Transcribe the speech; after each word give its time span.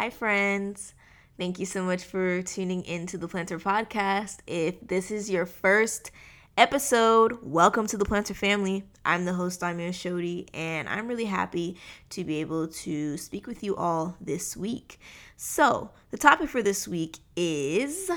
Hi, 0.00 0.08
friends. 0.08 0.94
Thank 1.36 1.58
you 1.58 1.66
so 1.66 1.82
much 1.82 2.04
for 2.04 2.40
tuning 2.40 2.86
into 2.86 3.18
the 3.18 3.28
Plannter 3.28 3.60
Podcast. 3.60 4.38
If 4.46 4.80
this 4.80 5.10
is 5.10 5.28
your 5.28 5.44
first 5.44 6.10
episode, 6.56 7.36
welcome 7.42 7.86
to 7.86 7.98
the 7.98 8.06
Plannter 8.06 8.34
family. 8.34 8.84
I'm 9.04 9.26
the 9.26 9.34
host, 9.34 9.60
Damia 9.60 9.90
Shodi, 9.90 10.48
and 10.54 10.88
I'm 10.88 11.06
really 11.06 11.26
happy 11.26 11.76
to 12.08 12.24
be 12.24 12.40
able 12.40 12.68
to 12.68 13.18
speak 13.18 13.46
with 13.46 13.62
you 13.62 13.76
all 13.76 14.16
this 14.22 14.56
week. 14.56 14.98
So, 15.36 15.90
the 16.10 16.16
topic 16.16 16.48
for 16.48 16.62
this 16.62 16.88
week 16.88 17.18
is 17.36 18.10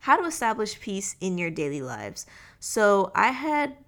how 0.00 0.18
to 0.18 0.26
establish 0.26 0.78
peace 0.78 1.16
in 1.22 1.38
your 1.38 1.48
daily 1.48 1.80
lives. 1.80 2.26
So, 2.60 3.12
I 3.14 3.28
had 3.28 3.78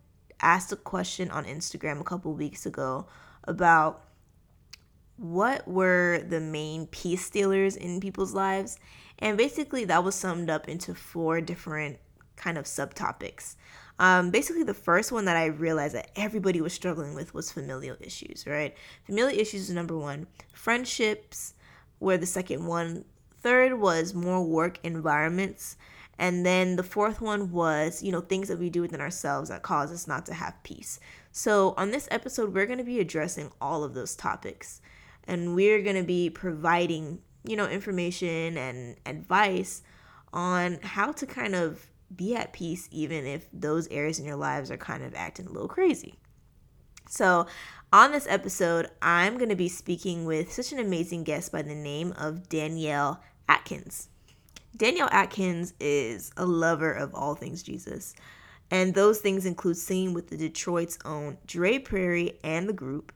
asked 0.40 0.72
a 0.72 0.76
question 0.76 1.30
on 1.30 1.44
Instagram 1.44 2.00
a 2.00 2.04
couple 2.04 2.32
weeks 2.32 2.64
ago 2.64 3.08
about 3.46 4.03
what 5.16 5.66
were 5.68 6.22
the 6.28 6.40
main 6.40 6.86
peace 6.86 7.24
stealers 7.24 7.76
in 7.76 8.00
people's 8.00 8.34
lives. 8.34 8.78
And 9.18 9.38
basically, 9.38 9.84
that 9.84 10.02
was 10.02 10.14
summed 10.14 10.50
up 10.50 10.68
into 10.68 10.94
four 10.94 11.40
different 11.40 11.98
kind 12.36 12.58
of 12.58 12.64
subtopics. 12.64 13.54
Um, 13.98 14.30
basically, 14.30 14.64
the 14.64 14.74
first 14.74 15.12
one 15.12 15.24
that 15.26 15.36
I 15.36 15.46
realized 15.46 15.94
that 15.94 16.10
everybody 16.16 16.60
was 16.60 16.72
struggling 16.72 17.14
with 17.14 17.32
was 17.32 17.52
familial 17.52 17.96
issues, 18.00 18.44
right? 18.46 18.74
Familial 19.06 19.30
issues 19.30 19.68
is 19.68 19.70
number 19.70 19.96
one. 19.96 20.26
Friendships 20.52 21.54
were 22.00 22.16
the 22.16 22.26
second 22.26 22.66
one. 22.66 23.04
Third 23.38 23.78
was 23.78 24.14
more 24.14 24.42
work 24.42 24.80
environments. 24.82 25.76
And 26.18 26.46
then 26.46 26.76
the 26.76 26.82
fourth 26.82 27.20
one 27.20 27.50
was, 27.50 28.02
you 28.02 28.12
know, 28.12 28.20
things 28.20 28.48
that 28.48 28.58
we 28.58 28.70
do 28.70 28.82
within 28.82 29.00
ourselves 29.00 29.48
that 29.48 29.62
cause 29.62 29.92
us 29.92 30.06
not 30.06 30.26
to 30.26 30.34
have 30.34 30.62
peace. 30.62 31.00
So, 31.32 31.74
on 31.76 31.90
this 31.90 32.08
episode, 32.10 32.54
we're 32.54 32.66
going 32.66 32.78
to 32.78 32.84
be 32.84 33.00
addressing 33.00 33.50
all 33.60 33.82
of 33.82 33.94
those 33.94 34.14
topics 34.14 34.80
and 35.26 35.54
we're 35.54 35.82
going 35.82 35.96
to 35.96 36.02
be 36.02 36.30
providing, 36.30 37.20
you 37.44 37.56
know, 37.56 37.68
information 37.68 38.56
and 38.56 38.96
advice 39.06 39.82
on 40.32 40.78
how 40.82 41.12
to 41.12 41.26
kind 41.26 41.54
of 41.54 41.86
be 42.14 42.36
at 42.36 42.52
peace 42.52 42.88
even 42.92 43.26
if 43.26 43.46
those 43.52 43.88
areas 43.88 44.18
in 44.18 44.24
your 44.24 44.36
lives 44.36 44.70
are 44.70 44.76
kind 44.76 45.02
of 45.02 45.14
acting 45.14 45.46
a 45.46 45.50
little 45.50 45.68
crazy. 45.68 46.14
So, 47.08 47.46
on 47.92 48.10
this 48.10 48.26
episode, 48.28 48.90
I'm 49.00 49.36
going 49.36 49.50
to 49.50 49.56
be 49.56 49.68
speaking 49.68 50.24
with 50.24 50.52
such 50.52 50.72
an 50.72 50.80
amazing 50.80 51.22
guest 51.22 51.52
by 51.52 51.62
the 51.62 51.74
name 51.74 52.12
of 52.18 52.48
Danielle 52.48 53.20
Atkins. 53.48 54.08
Danielle 54.76 55.08
Atkins 55.12 55.74
is 55.78 56.32
a 56.36 56.44
lover 56.44 56.92
of 56.92 57.14
all 57.14 57.36
things 57.36 57.62
Jesus. 57.62 58.14
And 58.70 58.94
those 58.94 59.20
things 59.20 59.46
include 59.46 59.76
singing 59.76 60.14
with 60.14 60.28
the 60.28 60.36
Detroit's 60.36 60.98
own 61.04 61.38
Dre 61.46 61.78
Perry 61.78 62.38
and 62.42 62.68
the 62.68 62.72
group, 62.72 63.12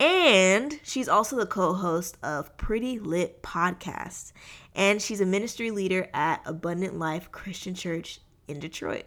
and 0.00 0.78
she's 0.84 1.08
also 1.08 1.36
the 1.36 1.46
co 1.46 1.74
host 1.74 2.16
of 2.22 2.56
Pretty 2.56 2.98
Lit 2.98 3.42
Podcast. 3.42 4.32
And 4.74 5.02
she's 5.02 5.20
a 5.20 5.26
ministry 5.26 5.70
leader 5.70 6.08
at 6.14 6.40
Abundant 6.46 6.98
Life 6.98 7.32
Christian 7.32 7.74
Church 7.74 8.20
in 8.46 8.60
Detroit. 8.60 9.06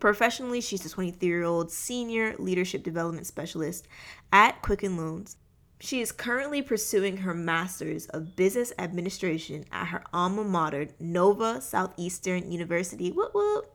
Professionally, 0.00 0.60
she's 0.60 0.84
a 0.84 0.90
23 0.90 1.28
year 1.28 1.44
old 1.44 1.70
senior 1.70 2.34
leadership 2.38 2.82
development 2.82 3.26
specialist 3.26 3.86
at 4.32 4.62
Quicken 4.62 4.96
Loans. 4.96 5.36
She 5.78 6.00
is 6.00 6.10
currently 6.10 6.62
pursuing 6.62 7.18
her 7.18 7.34
master's 7.34 8.06
of 8.06 8.34
business 8.34 8.72
administration 8.78 9.64
at 9.70 9.88
her 9.88 10.02
alma 10.12 10.42
mater, 10.42 10.88
Nova 10.98 11.60
Southeastern 11.60 12.50
University. 12.50 13.10
Whoop 13.10 13.32
whoop. 13.34 13.72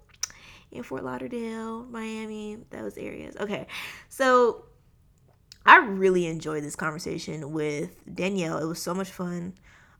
In 0.71 0.83
Fort 0.83 1.03
Lauderdale, 1.03 1.83
Miami, 1.85 2.57
those 2.69 2.97
areas. 2.97 3.35
Okay. 3.37 3.67
So 4.07 4.65
I 5.65 5.77
really 5.77 6.25
enjoyed 6.25 6.63
this 6.63 6.75
conversation 6.75 7.51
with 7.51 7.91
Danielle. 8.13 8.57
It 8.57 8.65
was 8.65 8.81
so 8.81 8.93
much 8.93 9.09
fun. 9.09 9.53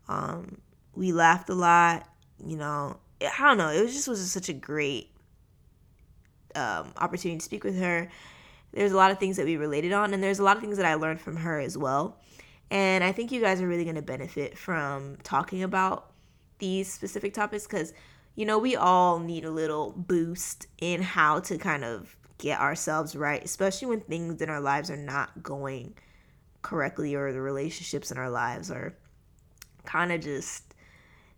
Um, 0.07 0.59
we 0.95 1.11
laughed 1.11 1.49
a 1.49 1.53
lot. 1.53 2.07
You 2.43 2.57
know, 2.57 2.97
I 3.21 3.47
don't 3.47 3.57
know. 3.57 3.69
It 3.69 3.83
was 3.83 3.93
just 3.93 4.07
was 4.07 4.31
such 4.31 4.49
a 4.49 4.53
great 4.53 5.11
um, 6.55 6.91
opportunity 6.97 7.37
to 7.37 7.45
speak 7.45 7.63
with 7.63 7.77
her. 7.79 8.09
There's 8.73 8.91
a 8.91 8.97
lot 8.97 9.11
of 9.11 9.19
things 9.19 9.37
that 9.37 9.45
we 9.45 9.57
related 9.57 9.91
on, 9.91 10.13
and 10.13 10.23
there's 10.23 10.39
a 10.39 10.43
lot 10.43 10.55
of 10.55 10.63
things 10.63 10.77
that 10.77 10.85
I 10.85 10.95
learned 10.95 11.21
from 11.21 11.35
her 11.37 11.59
as 11.59 11.77
well. 11.77 12.17
And 12.69 13.03
I 13.03 13.11
think 13.11 13.31
you 13.31 13.41
guys 13.41 13.61
are 13.61 13.67
really 13.67 13.83
going 13.83 13.97
to 13.97 14.01
benefit 14.01 14.57
from 14.57 15.17
talking 15.23 15.61
about 15.61 16.11
these 16.59 16.91
specific 16.91 17.33
topics 17.33 17.67
because, 17.67 17.93
you 18.35 18.45
know, 18.45 18.57
we 18.57 18.77
all 18.77 19.19
need 19.19 19.43
a 19.43 19.51
little 19.51 19.91
boost 19.91 20.67
in 20.79 21.01
how 21.01 21.41
to 21.41 21.57
kind 21.57 21.83
of 21.83 22.15
get 22.41 22.59
ourselves 22.59 23.15
right, 23.15 23.43
especially 23.45 23.87
when 23.87 24.01
things 24.01 24.41
in 24.41 24.49
our 24.49 24.59
lives 24.59 24.89
are 24.89 24.97
not 24.97 25.43
going 25.43 25.93
correctly 26.63 27.15
or 27.15 27.31
the 27.31 27.39
relationships 27.39 28.11
in 28.11 28.17
our 28.17 28.29
lives 28.29 28.69
are 28.69 28.93
kind 29.85 30.11
of 30.11 30.21
just 30.21 30.73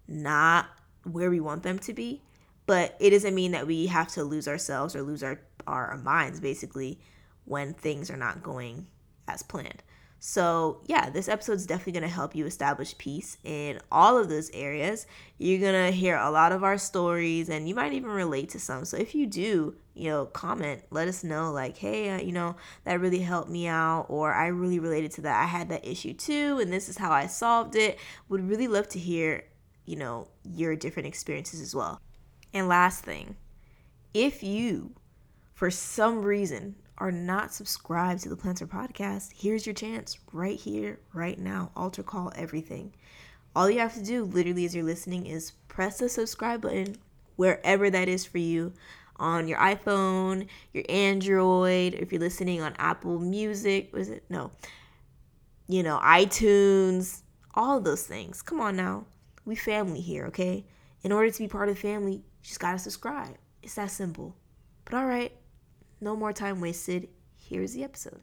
not 0.07 0.67
where 1.03 1.29
we 1.29 1.41
want 1.41 1.61
them 1.61 1.77
to 1.77 1.93
be. 1.93 2.21
But 2.65 2.95
it 2.99 3.09
doesn't 3.09 3.35
mean 3.35 3.51
that 3.51 3.67
we 3.67 3.87
have 3.87 4.07
to 4.13 4.23
lose 4.23 4.47
ourselves 4.47 4.95
or 4.95 5.01
lose 5.01 5.21
our, 5.21 5.41
our 5.67 5.97
minds 5.97 6.39
basically 6.39 6.99
when 7.43 7.73
things 7.73 8.09
are 8.09 8.17
not 8.17 8.41
going 8.41 8.87
as 9.27 9.43
planned. 9.43 9.83
So, 10.25 10.79
yeah, 10.87 11.09
this 11.09 11.27
episode 11.27 11.57
is 11.57 11.65
definitely 11.65 11.99
going 11.99 12.09
to 12.09 12.15
help 12.15 12.33
you 12.33 12.45
establish 12.45 12.97
peace 12.97 13.35
in 13.43 13.81
all 13.91 14.17
of 14.17 14.29
those 14.29 14.49
areas. 14.51 15.05
You're 15.37 15.59
going 15.59 15.85
to 15.85 15.91
hear 15.91 16.15
a 16.15 16.31
lot 16.31 16.53
of 16.53 16.63
our 16.63 16.77
stories 16.77 17.49
and 17.49 17.67
you 17.67 17.75
might 17.75 17.91
even 17.91 18.09
relate 18.09 18.47
to 18.51 18.59
some. 18.59 18.85
So, 18.85 18.95
if 18.95 19.13
you 19.13 19.27
do, 19.27 19.75
you 19.93 20.09
know, 20.09 20.25
comment, 20.27 20.81
let 20.91 21.09
us 21.09 21.25
know, 21.25 21.51
like, 21.51 21.75
hey, 21.75 22.09
uh, 22.09 22.21
you 22.21 22.31
know, 22.31 22.55
that 22.85 23.01
really 23.01 23.19
helped 23.19 23.49
me 23.49 23.67
out, 23.67 24.05
or 24.07 24.33
I 24.33 24.47
really 24.47 24.79
related 24.79 25.11
to 25.11 25.21
that. 25.23 25.43
I 25.43 25.45
had 25.45 25.67
that 25.67 25.85
issue 25.85 26.13
too, 26.13 26.57
and 26.61 26.71
this 26.71 26.87
is 26.87 26.97
how 26.97 27.11
I 27.11 27.27
solved 27.27 27.75
it. 27.75 27.99
Would 28.29 28.47
really 28.47 28.69
love 28.69 28.87
to 28.89 28.99
hear, 28.99 29.43
you 29.85 29.97
know, 29.97 30.29
your 30.45 30.77
different 30.77 31.07
experiences 31.07 31.59
as 31.59 31.75
well. 31.75 31.99
And 32.53 32.69
last 32.69 33.03
thing, 33.03 33.35
if 34.13 34.41
you, 34.41 34.93
for 35.53 35.69
some 35.69 36.21
reason, 36.21 36.75
are 37.03 37.11
not 37.11 37.53
subscribed 37.53 38.23
to 38.23 38.29
the 38.29 38.37
Plannter 38.37 38.65
Podcast, 38.65 39.33
here's 39.35 39.65
your 39.65 39.75
chance 39.75 40.17
right 40.31 40.57
here, 40.57 41.01
right 41.13 41.37
now. 41.37 41.69
Altar 41.75 42.01
call 42.01 42.31
everything. 42.33 42.93
All 43.53 43.69
you 43.69 43.79
have 43.79 43.93
to 43.95 44.01
do, 44.01 44.23
literally, 44.23 44.63
as 44.63 44.73
you're 44.73 44.85
listening, 44.85 45.25
is 45.25 45.51
press 45.67 45.97
the 45.97 46.07
subscribe 46.07 46.61
button 46.61 46.95
wherever 47.35 47.89
that 47.89 48.07
is 48.07 48.25
for 48.25 48.37
you 48.37 48.71
on 49.17 49.49
your 49.49 49.57
iPhone, 49.57 50.47
your 50.71 50.85
Android, 50.87 51.93
if 51.93 52.13
you're 52.13 52.21
listening 52.21 52.61
on 52.61 52.73
Apple 52.77 53.19
Music, 53.19 53.91
was 53.91 54.07
it? 54.07 54.23
No. 54.29 54.51
You 55.67 55.83
know, 55.83 55.99
iTunes, 56.01 57.23
all 57.53 57.81
those 57.81 58.03
things. 58.03 58.41
Come 58.41 58.61
on 58.61 58.77
now. 58.77 59.07
We 59.43 59.57
family 59.57 59.99
here, 59.99 60.27
okay? 60.27 60.65
In 61.03 61.11
order 61.11 61.29
to 61.29 61.39
be 61.39 61.49
part 61.49 61.67
of 61.67 61.75
the 61.75 61.81
family, 61.81 62.13
you 62.13 62.23
just 62.43 62.61
gotta 62.61 62.79
subscribe. 62.79 63.35
It's 63.61 63.75
that 63.75 63.91
simple. 63.91 64.37
But 64.85 64.93
all 64.93 65.05
right, 65.05 65.33
no 66.03 66.17
more 66.17 66.33
time 66.33 66.59
wasted. 66.59 67.07
Here's 67.37 67.73
the 67.73 67.83
episode. 67.85 68.19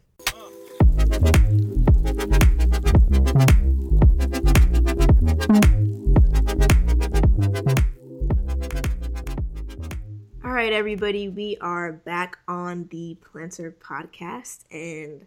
All 10.44 10.53
right, 10.53 10.72
everybody, 10.74 11.30
we 11.30 11.56
are 11.62 11.92
back 11.92 12.38
on 12.47 12.86
the 12.91 13.16
Plannter 13.24 13.72
podcast, 13.72 14.65
and 14.71 15.26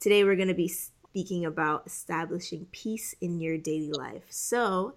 today 0.00 0.24
we're 0.24 0.36
going 0.36 0.48
to 0.48 0.54
be 0.54 0.68
speaking 0.68 1.44
about 1.44 1.86
establishing 1.86 2.68
peace 2.72 3.14
in 3.20 3.38
your 3.38 3.58
daily 3.58 3.92
life. 3.92 4.24
So, 4.30 4.94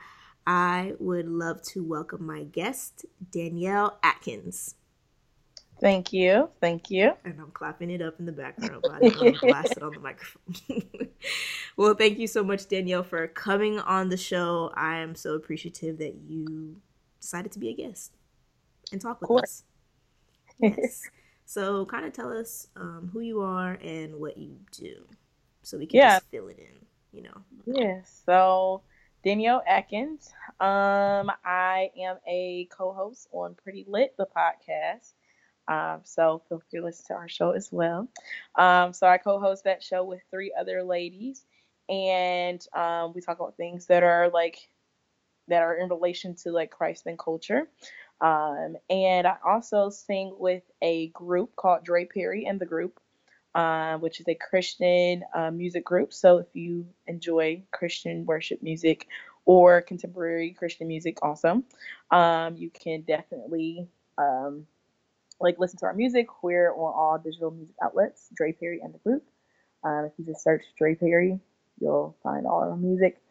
I 0.47 0.93
would 0.99 1.27
love 1.27 1.61
to 1.63 1.83
welcome 1.83 2.25
my 2.25 2.43
guest, 2.43 3.05
Danielle 3.31 3.97
Atkins. 4.01 4.75
Thank 5.81 6.13
you. 6.13 6.49
Thank 6.61 6.89
you. 6.89 7.13
And 7.25 7.39
I'm 7.39 7.51
clapping 7.51 7.89
it 7.89 8.01
up 8.01 8.19
in 8.19 8.25
the 8.25 8.31
background. 8.31 8.83
I 8.91 8.99
didn't 8.99 9.41
blast 9.41 9.73
it 9.73 9.83
on 9.83 9.91
the 9.91 9.99
microphone. 9.99 10.55
well, 11.77 11.93
thank 11.95 12.17
you 12.17 12.27
so 12.27 12.43
much, 12.43 12.67
Danielle, 12.67 13.03
for 13.03 13.27
coming 13.27 13.79
on 13.79 14.09
the 14.09 14.17
show. 14.17 14.71
I 14.75 14.97
am 14.97 15.15
so 15.15 15.35
appreciative 15.35 15.97
that 15.97 16.15
you 16.15 16.77
decided 17.19 17.51
to 17.53 17.59
be 17.59 17.69
a 17.69 17.73
guest 17.73 18.13
and 18.91 19.01
talk 19.01 19.21
with 19.21 19.43
us. 19.43 19.63
Yes. 20.59 21.09
so, 21.45 21.85
kind 21.85 22.05
of 22.05 22.13
tell 22.13 22.31
us 22.31 22.67
um, 22.77 23.09
who 23.11 23.19
you 23.19 23.41
are 23.41 23.77
and 23.83 24.15
what 24.15 24.37
you 24.37 24.57
do. 24.71 25.05
so 25.61 25.77
we 25.77 25.87
can 25.87 25.99
yeah. 25.99 26.15
just 26.15 26.31
fill 26.31 26.47
it 26.47 26.57
in, 26.57 26.85
you 27.11 27.23
know. 27.23 27.41
Yeah. 27.65 27.99
So 28.25 28.81
Danielle 29.25 29.63
Atkins. 29.67 30.31
Um, 30.59 31.31
I 31.43 31.89
am 31.99 32.17
a 32.27 32.69
co-host 32.71 33.27
on 33.31 33.55
Pretty 33.55 33.83
Lit, 33.87 34.15
the 34.17 34.27
podcast. 34.27 35.13
Um, 35.67 36.01
so 36.03 36.41
feel 36.47 36.61
free 36.69 36.79
to 36.79 36.85
listen 36.85 37.05
to 37.07 37.13
our 37.15 37.29
show 37.29 37.51
as 37.51 37.69
well. 37.71 38.07
Um, 38.55 38.93
so 38.93 39.07
I 39.07 39.17
co-host 39.17 39.63
that 39.63 39.83
show 39.83 40.03
with 40.03 40.21
three 40.31 40.53
other 40.57 40.83
ladies, 40.83 41.45
and 41.89 42.65
um, 42.73 43.13
we 43.13 43.21
talk 43.21 43.39
about 43.39 43.57
things 43.57 43.87
that 43.87 44.03
are 44.03 44.29
like 44.29 44.57
that 45.47 45.61
are 45.61 45.75
in 45.75 45.89
relation 45.89 46.35
to 46.35 46.51
like 46.51 46.71
Christ 46.71 47.05
and 47.05 47.17
culture. 47.19 47.67
Um, 48.21 48.77
and 48.89 49.27
I 49.27 49.35
also 49.45 49.89
sing 49.89 50.35
with 50.39 50.63
a 50.81 51.09
group 51.09 51.55
called 51.55 51.83
Dre 51.83 52.05
Perry 52.05 52.45
and 52.45 52.59
the 52.59 52.65
Group, 52.65 52.99
uh, 53.53 53.97
which 53.97 54.19
is 54.19 54.27
a 54.27 54.35
Christian 54.35 55.23
uh, 55.33 55.51
music 55.51 55.85
group. 55.85 56.13
So 56.13 56.37
if 56.39 56.47
you 56.53 56.87
enjoy 57.07 57.63
Christian 57.71 58.25
worship 58.25 58.63
music 58.63 59.07
or 59.45 59.81
contemporary 59.81 60.51
Christian 60.51 60.87
music, 60.87 61.19
also, 61.21 61.61
um, 62.09 62.55
you 62.57 62.71
can 62.71 63.01
definitely 63.01 63.87
um, 64.17 64.65
like 65.39 65.59
listen 65.59 65.79
to 65.79 65.85
our 65.85 65.93
music. 65.93 66.27
We're 66.43 66.71
on 66.71 66.93
all 66.95 67.19
digital 67.23 67.51
music 67.51 67.75
outlets, 67.83 68.29
Dre 68.35 68.51
Perry 68.51 68.79
and 68.81 68.93
the 68.93 68.99
Group. 68.99 69.23
Um, 69.83 70.05
if 70.05 70.13
you 70.17 70.25
just 70.25 70.43
search 70.43 70.63
Dre 70.77 70.95
Perry, 70.95 71.39
you'll 71.79 72.15
find 72.23 72.47
all 72.47 72.61
our 72.61 72.75
music. 72.75 73.21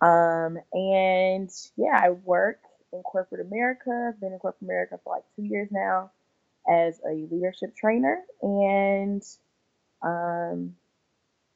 Um, 0.00 0.58
and 0.72 1.50
yeah, 1.76 2.00
I 2.02 2.10
work 2.10 2.58
in 2.92 3.02
corporate 3.02 3.46
America. 3.46 4.10
I've 4.12 4.20
been 4.20 4.32
in 4.32 4.38
corporate 4.38 4.68
America 4.68 4.98
for 5.02 5.14
like 5.14 5.24
two 5.36 5.44
years 5.44 5.68
now 5.70 6.10
as 6.68 7.00
a 7.08 7.12
leadership 7.30 7.74
trainer. 7.76 8.22
And 8.42 9.22
um, 10.02 10.74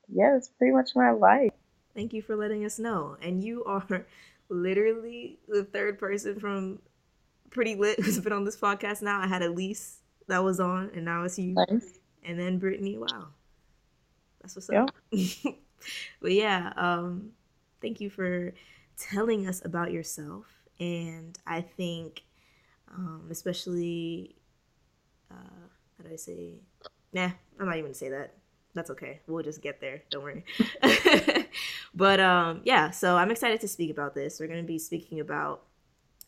yeah, 0.09 0.33
that's 0.33 0.49
pretty 0.49 0.73
much 0.73 0.91
my 0.95 1.11
life. 1.11 1.53
Thank 1.95 2.13
you 2.13 2.23
for 2.23 2.37
letting 2.37 2.65
us 2.65 2.79
know. 2.79 3.17
And 3.21 3.43
you 3.43 3.65
are 3.65 4.07
literally 4.49 5.39
the 5.49 5.65
third 5.65 5.99
person 5.99 6.39
from 6.39 6.79
Pretty 7.57 7.75
Lit 7.75 7.99
who's 7.99 8.21
been 8.21 8.35
on 8.35 8.45
this 8.45 8.59
podcast 8.59 9.01
now. 9.01 9.19
I 9.19 9.27
had 9.27 9.41
Elise 9.41 10.01
that 10.29 10.45
was 10.45 10.61
on, 10.61 10.91
and 10.95 11.07
now 11.07 11.25
it's 11.25 11.39
you. 11.39 11.55
Nice. 11.55 11.99
And 12.23 12.39
then 12.39 12.59
Brittany. 12.59 12.99
Wow. 12.99 13.29
That's 14.43 14.55
what's 14.55 14.69
up. 14.69 14.91
But 16.21 16.33
yeah, 16.33 16.73
um, 16.77 17.31
thank 17.81 18.01
you 18.01 18.11
for 18.11 18.53
telling 18.99 19.47
us 19.47 19.65
about 19.65 19.93
yourself. 19.93 20.47
And 20.81 21.39
I 21.47 21.61
think, 21.61 22.25
um, 22.93 23.29
especially, 23.31 24.37
uh, 25.31 25.69
how 25.97 26.05
do 26.05 26.13
I 26.13 26.17
say? 26.17 26.55
Nah, 27.13 27.31
I'm 27.61 27.67
not 27.67 27.77
even 27.77 27.85
gonna 27.85 27.95
say 27.95 28.09
that. 28.09 28.35
That's 28.75 28.91
okay. 28.91 29.21
We'll 29.27 29.43
just 29.43 29.63
get 29.63 29.81
there. 29.81 30.03
Don't 30.11 30.25
worry. 30.25 30.45
but 31.95 32.21
um, 32.21 32.61
yeah, 32.65 32.91
so 32.91 33.17
I'm 33.17 33.31
excited 33.31 33.61
to 33.61 33.69
speak 33.69 33.91
about 33.91 34.15
this. 34.15 34.41
We're 34.41 34.49
gonna 34.49 34.63
be 34.63 34.79
speaking 34.79 35.21
about 35.21 35.66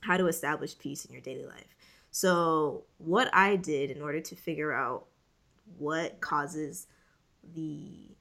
how 0.00 0.16
to 0.16 0.26
establish 0.26 0.78
peace 0.78 1.04
in 1.04 1.12
your 1.12 1.22
daily 1.22 1.46
life. 1.46 1.74
So, 2.10 2.84
what 2.98 3.28
I 3.34 3.56
did 3.56 3.90
in 3.90 4.00
order 4.00 4.20
to 4.20 4.36
figure 4.36 4.72
out 4.72 5.06
what 5.76 6.20
causes 6.20 6.86
the 7.54 8.16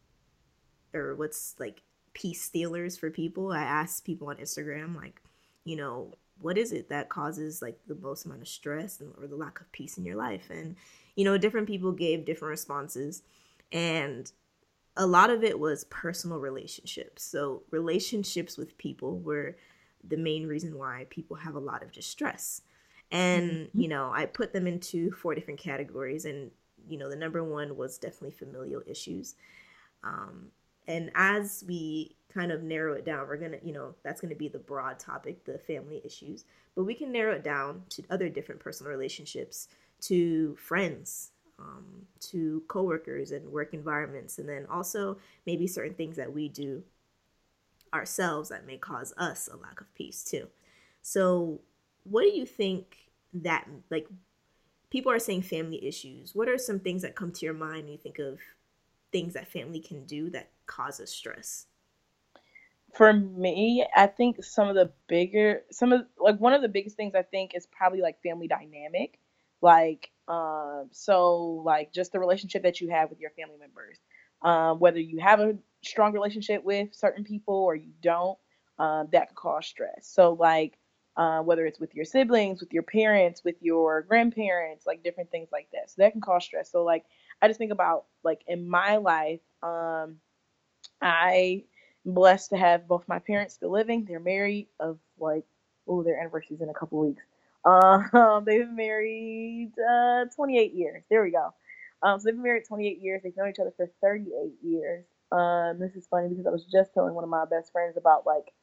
or 0.93 1.15
what's 1.15 1.55
like 1.59 1.81
peace 2.13 2.41
stealers 2.41 2.97
for 2.97 3.11
people. 3.11 3.51
I 3.51 3.61
asked 3.61 4.03
people 4.03 4.29
on 4.29 4.37
Instagram, 4.37 4.95
like, 4.95 5.21
you 5.65 5.75
know, 5.75 6.13
what 6.39 6.57
is 6.57 6.71
it 6.71 6.89
that 6.89 7.09
causes 7.09 7.61
like 7.61 7.79
the 7.87 7.95
most 7.95 8.25
amount 8.25 8.41
of 8.41 8.47
stress 8.47 9.01
or 9.19 9.27
the 9.27 9.35
lack 9.35 9.59
of 9.61 9.71
peace 9.71 9.97
in 9.97 10.05
your 10.05 10.15
life? 10.15 10.49
And, 10.49 10.75
you 11.15 11.23
know, 11.23 11.37
different 11.37 11.67
people 11.67 11.91
gave 11.91 12.25
different 12.25 12.51
responses. 12.51 13.21
And 13.71 14.31
a 14.95 15.05
lot 15.05 15.29
of 15.29 15.43
it 15.43 15.59
was 15.59 15.83
personal 15.85 16.39
relationships. 16.39 17.23
So, 17.23 17.63
relationships 17.69 18.57
with 18.57 18.77
people 18.77 19.19
were 19.19 19.55
the 20.03 20.17
main 20.17 20.47
reason 20.47 20.77
why 20.77 21.05
people 21.09 21.37
have 21.37 21.55
a 21.55 21.59
lot 21.59 21.83
of 21.83 21.91
distress. 21.91 22.61
And, 23.11 23.51
mm-hmm. 23.51 23.79
you 23.79 23.87
know, 23.87 24.11
I 24.13 24.25
put 24.25 24.53
them 24.53 24.67
into 24.67 25.11
four 25.11 25.35
different 25.35 25.59
categories. 25.59 26.25
And, 26.25 26.51
you 26.89 26.97
know, 26.97 27.09
the 27.09 27.15
number 27.15 27.43
one 27.43 27.77
was 27.77 27.97
definitely 27.97 28.31
familial 28.31 28.81
issues. 28.85 29.35
Um, 30.03 30.47
and 30.87 31.11
as 31.15 31.63
we 31.67 32.15
kind 32.33 32.51
of 32.51 32.63
narrow 32.63 32.93
it 32.93 33.05
down, 33.05 33.27
we're 33.27 33.37
gonna, 33.37 33.57
you 33.63 33.73
know, 33.73 33.95
that's 34.03 34.21
gonna 34.21 34.35
be 34.35 34.47
the 34.47 34.59
broad 34.59 34.99
topic, 34.99 35.43
the 35.45 35.57
family 35.57 36.01
issues. 36.05 36.45
But 36.75 36.83
we 36.83 36.93
can 36.93 37.11
narrow 37.11 37.35
it 37.35 37.43
down 37.43 37.83
to 37.89 38.03
other 38.09 38.29
different 38.29 38.61
personal 38.61 38.91
relationships, 38.91 39.67
to 40.01 40.55
friends, 40.55 41.31
um, 41.59 42.05
to 42.19 42.61
coworkers 42.67 43.31
and 43.31 43.51
work 43.51 43.73
environments, 43.73 44.37
and 44.37 44.47
then 44.47 44.65
also 44.69 45.17
maybe 45.45 45.67
certain 45.67 45.95
things 45.95 46.15
that 46.15 46.31
we 46.31 46.47
do 46.47 46.83
ourselves 47.93 48.49
that 48.49 48.65
may 48.65 48.77
cause 48.77 49.13
us 49.17 49.49
a 49.51 49.57
lack 49.57 49.81
of 49.81 49.93
peace 49.95 50.23
too. 50.23 50.47
So, 51.01 51.61
what 52.03 52.21
do 52.21 52.29
you 52.29 52.45
think 52.45 52.97
that 53.33 53.67
like 53.89 54.07
people 54.89 55.11
are 55.11 55.19
saying 55.19 55.43
family 55.43 55.85
issues? 55.85 56.35
What 56.35 56.49
are 56.49 56.57
some 56.57 56.79
things 56.79 57.01
that 57.01 57.15
come 57.15 57.31
to 57.31 57.45
your 57.45 57.53
mind 57.53 57.83
when 57.83 57.91
you 57.93 57.97
think 57.97 58.19
of 58.19 58.39
things 59.11 59.33
that 59.33 59.47
family 59.47 59.79
can 59.79 60.05
do 60.05 60.29
that 60.31 60.49
causes 60.65 61.09
stress? 61.09 61.65
For 62.93 63.13
me, 63.13 63.85
I 63.95 64.07
think 64.07 64.43
some 64.43 64.69
of 64.69 64.75
the 64.75 64.91
bigger, 65.07 65.63
some 65.71 65.91
of 65.93 66.05
like 66.17 66.39
one 66.39 66.53
of 66.53 66.61
the 66.61 66.69
biggest 66.69 66.95
things 66.95 67.13
I 67.15 67.21
think 67.21 67.51
is 67.53 67.67
probably 67.67 68.01
like 68.01 68.21
family 68.23 68.47
dynamic, 68.47 69.19
like 69.61 70.11
um, 70.27 70.87
so 70.91 71.61
like 71.65 71.93
just 71.93 72.11
the 72.11 72.19
relationship 72.19 72.63
that 72.63 72.81
you 72.81 72.89
have 72.89 73.09
with 73.09 73.19
your 73.19 73.31
family 73.31 73.57
members, 73.59 73.99
um, 74.41 74.79
whether 74.79 74.99
you 74.99 75.19
have 75.19 75.39
a 75.39 75.57
strong 75.87 76.13
relationship 76.13 76.63
with 76.63 76.93
certain 76.93 77.23
people 77.23 77.55
or 77.55 77.75
you 77.75 77.91
don't, 78.01 78.37
um, 78.79 79.07
that 79.11 79.29
could 79.29 79.37
cause 79.37 79.65
stress. 79.67 80.07
So 80.07 80.33
like 80.33 80.77
uh, 81.17 81.41
whether 81.41 81.65
it's 81.65 81.79
with 81.79 81.95
your 81.95 82.05
siblings, 82.05 82.59
with 82.61 82.71
your 82.71 82.83
parents, 82.83 83.43
with 83.43 83.55
your 83.61 84.03
grandparents, 84.03 84.85
like 84.85 85.03
different 85.03 85.31
things 85.31 85.49
like 85.51 85.67
that. 85.73 85.89
So 85.89 85.95
that 85.99 86.11
can 86.11 86.21
cause 86.21 86.45
stress. 86.45 86.71
So 86.71 86.83
like 86.83 87.05
I 87.41 87.47
just 87.47 87.57
think 87.57 87.71
about 87.71 88.05
like 88.23 88.41
in 88.47 88.69
my 88.69 88.97
life, 88.97 89.41
um, 89.63 90.17
I 91.01 91.63
blessed 92.05 92.51
to 92.51 92.57
have 92.57 92.87
both 92.87 93.07
my 93.07 93.19
parents 93.19 93.55
still 93.55 93.71
living. 93.71 94.05
They're 94.05 94.19
married 94.19 94.67
of 94.79 94.99
like 95.19 95.43
oh 95.87 96.03
their 96.03 96.19
anniversary's 96.19 96.61
in 96.61 96.69
a 96.69 96.73
couple 96.73 96.99
weeks. 96.99 97.23
Um, 97.65 98.43
they've 98.45 98.65
been 98.65 98.75
married 98.75 99.71
uh, 99.79 100.25
28 100.35 100.73
years. 100.73 101.03
There 101.09 101.23
we 101.23 101.31
go. 101.31 101.53
Um, 102.03 102.19
so 102.19 102.25
they've 102.25 102.35
been 102.35 102.43
married 102.43 102.65
28 102.67 103.01
years. 103.01 103.21
They've 103.23 103.35
known 103.35 103.49
each 103.49 103.59
other 103.59 103.73
for 103.75 103.89
38 104.01 104.53
years. 104.61 105.05
Um, 105.31 105.79
this 105.79 105.95
is 105.95 106.07
funny 106.07 106.29
because 106.29 106.45
I 106.47 106.51
was 106.51 106.65
just 106.71 106.93
telling 106.93 107.13
one 107.13 107.23
of 107.23 107.29
my 107.29 107.45
best 107.45 107.71
friends 107.71 107.97
about 107.97 108.25
like 108.25 108.53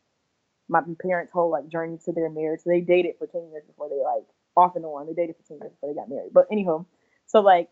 my 0.68 0.80
parents' 1.02 1.32
whole 1.32 1.50
like 1.50 1.68
journey 1.68 1.98
to 2.04 2.12
their 2.12 2.30
marriage. 2.30 2.60
So 2.64 2.70
they 2.70 2.80
dated 2.80 3.16
for 3.18 3.26
10 3.26 3.50
years 3.52 3.64
before 3.66 3.88
they 3.88 4.02
like 4.02 4.24
off 4.56 4.76
and 4.76 4.84
on. 4.84 5.06
They 5.06 5.14
dated 5.14 5.36
for 5.36 5.42
10 5.48 5.58
years 5.60 5.72
before 5.72 5.90
they 5.90 5.96
got 5.96 6.08
married. 6.08 6.32
But 6.32 6.46
anyhow, 6.50 6.86
so 7.26 7.40
like 7.40 7.68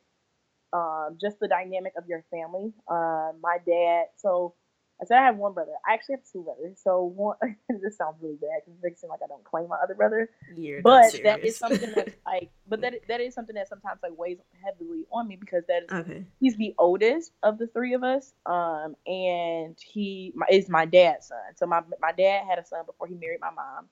um, 0.72 1.18
just 1.20 1.38
the 1.40 1.48
dynamic 1.48 1.94
of 1.96 2.06
your 2.08 2.24
family. 2.30 2.72
Uh, 2.88 3.32
my 3.42 3.58
dad, 3.66 4.06
so 4.16 4.54
I 5.02 5.04
said 5.04 5.18
I 5.18 5.24
have 5.24 5.36
one 5.36 5.52
brother. 5.52 5.72
I 5.86 5.94
actually 5.94 6.14
have 6.16 6.24
two 6.32 6.42
brothers. 6.44 6.78
So 6.82 7.02
one, 7.02 7.36
this 7.82 7.96
sounds 7.96 8.16
really 8.20 8.36
bad 8.36 8.60
because 8.64 8.78
it 8.78 8.82
makes 8.84 8.98
it 8.98 9.00
seem 9.00 9.10
like 9.10 9.20
I 9.22 9.26
don't 9.26 9.42
claim 9.42 9.68
my 9.68 9.76
other 9.82 9.94
brother. 9.94 10.30
You're 10.56 10.80
but 10.80 11.12
that 11.24 11.44
is 11.44 11.58
something 11.58 11.90
that 11.96 12.14
like, 12.26 12.50
but 12.68 12.80
that 12.82 12.94
that 13.08 13.20
is 13.20 13.34
something 13.34 13.56
that 13.56 13.68
sometimes 13.68 13.98
like 14.02 14.16
weighs 14.16 14.38
heavily 14.64 15.04
on 15.10 15.26
me 15.26 15.36
because 15.36 15.64
that 15.66 15.82
is 15.84 15.90
okay. 15.90 16.24
he's 16.38 16.56
the 16.56 16.74
oldest 16.78 17.32
of 17.42 17.58
the 17.58 17.66
three 17.66 17.94
of 17.94 18.04
us. 18.04 18.32
Um, 18.46 18.94
and 19.06 19.76
he 19.80 20.32
my, 20.36 20.46
is 20.48 20.68
my 20.68 20.86
dad's 20.86 21.28
son. 21.28 21.38
So 21.56 21.66
my 21.66 21.82
my 22.00 22.12
dad 22.12 22.44
had 22.48 22.60
a 22.60 22.64
son 22.64 22.86
before 22.86 23.08
he 23.08 23.14
married 23.14 23.40
my 23.40 23.50
mom. 23.50 23.88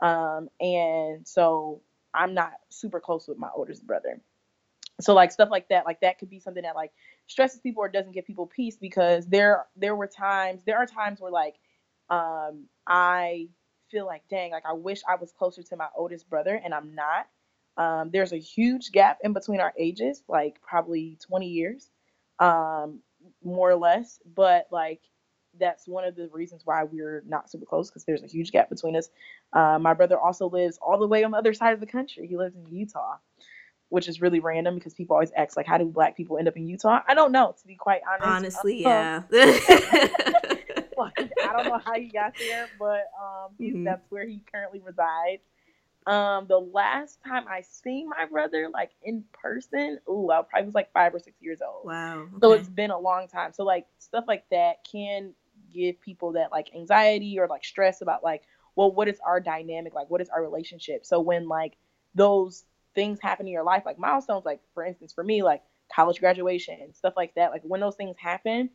Um, 0.00 0.48
and 0.60 1.26
so 1.26 1.82
I'm 2.14 2.34
not 2.34 2.52
super 2.68 3.00
close 3.00 3.26
with 3.26 3.38
my 3.38 3.50
oldest 3.56 3.84
brother 3.84 4.20
so 5.00 5.14
like 5.14 5.32
stuff 5.32 5.48
like 5.50 5.68
that 5.68 5.84
like 5.84 6.00
that 6.00 6.18
could 6.18 6.30
be 6.30 6.38
something 6.38 6.62
that 6.62 6.76
like 6.76 6.92
stresses 7.26 7.60
people 7.60 7.82
or 7.82 7.88
doesn't 7.88 8.12
give 8.12 8.24
people 8.26 8.46
peace 8.46 8.76
because 8.76 9.26
there 9.26 9.66
there 9.76 9.96
were 9.96 10.06
times 10.06 10.62
there 10.64 10.78
are 10.78 10.86
times 10.86 11.20
where 11.20 11.32
like 11.32 11.56
um 12.10 12.64
i 12.86 13.48
feel 13.90 14.06
like 14.06 14.22
dang 14.28 14.52
like 14.52 14.64
i 14.66 14.72
wish 14.72 15.00
i 15.08 15.16
was 15.16 15.32
closer 15.32 15.62
to 15.62 15.76
my 15.76 15.88
oldest 15.96 16.28
brother 16.28 16.60
and 16.64 16.74
i'm 16.74 16.94
not. 16.94 17.26
Um 17.76 18.10
there's 18.12 18.32
a 18.32 18.38
huge 18.38 18.92
gap 18.92 19.18
in 19.24 19.32
between 19.32 19.60
our 19.60 19.72
ages 19.78 20.22
like 20.28 20.60
probably 20.62 21.18
20 21.26 21.48
years 21.48 21.90
um 22.38 23.00
more 23.42 23.70
or 23.70 23.76
less 23.76 24.20
but 24.34 24.68
like 24.70 25.00
that's 25.58 25.86
one 25.86 26.04
of 26.04 26.16
the 26.16 26.28
reasons 26.32 26.62
why 26.64 26.84
we're 26.84 27.22
not 27.26 27.50
super 27.50 27.64
close 27.64 27.88
because 27.88 28.04
there's 28.04 28.22
a 28.22 28.26
huge 28.26 28.50
gap 28.50 28.68
between 28.68 28.96
us. 28.96 29.08
Uh, 29.52 29.78
my 29.78 29.94
brother 29.94 30.18
also 30.18 30.48
lives 30.48 30.78
all 30.82 30.98
the 30.98 31.06
way 31.06 31.24
on 31.24 31.30
the 31.30 31.36
other 31.36 31.54
side 31.54 31.72
of 31.72 31.80
the 31.80 31.86
country. 31.86 32.26
He 32.26 32.36
lives 32.36 32.56
in 32.56 32.66
utah 32.74 33.16
which 33.94 34.08
is 34.08 34.20
really 34.20 34.40
random 34.40 34.74
because 34.74 34.92
people 34.92 35.14
always 35.14 35.30
ask 35.36 35.56
like, 35.56 35.66
how 35.66 35.78
do 35.78 35.84
black 35.84 36.16
people 36.16 36.36
end 36.36 36.48
up 36.48 36.56
in 36.56 36.66
Utah? 36.66 36.98
I 37.06 37.14
don't 37.14 37.30
know, 37.30 37.54
to 37.56 37.66
be 37.66 37.76
quite 37.76 38.00
honest. 38.10 38.26
Honestly, 38.26 38.84
um, 38.84 38.90
yeah. 38.90 39.22
like, 40.98 41.16
I 41.16 41.52
don't 41.52 41.68
know 41.68 41.78
how 41.78 41.94
he 41.94 42.08
got 42.08 42.32
there, 42.36 42.66
but 42.76 43.04
um, 43.16 43.52
mm-hmm. 43.60 43.84
that's 43.84 44.04
where 44.10 44.26
he 44.26 44.42
currently 44.52 44.80
resides. 44.80 45.42
Um, 46.08 46.46
the 46.48 46.58
last 46.58 47.20
time 47.24 47.44
I 47.48 47.60
seen 47.60 48.08
my 48.08 48.26
brother 48.26 48.68
like 48.68 48.90
in 49.04 49.22
person, 49.32 50.00
ooh, 50.08 50.28
I 50.28 50.42
probably 50.42 50.66
was 50.66 50.74
like 50.74 50.92
five 50.92 51.14
or 51.14 51.20
six 51.20 51.40
years 51.40 51.60
old. 51.64 51.86
Wow. 51.86 52.22
Okay. 52.22 52.30
So 52.42 52.52
it's 52.52 52.68
been 52.68 52.90
a 52.90 52.98
long 52.98 53.28
time. 53.28 53.52
So 53.52 53.62
like 53.62 53.86
stuff 54.00 54.24
like 54.26 54.42
that 54.50 54.78
can 54.90 55.34
give 55.72 56.00
people 56.00 56.32
that 56.32 56.50
like 56.50 56.74
anxiety 56.74 57.38
or 57.38 57.46
like 57.46 57.64
stress 57.64 58.02
about 58.02 58.24
like, 58.24 58.42
well, 58.74 58.90
what 58.90 59.06
is 59.06 59.20
our 59.24 59.38
dynamic? 59.38 59.94
Like 59.94 60.10
what 60.10 60.20
is 60.20 60.28
our 60.30 60.42
relationship? 60.42 61.06
So 61.06 61.20
when 61.20 61.46
like 61.46 61.76
those 62.16 62.64
things 62.94 63.20
happen 63.20 63.46
in 63.46 63.52
your 63.52 63.64
life, 63.64 63.82
like 63.84 63.98
milestones, 63.98 64.44
like 64.44 64.60
for 64.74 64.84
instance, 64.84 65.12
for 65.12 65.24
me, 65.24 65.42
like 65.42 65.62
college 65.94 66.20
graduation, 66.20 66.94
stuff 66.94 67.14
like 67.16 67.34
that, 67.34 67.50
like 67.50 67.62
when 67.62 67.80
those 67.80 67.96
things 67.96 68.16
happen, 68.18 68.70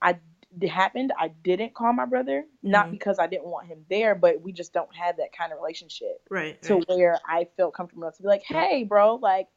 I 0.00 0.18
it 0.60 0.68
happened, 0.68 1.12
I 1.18 1.28
didn't 1.28 1.74
call 1.74 1.92
my 1.92 2.06
brother, 2.06 2.46
not 2.62 2.86
Mhm. 2.86 2.92
because 2.92 3.18
I 3.18 3.26
didn't 3.26 3.46
want 3.46 3.66
him 3.66 3.84
there, 3.90 4.14
but 4.14 4.40
we 4.40 4.50
just 4.50 4.72
don't 4.72 4.94
have 4.96 5.18
that 5.18 5.32
kind 5.32 5.52
of 5.52 5.58
relationship 5.58 6.26
right. 6.30 6.60
to 6.62 6.76
right. 6.76 6.88
where 6.88 7.18
I 7.26 7.44
felt 7.56 7.74
comfortable 7.74 8.04
enough 8.04 8.16
to 8.16 8.22
be 8.22 8.28
like, 8.28 8.44
hey, 8.44 8.84
bro, 8.84 9.16
like, 9.16 9.48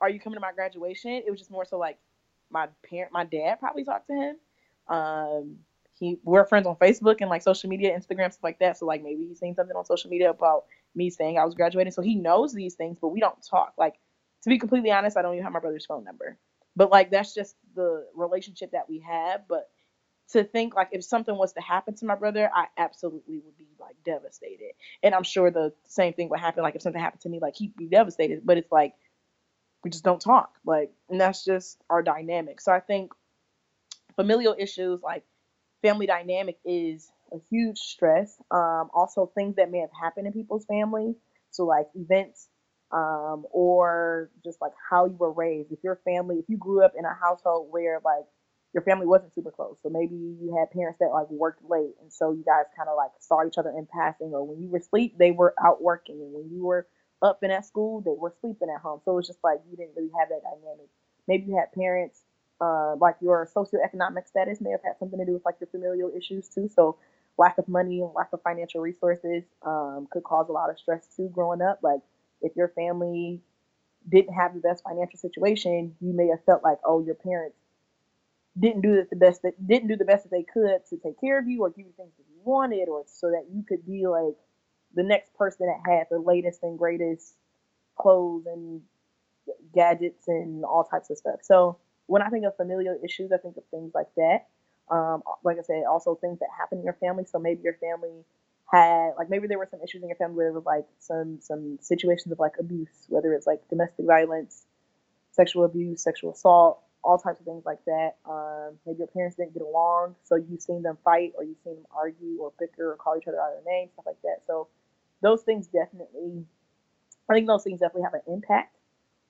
are 0.00 0.10
you 0.10 0.18
coming 0.18 0.36
to 0.36 0.40
my 0.40 0.52
graduation? 0.52 1.12
It 1.12 1.30
was 1.30 1.38
just 1.38 1.52
more 1.52 1.64
so 1.64 1.78
like 1.78 1.98
my 2.50 2.68
parent, 2.88 3.12
my 3.12 3.24
dad 3.24 3.60
probably 3.60 3.84
talked 3.84 4.08
to 4.08 4.14
him. 4.14 4.36
Um, 4.88 5.58
he 6.02 6.18
we're 6.24 6.44
friends 6.44 6.66
on 6.66 6.74
Facebook 6.76 7.20
and 7.20 7.30
like 7.30 7.42
social 7.42 7.70
media, 7.70 7.96
Instagram, 7.96 8.32
stuff 8.32 8.42
like 8.42 8.58
that. 8.58 8.76
So 8.76 8.86
like 8.86 9.02
maybe 9.02 9.24
he's 9.26 9.38
seen 9.38 9.54
something 9.54 9.76
on 9.76 9.84
social 9.84 10.10
media 10.10 10.30
about 10.30 10.64
me 10.94 11.10
saying 11.10 11.38
I 11.38 11.44
was 11.44 11.54
graduating. 11.54 11.92
So 11.92 12.02
he 12.02 12.16
knows 12.16 12.52
these 12.52 12.74
things, 12.74 12.98
but 13.00 13.08
we 13.08 13.20
don't 13.20 13.40
talk. 13.48 13.74
Like 13.78 13.94
to 14.42 14.50
be 14.50 14.58
completely 14.58 14.90
honest, 14.90 15.16
I 15.16 15.22
don't 15.22 15.34
even 15.34 15.44
have 15.44 15.52
my 15.52 15.60
brother's 15.60 15.86
phone 15.86 16.02
number. 16.02 16.38
But 16.74 16.90
like 16.90 17.10
that's 17.10 17.34
just 17.34 17.54
the 17.76 18.06
relationship 18.16 18.72
that 18.72 18.88
we 18.88 18.98
have. 18.98 19.42
But 19.48 19.68
to 20.30 20.42
think 20.42 20.74
like 20.74 20.88
if 20.90 21.04
something 21.04 21.36
was 21.36 21.52
to 21.52 21.60
happen 21.60 21.94
to 21.94 22.04
my 22.04 22.16
brother, 22.16 22.50
I 22.52 22.66
absolutely 22.76 23.38
would 23.38 23.56
be 23.56 23.68
like 23.78 23.94
devastated. 24.04 24.72
And 25.04 25.14
I'm 25.14 25.22
sure 25.22 25.52
the 25.52 25.72
same 25.84 26.14
thing 26.14 26.28
would 26.30 26.40
happen 26.40 26.64
like 26.64 26.74
if 26.74 26.82
something 26.82 27.00
happened 27.00 27.22
to 27.22 27.28
me, 27.28 27.38
like 27.40 27.54
he'd 27.54 27.76
be 27.76 27.86
devastated. 27.86 28.40
But 28.44 28.58
it's 28.58 28.72
like 28.72 28.94
we 29.84 29.90
just 29.90 30.02
don't 30.02 30.20
talk. 30.20 30.56
Like 30.66 30.90
and 31.08 31.20
that's 31.20 31.44
just 31.44 31.80
our 31.88 32.02
dynamic. 32.02 32.60
So 32.60 32.72
I 32.72 32.80
think 32.80 33.12
familial 34.16 34.56
issues 34.58 35.00
like 35.00 35.22
family 35.82 36.06
dynamic 36.06 36.58
is 36.64 37.10
a 37.32 37.36
huge 37.50 37.78
stress. 37.78 38.36
Um, 38.50 38.90
also 38.94 39.30
things 39.34 39.56
that 39.56 39.70
may 39.70 39.78
have 39.78 39.90
happened 40.00 40.26
in 40.26 40.32
people's 40.32 40.64
family. 40.64 41.14
So 41.50 41.64
like 41.64 41.86
events 41.94 42.48
um, 42.92 43.46
or 43.50 44.30
just 44.44 44.60
like 44.60 44.72
how 44.90 45.06
you 45.06 45.16
were 45.16 45.32
raised. 45.32 45.72
If 45.72 45.78
your 45.82 46.00
family, 46.04 46.36
if 46.36 46.44
you 46.48 46.56
grew 46.56 46.84
up 46.84 46.92
in 46.96 47.04
a 47.04 47.14
household 47.14 47.68
where 47.70 48.00
like 48.04 48.24
your 48.74 48.82
family 48.82 49.06
wasn't 49.06 49.34
super 49.34 49.50
close, 49.50 49.76
so 49.82 49.88
maybe 49.88 50.14
you 50.14 50.56
had 50.58 50.70
parents 50.70 50.98
that 51.00 51.10
like 51.12 51.30
worked 51.30 51.62
late, 51.68 51.94
and 52.00 52.12
so 52.12 52.32
you 52.32 52.44
guys 52.44 52.64
kind 52.76 52.88
of 52.88 52.96
like 52.96 53.10
saw 53.20 53.46
each 53.46 53.58
other 53.58 53.70
in 53.76 53.86
passing, 53.86 54.32
or 54.32 54.46
when 54.46 54.62
you 54.62 54.68
were 54.68 54.78
asleep, 54.78 55.16
they 55.18 55.30
were 55.30 55.54
out 55.62 55.82
working, 55.82 56.20
and 56.20 56.32
when 56.32 56.50
you 56.50 56.64
were 56.64 56.86
up 57.22 57.42
and 57.42 57.52
at 57.52 57.66
school, 57.66 58.00
they 58.00 58.14
were 58.16 58.34
sleeping 58.40 58.68
at 58.74 58.80
home. 58.80 59.00
So 59.04 59.18
it's 59.18 59.28
just 59.28 59.40
like 59.44 59.60
you 59.70 59.76
didn't 59.76 59.94
really 59.96 60.10
have 60.18 60.28
that 60.28 60.42
dynamic. 60.42 60.88
Maybe 61.28 61.50
you 61.50 61.56
had 61.56 61.72
parents, 61.72 62.20
uh, 62.62 62.94
like 63.00 63.16
your 63.20 63.48
socioeconomic 63.54 64.28
status 64.28 64.60
may 64.60 64.70
have 64.70 64.82
had 64.84 64.96
something 64.98 65.18
to 65.18 65.26
do 65.26 65.32
with 65.32 65.44
like 65.44 65.56
your 65.60 65.68
familial 65.68 66.12
issues 66.16 66.48
too. 66.48 66.68
So 66.72 66.96
lack 67.36 67.58
of 67.58 67.66
money 67.66 68.00
and 68.00 68.10
lack 68.14 68.32
of 68.32 68.40
financial 68.42 68.80
resources 68.80 69.42
um, 69.66 70.06
could 70.12 70.22
cause 70.22 70.46
a 70.48 70.52
lot 70.52 70.70
of 70.70 70.78
stress 70.78 71.06
too 71.16 71.28
growing 71.34 71.60
up. 71.60 71.80
Like 71.82 72.00
if 72.40 72.54
your 72.54 72.68
family 72.68 73.40
didn't 74.08 74.34
have 74.34 74.54
the 74.54 74.60
best 74.60 74.84
financial 74.84 75.18
situation, 75.18 75.96
you 76.00 76.12
may 76.12 76.28
have 76.28 76.44
felt 76.44 76.62
like, 76.62 76.78
oh, 76.84 77.04
your 77.04 77.16
parents 77.16 77.56
didn't 78.58 78.82
do 78.82 79.04
the 79.10 79.16
best 79.16 79.42
that 79.42 79.54
didn't 79.66 79.88
do 79.88 79.96
the 79.96 80.04
best 80.04 80.24
that 80.24 80.30
they 80.30 80.44
could 80.44 80.84
to 80.90 80.96
take 80.98 81.18
care 81.20 81.38
of 81.38 81.48
you 81.48 81.62
or 81.62 81.70
give 81.70 81.86
you 81.86 81.92
things 81.96 82.12
that 82.18 82.24
you 82.30 82.40
wanted, 82.44 82.88
or 82.88 83.02
so 83.06 83.30
that 83.30 83.46
you 83.52 83.64
could 83.66 83.84
be 83.86 84.06
like 84.06 84.36
the 84.94 85.02
next 85.02 85.34
person 85.34 85.66
that 85.66 85.90
had 85.90 86.06
the 86.10 86.18
latest 86.18 86.62
and 86.62 86.78
greatest 86.78 87.34
clothes 87.98 88.44
and 88.46 88.82
gadgets 89.74 90.28
and 90.28 90.64
all 90.64 90.84
types 90.84 91.10
of 91.10 91.16
stuff. 91.16 91.40
So 91.42 91.78
when 92.06 92.22
I 92.22 92.28
think 92.28 92.44
of 92.44 92.56
familial 92.56 92.98
issues, 93.04 93.32
I 93.32 93.38
think 93.38 93.56
of 93.56 93.64
things 93.70 93.92
like 93.94 94.08
that. 94.16 94.46
Um, 94.90 95.22
like 95.44 95.58
I 95.58 95.62
said, 95.62 95.84
also 95.88 96.16
things 96.16 96.40
that 96.40 96.48
happen 96.56 96.78
in 96.78 96.84
your 96.84 96.94
family. 96.94 97.24
So 97.24 97.38
maybe 97.38 97.62
your 97.62 97.74
family 97.74 98.24
had 98.72 99.12
like 99.18 99.28
maybe 99.28 99.46
there 99.46 99.58
were 99.58 99.68
some 99.70 99.80
issues 99.82 100.02
in 100.02 100.08
your 100.08 100.16
family 100.16 100.36
where 100.36 100.46
there 100.46 100.52
was 100.52 100.64
like 100.64 100.86
some 100.98 101.38
some 101.40 101.78
situations 101.80 102.32
of 102.32 102.38
like 102.38 102.54
abuse, 102.58 103.06
whether 103.08 103.32
it's 103.32 103.46
like 103.46 103.60
domestic 103.68 104.06
violence, 104.06 104.64
sexual 105.30 105.64
abuse, 105.64 106.02
sexual 106.02 106.32
assault, 106.32 106.80
all 107.04 107.18
types 107.18 107.40
of 107.40 107.46
things 107.46 107.64
like 107.64 107.84
that. 107.86 108.16
Um, 108.28 108.78
maybe 108.86 108.98
your 108.98 109.08
parents 109.08 109.36
didn't 109.36 109.54
get 109.54 109.62
along, 109.62 110.16
so 110.24 110.36
you've 110.36 110.62
seen 110.62 110.82
them 110.82 110.98
fight 111.04 111.32
or 111.36 111.44
you've 111.44 111.60
seen 111.64 111.74
them 111.76 111.86
argue 111.94 112.38
or 112.40 112.52
bicker 112.58 112.92
or 112.92 112.96
call 112.96 113.16
each 113.16 113.28
other 113.28 113.40
out 113.40 113.52
of 113.52 113.64
their 113.64 113.72
names, 113.72 113.92
stuff 113.92 114.06
like 114.06 114.22
that. 114.22 114.42
So 114.46 114.68
those 115.20 115.42
things 115.42 115.66
definitely, 115.66 116.44
I 117.28 117.34
think 117.34 117.46
those 117.46 117.64
things 117.64 117.80
definitely 117.80 118.02
have 118.02 118.14
an 118.14 118.22
impact 118.26 118.76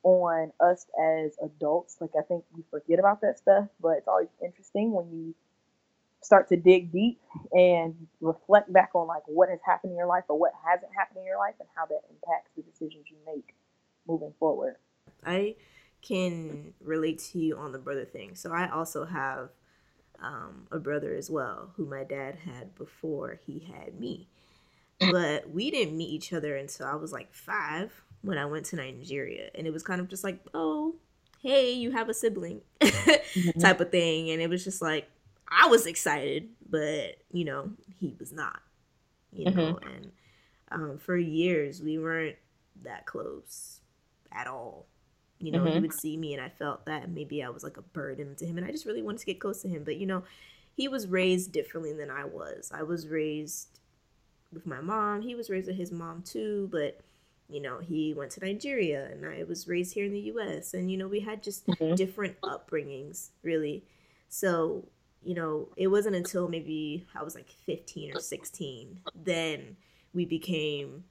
on 0.03 0.53
us 0.61 0.87
as 1.01 1.37
adults. 1.43 1.97
Like 2.01 2.11
I 2.19 2.23
think 2.23 2.45
we 2.57 2.63
forget 2.71 2.99
about 2.99 3.21
that 3.23 3.39
stuff, 3.39 3.69
but 3.81 3.99
it's 3.99 4.09
always 4.09 4.29
interesting 4.43 4.93
when 4.93 5.11
you 5.11 5.35
start 6.21 6.49
to 6.49 6.57
dig 6.57 6.93
deep 6.93 7.21
and 7.53 7.95
reflect 8.21 8.73
back 8.73 8.91
on 8.95 9.07
like 9.07 9.23
what 9.27 9.49
has 9.49 9.59
happened 9.67 9.93
in 9.93 9.99
your 9.99 10.07
life 10.07 10.25
or 10.29 10.39
what 10.39 10.53
hasn't 10.65 10.91
happened 10.97 11.19
in 11.19 11.25
your 11.25 11.39
life 11.39 11.55
and 11.59 11.69
how 11.75 11.85
that 11.87 12.01
impacts 12.11 12.51
the 12.57 12.63
decisions 12.63 13.07
you 13.11 13.17
make 13.27 13.55
moving 14.07 14.33
forward. 14.39 14.77
I 15.25 15.57
can 16.01 16.75
relate 16.81 17.19
to 17.33 17.39
you 17.39 17.57
on 17.57 17.73
the 17.73 17.79
brother 17.79 18.05
thing. 18.05 18.35
So 18.35 18.53
I 18.53 18.69
also 18.69 19.05
have 19.05 19.51
um, 20.21 20.67
a 20.71 20.79
brother 20.79 21.15
as 21.15 21.31
well, 21.31 21.73
who 21.77 21.87
my 21.87 22.05
dad 22.05 22.37
had 22.45 22.75
before 22.75 23.41
he 23.45 23.71
had 23.73 23.99
me. 23.99 24.29
But 25.11 25.51
we 25.51 25.71
didn't 25.71 25.97
meet 25.97 26.11
each 26.11 26.33
other 26.33 26.57
until 26.57 26.87
I 26.87 26.95
was 26.95 27.13
like 27.13 27.35
five 27.35 28.05
when 28.23 28.39
I 28.39 28.47
went 28.47 28.67
to 28.67 28.77
Nigeria. 28.77 29.51
And 29.55 29.67
it 29.67 29.73
was 29.73 29.83
kind 29.83 30.01
of 30.01 30.09
just 30.09 30.25
like, 30.25 30.41
oh, 30.55 30.95
hey, 31.41 31.73
you 31.73 31.91
have 31.93 32.09
a 32.09 32.15
sibling 32.15 32.63
type 33.59 33.81
of 33.81 33.91
thing. 33.91 34.31
And 34.31 34.41
it 34.43 34.49
was 34.49 34.65
just 34.65 34.83
like, 34.83 35.09
I 35.49 35.67
was 35.69 35.87
excited, 35.87 36.49
but, 36.69 37.17
you 37.33 37.45
know, 37.45 37.73
he 38.01 38.15
was 38.19 38.33
not, 38.33 38.61
you 39.33 39.47
know. 39.47 39.79
And 39.83 40.13
um, 40.73 40.99
for 40.99 41.17
years, 41.17 41.83
we 41.83 41.99
weren't 41.99 42.37
that 42.85 43.07
close 43.07 43.81
at 44.33 44.47
all. 44.47 44.87
You 45.41 45.53
know, 45.53 45.67
he 45.67 45.79
Mhm. 45.79 45.81
would 45.81 45.93
see 45.93 46.17
me 46.17 46.35
and 46.35 46.43
I 46.43 46.49
felt 46.51 46.87
that 46.87 47.11
maybe 47.11 47.43
I 47.43 47.51
was 47.51 47.65
like 47.65 47.77
a 47.77 47.83
burden 47.83 48.37
to 48.37 48.47
him. 48.47 48.59
And 48.59 48.67
I 48.67 48.71
just 48.73 48.87
really 48.87 49.03
wanted 49.03 49.21
to 49.21 49.27
get 49.27 49.41
close 49.41 49.63
to 49.63 49.69
him. 49.69 49.85
But, 49.85 49.97
you 49.97 50.07
know, 50.07 50.25
he 50.77 50.89
was 50.89 51.09
raised 51.09 51.53
differently 51.53 51.93
than 51.93 52.11
I 52.11 52.25
was. 52.25 52.73
I 52.75 52.83
was 52.85 53.09
raised 53.09 53.81
with 54.53 54.67
my 54.67 54.81
mom. 54.81 55.23
He 55.23 55.35
was 55.35 55.51
raised 55.51 55.69
with 55.69 55.77
his 55.77 55.93
mom 55.93 56.23
too, 56.23 56.69
but 56.73 57.01
you 57.53 57.61
know, 57.61 57.79
he 57.79 58.15
went 58.15 58.33
to 58.33 58.41
Nigeria 58.45 59.07
and 59.11 59.27
I 59.27 59.45
was 59.45 59.69
raised 59.69 59.95
here 59.95 60.05
in 60.07 60.13
the 60.13 60.21
US 60.35 60.75
and 60.75 60.91
you 60.91 60.97
know, 60.97 61.09
we 61.09 61.21
had 61.21 61.43
just 61.43 61.65
Mhm. 61.67 61.97
different 61.97 62.37
upbringings, 62.45 63.31
really. 63.43 63.85
So, 64.29 64.89
you 65.23 65.35
know, 65.35 65.69
it 65.77 65.89
wasn't 65.89 66.17
until 66.17 66.49
maybe 66.49 67.07
I 67.15 67.23
was 67.23 67.35
like 67.35 67.49
15 67.51 68.11
or 68.11 68.19
16 68.19 69.01
then 69.15 69.77
we 70.15 70.25
became 70.27 71.05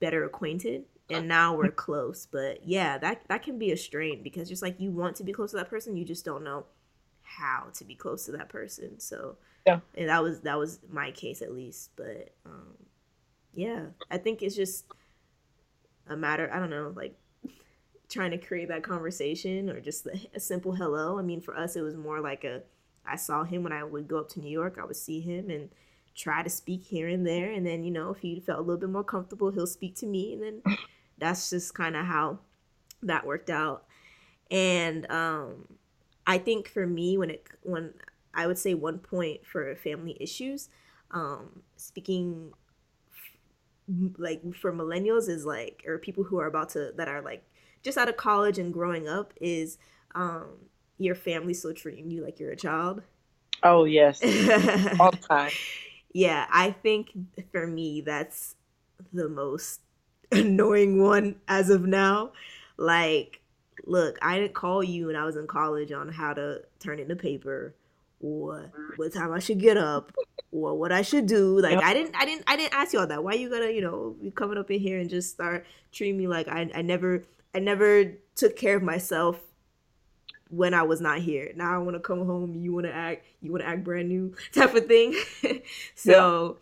better 0.00 0.24
acquainted 0.24 0.84
and 1.10 1.28
now 1.28 1.54
we're 1.56 1.70
close. 1.70 2.26
But 2.26 2.66
yeah, 2.66 2.98
that 2.98 3.22
that 3.28 3.42
can 3.42 3.58
be 3.58 3.72
a 3.72 3.76
strain 3.76 4.22
because 4.22 4.48
just 4.48 4.62
like 4.62 4.80
you 4.80 4.90
want 4.90 5.16
to 5.16 5.24
be 5.24 5.32
close 5.32 5.50
to 5.52 5.56
that 5.58 5.70
person, 5.70 5.96
you 5.96 6.04
just 6.04 6.24
don't 6.24 6.44
know 6.44 6.66
how 7.22 7.68
to 7.74 7.84
be 7.84 7.94
close 7.94 8.24
to 8.26 8.32
that 8.32 8.48
person. 8.48 8.98
So 9.00 9.36
Yeah. 9.66 9.80
and 9.94 10.08
that 10.08 10.22
was 10.22 10.40
that 10.40 10.58
was 10.58 10.80
my 10.90 11.10
case 11.10 11.42
at 11.42 11.52
least. 11.52 11.90
But 11.96 12.34
um 12.46 12.74
yeah, 13.52 13.86
I 14.10 14.18
think 14.18 14.42
it's 14.42 14.56
just 14.56 14.86
a 16.08 16.16
matter 16.16 16.50
I 16.52 16.58
don't 16.58 16.70
know, 16.70 16.92
like 16.94 17.16
trying 18.08 18.30
to 18.30 18.38
create 18.38 18.68
that 18.68 18.82
conversation 18.82 19.70
or 19.70 19.80
just 19.80 20.06
a, 20.34 20.40
simple 20.40 20.72
hello. 20.74 21.18
I 21.18 21.22
mean, 21.22 21.40
for 21.40 21.56
us 21.56 21.76
it 21.76 21.82
was 21.82 21.96
more 21.96 22.20
like 22.20 22.44
a 22.44 22.62
I 23.06 23.16
saw 23.16 23.44
him 23.44 23.62
when 23.62 23.72
I 23.72 23.84
would 23.84 24.08
go 24.08 24.18
up 24.18 24.30
to 24.30 24.40
New 24.40 24.50
York, 24.50 24.78
I 24.80 24.84
would 24.84 24.96
see 24.96 25.20
him 25.20 25.50
and 25.50 25.68
try 26.14 26.42
to 26.42 26.48
speak 26.48 26.84
here 26.84 27.08
and 27.08 27.26
there 27.26 27.50
and 27.50 27.66
then, 27.66 27.82
you 27.84 27.90
know, 27.90 28.10
if 28.10 28.18
he 28.18 28.40
felt 28.40 28.58
a 28.58 28.62
little 28.62 28.80
bit 28.80 28.88
more 28.90 29.04
comfortable, 29.04 29.50
he'll 29.50 29.66
speak 29.66 29.96
to 29.96 30.06
me 30.06 30.34
and 30.34 30.42
then 30.42 30.62
that's 31.18 31.50
just 31.50 31.74
kind 31.74 31.96
of 31.96 32.06
how 32.06 32.38
that 33.02 33.26
worked 33.26 33.50
out. 33.50 33.84
And 34.50 35.10
um 35.10 35.66
I 36.26 36.38
think 36.38 36.68
for 36.68 36.86
me 36.86 37.18
when 37.18 37.30
it 37.30 37.46
when 37.62 37.94
I 38.32 38.46
would 38.46 38.58
say 38.58 38.74
one 38.74 38.98
point 38.98 39.46
for 39.46 39.74
family 39.76 40.16
issues, 40.20 40.68
um 41.10 41.62
speaking 41.76 42.52
like 44.18 44.42
for 44.54 44.72
millennials 44.72 45.28
is 45.28 45.44
like 45.44 45.82
or 45.86 45.98
people 45.98 46.24
who 46.24 46.38
are 46.38 46.46
about 46.46 46.70
to 46.70 46.92
that 46.96 47.08
are 47.08 47.20
like 47.20 47.44
just 47.82 47.98
out 47.98 48.08
of 48.08 48.16
college 48.16 48.58
and 48.58 48.72
growing 48.72 49.08
up 49.08 49.34
is 49.40 49.78
um 50.14 50.46
your 50.98 51.14
family 51.14 51.52
still 51.52 51.74
treating 51.74 52.10
you 52.10 52.22
like 52.24 52.38
you're 52.40 52.52
a 52.52 52.56
child. 52.56 53.02
Oh 53.62 53.84
yes, 53.84 54.22
all 55.00 55.10
the 55.10 55.18
time. 55.28 55.52
yeah, 56.12 56.46
I 56.50 56.70
think 56.70 57.10
for 57.52 57.66
me 57.66 58.00
that's 58.00 58.56
the 59.12 59.28
most 59.28 59.80
annoying 60.32 61.02
one 61.02 61.36
as 61.48 61.70
of 61.70 61.84
now. 61.84 62.32
Like, 62.76 63.40
look, 63.86 64.18
I 64.22 64.38
didn't 64.38 64.54
call 64.54 64.82
you 64.82 65.08
when 65.08 65.16
I 65.16 65.24
was 65.24 65.36
in 65.36 65.46
college 65.46 65.92
on 65.92 66.08
how 66.08 66.34
to 66.34 66.62
turn 66.78 67.00
in 67.00 67.08
the 67.08 67.16
paper 67.16 67.74
or 68.20 68.72
what 68.96 69.12
time 69.12 69.32
I 69.32 69.38
should 69.38 69.60
get 69.60 69.76
up 69.76 70.12
or 70.54 70.74
what 70.78 70.92
I 70.92 71.02
should 71.02 71.26
do. 71.26 71.58
Like 71.60 71.72
yep. 71.72 71.82
I 71.82 71.94
didn't 71.94 72.16
I 72.16 72.24
didn't 72.24 72.44
I 72.46 72.56
didn't 72.56 72.74
ask 72.74 72.92
you 72.92 73.00
all 73.00 73.06
that. 73.06 73.22
Why 73.22 73.32
you 73.32 73.50
gotta, 73.50 73.72
you 73.72 73.80
know, 73.80 74.16
be 74.22 74.30
coming 74.30 74.56
up 74.56 74.70
in 74.70 74.80
here 74.80 75.00
and 75.00 75.10
just 75.10 75.30
start 75.30 75.66
treating 75.92 76.16
me 76.16 76.28
like 76.28 76.48
I 76.48 76.70
I 76.74 76.82
never 76.82 77.24
I 77.54 77.58
never 77.58 78.12
took 78.36 78.56
care 78.56 78.76
of 78.76 78.82
myself 78.82 79.40
when 80.50 80.74
I 80.74 80.82
was 80.82 81.00
not 81.00 81.18
here. 81.18 81.52
Now 81.56 81.74
I 81.74 81.78
want 81.78 81.96
to 81.96 82.00
come 82.00 82.24
home. 82.26 82.54
You 82.54 82.72
want 82.72 82.86
to 82.86 82.94
act. 82.94 83.24
You 83.42 83.50
want 83.50 83.62
to 83.62 83.68
act 83.68 83.84
brand 83.84 84.08
new, 84.08 84.34
type 84.52 84.74
of 84.74 84.86
thing. 84.86 85.14
so, 85.94 86.58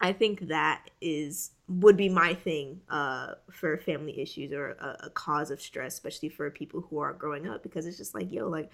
yeah. 0.00 0.08
I 0.08 0.12
think 0.12 0.48
that 0.48 0.90
is 1.00 1.50
would 1.68 1.96
be 1.96 2.08
my 2.08 2.34
thing 2.34 2.80
uh, 2.88 3.34
for 3.52 3.76
family 3.78 4.18
issues 4.20 4.52
or 4.52 4.70
a, 4.70 5.06
a, 5.06 5.10
cause 5.10 5.52
of 5.52 5.60
stress, 5.60 5.94
especially 5.94 6.28
for 6.28 6.50
people 6.50 6.80
who 6.80 6.98
are 6.98 7.12
growing 7.12 7.46
up, 7.46 7.62
because 7.62 7.86
it's 7.86 7.96
just 7.96 8.12
like, 8.12 8.32
yo, 8.32 8.48
like, 8.48 8.72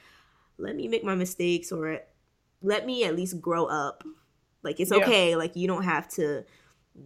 let 0.57 0.75
me 0.75 0.89
make 0.89 1.05
my 1.05 1.15
mistakes 1.15 1.71
or 1.73 2.01
let 2.63 2.87
me 2.87 3.05
at 3.05 3.15
least 3.15 3.39
grow 3.39 3.67
up. 3.67 4.03
Like, 4.67 4.81
it's 4.81 4.91
yeah. 4.91 4.99
okay. 4.99 5.37
Like, 5.37 5.57
you 5.57 5.67
don't 5.67 5.85
have 5.85 6.09
to 6.11 6.45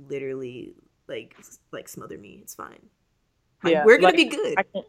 literally 0.09 0.75
like 1.09 1.37
like 1.73 1.89
smother 1.89 2.19
me. 2.19 2.41
It's 2.43 2.55
fine. 2.55 2.79
Like, 3.63 3.73
yeah, 3.73 3.85
we're 3.85 3.99
gonna 3.99 4.09
like, 4.09 4.17
be 4.17 4.25
good. 4.25 4.55
I 4.59 4.63
can, 4.63 4.83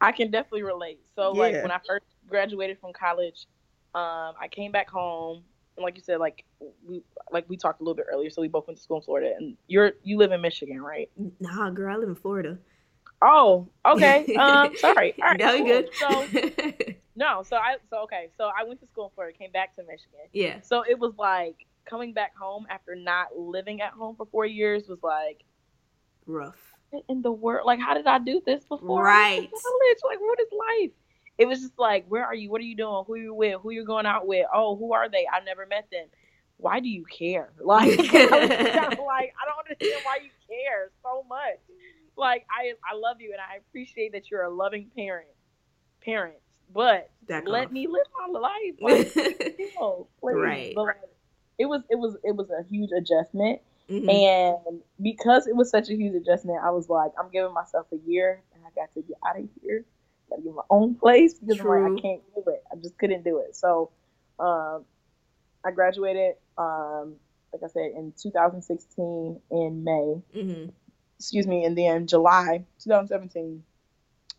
I 0.00 0.12
can 0.12 0.30
definitely 0.30 0.62
relate. 0.62 1.00
So, 1.14 1.34
yeah. 1.34 1.40
like, 1.40 1.54
when 1.62 1.70
I 1.70 1.80
first 1.86 2.06
graduated 2.26 2.78
from 2.80 2.92
college, 2.92 3.46
um, 3.94 4.34
I 4.40 4.48
came 4.50 4.72
back 4.72 4.88
home 4.88 5.42
and 5.76 5.84
like 5.84 5.96
you 5.96 6.02
said, 6.02 6.18
like 6.18 6.44
we 6.86 7.02
like 7.32 7.44
we 7.48 7.56
talked 7.56 7.80
a 7.80 7.84
little 7.84 7.96
bit 7.96 8.06
earlier, 8.12 8.30
so 8.30 8.40
we 8.40 8.48
both 8.48 8.66
went 8.66 8.76
to 8.78 8.82
school 8.82 8.98
in 8.98 9.02
Florida, 9.02 9.34
and 9.36 9.56
you're 9.66 9.92
you 10.02 10.16
live 10.16 10.32
in 10.32 10.40
Michigan, 10.40 10.80
right? 10.80 11.10
Nah, 11.40 11.70
girl, 11.70 11.92
I 11.92 11.98
live 11.98 12.08
in 12.08 12.14
Florida. 12.14 12.58
Oh, 13.22 13.68
okay. 13.84 14.34
um, 14.38 14.76
sorry. 14.76 15.14
All 15.20 15.30
right, 15.30 15.38
no, 15.38 15.56
cool. 15.56 15.66
good. 15.66 15.88
So 15.94 16.94
no, 17.16 17.42
so 17.42 17.56
I 17.56 17.76
so 17.90 18.02
okay, 18.04 18.30
so 18.36 18.50
I 18.56 18.64
went 18.64 18.80
to 18.80 18.86
school 18.86 19.06
in 19.06 19.10
Florida, 19.14 19.36
came 19.36 19.50
back 19.50 19.74
to 19.76 19.82
Michigan. 19.82 20.28
Yeah. 20.32 20.60
So 20.60 20.84
it 20.88 20.98
was 20.98 21.14
like 21.18 21.66
coming 21.84 22.12
back 22.12 22.36
home 22.36 22.66
after 22.70 22.94
not 22.94 23.36
living 23.36 23.80
at 23.80 23.92
home 23.92 24.16
for 24.16 24.26
four 24.26 24.46
years 24.46 24.88
was 24.88 25.02
like 25.02 25.44
rough. 26.26 26.58
In 27.08 27.22
the 27.22 27.32
world, 27.32 27.66
like 27.66 27.80
how 27.80 27.94
did 27.94 28.06
I 28.06 28.18
do 28.18 28.40
this 28.46 28.64
before? 28.64 29.02
Right. 29.02 29.48
College, 29.50 29.98
like 30.04 30.20
what 30.20 30.40
is 30.40 30.48
life? 30.52 30.90
it 31.38 31.46
was 31.46 31.60
just 31.60 31.78
like, 31.78 32.06
where 32.08 32.24
are 32.24 32.34
you? 32.34 32.50
What 32.50 32.60
are 32.60 32.64
you 32.64 32.76
doing? 32.76 33.04
Who 33.06 33.16
you 33.16 33.34
with? 33.34 33.60
Who 33.62 33.70
you're 33.70 33.84
going 33.84 34.06
out 34.06 34.26
with? 34.26 34.46
Oh, 34.54 34.76
who 34.76 34.92
are 34.92 35.08
they? 35.08 35.26
I've 35.32 35.44
never 35.44 35.66
met 35.66 35.88
them. 35.90 36.06
Why 36.58 36.80
do 36.80 36.88
you 36.88 37.04
care? 37.04 37.52
Like, 37.64 37.88
I 37.88 37.92
like 37.94 38.14
I 38.14 39.44
don't 39.46 39.58
understand 39.68 40.02
why 40.04 40.18
you 40.22 40.30
care 40.48 40.90
so 41.02 41.24
much. 41.28 41.58
Like, 42.16 42.46
I 42.50 42.74
I 42.88 42.96
love 42.96 43.20
you 43.20 43.32
and 43.32 43.40
I 43.40 43.56
appreciate 43.56 44.12
that 44.12 44.30
you're 44.30 44.44
a 44.44 44.50
loving 44.50 44.90
parent, 44.96 45.28
parents, 46.04 46.40
but 46.72 47.10
Back 47.26 47.48
let 47.48 47.66
off. 47.66 47.72
me 47.72 47.88
live 47.88 48.06
my 48.28 48.38
life. 48.38 48.74
Like, 48.80 49.16
you 49.58 49.70
know, 49.80 50.06
right. 50.22 50.72
But 50.76 50.82
like, 50.82 50.96
it 51.58 51.66
was 51.66 51.82
it 51.90 51.96
was 51.96 52.16
it 52.24 52.34
was 52.34 52.50
a 52.50 52.64
huge 52.70 52.90
adjustment. 52.96 53.60
Mm-hmm. 53.90 54.08
And 54.08 54.80
because 55.02 55.46
it 55.46 55.54
was 55.54 55.68
such 55.68 55.90
a 55.90 55.94
huge 55.94 56.14
adjustment, 56.14 56.58
I 56.64 56.70
was 56.70 56.88
like, 56.88 57.12
I'm 57.18 57.30
giving 57.30 57.52
myself 57.52 57.86
a 57.92 57.98
year 58.08 58.40
and 58.54 58.62
I 58.64 58.70
got 58.74 58.94
to 58.94 59.02
get 59.02 59.18
out 59.26 59.38
of 59.38 59.46
here 59.62 59.84
gotta 60.30 60.42
get 60.42 60.54
my 60.54 60.62
own 60.70 60.94
place 60.94 61.34
because 61.34 61.58
True. 61.58 61.94
like, 61.94 61.98
I 61.98 62.00
can't 62.00 62.22
do 62.34 62.50
it. 62.50 62.62
I 62.72 62.76
just 62.76 62.98
couldn't 62.98 63.24
do 63.24 63.38
it. 63.40 63.56
So 63.56 63.90
um, 64.38 64.84
I 65.64 65.70
graduated, 65.70 66.36
um, 66.58 67.14
like 67.52 67.62
I 67.62 67.68
said, 67.68 67.92
in 67.96 68.12
2016 68.20 69.40
in 69.50 69.84
May. 69.84 70.22
Mm-hmm. 70.36 70.70
Excuse 71.18 71.46
me, 71.46 71.64
and 71.64 71.78
then 71.78 72.06
July 72.06 72.64
2017, 72.82 73.62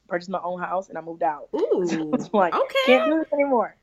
purchased 0.08 0.30
my 0.30 0.42
own 0.44 0.60
house 0.60 0.90
and 0.90 0.98
I 0.98 1.02
moved 1.02 1.24
out. 1.24 1.50
Ooh, 1.56 2.12
so 2.20 2.30
like 2.34 2.54
okay. 2.54 2.76
can't 2.86 3.12
do 3.12 3.20
this 3.20 3.34
anymore. 3.34 3.76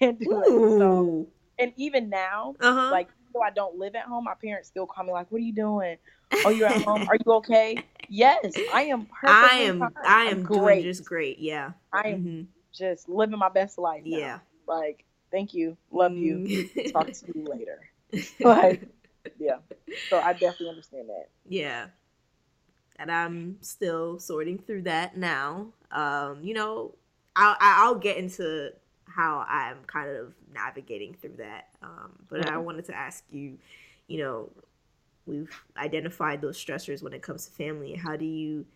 Can't 0.00 0.18
do 0.18 0.32
Ooh. 0.32 0.40
it. 0.40 0.78
So, 0.78 1.28
and 1.58 1.72
even 1.76 2.08
now, 2.08 2.54
uh-huh. 2.60 2.90
like 2.90 3.08
though 3.32 3.40
I 3.42 3.50
don't 3.50 3.78
live 3.78 3.94
at 3.94 4.04
home, 4.04 4.24
my 4.24 4.34
parents 4.34 4.68
still 4.68 4.86
call 4.86 5.04
me 5.04 5.12
like, 5.12 5.30
"What 5.30 5.38
are 5.38 5.44
you 5.44 5.52
doing? 5.52 5.96
Oh, 6.44 6.50
you're 6.50 6.68
at 6.68 6.82
home. 6.82 7.08
Are 7.08 7.16
you 7.16 7.32
okay?" 7.34 7.82
Yes, 8.08 8.54
I 8.72 8.84
am. 8.84 9.06
Perfect. 9.06 9.30
I 9.30 9.56
am. 9.58 9.78
Fine. 9.80 9.92
I 10.06 10.24
am 10.24 10.42
great. 10.42 10.82
just 10.82 11.04
great. 11.04 11.38
Yeah. 11.38 11.72
I 11.92 12.08
am 12.08 12.20
mm-hmm. 12.20 12.42
just 12.72 13.08
living 13.08 13.38
my 13.38 13.50
best 13.50 13.78
life. 13.78 14.02
Now. 14.04 14.18
Yeah. 14.18 14.38
Like, 14.66 15.04
thank 15.30 15.54
you. 15.54 15.76
Love 15.90 16.14
you. 16.14 16.38
Mm. 16.38 16.92
Talk 16.92 17.12
to 17.12 17.26
you 17.34 17.44
later. 17.48 17.80
like, 18.40 18.88
yeah. 19.38 19.58
So 20.08 20.18
I 20.18 20.32
definitely 20.32 20.70
understand 20.70 21.08
that. 21.10 21.28
Yeah. 21.46 21.86
And 22.96 23.12
I'm 23.12 23.58
still 23.60 24.18
sorting 24.18 24.58
through 24.58 24.82
that 24.82 25.16
now. 25.16 25.68
Um, 25.92 26.42
you 26.42 26.54
know, 26.54 26.94
I'll 27.36 27.56
I'll 27.60 27.94
get 27.94 28.16
into 28.16 28.72
how 29.08 29.44
I'm 29.48 29.78
kind 29.86 30.10
of 30.10 30.34
navigating 30.52 31.14
through 31.14 31.36
that. 31.38 31.68
Um, 31.82 32.12
but 32.28 32.42
mm-hmm. 32.42 32.54
I 32.54 32.58
wanted 32.58 32.84
to 32.86 32.94
ask 32.94 33.24
you, 33.30 33.58
you 34.06 34.18
know, 34.18 34.50
we've 35.26 35.50
identified 35.76 36.40
those 36.40 36.62
stressors 36.62 37.02
when 37.02 37.12
it 37.12 37.22
comes 37.22 37.46
to 37.46 37.52
family. 37.52 37.94
How 37.94 38.16
do 38.16 38.24
you, 38.24 38.66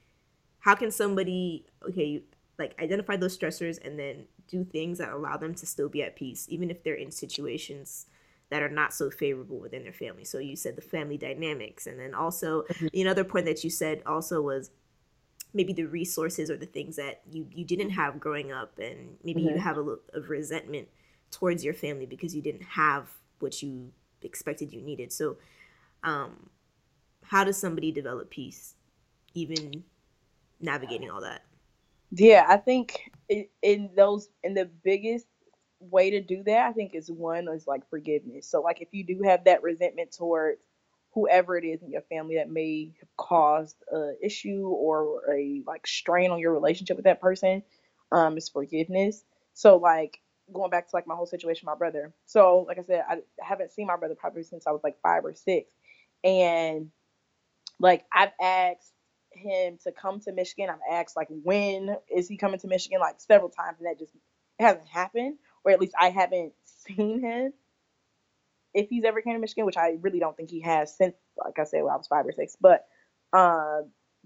how 0.61 0.75
can 0.75 0.91
somebody, 0.91 1.65
okay, 1.89 2.23
like 2.59 2.75
identify 2.81 3.17
those 3.17 3.37
stressors 3.37 3.85
and 3.85 3.99
then 3.99 4.25
do 4.49 4.65
things 4.65 4.99
that 4.99 5.11
allow 5.11 5.37
them 5.37 5.55
to 5.55 5.67
still 5.67 5.89
be 5.89 6.03
at 6.03 6.17
peace, 6.17 6.47
even 6.49 6.71
if 6.71 6.83
they're 6.83 6.95
in 6.95 7.11
situations 7.11 8.07
that 8.51 8.63
are 8.63 8.69
not 8.69 8.93
so 8.93 9.11
favorable 9.11 9.59
within 9.59 9.83
their 9.83 9.95
family. 9.95 10.25
So 10.25 10.39
you 10.39 10.57
said 10.57 10.77
the 10.77 10.83
family 10.83 11.17
dynamics, 11.17 11.87
and 11.87 11.99
then 11.99 12.15
also 12.15 12.63
mm-hmm. 12.63 12.89
another 13.01 13.25
point 13.25 13.47
that 13.47 13.65
you 13.65 13.71
said 13.71 14.03
also 14.05 14.43
was 14.43 14.71
maybe 15.55 15.73
the 15.73 15.85
resources 15.85 16.51
or 16.51 16.57
the 16.57 16.67
things 16.67 16.97
that 16.97 17.21
you 17.31 17.47
you 17.51 17.65
didn't 17.65 17.91
have 17.91 18.21
growing 18.21 18.53
up, 18.53 18.79
and 18.79 19.17
maybe 19.23 19.43
mm-hmm. 19.43 19.55
you 19.55 19.61
have 19.61 19.77
a 19.77 19.81
little 19.81 20.03
of 20.15 20.31
resentment 20.31 20.89
towards 21.31 21.65
your 21.65 21.75
family 21.75 22.07
because 22.07 22.35
you 22.35 22.43
didn't 22.43 22.63
have 22.63 23.11
what 23.41 23.63
you 23.63 23.91
expected 24.23 24.73
you 24.73 24.81
needed. 24.81 25.13
So 25.13 25.37
um, 26.05 26.51
how 27.25 27.45
does 27.45 27.57
somebody 27.57 27.93
develop 27.93 28.31
peace, 28.31 28.75
even 29.35 29.85
navigating 30.61 31.11
all 31.11 31.21
that? 31.23 31.43
Yeah, 32.11 32.45
I 32.49 32.59
think 32.59 33.11
in 33.29 33.91
those 33.97 34.29
in 34.43 34.55
the 34.55 34.67
biggest 34.85 35.27
way 35.81 36.11
to 36.11 36.21
do 36.21 36.43
that, 36.45 36.69
I 36.69 36.73
think 36.73 36.95
is 36.95 37.11
one 37.11 37.49
is 37.49 37.67
like 37.67 37.89
forgiveness. 37.89 38.47
So 38.47 38.61
like 38.61 38.81
if 38.81 38.89
you 38.93 39.05
do 39.05 39.23
have 39.25 39.45
that 39.45 39.63
resentment 39.63 40.13
towards 40.13 40.61
whoever 41.15 41.57
it 41.57 41.65
is 41.65 41.83
in 41.83 41.91
your 41.91 42.03
family 42.03 42.37
that 42.37 42.51
may 42.51 42.93
have 43.01 43.09
caused 43.17 43.77
a 43.93 44.13
issue 44.23 44.67
or 44.67 45.21
a 45.33 45.63
like 45.67 45.87
strain 45.87 46.31
on 46.31 46.39
your 46.39 46.53
relationship 46.53 46.97
with 46.97 47.05
that 47.05 47.21
person, 47.21 47.63
um, 48.11 48.37
is 48.37 48.49
forgiveness. 48.49 49.25
So 49.55 49.77
like 49.77 50.21
going 50.53 50.71
back 50.71 50.89
to 50.89 50.97
like 50.97 51.07
my 51.07 51.15
whole 51.15 51.27
situation, 51.27 51.67
my 51.67 51.75
brother. 51.75 52.13
So 52.27 52.65
like 52.67 52.79
I 52.79 52.83
said, 52.83 53.05
I 53.09 53.19
haven't 53.41 53.73
seen 53.73 53.87
my 53.87 53.97
brother 53.97 54.15
probably 54.15 54.43
since 54.43 54.67
I 54.67 54.71
was 54.71 54.81
like 54.83 54.97
five 55.03 55.25
or 55.25 55.35
six. 55.35 55.71
And 56.25 56.91
like 57.79 58.05
I've 58.13 58.33
asked 58.41 58.93
him 59.33 59.79
to 59.85 59.93
come 59.93 60.21
to 60.21 60.33
Michigan. 60.33 60.71
I've 60.71 61.01
asked 61.01 61.17
like 61.17 61.29
when 61.31 61.97
is 62.15 62.29
he 62.29 62.37
coming 62.37 62.61
to 62.61 62.69
Michigan 62.69 63.01
like 63.01 63.17
several 63.21 63.51
times 63.51 63.79
and 63.79 63.87
that 63.87 63.99
just 63.99 64.13
hasn't 64.59 64.89
happened. 64.89 65.37
Or 65.65 65.73
at 65.73 65.81
least 65.81 65.95
I 66.01 66.11
haven't 66.11 66.55
seen 66.65 67.21
him 67.23 67.53
if 68.75 68.89
he's 68.91 69.05
ever 69.05 69.23
came 69.23 69.35
to 69.35 69.41
Michigan, 69.41 69.67
which 69.67 69.77
I 69.79 69.99
really 70.01 70.21
don't 70.21 70.37
think 70.37 70.51
he 70.51 70.61
has 70.63 70.97
since 70.97 71.15
like 71.45 71.59
I 71.59 71.65
said 71.65 71.83
when 71.85 71.93
I 71.93 71.97
was 71.97 72.09
five 72.09 72.27
or 72.27 72.33
six. 72.33 72.57
But 72.61 72.87
uh, 73.33 73.83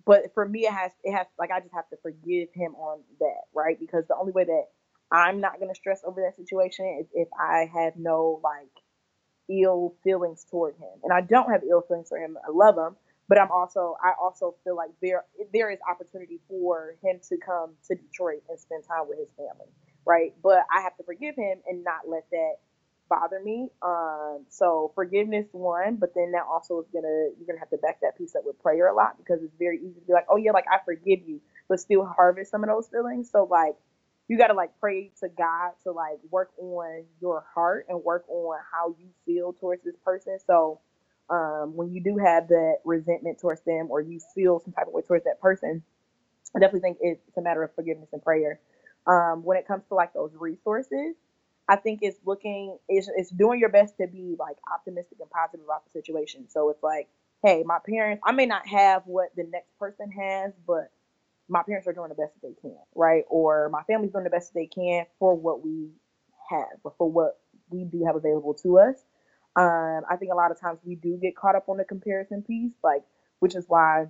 but 0.07 0.35
for 0.35 0.47
me 0.49 0.67
it 0.67 0.73
has 0.73 0.93
it 1.05 1.13
has 1.15 1.27
like 1.39 1.51
I 1.53 1.61
just 1.61 1.75
have 1.75 1.89
to 1.91 1.97
forgive 2.03 2.49
him 2.55 2.75
on 2.77 3.01
that, 3.21 3.43
right? 3.55 3.79
Because 3.81 4.05
the 4.09 4.17
only 4.17 4.33
way 4.33 4.45
that 4.45 4.65
I'm 5.13 5.41
not 5.41 5.61
gonna 5.61 5.75
stress 5.75 6.03
over 6.05 6.23
that 6.23 6.37
situation 6.37 6.99
is 7.01 7.07
if 7.15 7.29
I 7.41 7.71
have 7.75 7.95
no 7.97 8.41
like 8.45 8.69
ill 9.49 9.95
feelings 10.03 10.45
toward 10.51 10.75
him. 10.77 11.01
And 11.03 11.13
I 11.13 11.21
don't 11.21 11.51
have 11.51 11.63
ill 11.69 11.83
feelings 11.83 12.09
for 12.09 12.19
him. 12.19 12.39
I 12.47 12.51
love 12.53 12.77
him, 12.77 12.97
but 13.29 13.41
I'm 13.41 13.51
also 13.51 13.97
I 14.03 14.13
also 14.21 14.55
feel 14.65 14.77
like 14.77 14.91
there 15.03 15.25
there 15.53 15.71
is 15.71 15.79
opportunity 15.91 16.41
for 16.49 16.97
him 17.03 17.21
to 17.29 17.37
come 17.39 17.73
to 17.89 17.95
Detroit 17.95 18.43
and 18.49 18.59
spend 18.59 18.85
time 18.87 19.09
with 19.09 19.19
his 19.19 19.29
family, 19.37 19.71
right? 20.07 20.35
But 20.43 20.65
I 20.75 20.83
have 20.83 20.97
to 20.97 21.05
forgive 21.05 21.37
him 21.37 21.59
and 21.67 21.85
not 21.85 22.09
let 22.09 22.25
that 22.31 22.55
bother 23.09 23.41
me. 23.43 23.69
Um, 23.83 24.47
so 24.51 24.93
forgiveness 24.95 25.47
one, 25.53 25.97
but 25.97 26.15
then 26.15 26.33
that 26.33 26.45
also 26.51 26.81
is 26.81 26.87
gonna 26.93 27.31
you're 27.39 27.47
gonna 27.47 27.61
have 27.61 27.71
to 27.71 27.79
back 27.79 28.01
that 28.03 28.19
piece 28.19 28.37
up 28.37 28.45
with 28.47 28.61
prayer 28.63 28.89
a 28.89 28.95
lot 28.95 29.19
because 29.19 29.43
it's 29.43 29.57
very 29.59 29.79
easy 29.79 30.01
to 30.01 30.07
be 30.07 30.13
like, 30.15 30.27
oh 30.31 30.37
yeah, 30.37 30.53
like 30.53 30.67
I 30.71 30.79
forgive 30.85 31.21
you, 31.29 31.41
but 31.69 31.81
still 31.81 32.05
harvest 32.07 32.51
some 32.51 32.65
of 32.65 32.71
those 32.71 32.89
feelings. 32.89 33.31
So 33.31 33.45
like 33.51 33.77
you 34.29 34.39
got 34.39 34.49
to 34.49 34.55
like 34.55 34.71
pray 34.81 35.13
to 35.21 35.29
God 35.29 35.73
to 35.85 35.93
like 35.93 36.19
work 36.31 36.51
on 36.59 37.05
your 37.21 37.45
heart 37.55 37.87
and 37.89 38.03
work 38.05 38.25
on 38.29 38.59
how 38.73 38.95
you 38.99 39.09
feel 39.27 39.53
towards 39.55 39.85
this 39.85 39.97
person. 40.05 40.39
So 40.47 40.81
um, 41.31 41.75
when 41.77 41.93
you 41.93 42.03
do 42.03 42.19
have 42.19 42.49
that 42.49 42.77
resentment 42.85 43.41
towards 43.41 43.63
them 43.63 43.89
or 43.91 44.01
you 44.01 44.21
feel 44.35 44.61
some 44.61 44.73
type 44.73 44.87
of 44.89 44.95
way 44.95 45.03
towards 45.03 45.25
that 45.25 45.41
person, 45.41 45.83
I 46.57 46.61
definitely 46.61 46.81
think 46.81 46.99
it's 47.03 47.39
a 47.39 47.43
matter 47.43 47.63
of 47.65 47.75
forgiveness 47.75 48.11
and 48.13 48.23
prayer. 48.23 48.61
Um, 49.07 49.45
when 49.45 49.59
it 49.59 49.67
comes 49.69 49.85
to 49.89 49.95
like 49.95 50.15
those 50.15 50.33
resources, 50.39 51.17
I 51.69 51.77
think 51.77 52.01
it's 52.03 52.19
looking, 52.25 52.79
it's, 52.89 53.09
it's 53.17 53.31
doing 53.31 53.59
your 53.61 53.71
best 53.71 53.97
to 54.01 54.07
be 54.07 54.37
like 54.39 54.57
optimistic 54.73 55.19
and 55.21 55.31
positive 55.31 55.65
about 55.65 55.83
the 55.85 56.01
situation. 56.01 56.49
So 56.49 56.71
it's 56.71 56.83
like, 56.83 57.09
hey, 57.45 57.63
my 57.67 57.79
parents, 57.85 58.23
I 58.25 58.33
may 58.33 58.47
not 58.47 58.67
have 58.69 59.03
what 59.07 59.31
the 59.37 59.45
next 59.45 59.77
person 59.79 60.11
has, 60.13 60.53
but 60.67 60.91
my 61.49 61.63
parents 61.63 61.87
are 61.87 61.93
doing 61.93 62.09
the 62.09 62.15
best 62.15 62.33
that 62.35 62.49
they 62.49 62.55
can, 62.61 62.79
right? 62.95 63.25
Or 63.29 63.69
my 63.71 63.83
family's 63.85 64.13
doing 64.13 64.25
the 64.25 64.31
best 64.31 64.53
that 64.53 64.61
they 64.61 64.67
can 64.67 65.07
for 65.19 65.35
what 65.35 65.65
we 65.65 65.91
have 66.51 66.79
or 66.85 66.95
for 66.99 67.11
what 67.11 67.39
we 67.71 67.85
do 67.85 68.05
have 68.05 68.17
available 68.17 68.55
to 68.55 68.79
us. 68.79 68.97
Um, 69.57 70.03
I 70.11 70.17
think 70.17 70.33
a 70.33 70.37
lot 70.37 70.51
of 70.51 70.61
times 70.61 70.81
we 70.85 70.97
do 70.97 71.19
get 71.21 71.37
caught 71.37 71.57
up 71.57 71.69
on 71.69 71.79
the 71.79 71.85
comparison 71.85 72.43
piece, 72.43 72.73
like 72.85 73.03
which 73.41 73.55
is 73.55 73.65
why 73.69 74.07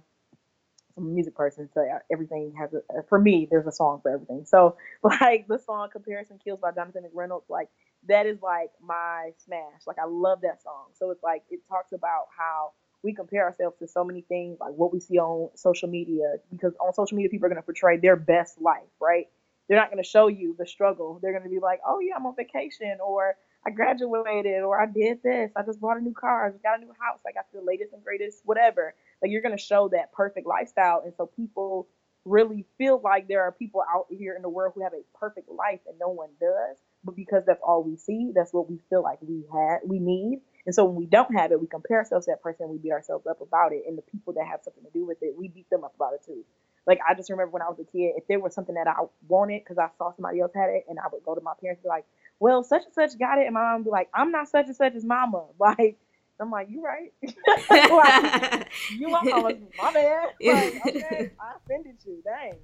I'm 0.96 1.06
a 1.06 1.10
music 1.10 1.34
person, 1.34 1.68
so 1.74 1.86
everything 2.12 2.54
has 2.58 2.72
a 2.74 2.78
uh, 2.78 3.02
for 3.08 3.18
me. 3.18 3.48
There's 3.50 3.66
a 3.66 3.72
song 3.72 4.00
for 4.02 4.10
everything. 4.12 4.44
So 4.46 4.76
like 5.02 5.46
the 5.48 5.58
song 5.58 5.88
"Comparison 5.92 6.38
Kills" 6.42 6.60
by 6.60 6.72
Jonathan 6.72 7.04
McReynolds, 7.04 7.48
like 7.48 7.68
that 8.08 8.26
is 8.26 8.40
like 8.42 8.70
my 8.82 9.32
smash. 9.44 9.82
Like 9.86 9.98
I 9.98 10.06
love 10.06 10.40
that 10.42 10.62
song. 10.62 10.86
So 10.94 11.10
it's 11.10 11.22
like 11.22 11.42
it 11.50 11.60
talks 11.68 11.92
about 11.92 12.26
how 12.36 12.72
we 13.02 13.14
compare 13.14 13.44
ourselves 13.44 13.76
to 13.80 13.88
so 13.88 14.04
many 14.04 14.22
things, 14.22 14.58
like 14.60 14.72
what 14.72 14.92
we 14.92 15.00
see 15.00 15.18
on 15.18 15.50
social 15.56 15.88
media, 15.88 16.36
because 16.50 16.74
on 16.80 16.92
social 16.94 17.16
media 17.16 17.30
people 17.30 17.46
are 17.46 17.50
going 17.50 17.56
to 17.56 17.62
portray 17.62 17.98
their 17.98 18.16
best 18.16 18.60
life, 18.60 18.88
right? 19.00 19.26
They're 19.68 19.78
not 19.78 19.90
going 19.90 20.02
to 20.02 20.08
show 20.08 20.28
you 20.28 20.56
the 20.58 20.66
struggle. 20.66 21.18
They're 21.22 21.32
going 21.32 21.44
to 21.44 21.50
be 21.50 21.60
like, 21.60 21.80
oh 21.86 22.00
yeah, 22.00 22.14
I'm 22.16 22.26
on 22.26 22.36
vacation, 22.36 22.98
or 23.04 23.36
I 23.66 23.70
graduated, 23.70 24.62
or 24.62 24.80
I 24.80 24.86
did 24.86 25.22
this, 25.24 25.50
I 25.56 25.62
just 25.62 25.80
bought 25.80 25.98
a 25.98 26.00
new 26.00 26.14
car, 26.14 26.46
I 26.46 26.50
just 26.50 26.62
got 26.62 26.78
a 26.78 26.82
new 26.82 26.92
house, 27.00 27.20
I 27.26 27.32
got 27.32 27.46
the 27.52 27.60
latest 27.62 27.92
and 27.92 28.02
greatest 28.04 28.42
whatever. 28.44 28.94
Like 29.26 29.32
you're 29.32 29.42
going 29.42 29.56
to 29.56 29.62
show 29.62 29.88
that 29.90 30.12
perfect 30.12 30.46
lifestyle, 30.46 31.02
and 31.04 31.12
so 31.16 31.26
people 31.26 31.88
really 32.24 32.64
feel 32.78 33.00
like 33.02 33.28
there 33.28 33.42
are 33.42 33.52
people 33.52 33.82
out 33.92 34.06
here 34.10 34.34
in 34.34 34.42
the 34.42 34.48
world 34.48 34.72
who 34.74 34.82
have 34.82 34.92
a 34.94 35.02
perfect 35.18 35.48
life 35.48 35.80
and 35.86 35.96
no 36.00 36.08
one 36.08 36.30
does 36.40 36.76
but 37.04 37.16
because 37.16 37.44
that's 37.46 37.60
all 37.62 37.84
we 37.84 37.96
see, 37.96 38.32
that's 38.34 38.52
what 38.52 38.68
we 38.68 38.80
feel 38.90 39.02
like 39.02 39.18
we 39.22 39.44
had, 39.52 39.78
we 39.84 40.00
need. 40.00 40.40
And 40.66 40.74
so 40.74 40.84
when 40.84 40.96
we 40.96 41.06
don't 41.06 41.34
have 41.36 41.52
it, 41.52 41.60
we 41.60 41.68
compare 41.68 41.98
ourselves 41.98 42.26
to 42.26 42.32
that 42.32 42.42
person, 42.42 42.68
we 42.68 42.78
beat 42.78 42.92
ourselves 42.92 43.26
up 43.28 43.40
about 43.40 43.72
it. 43.72 43.84
And 43.86 43.96
the 43.96 44.02
people 44.02 44.32
that 44.34 44.46
have 44.46 44.60
something 44.64 44.84
to 44.84 44.90
do 44.90 45.06
with 45.06 45.18
it, 45.22 45.34
we 45.38 45.48
beat 45.48 45.70
them 45.70 45.84
up 45.84 45.94
about 45.94 46.14
it 46.14 46.22
too. 46.26 46.44
Like 46.86 46.98
I 47.08 47.14
just 47.14 47.30
remember 47.30 47.52
when 47.52 47.62
I 47.62 47.68
was 47.68 47.78
a 47.80 47.84
kid, 47.84 48.14
if 48.16 48.26
there 48.28 48.40
was 48.40 48.54
something 48.54 48.74
that 48.74 48.88
I 48.88 48.94
wanted 49.28 49.62
because 49.62 49.78
I 49.78 49.88
saw 49.98 50.12
somebody 50.14 50.40
else 50.40 50.52
had 50.54 50.70
it, 50.70 50.86
and 50.88 50.98
I 50.98 51.04
would 51.12 51.24
go 51.24 51.34
to 51.34 51.40
my 51.40 51.54
parents 51.60 51.80
and 51.80 51.84
be 51.84 51.88
like, 51.88 52.06
"Well, 52.38 52.62
such 52.62 52.84
and 52.84 52.94
such 52.94 53.18
got 53.18 53.38
it," 53.38 53.46
and 53.46 53.54
my 53.54 53.62
mom 53.62 53.78
would 53.78 53.84
be 53.86 53.90
like, 53.90 54.08
"I'm 54.14 54.30
not 54.30 54.48
such 54.48 54.66
and 54.66 54.76
such 54.76 54.94
as 54.94 55.04
mama." 55.04 55.46
Like 55.58 55.98
I'm 56.38 56.50
like, 56.50 56.68
you 56.70 56.82
right. 56.82 57.12
like, 57.22 58.68
you 58.98 59.14
are 59.14 59.24
my 59.24 59.92
bad. 59.92 60.28
Like, 60.40 60.86
okay, 60.86 61.30
I 61.40 61.54
offended 61.56 61.96
you, 62.04 62.22
dang. 62.24 62.54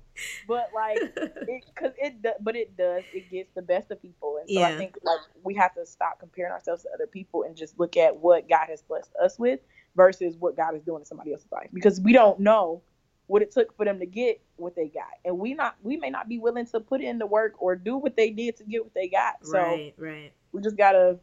But 0.47 0.71
like, 0.75 0.99
it, 0.99 1.65
cause 1.75 1.93
it, 1.97 2.15
but 2.41 2.57
it 2.57 2.77
does. 2.77 3.03
It 3.15 3.31
gets 3.31 3.51
the 3.55 3.63
best 3.63 3.91
of 3.91 4.01
people, 4.03 4.39
and 4.41 4.49
so 4.49 4.61
yeah. 4.61 4.69
I 4.69 4.77
think 4.77 4.97
like 5.03 5.21
we 5.43 5.55
have 5.55 5.75
to 5.75 5.87
stop 5.87 6.19
comparing 6.21 6.53
ourselves 6.53 6.83
to 6.83 6.91
other 6.95 7.07
people 7.07 7.45
and 7.45 7.57
just 7.57 7.79
look 7.79 7.97
at 7.97 8.17
what 8.17 8.49
God 8.49 8.67
has 8.69 8.83
blessed 8.83 9.11
us 9.23 9.39
with 9.39 9.61
versus 9.97 10.37
what 10.39 10.57
God 10.57 10.75
is 10.75 10.83
doing 10.83 11.01
in 11.01 11.07
somebody 11.07 11.33
else's 11.33 11.51
life, 11.51 11.69
because 11.73 12.01
we 12.01 12.13
don't 12.13 12.41
know 12.41 12.83
what 13.27 13.41
it 13.41 13.51
took 13.51 13.75
for 13.77 13.85
them 13.85 13.99
to 13.99 14.07
get 14.07 14.41
what 14.57 14.77
they 14.77 14.89
got, 14.89 15.13
and 15.25 15.39
we 15.39 15.55
not 15.55 15.77
we 15.83 15.97
may 15.97 16.11
not 16.11 16.29
be 16.29 16.39
willing 16.39 16.67
to 16.67 16.81
put 16.81 17.01
in 17.01 17.19
the 17.19 17.27
work 17.27 17.55
or 17.59 17.75
do 17.75 17.97
what 17.97 18.17
they 18.17 18.31
did 18.31 18.57
to 18.57 18.65
get 18.65 18.85
what 18.85 18.95
they 18.95 19.09
got. 19.09 19.37
So 19.43 19.59
right, 19.59 19.95
right. 19.97 20.33
We 20.53 20.61
just 20.61 20.77
gotta 20.77 21.19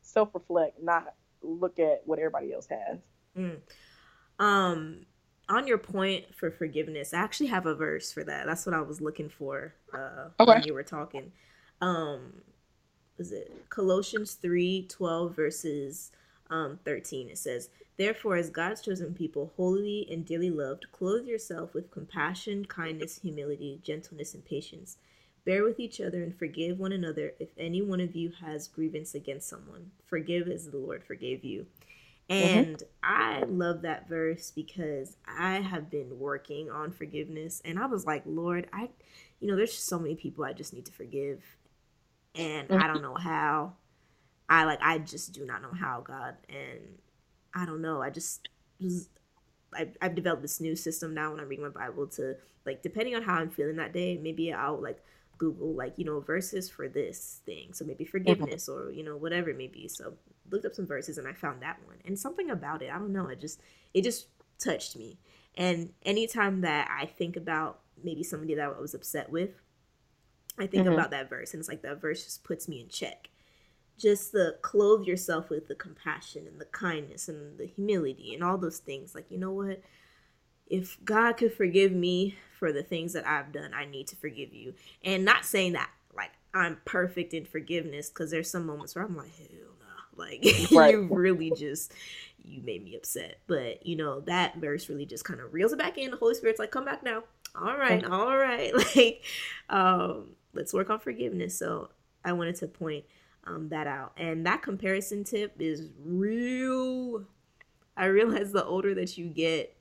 self 0.00 0.30
reflect, 0.34 0.82
not 0.82 1.14
look 1.42 1.78
at 1.78 2.02
what 2.04 2.18
everybody 2.18 2.52
else 2.52 2.68
has. 2.68 2.98
Mm. 3.36 3.58
Um, 4.38 5.06
on 5.48 5.66
your 5.66 5.78
point 5.78 6.34
for 6.34 6.50
forgiveness, 6.50 7.12
I 7.12 7.18
actually 7.18 7.48
have 7.48 7.66
a 7.66 7.74
verse 7.74 8.12
for 8.12 8.24
that. 8.24 8.46
That's 8.46 8.66
what 8.66 8.74
I 8.74 8.80
was 8.80 9.00
looking 9.00 9.28
for 9.28 9.74
uh, 9.92 10.28
okay. 10.40 10.52
when 10.52 10.64
you 10.64 10.74
were 10.74 10.82
talking. 10.82 11.32
Um, 11.80 12.42
is 13.18 13.32
it 13.32 13.52
Colossians 13.68 14.34
3 14.34 14.86
12 14.88 15.36
verses 15.36 16.12
um, 16.50 16.78
13? 16.84 17.28
It 17.28 17.38
says, 17.38 17.68
Therefore, 17.98 18.36
as 18.36 18.50
God's 18.50 18.80
chosen 18.80 19.14
people, 19.14 19.52
holy 19.56 20.08
and 20.10 20.24
dearly 20.24 20.50
loved, 20.50 20.86
clothe 20.92 21.26
yourself 21.26 21.74
with 21.74 21.90
compassion, 21.90 22.64
kindness, 22.64 23.20
humility, 23.22 23.80
gentleness, 23.82 24.34
and 24.34 24.44
patience. 24.44 24.96
Bear 25.44 25.64
with 25.64 25.80
each 25.80 26.00
other 26.00 26.22
and 26.22 26.36
forgive 26.36 26.78
one 26.78 26.92
another 26.92 27.34
if 27.40 27.48
any 27.58 27.82
one 27.82 28.00
of 28.00 28.14
you 28.14 28.32
has 28.40 28.68
grievance 28.68 29.14
against 29.14 29.48
someone. 29.48 29.90
Forgive 30.06 30.46
as 30.48 30.70
the 30.70 30.78
Lord 30.78 31.02
forgave 31.02 31.44
you. 31.44 31.66
Mm-hmm. 32.30 32.58
And 32.58 32.76
mm-hmm. 32.76 32.84
I 33.02 33.42
love 33.44 33.82
that 33.82 34.08
verse 34.08 34.52
because 34.52 35.16
I 35.26 35.54
have 35.60 35.90
been 35.90 36.18
working 36.18 36.70
on 36.70 36.92
forgiveness 36.92 37.60
and 37.64 37.78
I 37.78 37.86
was 37.86 38.06
like, 38.06 38.22
Lord, 38.24 38.68
I 38.72 38.90
you 39.40 39.48
know, 39.48 39.56
there's 39.56 39.74
just 39.74 39.88
so 39.88 39.98
many 39.98 40.14
people 40.14 40.44
I 40.44 40.52
just 40.52 40.72
need 40.72 40.86
to 40.86 40.92
forgive 40.92 41.42
and 42.34 42.68
mm-hmm. 42.68 42.82
I 42.82 42.86
don't 42.86 43.02
know 43.02 43.14
how. 43.14 43.74
I 44.48 44.64
like 44.64 44.80
I 44.82 44.98
just 44.98 45.32
do 45.32 45.44
not 45.44 45.62
know 45.62 45.72
how, 45.72 46.02
God. 46.06 46.36
And 46.48 46.98
I 47.54 47.66
don't 47.66 47.82
know. 47.82 48.02
I 48.02 48.10
just, 48.10 48.48
just 48.80 49.08
I've, 49.74 49.96
I've 50.00 50.14
developed 50.14 50.42
this 50.42 50.60
new 50.60 50.76
system 50.76 51.14
now 51.14 51.30
when 51.30 51.40
I 51.40 51.44
read 51.44 51.60
my 51.60 51.68
Bible 51.68 52.06
to 52.08 52.36
like 52.64 52.82
depending 52.82 53.14
on 53.14 53.22
how 53.22 53.34
I'm 53.34 53.50
feeling 53.50 53.76
that 53.76 53.92
day, 53.92 54.18
maybe 54.22 54.52
I'll 54.52 54.80
like 54.80 55.02
Google 55.42 55.74
like 55.74 55.94
you 55.96 56.04
know 56.04 56.20
verses 56.20 56.70
for 56.70 56.88
this 56.88 57.40
thing, 57.44 57.72
so 57.72 57.84
maybe 57.84 58.04
forgiveness 58.04 58.68
or 58.68 58.92
you 58.92 59.02
know 59.02 59.16
whatever 59.16 59.50
it 59.50 59.58
may 59.58 59.66
be. 59.66 59.88
So 59.88 60.14
looked 60.48 60.64
up 60.64 60.74
some 60.76 60.86
verses 60.86 61.18
and 61.18 61.26
I 61.26 61.32
found 61.32 61.62
that 61.62 61.78
one, 61.84 61.96
and 62.04 62.16
something 62.16 62.48
about 62.48 62.80
it, 62.80 62.92
I 62.92 62.98
don't 62.98 63.12
know, 63.12 63.26
it 63.26 63.40
just 63.40 63.60
it 63.92 64.02
just 64.04 64.28
touched 64.60 64.96
me. 64.96 65.18
And 65.56 65.94
anytime 66.04 66.60
that 66.60 66.88
I 66.88 67.06
think 67.06 67.36
about 67.36 67.80
maybe 68.04 68.22
somebody 68.22 68.54
that 68.54 68.64
I 68.64 68.80
was 68.80 68.94
upset 68.94 69.30
with, 69.32 69.50
I 70.60 70.68
think 70.68 70.84
mm-hmm. 70.84 70.92
about 70.92 71.10
that 71.10 71.28
verse, 71.28 71.52
and 71.52 71.60
it's 71.60 71.68
like 71.68 71.82
that 71.82 72.00
verse 72.00 72.22
just 72.22 72.44
puts 72.44 72.68
me 72.68 72.80
in 72.80 72.88
check. 72.88 73.28
Just 73.98 74.30
the 74.30 74.58
clothe 74.62 75.08
yourself 75.08 75.50
with 75.50 75.66
the 75.66 75.74
compassion 75.74 76.46
and 76.46 76.60
the 76.60 76.66
kindness 76.66 77.28
and 77.28 77.58
the 77.58 77.66
humility 77.66 78.32
and 78.32 78.44
all 78.44 78.58
those 78.58 78.78
things. 78.78 79.12
Like 79.12 79.28
you 79.28 79.38
know 79.38 79.50
what, 79.50 79.82
if 80.72 80.96
God 81.04 81.36
could 81.36 81.52
forgive 81.52 81.92
me 81.92 82.38
for 82.58 82.72
the 82.72 82.82
things 82.82 83.12
that 83.12 83.26
I've 83.26 83.52
done, 83.52 83.74
I 83.74 83.84
need 83.84 84.06
to 84.08 84.16
forgive 84.16 84.54
you. 84.54 84.72
And 85.04 85.22
not 85.22 85.44
saying 85.44 85.74
that 85.74 85.90
like 86.16 86.30
I'm 86.54 86.78
perfect 86.86 87.34
in 87.34 87.44
forgiveness 87.44 88.08
because 88.08 88.30
there's 88.30 88.50
some 88.50 88.64
moments 88.64 88.94
where 88.94 89.04
I'm 89.04 89.14
like, 89.14 89.36
hell 89.36 89.46
no, 89.50 90.16
like 90.24 90.42
right. 90.72 90.94
you 90.94 91.08
really 91.10 91.52
just 91.54 91.92
you 92.42 92.62
made 92.62 92.82
me 92.82 92.96
upset. 92.96 93.40
But 93.46 93.86
you 93.86 93.96
know 93.96 94.20
that 94.20 94.56
verse 94.56 94.88
really 94.88 95.04
just 95.04 95.26
kind 95.26 95.40
of 95.40 95.52
reels 95.52 95.74
it 95.74 95.78
back 95.78 95.98
in. 95.98 96.10
The 96.10 96.16
Holy 96.16 96.34
Spirit's 96.34 96.58
like, 96.58 96.70
come 96.70 96.86
back 96.86 97.02
now. 97.02 97.24
All 97.54 97.76
right, 97.76 98.02
mm-hmm. 98.02 98.12
all 98.12 98.36
right. 98.36 98.72
Like, 98.96 99.22
um, 99.68 100.30
let's 100.54 100.72
work 100.72 100.88
on 100.88 101.00
forgiveness. 101.00 101.58
So 101.58 101.90
I 102.24 102.32
wanted 102.32 102.56
to 102.56 102.66
point 102.66 103.04
um, 103.44 103.68
that 103.68 103.86
out. 103.86 104.12
And 104.16 104.46
that 104.46 104.62
comparison 104.62 105.24
tip 105.24 105.54
is 105.58 105.90
real. 106.02 107.24
I 107.94 108.06
realize 108.06 108.52
the 108.52 108.64
older 108.64 108.94
that 108.94 109.18
you 109.18 109.26
get, 109.26 109.76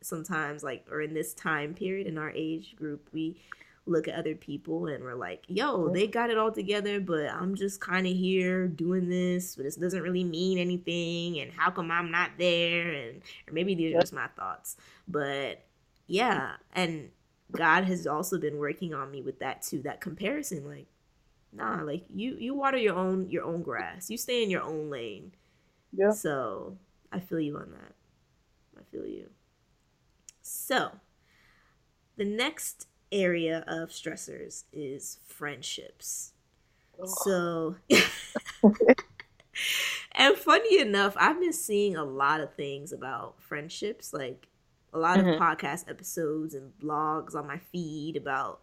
sometimes 0.00 0.62
like 0.62 0.86
or 0.90 1.00
in 1.00 1.14
this 1.14 1.34
time 1.34 1.74
period 1.74 2.06
in 2.06 2.18
our 2.18 2.30
age 2.30 2.76
group 2.76 3.08
we 3.12 3.36
look 3.88 4.06
at 4.06 4.14
other 4.14 4.34
people 4.34 4.86
and 4.86 5.02
we're 5.02 5.14
like 5.14 5.44
yo 5.48 5.88
they 5.88 6.06
got 6.06 6.30
it 6.30 6.38
all 6.38 6.52
together 6.52 7.00
but 7.00 7.26
i'm 7.30 7.54
just 7.54 7.80
kind 7.80 8.06
of 8.06 8.12
here 8.12 8.68
doing 8.68 9.08
this 9.08 9.56
but 9.56 9.64
this 9.64 9.76
doesn't 9.76 10.02
really 10.02 10.24
mean 10.24 10.58
anything 10.58 11.40
and 11.40 11.50
how 11.52 11.70
come 11.70 11.90
i'm 11.90 12.10
not 12.10 12.30
there? 12.38 12.92
And 12.92 13.22
or 13.48 13.52
maybe 13.52 13.74
these 13.74 13.94
are 13.94 14.00
just 14.00 14.12
my 14.12 14.28
thoughts. 14.36 14.76
But 15.06 15.64
yeah 16.06 16.56
and 16.74 17.10
god 17.52 17.84
has 17.84 18.06
also 18.06 18.38
been 18.38 18.58
working 18.58 18.94
on 18.94 19.10
me 19.10 19.22
with 19.22 19.38
that 19.40 19.62
too 19.62 19.80
that 19.82 20.00
comparison 20.00 20.66
like 20.66 20.86
nah 21.52 21.82
like 21.82 22.04
you 22.14 22.36
you 22.38 22.54
water 22.54 22.78
your 22.78 22.94
own 22.94 23.28
your 23.30 23.44
own 23.44 23.62
grass. 23.62 24.10
You 24.10 24.18
stay 24.18 24.42
in 24.42 24.50
your 24.50 24.62
own 24.62 24.90
lane. 24.90 25.32
Yeah. 25.92 26.10
So 26.12 26.76
i 27.10 27.20
feel 27.20 27.40
you 27.40 27.56
on 27.56 27.70
that. 27.72 27.94
I 28.78 28.82
feel 28.92 29.06
you 29.06 29.30
so, 30.48 30.92
the 32.16 32.24
next 32.24 32.86
area 33.12 33.64
of 33.66 33.90
stressors 33.90 34.64
is 34.72 35.18
friendships. 35.26 36.32
Oh. 37.00 37.06
So, 37.24 37.76
and 40.12 40.36
funny 40.36 40.80
enough, 40.80 41.14
I've 41.16 41.40
been 41.40 41.52
seeing 41.52 41.96
a 41.96 42.04
lot 42.04 42.40
of 42.40 42.54
things 42.54 42.92
about 42.92 43.40
friendships, 43.40 44.12
like 44.12 44.48
a 44.92 44.98
lot 44.98 45.18
mm-hmm. 45.18 45.30
of 45.30 45.40
podcast 45.40 45.88
episodes 45.88 46.54
and 46.54 46.72
blogs 46.82 47.34
on 47.34 47.46
my 47.46 47.58
feed 47.58 48.16
about 48.16 48.60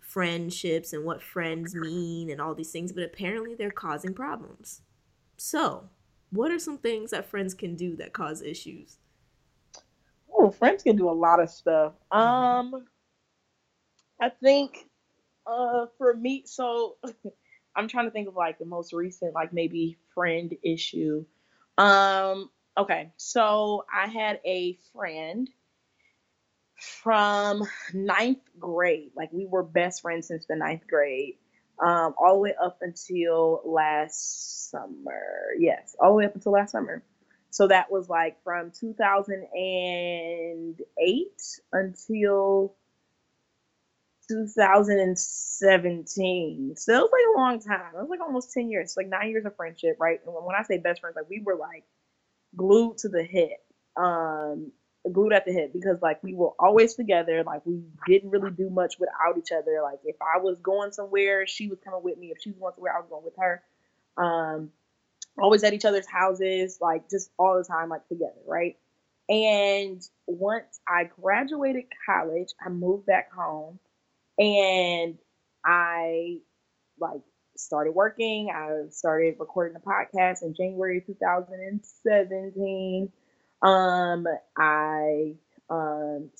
friendships 0.00 0.92
and 0.92 1.04
what 1.04 1.20
friends 1.20 1.74
mean 1.74 2.30
and 2.30 2.40
all 2.40 2.54
these 2.54 2.70
things, 2.70 2.92
but 2.92 3.04
apparently 3.04 3.54
they're 3.54 3.70
causing 3.70 4.14
problems. 4.14 4.82
So, 5.36 5.90
what 6.30 6.50
are 6.50 6.58
some 6.58 6.78
things 6.78 7.10
that 7.10 7.28
friends 7.28 7.54
can 7.54 7.74
do 7.74 7.96
that 7.96 8.12
cause 8.12 8.40
issues? 8.40 8.98
Friends 10.50 10.82
can 10.82 10.96
do 10.96 11.08
a 11.08 11.12
lot 11.12 11.40
of 11.40 11.50
stuff. 11.50 11.92
Mm-hmm. 12.12 12.76
Um, 12.76 12.86
I 14.20 14.30
think, 14.30 14.88
uh, 15.46 15.86
for 15.98 16.14
me, 16.14 16.44
so 16.46 16.96
I'm 17.76 17.88
trying 17.88 18.06
to 18.06 18.10
think 18.10 18.28
of 18.28 18.34
like 18.34 18.58
the 18.58 18.64
most 18.64 18.92
recent, 18.92 19.34
like 19.34 19.52
maybe 19.52 19.98
friend 20.14 20.54
issue. 20.62 21.24
Um, 21.78 22.50
okay, 22.76 23.12
so 23.16 23.84
I 23.92 24.08
had 24.08 24.40
a 24.44 24.78
friend 24.92 25.48
from 26.76 27.64
ninth 27.92 28.42
grade. 28.58 29.10
Like 29.14 29.32
we 29.32 29.46
were 29.46 29.62
best 29.62 30.02
friends 30.02 30.28
since 30.28 30.46
the 30.46 30.56
ninth 30.56 30.86
grade, 30.88 31.34
um, 31.84 32.14
all 32.18 32.34
the 32.34 32.40
way 32.40 32.54
up 32.62 32.78
until 32.80 33.60
last 33.64 34.70
summer. 34.70 35.22
Yes, 35.58 35.96
all 36.00 36.10
the 36.10 36.16
way 36.16 36.24
up 36.26 36.34
until 36.34 36.52
last 36.52 36.72
summer. 36.72 37.02
So 37.56 37.66
that 37.68 37.90
was 37.90 38.10
like 38.10 38.36
from 38.44 38.70
2008 38.70 41.24
until 41.72 42.76
2017. 44.28 46.74
So 46.76 46.92
it 46.92 46.98
was 46.98 47.10
like 47.10 47.24
a 47.34 47.38
long 47.38 47.58
time. 47.60 47.94
It 47.94 47.98
was 47.98 48.10
like 48.10 48.20
almost 48.20 48.52
10 48.52 48.68
years, 48.68 48.94
like 48.94 49.08
nine 49.08 49.30
years 49.30 49.46
of 49.46 49.56
friendship, 49.56 49.96
right? 49.98 50.20
And 50.26 50.34
when 50.34 50.54
I 50.54 50.64
say 50.64 50.76
best 50.76 51.00
friends, 51.00 51.16
like 51.16 51.30
we 51.30 51.40
were 51.42 51.56
like 51.56 51.84
glued 52.54 52.98
to 52.98 53.08
the 53.08 53.22
hip, 53.22 53.64
um, 53.96 54.70
glued 55.10 55.32
at 55.32 55.46
the 55.46 55.52
hip 55.52 55.72
because 55.72 56.02
like 56.02 56.22
we 56.22 56.34
were 56.34 56.52
always 56.58 56.92
together. 56.92 57.42
Like 57.42 57.64
we 57.64 57.80
didn't 58.06 58.28
really 58.28 58.50
do 58.50 58.68
much 58.68 58.98
without 58.98 59.38
each 59.38 59.50
other. 59.50 59.80
Like 59.82 60.00
if 60.04 60.16
I 60.20 60.36
was 60.42 60.60
going 60.60 60.92
somewhere, 60.92 61.46
she 61.46 61.68
was 61.68 61.78
coming 61.82 62.02
with 62.02 62.18
me. 62.18 62.32
If 62.32 62.42
she 62.42 62.50
was 62.50 62.58
going 62.58 62.74
somewhere, 62.74 62.94
I 62.94 63.00
was 63.00 63.08
going 63.08 63.24
with 63.24 63.36
her. 63.38 63.62
Um, 64.22 64.72
always 65.38 65.64
at 65.64 65.72
each 65.72 65.84
other's 65.84 66.06
houses, 66.06 66.78
like 66.80 67.08
just 67.10 67.30
all 67.38 67.56
the 67.56 67.64
time, 67.64 67.88
like 67.88 68.06
together, 68.08 68.32
right? 68.46 68.76
And 69.28 70.00
once 70.26 70.80
I 70.88 71.10
graduated 71.20 71.84
college, 72.06 72.48
I 72.64 72.68
moved 72.68 73.06
back 73.06 73.32
home 73.32 73.78
and 74.38 75.18
I 75.64 76.38
like 76.98 77.20
started 77.56 77.92
working. 77.92 78.50
I 78.54 78.88
started 78.90 79.36
recording 79.38 79.74
the 79.74 79.80
podcast 79.80 80.42
in 80.42 80.54
January 80.54 81.02
2017. 81.04 83.12
Um, 83.62 84.26
I 84.56 85.34
um, 85.70 86.30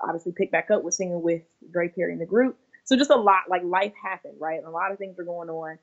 obviously 0.00 0.32
picked 0.32 0.52
back 0.52 0.70
up 0.70 0.82
with 0.82 0.94
singing 0.94 1.22
with 1.22 1.42
Dre 1.72 1.88
Perry 1.88 2.12
in 2.12 2.18
the 2.18 2.26
group. 2.26 2.58
So 2.84 2.96
just 2.96 3.10
a 3.10 3.16
lot, 3.16 3.44
like 3.48 3.62
life 3.64 3.92
happened, 4.02 4.34
right? 4.38 4.60
A 4.64 4.70
lot 4.70 4.92
of 4.92 4.98
things 4.98 5.16
were 5.16 5.24
going 5.24 5.50
on. 5.50 5.78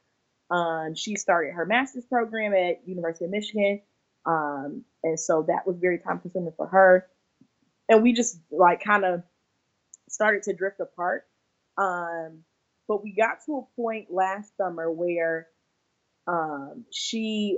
Um, 0.51 0.95
she 0.95 1.15
started 1.15 1.53
her 1.53 1.65
master's 1.65 2.05
program 2.05 2.53
at 2.53 2.87
University 2.87 3.25
of 3.25 3.31
Michigan. 3.31 3.81
Um, 4.25 4.83
and 5.03 5.19
so 5.19 5.45
that 5.47 5.65
was 5.65 5.77
very 5.79 5.97
time 5.97 6.19
consuming 6.19 6.53
for 6.55 6.67
her. 6.67 7.07
And 7.89 8.03
we 8.03 8.13
just 8.13 8.39
like 8.51 8.83
kind 8.83 9.05
of 9.05 9.23
started 10.09 10.43
to 10.43 10.53
drift 10.53 10.79
apart. 10.79 11.25
Um, 11.77 12.43
but 12.87 13.03
we 13.03 13.15
got 13.15 13.37
to 13.45 13.57
a 13.57 13.81
point 13.81 14.07
last 14.11 14.55
summer 14.57 14.91
where 14.91 15.47
um, 16.27 16.85
she 16.91 17.57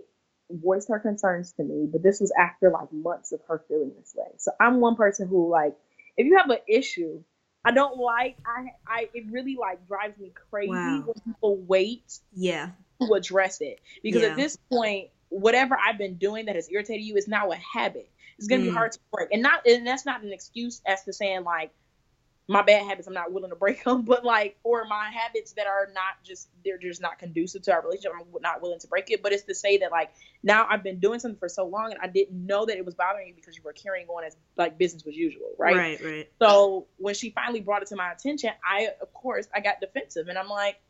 voiced 0.51 0.89
her 0.89 0.99
concerns 0.99 1.53
to 1.53 1.63
me, 1.63 1.87
but 1.91 2.03
this 2.03 2.21
was 2.21 2.31
after 2.39 2.69
like 2.69 2.91
months 2.93 3.31
of 3.31 3.41
her 3.47 3.63
feeling 3.67 3.91
this 3.97 4.13
way. 4.15 4.27
So 4.37 4.51
I'm 4.59 4.79
one 4.79 4.95
person 4.95 5.27
who 5.27 5.49
like, 5.49 5.75
if 6.15 6.27
you 6.27 6.37
have 6.37 6.49
an 6.49 6.59
issue, 6.67 7.23
I 7.65 7.71
don't 7.71 7.97
like. 7.97 8.37
I 8.45 8.73
I 8.85 9.09
it 9.13 9.31
really 9.31 9.55
like 9.59 9.87
drives 9.87 10.17
me 10.19 10.31
crazy 10.49 10.69
wow. 10.69 11.03
when 11.05 11.33
people 11.33 11.57
wait. 11.65 12.19
Yeah. 12.33 12.71
To 13.07 13.13
address 13.13 13.61
it 13.61 13.79
because 14.01 14.21
yeah. 14.21 14.29
at 14.29 14.35
this 14.35 14.57
point, 14.71 15.09
whatever 15.29 15.77
I've 15.77 15.97
been 15.97 16.15
doing 16.15 16.45
that 16.45 16.55
has 16.55 16.69
irritated 16.71 17.03
you 17.03 17.15
is 17.15 17.27
now 17.27 17.51
a 17.51 17.55
habit. 17.55 18.09
It's 18.37 18.47
gonna 18.47 18.63
mm. 18.63 18.65
be 18.65 18.71
hard 18.71 18.91
to 18.93 18.99
break, 19.11 19.29
and 19.31 19.41
not 19.41 19.65
and 19.67 19.85
that's 19.85 20.05
not 20.05 20.23
an 20.23 20.31
excuse 20.33 20.81
as 20.85 21.03
to 21.03 21.13
saying 21.13 21.43
like 21.43 21.71
my 22.47 22.61
bad 22.61 22.85
habits 22.85 23.07
I'm 23.07 23.13
not 23.13 23.31
willing 23.31 23.51
to 23.51 23.55
break 23.55 23.83
them, 23.85 24.01
but 24.03 24.23
like 24.23 24.57
or 24.63 24.85
my 24.85 25.09
habits 25.09 25.53
that 25.53 25.67
are 25.67 25.89
not 25.93 26.23
just 26.23 26.49
they're 26.63 26.77
just 26.77 27.01
not 27.01 27.19
conducive 27.19 27.61
to 27.63 27.73
our 27.73 27.81
relationship. 27.81 28.11
I'm 28.19 28.41
not 28.41 28.61
willing 28.61 28.79
to 28.79 28.87
break 28.87 29.11
it, 29.11 29.23
but 29.23 29.31
it's 29.31 29.43
to 29.43 29.55
say 29.55 29.77
that 29.77 29.91
like 29.91 30.11
now 30.43 30.67
I've 30.69 30.83
been 30.83 30.99
doing 30.99 31.19
something 31.19 31.39
for 31.39 31.49
so 31.49 31.65
long 31.65 31.91
and 31.91 31.99
I 32.01 32.07
didn't 32.07 32.45
know 32.45 32.65
that 32.65 32.77
it 32.77 32.85
was 32.85 32.95
bothering 32.95 33.27
you 33.27 33.33
because 33.33 33.55
you 33.55 33.63
were 33.63 33.73
carrying 33.73 34.07
on 34.07 34.23
as 34.23 34.35
like 34.57 34.77
business 34.77 35.05
as 35.07 35.15
usual, 35.15 35.53
right? 35.57 35.75
Right, 35.75 36.03
right. 36.03 36.29
So 36.39 36.87
when 36.97 37.15
she 37.15 37.29
finally 37.29 37.61
brought 37.61 37.81
it 37.81 37.87
to 37.89 37.95
my 37.95 38.11
attention, 38.11 38.51
I 38.67 38.89
of 39.01 39.13
course 39.13 39.47
I 39.53 39.61
got 39.61 39.79
defensive 39.79 40.27
and 40.27 40.37
I'm 40.37 40.49
like, 40.49 40.81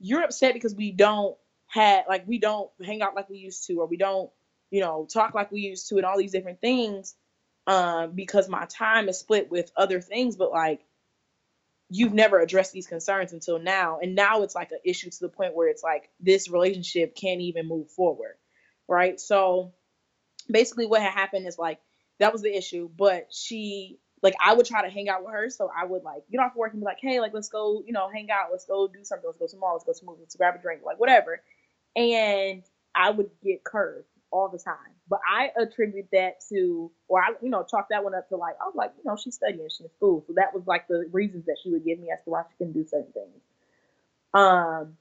you're 0.00 0.22
upset 0.22 0.54
because 0.54 0.74
we 0.74 0.90
don't 0.92 1.36
have 1.66 2.04
like 2.08 2.26
we 2.26 2.38
don't 2.38 2.70
hang 2.84 3.02
out 3.02 3.14
like 3.14 3.30
we 3.30 3.38
used 3.38 3.66
to 3.66 3.74
or 3.80 3.86
we 3.86 3.96
don't 3.96 4.30
you 4.70 4.80
know 4.80 5.06
talk 5.12 5.34
like 5.34 5.52
we 5.52 5.60
used 5.60 5.88
to 5.88 5.96
and 5.96 6.04
all 6.04 6.18
these 6.18 6.32
different 6.32 6.60
things 6.60 7.14
um, 7.66 8.12
because 8.16 8.48
my 8.48 8.64
time 8.66 9.08
is 9.08 9.18
split 9.18 9.50
with 9.50 9.70
other 9.76 10.00
things, 10.00 10.36
but 10.36 10.50
like 10.50 10.84
you've 11.88 12.14
never 12.14 12.40
addressed 12.40 12.72
these 12.72 12.86
concerns 12.86 13.32
until 13.32 13.58
now. 13.58 13.98
And 14.00 14.14
now 14.14 14.42
it's 14.42 14.54
like 14.54 14.72
an 14.72 14.78
issue 14.84 15.10
to 15.10 15.20
the 15.20 15.28
point 15.28 15.54
where 15.54 15.68
it's 15.68 15.82
like 15.82 16.10
this 16.18 16.48
relationship 16.48 17.14
can't 17.14 17.40
even 17.40 17.68
move 17.68 17.90
forward. 17.90 18.34
Right. 18.88 19.20
So 19.20 19.72
basically 20.50 20.86
what 20.86 21.02
had 21.02 21.12
happened 21.12 21.46
is 21.46 21.58
like 21.58 21.78
that 22.18 22.32
was 22.32 22.42
the 22.42 22.54
issue, 22.54 22.90
but 22.96 23.28
she 23.32 23.98
like 24.22 24.34
I 24.44 24.54
would 24.54 24.66
try 24.66 24.82
to 24.82 24.90
hang 24.90 25.08
out 25.08 25.24
with 25.24 25.32
her. 25.32 25.50
So 25.50 25.70
I 25.76 25.84
would 25.84 26.02
like 26.02 26.22
get 26.30 26.40
off 26.40 26.54
work 26.54 26.72
and 26.72 26.80
be 26.80 26.84
like, 26.84 26.98
hey, 27.00 27.20
like 27.20 27.32
let's 27.32 27.48
go, 27.48 27.82
you 27.86 27.92
know, 27.92 28.08
hang 28.12 28.30
out, 28.30 28.48
let's 28.50 28.66
go 28.66 28.86
do 28.88 29.04
something, 29.04 29.26
let's 29.26 29.38
go 29.38 29.46
to 29.46 29.56
the 29.56 29.60
mall, 29.60 29.72
let's 29.74 29.84
go 29.84 29.92
to 29.92 30.04
movies, 30.04 30.22
let's 30.22 30.36
grab 30.36 30.54
a 30.54 30.58
drink, 30.58 30.82
like 30.84 31.00
whatever. 31.00 31.40
And 31.96 32.62
I 32.94 33.10
would 33.10 33.30
get 33.42 33.64
curved 33.64 34.06
all 34.30 34.48
the 34.48 34.58
time. 34.58 34.76
But 35.08 35.20
I 35.28 35.50
attribute 35.60 36.08
that 36.12 36.34
to, 36.50 36.90
or 37.08 37.20
I, 37.20 37.30
you 37.42 37.50
know, 37.50 37.64
chalk 37.68 37.88
that 37.90 38.04
one 38.04 38.14
up 38.14 38.28
to 38.28 38.36
like, 38.36 38.54
I 38.60 38.66
was 38.66 38.74
like, 38.76 38.92
you 38.96 39.10
know, 39.10 39.16
she's 39.16 39.34
studying, 39.34 39.66
she's 39.68 39.80
in 39.80 39.90
school. 39.96 40.22
So 40.26 40.34
that 40.36 40.54
was 40.54 40.62
like 40.66 40.86
the 40.86 41.08
reasons 41.12 41.46
that 41.46 41.56
she 41.62 41.70
would 41.70 41.84
give 41.84 41.98
me 41.98 42.08
as 42.12 42.22
to 42.24 42.30
why 42.30 42.42
she 42.48 42.56
couldn't 42.58 42.74
do 42.74 42.86
certain 42.86 43.12
things. 43.12 43.42
Um, 44.32 44.96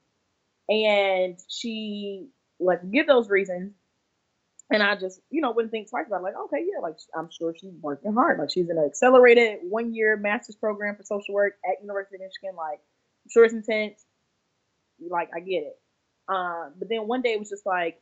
and 0.68 1.38
she 1.48 2.30
like 2.60 2.90
give 2.92 3.08
those 3.08 3.30
reasons. 3.30 3.74
And 4.72 4.84
I 4.84 4.96
just, 4.96 5.20
you 5.32 5.42
know, 5.42 5.52
wouldn't 5.52 5.72
think 5.72 5.90
twice 5.90 6.06
about 6.08 6.20
it. 6.20 6.24
Like, 6.24 6.38
okay, 6.46 6.64
yeah, 6.72 6.80
like 6.82 6.96
I'm 7.16 7.30
sure 7.32 7.54
she's 7.60 7.74
working 7.82 8.14
hard. 8.14 8.40
Like 8.40 8.52
she's 8.52 8.70
in 8.70 8.78
an 8.78 8.86
accelerated 8.86 9.60
one 9.64 9.96
year 9.96 10.16
master's 10.16 10.56
program 10.56 10.96
for 10.96 11.04
social 11.04 11.34
work 11.34 11.54
at 11.66 11.82
University 11.82 12.16
of 12.16 12.22
Michigan. 12.22 12.56
Like, 12.56 12.80
I'm 13.26 13.30
sure 13.32 13.46
it's 13.46 13.54
intense. 13.54 14.06
Like, 15.00 15.30
I 15.36 15.40
get 15.40 15.64
it. 15.64 15.80
Um, 16.28 16.74
but 16.78 16.88
then 16.90 17.08
one 17.08 17.24
day 17.24 17.34
it 17.34 17.40
was 17.40 17.50
just 17.50 17.66
like, 17.66 18.00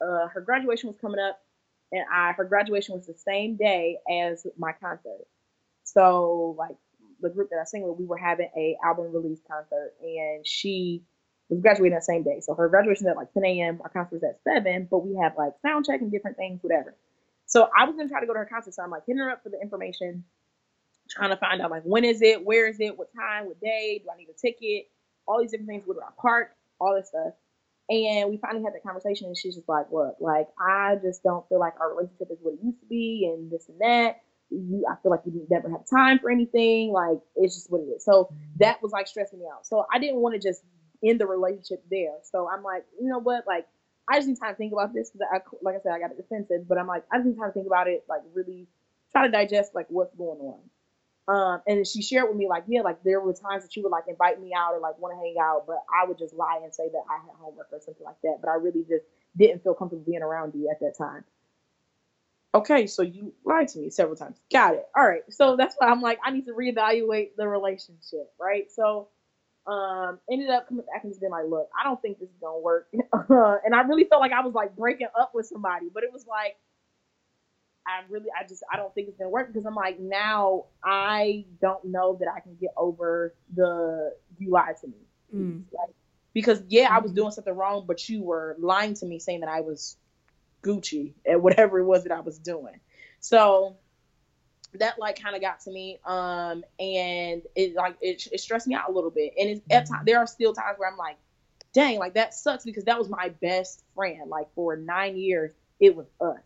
uh, 0.00 0.28
her 0.28 0.40
graduation 0.40 0.88
was 0.88 0.96
coming 0.98 1.20
up, 1.20 1.38
and 1.92 2.04
I 2.12 2.32
her 2.32 2.44
graduation 2.44 2.94
was 2.94 3.06
the 3.06 3.14
same 3.14 3.56
day 3.56 3.98
as 4.10 4.46
my 4.58 4.72
concert. 4.72 5.26
So 5.84 6.56
like 6.58 6.76
the 7.20 7.30
group 7.30 7.50
that 7.50 7.60
I 7.60 7.64
sing 7.64 7.82
with, 7.86 7.98
we 7.98 8.06
were 8.06 8.16
having 8.16 8.48
a 8.56 8.76
album 8.84 9.12
release 9.12 9.40
concert, 9.46 9.92
and 10.02 10.46
she 10.46 11.02
was 11.54 11.62
graduating 11.62 11.94
that 11.94 12.04
same 12.04 12.22
day. 12.22 12.40
So 12.40 12.54
her 12.54 12.68
graduation 12.68 13.06
at 13.08 13.16
like 13.16 13.32
10 13.32 13.44
a.m. 13.44 13.80
Our 13.82 13.90
concert 13.90 14.16
was 14.16 14.24
at 14.24 14.40
seven, 14.44 14.88
but 14.90 15.06
we 15.06 15.16
had 15.16 15.34
like 15.36 15.52
sound 15.62 15.86
check 15.86 16.00
and 16.00 16.10
different 16.10 16.36
things, 16.36 16.60
whatever. 16.62 16.94
So 17.46 17.68
I 17.76 17.84
was 17.84 17.96
gonna 17.96 18.08
try 18.08 18.20
to 18.20 18.26
go 18.26 18.32
to 18.32 18.40
her 18.40 18.46
concert. 18.46 18.74
So 18.74 18.82
I'm 18.82 18.90
like 18.90 19.02
hitting 19.06 19.22
her 19.22 19.30
up 19.30 19.42
for 19.42 19.50
the 19.50 19.60
information, 19.60 20.24
trying 21.10 21.30
to 21.30 21.36
find 21.36 21.60
out 21.60 21.70
like 21.70 21.82
when 21.82 22.04
is 22.04 22.22
it, 22.22 22.44
where 22.44 22.68
is 22.68 22.80
it, 22.80 22.98
what 22.98 23.08
time, 23.14 23.46
what 23.46 23.60
day, 23.60 24.00
do 24.02 24.10
I 24.12 24.16
need 24.16 24.28
a 24.28 24.38
ticket, 24.40 24.86
all 25.26 25.40
these 25.40 25.50
different 25.50 25.68
things, 25.68 25.82
where 25.86 25.94
do 25.96 26.00
I 26.00 26.10
park, 26.20 26.52
all 26.80 26.94
this 26.96 27.08
stuff. 27.08 27.34
And 27.90 28.30
we 28.30 28.38
finally 28.38 28.64
had 28.64 28.74
that 28.74 28.82
conversation, 28.82 29.26
and 29.26 29.36
she's 29.36 29.56
just 29.56 29.68
like, 29.68 29.86
"Look, 29.92 30.16
like 30.20 30.48
I 30.58 30.96
just 31.02 31.22
don't 31.22 31.46
feel 31.48 31.58
like 31.58 31.74
our 31.80 31.94
relationship 31.94 32.28
is 32.30 32.38
what 32.40 32.54
it 32.54 32.60
used 32.64 32.80
to 32.80 32.86
be, 32.86 33.30
and 33.30 33.50
this 33.50 33.68
and 33.68 33.78
that. 33.80 34.22
You, 34.50 34.84
I 34.90 34.94
feel 35.02 35.10
like 35.10 35.20
you 35.26 35.46
never 35.50 35.68
have 35.70 35.84
time 35.90 36.18
for 36.18 36.30
anything. 36.30 36.92
Like 36.92 37.18
it's 37.36 37.54
just 37.54 37.70
what 37.70 37.80
it 37.82 37.90
is." 37.94 38.04
So 38.04 38.32
that 38.60 38.82
was 38.82 38.92
like 38.92 39.08
stressing 39.08 39.40
me 39.40 39.46
out. 39.52 39.66
So 39.66 39.84
I 39.92 39.98
didn't 39.98 40.20
want 40.20 40.34
to 40.34 40.40
just 40.40 40.62
end 41.04 41.20
the 41.20 41.26
relationship 41.26 41.84
there. 41.90 42.14
So 42.22 42.48
I'm 42.48 42.62
like, 42.62 42.84
you 43.00 43.08
know 43.08 43.18
what, 43.18 43.46
like 43.46 43.66
I 44.08 44.18
just 44.18 44.28
need 44.28 44.38
time 44.38 44.54
to 44.54 44.56
think 44.56 44.72
about 44.72 44.92
this 44.92 45.10
because 45.10 45.26
I, 45.32 45.40
like 45.62 45.76
I 45.76 45.80
said, 45.82 45.92
I 45.92 45.98
got 45.98 46.16
defensive, 46.16 46.68
but 46.68 46.78
I'm 46.78 46.86
like, 46.86 47.04
I 47.12 47.18
just 47.18 47.26
need 47.26 47.36
time 47.36 47.48
to 47.48 47.52
think 47.52 47.66
about 47.66 47.88
it, 47.88 48.04
like 48.08 48.22
really 48.34 48.66
try 49.12 49.26
to 49.26 49.32
digest 49.32 49.74
like 49.74 49.86
what's 49.88 50.14
going 50.16 50.40
on. 50.40 50.60
Um, 51.28 51.62
and 51.68 51.86
she 51.86 52.02
shared 52.02 52.28
with 52.28 52.36
me 52.36 52.48
like, 52.48 52.64
yeah, 52.66 52.80
like 52.80 53.02
there 53.04 53.20
were 53.20 53.32
times 53.32 53.62
that 53.62 53.72
she 53.72 53.80
would 53.80 53.92
like 53.92 54.04
invite 54.08 54.40
me 54.40 54.52
out 54.56 54.74
or 54.74 54.80
like 54.80 54.98
want 54.98 55.14
to 55.14 55.18
hang 55.18 55.36
out, 55.40 55.64
but 55.66 55.84
I 55.88 56.06
would 56.06 56.18
just 56.18 56.34
lie 56.34 56.60
and 56.62 56.74
say 56.74 56.88
that 56.92 57.02
I 57.08 57.14
had 57.14 57.34
homework 57.38 57.68
or 57.70 57.80
something 57.80 58.04
like 58.04 58.20
that. 58.24 58.38
But 58.40 58.50
I 58.50 58.54
really 58.54 58.82
just 58.88 59.04
didn't 59.36 59.62
feel 59.62 59.74
comfortable 59.74 60.04
being 60.04 60.22
around 60.22 60.54
you 60.54 60.68
at 60.68 60.80
that 60.80 60.98
time. 60.98 61.24
Okay, 62.54 62.86
so 62.86 63.02
you 63.02 63.32
lied 63.44 63.68
to 63.68 63.78
me 63.78 63.88
several 63.88 64.16
times. 64.16 64.36
Got 64.52 64.74
it. 64.74 64.86
All 64.96 65.06
right. 65.06 65.22
So 65.30 65.56
that's 65.56 65.74
why 65.78 65.88
I'm 65.88 66.02
like, 66.02 66.18
I 66.24 66.32
need 66.32 66.44
to 66.46 66.52
reevaluate 66.52 67.30
the 67.36 67.48
relationship, 67.48 68.30
right? 68.38 68.70
So 68.70 69.08
um 69.66 70.18
ended 70.30 70.50
up 70.50 70.68
coming 70.68 70.84
back 70.86 71.04
and 71.04 71.12
just 71.12 71.20
being 71.20 71.30
like, 71.30 71.46
look, 71.48 71.68
I 71.78 71.84
don't 71.84 72.00
think 72.02 72.18
this 72.18 72.28
is 72.28 72.36
gonna 72.40 72.58
work. 72.58 72.88
and 72.92 73.74
I 73.74 73.82
really 73.82 74.04
felt 74.04 74.20
like 74.20 74.32
I 74.32 74.40
was 74.40 74.54
like 74.54 74.76
breaking 74.76 75.08
up 75.18 75.32
with 75.34 75.46
somebody, 75.46 75.86
but 75.92 76.02
it 76.02 76.12
was 76.12 76.26
like 76.26 76.56
I 77.86 78.02
really, 78.08 78.28
I 78.38 78.46
just, 78.46 78.62
I 78.72 78.76
don't 78.76 78.94
think 78.94 79.08
it's 79.08 79.18
gonna 79.18 79.30
work 79.30 79.52
because 79.52 79.66
I'm 79.66 79.74
like, 79.74 79.98
now 79.98 80.66
I 80.84 81.46
don't 81.60 81.84
know 81.84 82.16
that 82.20 82.28
I 82.34 82.40
can 82.40 82.56
get 82.60 82.70
over 82.76 83.34
the 83.54 84.14
you 84.38 84.50
lied 84.50 84.76
to 84.80 84.86
me. 84.86 84.94
Mm. 85.34 85.62
Like, 85.72 85.94
because 86.32 86.62
yeah, 86.68 86.88
I 86.90 86.98
was 86.98 87.10
mm-hmm. 87.10 87.16
doing 87.16 87.30
something 87.32 87.54
wrong, 87.54 87.84
but 87.86 88.08
you 88.08 88.22
were 88.22 88.56
lying 88.58 88.94
to 88.94 89.06
me 89.06 89.18
saying 89.18 89.40
that 89.40 89.48
I 89.48 89.60
was 89.60 89.96
Gucci 90.62 91.14
at 91.28 91.40
whatever 91.40 91.78
it 91.80 91.84
was 91.84 92.04
that 92.04 92.12
I 92.12 92.20
was 92.20 92.38
doing. 92.38 92.80
So 93.20 93.76
that 94.78 94.98
like 94.98 95.20
kind 95.22 95.34
of 95.34 95.42
got 95.42 95.60
to 95.60 95.70
me, 95.70 95.98
um, 96.04 96.64
and 96.78 97.42
it 97.54 97.74
like 97.74 97.96
it, 98.00 98.26
it 98.32 98.40
stressed 98.40 98.66
me 98.66 98.74
out 98.74 98.88
a 98.88 98.92
little 98.92 99.10
bit. 99.10 99.32
And 99.38 99.50
it's 99.50 99.60
at 99.70 99.88
time, 99.88 100.02
there 100.06 100.18
are 100.18 100.26
still 100.26 100.52
times 100.52 100.78
where 100.78 100.90
I'm 100.90 100.96
like, 100.96 101.16
dang, 101.72 101.98
like 101.98 102.14
that 102.14 102.34
sucks 102.34 102.64
because 102.64 102.84
that 102.84 102.98
was 102.98 103.08
my 103.08 103.30
best 103.40 103.84
friend. 103.94 104.28
Like 104.28 104.46
for 104.54 104.76
nine 104.76 105.16
years, 105.16 105.52
it 105.80 105.94
was 105.94 106.06
us 106.20 106.40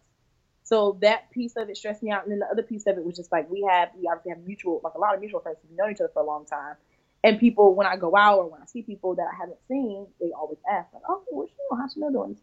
so 0.67 0.99
that 1.01 1.31
piece 1.31 1.55
of 1.57 1.71
it 1.71 1.77
stressed 1.77 2.03
me 2.03 2.11
out. 2.11 2.25
And 2.25 2.33
then 2.33 2.41
the 2.41 2.47
other 2.47 2.65
piece 2.65 2.89
of 2.89 2.99
it 2.99 3.05
was 3.05 3.15
just 3.15 3.31
like 3.31 3.49
we 3.49 3.65
have 3.71 3.91
we 3.97 4.09
obviously 4.09 4.31
have 4.31 4.45
mutual 4.45 4.81
like 4.83 4.95
a 4.95 4.99
lot 4.99 5.15
of 5.15 5.21
mutual 5.21 5.39
friends 5.39 5.59
we've 5.63 5.79
known 5.79 5.93
each 5.93 6.01
other 6.01 6.11
for 6.13 6.23
a 6.23 6.27
long 6.27 6.45
time. 6.45 6.75
And 7.23 7.39
people 7.39 7.77
when 7.77 7.87
I 7.87 7.97
go 7.97 8.17
out 8.17 8.39
or 8.39 8.51
when 8.51 8.61
I 8.61 8.67
see 8.67 8.83
people 8.83 9.15
that 9.15 9.29
I 9.33 9.37
haven't 9.39 9.59
seen, 9.69 10.09
they 10.21 10.33
always 10.33 10.59
ask 10.69 10.93
like, 10.93 11.05
"Oh, 11.09 11.23
what's 11.31 11.53
she 11.53 11.57
know? 11.71 11.79
How's 11.79 11.93
she 11.93 12.01
know 12.01 12.11
doing?" 12.11 12.35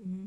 Mm-hmm. 0.00 0.26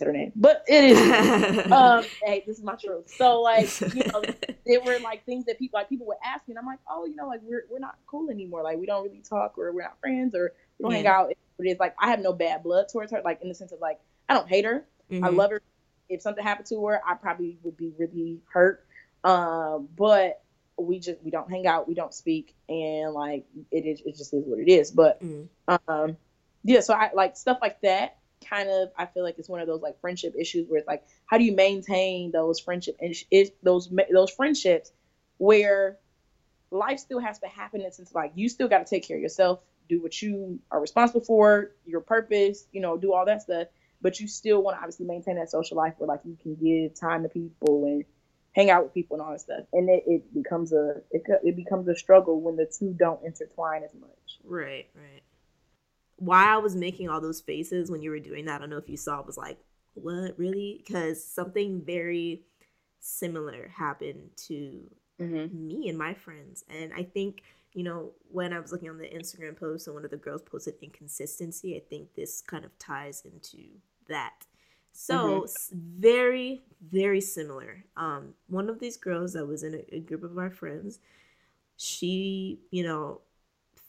Her 0.00 0.12
name, 0.12 0.32
but 0.36 0.64
it 0.66 0.84
is. 0.84 1.72
um, 1.72 2.04
hey, 2.24 2.44
this 2.46 2.58
is 2.58 2.64
my 2.64 2.74
truth. 2.74 3.12
So 3.16 3.40
like, 3.40 3.80
you 3.80 4.04
know, 4.12 4.22
there 4.66 4.80
were 4.80 4.98
like 5.00 5.24
things 5.24 5.44
that 5.46 5.58
people 5.58 5.78
like 5.78 5.88
people 5.88 6.06
would 6.06 6.18
ask 6.24 6.46
me, 6.46 6.52
and 6.52 6.58
I'm 6.58 6.66
like, 6.66 6.78
oh, 6.88 7.06
you 7.06 7.16
know, 7.16 7.26
like 7.26 7.40
we're 7.42 7.64
we're 7.70 7.78
not 7.78 7.96
cool 8.06 8.30
anymore. 8.30 8.62
Like 8.62 8.78
we 8.78 8.86
don't 8.86 9.04
really 9.04 9.22
talk, 9.22 9.58
or 9.58 9.72
we're 9.72 9.82
not 9.82 9.98
friends, 10.00 10.34
or 10.34 10.52
we 10.78 10.84
don't 10.84 10.92
yeah. 10.92 10.96
hang 10.98 11.06
out. 11.06 11.32
But 11.56 11.66
It 11.66 11.70
is 11.70 11.78
like 11.78 11.94
I 11.98 12.10
have 12.10 12.20
no 12.20 12.32
bad 12.32 12.62
blood 12.62 12.86
towards 12.92 13.12
her, 13.12 13.20
like 13.24 13.40
in 13.42 13.48
the 13.48 13.54
sense 13.54 13.72
of 13.72 13.80
like 13.80 14.00
I 14.28 14.34
don't 14.34 14.48
hate 14.48 14.64
her. 14.64 14.86
Mm-hmm. 15.10 15.24
I 15.24 15.28
love 15.28 15.50
her. 15.50 15.62
If 16.08 16.22
something 16.22 16.44
happened 16.44 16.66
to 16.68 16.86
her, 16.86 17.00
I 17.06 17.14
probably 17.14 17.58
would 17.62 17.76
be 17.76 17.92
really 17.98 18.40
hurt. 18.52 18.86
Um, 19.24 19.88
but 19.96 20.42
we 20.78 20.98
just 20.98 21.22
we 21.22 21.30
don't 21.30 21.50
hang 21.50 21.66
out, 21.66 21.88
we 21.88 21.94
don't 21.94 22.14
speak, 22.14 22.54
and 22.68 23.12
like 23.12 23.44
it 23.70 23.86
is 23.86 24.02
it 24.04 24.16
just 24.16 24.32
is 24.34 24.44
what 24.46 24.58
it 24.58 24.68
is. 24.68 24.90
But 24.90 25.22
mm. 25.22 25.48
um, 25.88 26.16
yeah, 26.64 26.80
so 26.80 26.94
I 26.94 27.10
like 27.14 27.36
stuff 27.36 27.58
like 27.60 27.80
that 27.82 28.18
kind 28.48 28.68
of 28.68 28.90
I 28.96 29.06
feel 29.06 29.22
like 29.22 29.38
it's 29.38 29.48
one 29.48 29.60
of 29.60 29.66
those 29.66 29.82
like 29.82 30.00
friendship 30.00 30.34
issues 30.38 30.68
where 30.68 30.78
it's 30.78 30.86
like 30.86 31.04
how 31.26 31.38
do 31.38 31.44
you 31.44 31.54
maintain 31.54 32.30
those 32.30 32.60
friendship 32.60 32.96
is 33.30 33.50
those 33.62 33.92
those 34.12 34.30
friendships 34.30 34.92
where 35.38 35.98
life 36.70 36.98
still 36.98 37.18
has 37.18 37.38
to 37.40 37.48
happen 37.48 37.82
and 37.82 37.92
since 37.92 38.14
like 38.14 38.32
you 38.34 38.48
still 38.48 38.68
got 38.68 38.86
to 38.86 38.90
take 38.90 39.06
care 39.06 39.16
of 39.16 39.22
yourself 39.22 39.60
do 39.88 40.00
what 40.02 40.20
you 40.22 40.58
are 40.70 40.80
responsible 40.80 41.20
for 41.20 41.72
your 41.84 42.00
purpose 42.00 42.66
you 42.72 42.80
know 42.80 42.96
do 42.96 43.12
all 43.12 43.26
that 43.26 43.42
stuff 43.42 43.68
but 44.00 44.18
you 44.18 44.26
still 44.26 44.62
want 44.62 44.76
to 44.76 44.78
obviously 44.78 45.06
maintain 45.06 45.36
that 45.36 45.50
social 45.50 45.76
life 45.76 45.94
where 45.98 46.08
like 46.08 46.20
you 46.24 46.36
can 46.42 46.54
give 46.56 46.98
time 46.98 47.22
to 47.22 47.28
people 47.28 47.84
and 47.84 48.04
hang 48.52 48.70
out 48.70 48.84
with 48.84 48.94
people 48.94 49.16
and 49.16 49.24
all 49.24 49.32
that 49.32 49.40
stuff. 49.40 49.64
And 49.72 49.88
it, 49.88 50.04
it 50.06 50.34
becomes 50.34 50.72
a 50.72 51.00
it, 51.10 51.22
it 51.42 51.56
becomes 51.56 51.88
a 51.88 51.96
struggle 51.96 52.40
when 52.40 52.56
the 52.56 52.66
two 52.66 52.94
don't 52.98 53.24
intertwine 53.24 53.82
as 53.82 53.94
much. 53.94 54.10
Right 54.44 54.88
right 54.94 55.22
why 56.22 56.54
I 56.54 56.58
was 56.58 56.76
making 56.76 57.08
all 57.08 57.20
those 57.20 57.40
faces 57.40 57.90
when 57.90 58.00
you 58.00 58.10
were 58.10 58.20
doing 58.20 58.44
that, 58.44 58.56
I 58.56 58.58
don't 58.58 58.70
know 58.70 58.76
if 58.76 58.88
you 58.88 58.96
saw, 58.96 59.20
was 59.22 59.36
like, 59.36 59.58
what 59.94 60.38
really? 60.38 60.82
Because 60.86 61.22
something 61.22 61.82
very 61.84 62.42
similar 63.00 63.72
happened 63.76 64.30
to 64.46 64.88
mm-hmm. 65.20 65.66
me 65.66 65.88
and 65.88 65.98
my 65.98 66.14
friends. 66.14 66.64
And 66.70 66.92
I 66.94 67.02
think, 67.02 67.42
you 67.72 67.82
know, 67.82 68.12
when 68.30 68.52
I 68.52 68.60
was 68.60 68.70
looking 68.70 68.88
on 68.88 68.98
the 68.98 69.08
Instagram 69.08 69.58
post 69.58 69.88
and 69.88 69.94
one 69.94 70.04
of 70.04 70.12
the 70.12 70.16
girls 70.16 70.42
posted 70.42 70.74
inconsistency, 70.80 71.74
I 71.74 71.82
think 71.90 72.14
this 72.14 72.40
kind 72.40 72.64
of 72.64 72.78
ties 72.78 73.24
into 73.24 73.64
that. 74.08 74.46
So 74.92 75.42
mm-hmm. 75.42 75.76
very, 75.98 76.62
very 76.88 77.20
similar. 77.20 77.84
Um, 77.96 78.34
one 78.46 78.70
of 78.70 78.78
these 78.78 78.96
girls 78.96 79.32
that 79.32 79.46
was 79.46 79.64
in 79.64 79.74
a, 79.74 79.96
a 79.96 79.98
group 79.98 80.22
of 80.22 80.38
our 80.38 80.50
friends, 80.50 81.00
she, 81.76 82.60
you 82.70 82.84
know, 82.84 83.22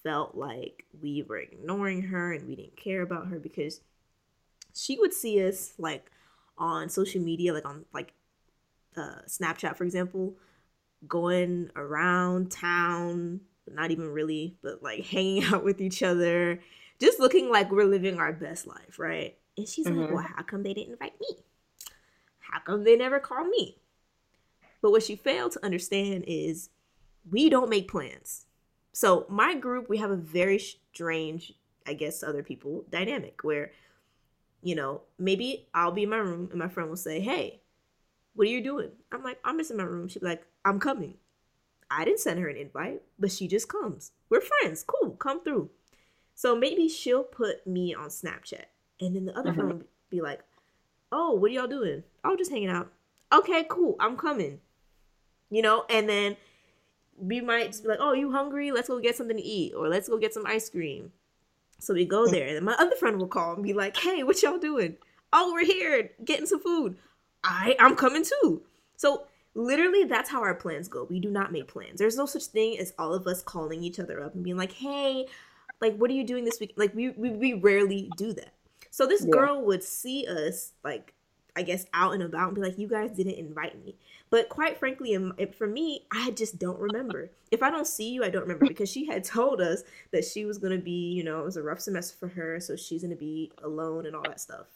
felt 0.04 0.36
like 0.36 0.86
we 1.02 1.24
were 1.24 1.38
ignoring 1.38 2.04
her 2.04 2.34
and 2.34 2.48
we 2.48 2.56
didn't 2.56 2.78
care 2.78 3.02
about 3.02 3.28
her 3.28 3.40
because 3.40 3.82
she 4.74 4.98
would 5.00 5.14
see 5.14 5.46
us 5.48 5.74
like 5.78 6.12
on 6.58 6.90
social 6.90 7.22
media, 7.22 7.54
like 7.54 7.66
on 7.66 7.86
like 7.94 8.14
uh, 8.96 9.22
Snapchat, 9.28 9.78
for 9.78 9.84
example, 9.84 10.36
going 11.08 11.70
around 11.76 12.52
town, 12.52 13.42
not 13.72 13.92
even 13.92 14.10
really, 14.10 14.56
but 14.62 14.84
like 14.84 15.06
hanging 15.06 15.44
out 15.46 15.64
with 15.64 15.82
each 15.82 16.04
other, 16.04 16.60
just 17.00 17.20
looking 17.20 17.50
like 17.50 17.72
we're 17.72 17.86
living 17.86 18.18
our 18.18 18.34
best 18.34 18.68
life, 18.68 19.00
right? 19.00 19.38
And 19.58 19.68
she's 19.68 19.88
mm-hmm. 19.88 20.02
like, 20.02 20.12
well, 20.12 20.28
how 20.36 20.44
come 20.44 20.64
they 20.64 20.74
didn't 20.74 20.94
invite 20.94 21.20
me? 21.20 21.38
How 22.40 22.60
come 22.60 22.84
they 22.84 22.96
never 22.96 23.20
called 23.20 23.48
me? 23.48 23.78
But 24.82 24.92
what 24.92 25.04
she 25.04 25.16
failed 25.16 25.54
to 25.54 25.66
understand 25.66 26.26
is 26.28 26.70
we 27.30 27.50
don't 27.50 27.70
make 27.70 27.90
plans. 27.90 28.46
So 28.94 29.26
my 29.28 29.56
group, 29.56 29.90
we 29.90 29.98
have 29.98 30.12
a 30.12 30.16
very 30.16 30.60
strange, 30.60 31.54
I 31.86 31.94
guess, 31.94 32.24
other 32.24 32.44
people 32.44 32.86
dynamic 32.90 33.44
where, 33.44 33.72
you 34.62 34.76
know, 34.76 35.02
maybe 35.18 35.68
I'll 35.74 35.92
be 35.92 36.04
in 36.04 36.10
my 36.10 36.18
room 36.18 36.48
and 36.52 36.60
my 36.60 36.70
friend 36.70 36.90
will 36.90 36.96
say, 36.96 37.20
"Hey, 37.20 37.62
what 38.36 38.48
are 38.48 38.52
you 38.52 38.62
doing?" 38.62 38.92
I'm 39.12 39.24
like, 39.24 39.40
"I'm 39.44 39.58
just 39.58 39.72
in 39.72 39.78
my 39.78 39.84
room." 39.84 40.08
She'd 40.08 40.20
be 40.20 40.28
like, 40.28 40.46
"I'm 40.64 40.80
coming." 40.80 41.18
I 41.90 42.06
didn't 42.06 42.20
send 42.20 42.40
her 42.40 42.48
an 42.48 42.58
invite, 42.58 43.02
but 43.20 43.32
she 43.32 43.48
just 43.48 43.68
comes. 43.68 44.12
We're 44.30 44.42
friends. 44.42 44.84
Cool, 44.88 45.12
come 45.12 45.44
through. 45.44 45.70
So 46.36 46.56
maybe 46.56 46.88
she'll 46.88 47.24
put 47.24 47.66
me 47.68 47.94
on 47.94 48.10
Snapchat, 48.10 48.66
and 49.00 49.16
then 49.16 49.26
the 49.26 49.38
other 49.38 49.52
mm-hmm. 49.52 49.60
friend 49.60 49.80
will 49.80 49.88
be 50.10 50.22
like, 50.22 50.42
"Oh, 51.12 51.34
what 51.34 51.50
are 51.50 51.54
y'all 51.54 51.68
doing?" 51.68 52.04
Oh, 52.24 52.36
just 52.36 52.52
hanging 52.52 52.70
out. 52.70 52.92
Okay, 53.32 53.66
cool. 53.68 53.96
I'm 54.00 54.18
coming. 54.18 54.62
You 55.50 55.64
know, 55.64 55.86
and 55.90 56.08
then 56.08 56.38
we 57.18 57.42
might 57.42 57.80
be 57.82 57.88
like, 57.88 58.00
"Oh, 58.02 58.14
you 58.14 58.32
hungry? 58.32 58.72
Let's 58.72 58.88
go 58.88 59.00
get 59.00 59.16
something 59.16 59.38
to 59.38 59.44
eat, 59.44 59.74
or 59.74 59.88
let's 59.88 60.10
go 60.10 60.18
get 60.18 60.34
some 60.34 60.46
ice 60.46 60.70
cream." 60.70 61.12
So 61.80 61.94
we 61.94 62.06
go 62.06 62.28
there, 62.28 62.48
and 62.48 62.56
then 62.56 62.64
my 62.64 62.76
other 62.78 62.96
friend 62.96 63.18
will 63.18 63.28
call 63.28 63.54
and 63.54 63.64
be 63.64 63.74
like, 63.74 63.98
"Hey, 63.98 64.24
what 64.24 64.42
y'all 64.42 64.58
doing? 64.58 64.98
Oh, 65.32 65.52
we're 65.54 65.66
here 65.66 66.12
getting 66.24 66.46
some 66.46 66.62
food. 66.62 66.98
I 67.44 67.76
I'm 67.80 67.96
coming 67.96 68.24
too." 68.24 68.64
So 68.96 69.28
literally, 69.54 70.04
that's 70.06 70.30
how 70.30 70.42
our 70.42 70.56
plans 70.56 70.88
go. 70.88 71.06
We 71.10 71.20
do 71.20 71.30
not 71.30 71.52
make 71.52 71.68
plans. 71.68 72.00
There's 72.00 72.18
no 72.18 72.26
such 72.26 72.46
thing 72.46 72.80
as 72.80 72.94
all 72.98 73.14
of 73.14 73.28
us 73.28 73.42
calling 73.42 73.84
each 73.84 74.00
other 74.00 74.24
up 74.24 74.36
and 74.36 74.44
being 74.44 74.58
like, 74.58 74.72
"Hey, 74.72 75.28
like, 75.82 75.96
what 75.98 76.10
are 76.10 76.14
you 76.14 76.26
doing 76.26 76.46
this 76.46 76.60
week?" 76.60 76.74
Like 76.78 76.94
we 76.96 77.10
we, 77.10 77.32
we 77.32 77.54
rarely 77.54 78.10
do 78.18 78.34
that. 78.34 78.54
So 78.92 79.08
this 79.08 79.26
yeah. 79.26 79.32
girl 79.32 79.66
would 79.66 79.84
see 79.84 80.28
us 80.28 80.74
like 80.84 81.13
I 81.56 81.64
guess 81.64 81.86
out 81.94 82.14
and 82.14 82.24
about 82.24 82.48
and 82.48 82.56
be 82.56 82.62
like, 82.62 82.78
"You 82.78 82.88
guys 82.88 83.12
didn't 83.12 83.36
invite 83.36 83.84
me." 83.84 83.96
But 84.30 84.50
quite 84.50 84.78
frankly, 84.78 85.18
for 85.58 85.68
me, 85.68 86.06
I 86.12 86.32
just 86.32 86.58
don't 86.58 86.80
remember. 86.80 87.30
If 87.52 87.62
I 87.62 87.70
don't 87.70 87.88
see 87.88 88.10
you, 88.12 88.24
I 88.24 88.30
don't 88.30 88.42
remember 88.44 88.66
because 88.68 88.90
she 88.90 89.06
had 89.06 89.24
told 89.24 89.62
us 89.62 89.84
that 90.12 90.26
she 90.26 90.46
was 90.46 90.58
gonna 90.58 90.78
be, 90.78 91.12
you 91.12 91.24
know, 91.24 91.42
it 91.42 91.46
was 91.46 91.58
a 91.58 91.64
rough 91.64 91.80
semester 91.82 92.18
for 92.18 92.28
her, 92.30 92.60
so 92.60 92.76
she's 92.76 93.04
gonna 93.04 93.16
be 93.16 93.52
alone 93.64 94.06
and 94.06 94.16
all 94.16 94.24
that 94.24 94.40
stuff. 94.40 94.68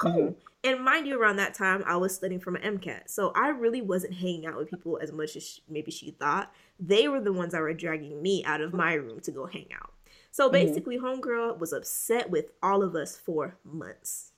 Cool. 0.00 0.12
Mm-hmm. 0.12 0.32
And 0.62 0.84
mind 0.84 1.06
you, 1.06 1.18
around 1.18 1.36
that 1.36 1.54
time, 1.54 1.82
I 1.86 1.96
was 1.96 2.14
studying 2.14 2.40
for 2.40 2.50
my 2.50 2.60
MCAT, 2.60 3.08
so 3.08 3.32
I 3.34 3.48
really 3.48 3.80
wasn't 3.80 4.14
hanging 4.14 4.46
out 4.46 4.56
with 4.56 4.70
people 4.70 4.98
as 5.00 5.12
much 5.12 5.36
as 5.36 5.42
she, 5.42 5.62
maybe 5.68 5.90
she 5.90 6.10
thought. 6.10 6.52
They 6.78 7.08
were 7.08 7.20
the 7.20 7.32
ones 7.32 7.52
that 7.52 7.60
were 7.60 7.72
dragging 7.72 8.20
me 8.20 8.44
out 8.44 8.60
of 8.60 8.74
my 8.74 8.94
room 8.94 9.20
to 9.20 9.30
go 9.30 9.46
hang 9.46 9.68
out. 9.74 9.92
So 10.30 10.44
mm-hmm. 10.44 10.52
basically, 10.52 10.98
mm-hmm. 10.98 11.20
homegirl 11.20 11.58
was 11.58 11.72
upset 11.72 12.30
with 12.30 12.50
all 12.62 12.82
of 12.82 12.94
us 12.94 13.16
for 13.16 13.56
months, 13.64 14.32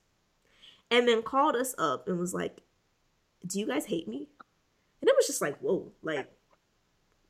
and 0.93 1.07
then 1.07 1.21
called 1.23 1.55
us 1.55 1.75
up 1.77 2.07
and 2.07 2.19
was 2.19 2.33
like, 2.33 2.61
"Do 3.45 3.59
you 3.59 3.67
guys 3.67 3.85
hate 3.85 4.07
me?" 4.07 4.29
and 5.03 5.09
it 5.09 5.15
was 5.17 5.27
just 5.27 5.41
like 5.41 5.57
whoa 5.59 5.91
like 6.01 6.31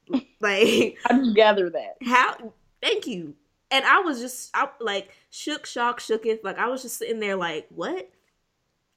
like 0.40 0.98
how 1.04 1.18
did 1.18 1.26
you 1.26 1.34
gather 1.34 1.72
that? 1.72 1.98
how 2.04 2.54
thank 2.82 3.08
you. 3.08 3.34
And 3.72 3.84
i 3.86 4.00
was 4.00 4.20
just 4.20 4.52
i 4.54 4.70
like 4.80 5.10
shook 5.32 5.66
shock 5.66 6.00
shooketh. 6.00 6.44
Like 6.44 6.60
i 6.60 6.68
was 6.68 6.84
just 6.84 6.98
sitting 6.98 7.20
there 7.20 7.36
like 7.36 7.66
what? 7.70 8.10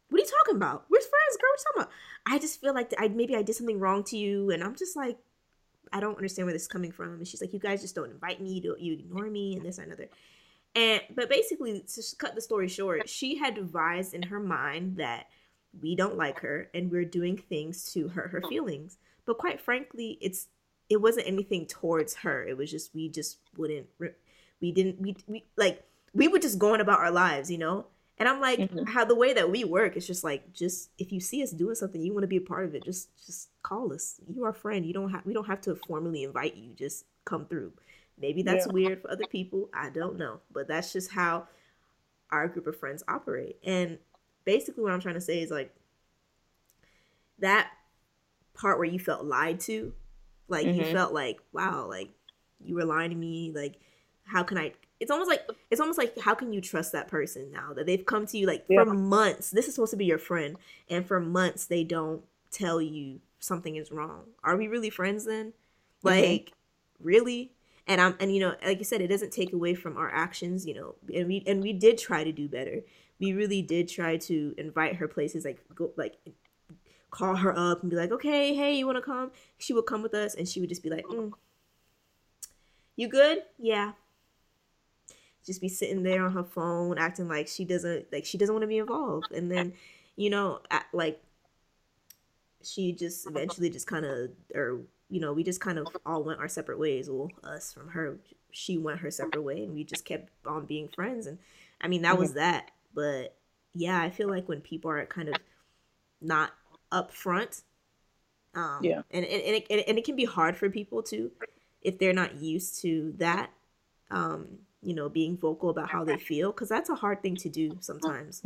What 0.09 0.21
are 0.21 0.25
you 0.25 0.31
talking 0.31 0.57
about? 0.57 0.85
We're 0.91 1.01
friends 1.01 1.37
girl. 1.41 1.51
What 1.51 1.59
you 1.59 1.65
talking 1.65 1.83
about? 1.83 1.91
I 2.27 2.39
just 2.39 2.61
feel 2.61 2.75
like 2.75 2.93
i 2.99 3.09
maybe 3.09 3.35
i 3.35 3.43
did 3.43 3.55
something 3.55 3.81
wrong 3.81 4.05
to 4.05 4.19
you 4.19 4.51
and 4.51 4.63
i'm 4.63 4.77
just 4.77 4.95
like 4.95 5.17
i 5.91 6.01
don't 6.01 6.17
understand 6.17 6.47
where 6.47 6.53
this 6.53 6.63
is 6.63 6.69
coming 6.69 6.93
from. 6.93 7.15
And 7.15 7.27
she's 7.27 7.41
like 7.41 7.55
you 7.55 7.59
guys 7.59 7.81
just 7.81 7.95
don't 7.95 8.11
invite 8.11 8.43
me. 8.43 8.61
You, 8.63 8.77
you 8.79 8.93
ignore 8.93 9.31
me 9.31 9.57
and 9.57 9.65
this 9.65 9.79
and 9.79 9.87
another 9.87 10.11
and 10.77 11.01
but 11.15 11.29
basically 11.29 11.81
to 11.81 12.03
cut 12.19 12.35
the 12.35 12.41
story 12.41 12.69
short 12.69 13.09
she 13.09 13.37
had 13.37 13.55
devised 13.55 14.15
in 14.15 14.23
her 14.23 14.39
mind 14.39 14.99
that 14.99 15.27
we 15.83 15.97
don't 15.97 16.17
like 16.17 16.39
her 16.41 16.71
and 16.75 16.91
we're 16.91 17.05
doing 17.05 17.37
things 17.37 17.93
to 17.93 18.09
hurt 18.09 18.31
her 18.31 18.43
feelings. 18.49 18.99
But 19.25 19.39
quite 19.39 19.61
frankly 19.61 20.19
it's 20.21 20.49
it 20.89 21.01
wasn't 21.01 21.27
anything 21.27 21.67
towards 21.67 22.15
her. 22.17 22.45
It 22.45 22.57
was 22.57 22.71
just 22.71 22.95
we 22.95 23.09
just 23.09 23.39
wouldn't 23.57 23.87
we 24.61 24.73
didn't 24.73 25.01
we, 25.01 25.17
we 25.27 25.45
like 25.57 25.83
we 26.15 26.29
were 26.29 26.39
just 26.39 26.59
going 26.59 26.81
about 26.81 27.01
our 27.01 27.11
lives 27.11 27.51
you 27.51 27.59
know? 27.59 27.87
And 28.19 28.31
i'm 28.31 28.41
like 28.41 28.59
mm-hmm. 28.59 28.87
how 28.87 29.05
the 29.05 29.15
way 29.15 29.35
that 29.35 29.51
we 29.51 29.65
work 29.65 29.95
is 29.95 30.07
just 30.07 30.25
like 30.25 30.55
just 30.55 30.89
if 30.97 31.13
you 31.13 31.21
see 31.21 31.43
us 31.43 31.51
doing 31.51 31.75
something 31.75 32.01
you 32.01 32.15
want 32.15 32.23
to 32.23 32.29
be 32.29 32.39
a 32.39 32.41
part 32.41 32.65
of 32.65 32.75
it 32.75 32.83
just 32.83 33.11
just 33.27 33.51
call 33.67 33.93
us. 33.93 34.21
You 34.33 34.45
are 34.45 34.51
a 34.51 34.55
friend. 34.55 34.87
You 34.87 34.95
don't 34.95 35.11
have 35.11 35.27
we 35.27 35.35
don't 35.35 35.47
have 35.47 35.61
to 35.63 35.75
formally 35.75 36.23
invite 36.23 36.57
you. 36.57 36.73
Just 36.75 37.05
come 37.25 37.47
through 37.47 37.73
maybe 38.21 38.43
that's 38.43 38.67
yeah. 38.67 38.73
weird 38.73 39.03
for 39.03 39.11
other 39.11 39.27
people 39.31 39.69
i 39.75 39.91
don't 39.91 40.17
know 40.17 40.41
but 40.53 40.67
that's 40.67 40.93
just 40.93 41.11
how 41.11 41.47
our 42.31 42.49
group 42.49 42.67
of 42.67 42.79
friends 42.79 43.03
operate 43.09 43.57
and 43.65 43.99
basically 44.47 44.83
what 44.83 44.93
I'm 44.93 45.01
trying 45.01 45.17
to 45.17 45.21
say 45.21 45.43
is 45.43 45.51
like 45.51 45.75
that 47.41 47.71
part 48.55 48.79
where 48.79 48.89
you 48.89 48.99
felt 48.99 49.27
lied 49.27 49.61
to, 49.61 49.93
like 50.49 50.67
mm-hmm. 50.67 50.81
you 50.81 50.93
felt 50.93 51.13
like, 51.13 51.39
wow, 51.53 51.87
like 51.87 52.09
you 52.65 52.75
were 52.75 52.87
lying 52.87 53.11
to 53.11 53.17
me, 53.17 53.53
like 53.55 53.79
how 54.25 54.43
can 54.43 54.57
I 54.57 54.73
it's 54.99 55.11
almost 55.11 55.29
like 55.29 55.47
it's 55.71 55.81
almost 55.81 55.99
like 55.99 56.19
how 56.19 56.35
can 56.35 56.55
you 56.55 56.61
trust 56.63 56.93
that 56.93 57.09
person 57.09 57.53
now 57.53 57.75
that 57.75 57.85
they've 57.85 58.07
come 58.07 58.25
to 58.27 58.39
you 58.39 58.47
like 58.47 58.65
yeah. 58.67 58.83
for 58.83 58.95
months 58.95 59.51
this 59.51 59.69
is 59.69 59.75
supposed 59.75 59.91
to 59.91 59.97
be 59.97 60.07
your 60.07 60.19
friend 60.19 60.57
and 60.89 61.07
for 61.07 61.21
months 61.21 61.67
they 61.67 61.85
don't 61.85 62.25
tell 62.51 62.81
you 62.81 63.21
something 63.39 63.77
is 63.77 63.93
wrong 63.93 64.25
are 64.43 64.57
we 64.57 64.67
really 64.67 64.89
friends 64.89 65.27
then 65.27 65.49
mm-hmm. 65.49 66.09
like 66.09 66.47
mm-hmm. 66.47 67.07
really 67.07 67.53
and 67.87 68.01
i'm 68.01 68.17
and 68.21 68.35
you 68.35 68.41
know 68.41 68.55
like 68.65 68.79
you 68.79 68.85
said 68.85 69.01
it 69.01 69.09
doesn't 69.09 69.33
take 69.33 69.53
away 69.53 69.75
from 69.75 69.97
our 69.97 70.13
actions 70.13 70.67
you 70.67 70.75
know 70.75 70.95
and 71.15 71.27
we 71.29 71.43
and 71.47 71.63
we 71.63 71.73
did 71.73 71.99
try 71.99 72.25
to 72.25 72.33
do 72.33 72.49
better 72.49 72.83
we 73.19 73.33
really 73.33 73.63
did 73.63 73.89
try 73.89 74.17
to 74.17 74.55
invite 74.59 74.97
her 74.97 75.09
places, 75.09 75.45
like 75.45 75.61
go 75.75 75.93
like 75.97 76.17
call 77.11 77.37
her 77.37 77.57
up 77.57 77.81
and 77.83 77.91
be 77.91 77.97
like, 77.97 78.13
okay, 78.13 78.55
hey, 78.55 78.75
you 78.77 78.87
want 78.87 78.97
to 78.97 79.03
come? 79.03 79.31
She 79.59 79.73
would 79.73 79.87
come 79.87 80.03
with 80.03 80.15
us, 80.15 80.35
and 80.35 80.47
she 80.47 80.61
would 80.61 80.69
just 80.69 80.83
be 80.83 80.91
like, 80.91 81.05
mm, 81.07 81.33
you 82.97 83.09
good? 83.09 83.43
Yeah. 83.59 83.93
just 85.47 85.61
be 85.61 85.69
sitting 85.69 86.03
there 86.03 86.25
on 86.25 86.33
her 86.33 86.45
phone 86.45 86.99
acting 86.99 87.29
like 87.29 87.47
she 87.47 87.65
doesn't 87.65 88.07
like 88.13 88.25
she 88.25 88.37
doesn't 88.37 88.55
want 88.55 88.63
to 88.65 88.67
be 88.67 88.79
involved 88.79 89.31
and 89.33 89.51
then 89.51 89.73
you 90.17 90.29
know 90.29 90.61
like 90.93 91.23
she 92.63 92.93
just 92.93 93.27
eventually 93.29 93.71
just 93.71 93.87
kind 93.87 94.05
of 94.05 94.31
or 94.55 94.81
you 95.09 95.21
know 95.21 95.33
we 95.33 95.43
just 95.43 95.61
kind 95.61 95.79
of 95.79 95.87
all 96.05 96.23
went 96.23 96.41
our 96.41 96.49
separate 96.49 96.79
ways. 96.79 97.09
Well 97.11 97.31
us 97.45 97.73
from 97.73 97.89
her 97.89 98.19
she 98.51 98.79
went 98.79 99.01
her 99.01 99.11
separate 99.11 99.43
way 99.43 99.65
and 99.65 99.75
we 99.75 99.85
just 99.85 100.05
kept 100.05 100.31
on 100.47 100.67
being 100.67 100.89
friends. 100.89 101.27
And 101.27 101.39
i 101.81 101.89
mean 101.89 102.03
that 102.03 102.13
mm-hmm. 102.13 102.21
was 102.21 102.35
that. 102.35 102.71
But 102.95 103.37
yeah 103.77 104.01
i 104.01 104.11
feel 104.11 104.29
like 104.29 104.49
when 104.49 104.61
people 104.61 104.91
are 104.91 105.05
kind 105.07 105.29
of 105.29 105.35
not 106.21 106.51
upfront 106.91 107.63
um 108.55 108.81
yeah. 108.83 109.03
and, 109.11 109.25
and, 109.25 109.43
and, 109.43 109.57
it, 109.69 109.85
and 109.87 109.99
it 109.99 110.05
can 110.05 110.17
be 110.17 110.25
hard 110.25 110.57
for 110.57 110.71
people 110.71 111.03
to 111.03 111.31
if 111.83 111.99
they're 111.99 112.15
not 112.15 112.41
used 112.41 112.81
to 112.81 113.13
that 113.19 113.51
um 114.11 114.47
you 114.83 114.95
know 114.95 115.09
being 115.09 115.37
vocal 115.37 115.69
about 115.69 115.91
how 115.91 116.05
they 116.05 116.17
feel 116.17 116.53
because 116.53 116.69
that's 116.69 116.89
a 116.89 116.95
hard 116.95 117.23
thing 117.23 117.37
to 117.37 117.49
do 117.49 117.77
sometimes. 117.81 118.43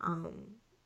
Um 0.00 0.32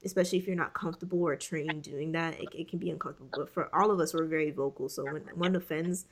especially 0.04 0.38
if 0.38 0.46
you're 0.46 0.56
not 0.56 0.74
comfortable 0.74 1.22
or 1.22 1.36
trained 1.36 1.82
doing 1.82 2.12
that 2.12 2.34
it, 2.40 2.48
it 2.54 2.68
can 2.68 2.78
be 2.78 2.90
uncomfortable 2.90 3.30
but 3.34 3.52
for 3.52 3.74
all 3.74 3.90
of 3.90 4.00
us 4.00 4.14
we're 4.14 4.26
very 4.26 4.50
vocal 4.50 4.88
so 4.88 5.04
when 5.04 5.22
one 5.34 5.56
offends 5.56 6.06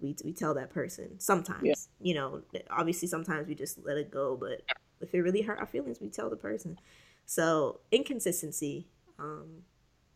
we, 0.00 0.14
we 0.24 0.32
tell 0.32 0.54
that 0.54 0.70
person 0.70 1.18
sometimes 1.18 1.62
yeah. 1.64 1.74
you 2.00 2.14
know 2.14 2.42
obviously 2.70 3.08
sometimes 3.08 3.48
we 3.48 3.54
just 3.54 3.78
let 3.84 3.96
it 3.96 4.10
go 4.10 4.36
but 4.36 4.62
if 5.00 5.14
it 5.14 5.20
really 5.20 5.42
hurt 5.42 5.58
our 5.58 5.66
feelings 5.66 6.00
we 6.00 6.08
tell 6.08 6.28
the 6.28 6.36
person. 6.36 6.76
So 7.24 7.80
inconsistency 7.92 8.88
um, 9.18 9.62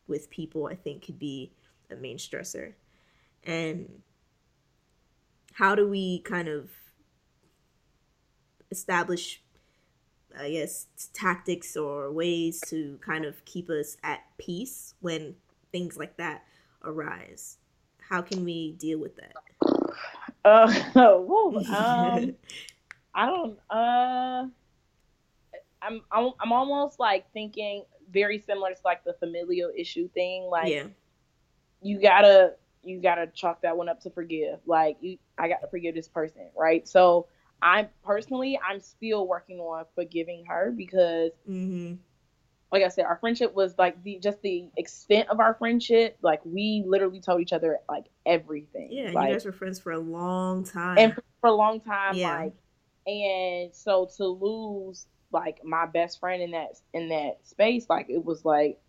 with 0.06 0.30
people 0.30 0.66
i 0.66 0.74
think 0.74 1.04
could 1.04 1.18
be 1.18 1.52
a 1.92 1.96
main 1.96 2.16
stressor. 2.16 2.72
And 3.44 4.02
how 5.54 5.74
do 5.74 5.88
we 5.88 6.20
kind 6.20 6.48
of 6.48 6.70
establish 8.70 9.42
I 10.38 10.50
guess 10.50 10.86
tactics 11.12 11.76
or 11.76 12.10
ways 12.10 12.60
to 12.68 12.98
kind 13.04 13.24
of 13.24 13.44
keep 13.44 13.68
us 13.70 13.96
at 14.02 14.20
peace 14.38 14.94
when 15.00 15.34
things 15.72 15.96
like 15.96 16.16
that 16.16 16.44
arise. 16.84 17.58
How 18.08 18.22
can 18.22 18.44
we 18.44 18.72
deal 18.72 18.98
with 18.98 19.16
that? 19.16 19.32
Uh, 20.44 20.72
whoa, 21.18 21.56
um, 21.74 22.34
I 23.14 23.26
don't. 23.26 23.58
Uh, 23.70 24.46
I'm, 25.82 26.00
I'm 26.10 26.32
I'm 26.40 26.52
almost 26.52 27.00
like 27.00 27.30
thinking 27.32 27.84
very 28.10 28.38
similar 28.38 28.70
to 28.70 28.80
like 28.84 29.04
the 29.04 29.14
familial 29.14 29.70
issue 29.76 30.08
thing. 30.10 30.44
Like, 30.44 30.68
yeah. 30.68 30.86
you 31.80 32.00
gotta 32.00 32.54
you 32.82 33.00
gotta 33.00 33.26
chalk 33.28 33.62
that 33.62 33.76
one 33.76 33.88
up 33.88 34.00
to 34.02 34.10
forgive. 34.10 34.60
Like, 34.66 34.96
you, 35.00 35.18
I 35.38 35.48
got 35.48 35.60
to 35.60 35.68
forgive 35.68 35.94
this 35.94 36.08
person, 36.08 36.48
right? 36.56 36.86
So 36.86 37.26
I 37.62 37.88
personally, 38.04 38.58
I'm 38.68 38.80
still 38.80 39.26
working 39.26 39.60
on 39.60 39.84
forgiving 39.94 40.44
her 40.46 40.72
because, 40.76 41.30
mm-hmm. 41.48 41.94
like 42.72 42.82
I 42.82 42.88
said, 42.88 43.04
our 43.04 43.16
friendship 43.16 43.54
was 43.54 43.78
like 43.78 44.02
the 44.02 44.18
just 44.18 44.42
the 44.42 44.68
extent 44.76 45.28
of 45.28 45.38
our 45.38 45.54
friendship. 45.54 46.18
Like 46.22 46.40
we 46.44 46.82
literally 46.84 47.20
told 47.20 47.40
each 47.40 47.52
other 47.52 47.78
like 47.88 48.06
everything. 48.26 48.88
Yeah, 48.90 49.12
like, 49.12 49.28
you 49.28 49.34
guys 49.34 49.44
were 49.44 49.52
friends 49.52 49.78
for 49.78 49.92
a 49.92 49.98
long 49.98 50.64
time. 50.64 50.98
And 50.98 51.14
for, 51.14 51.22
for 51.40 51.46
a 51.50 51.54
long 51.54 51.80
time, 51.80 52.16
yeah. 52.16 52.36
like, 52.36 52.54
and 53.06 53.72
so 53.72 54.10
to 54.16 54.26
lose 54.26 55.06
like 55.32 55.64
my 55.64 55.86
best 55.86 56.18
friend 56.18 56.42
in 56.42 56.50
that 56.50 56.80
in 56.92 57.10
that 57.10 57.38
space, 57.44 57.86
like 57.88 58.06
it 58.10 58.24
was 58.24 58.44
like, 58.44 58.80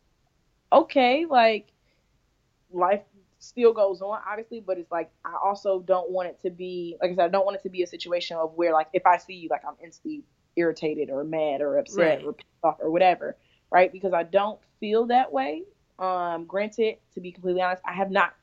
okay, 0.71 1.25
like 1.29 1.67
life 2.71 3.03
still 3.43 3.73
goes 3.73 4.01
on, 4.01 4.19
obviously, 4.27 4.61
but 4.61 4.77
it's 4.77 4.91
like 4.91 5.11
I 5.25 5.35
also 5.43 5.81
don't 5.81 6.09
want 6.09 6.29
it 6.29 6.39
to 6.43 6.49
be 6.49 6.95
like 7.01 7.11
I 7.11 7.15
said, 7.15 7.25
I 7.25 7.29
don't 7.29 7.45
want 7.45 7.57
it 7.57 7.63
to 7.63 7.69
be 7.69 7.83
a 7.83 7.87
situation 7.87 8.37
of 8.37 8.53
where 8.53 8.73
like 8.73 8.87
if 8.93 9.05
I 9.05 9.17
see 9.17 9.33
you, 9.33 9.49
like 9.49 9.63
I'm 9.67 9.75
instantly 9.83 10.23
irritated 10.55 11.09
or 11.09 11.23
mad 11.23 11.61
or 11.61 11.77
upset 11.77 12.19
right. 12.19 12.25
or 12.25 12.33
pissed 12.33 12.47
off 12.63 12.77
or 12.79 12.89
whatever, 12.89 13.35
right? 13.71 13.91
Because 13.91 14.13
I 14.13 14.23
don't 14.23 14.59
feel 14.79 15.05
that 15.07 15.31
way. 15.31 15.63
Um, 15.99 16.45
granted, 16.45 16.97
to 17.13 17.21
be 17.21 17.31
completely 17.31 17.61
honest, 17.61 17.83
I 17.85 17.93
have 17.93 18.11
not 18.11 18.33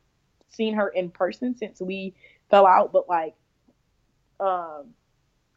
seen 0.51 0.75
her 0.75 0.89
in 0.89 1.11
person 1.11 1.57
since 1.57 1.81
we 1.81 2.15
fell 2.51 2.67
out, 2.67 2.93
but 2.93 3.09
like, 3.09 3.35
um, 4.39 4.89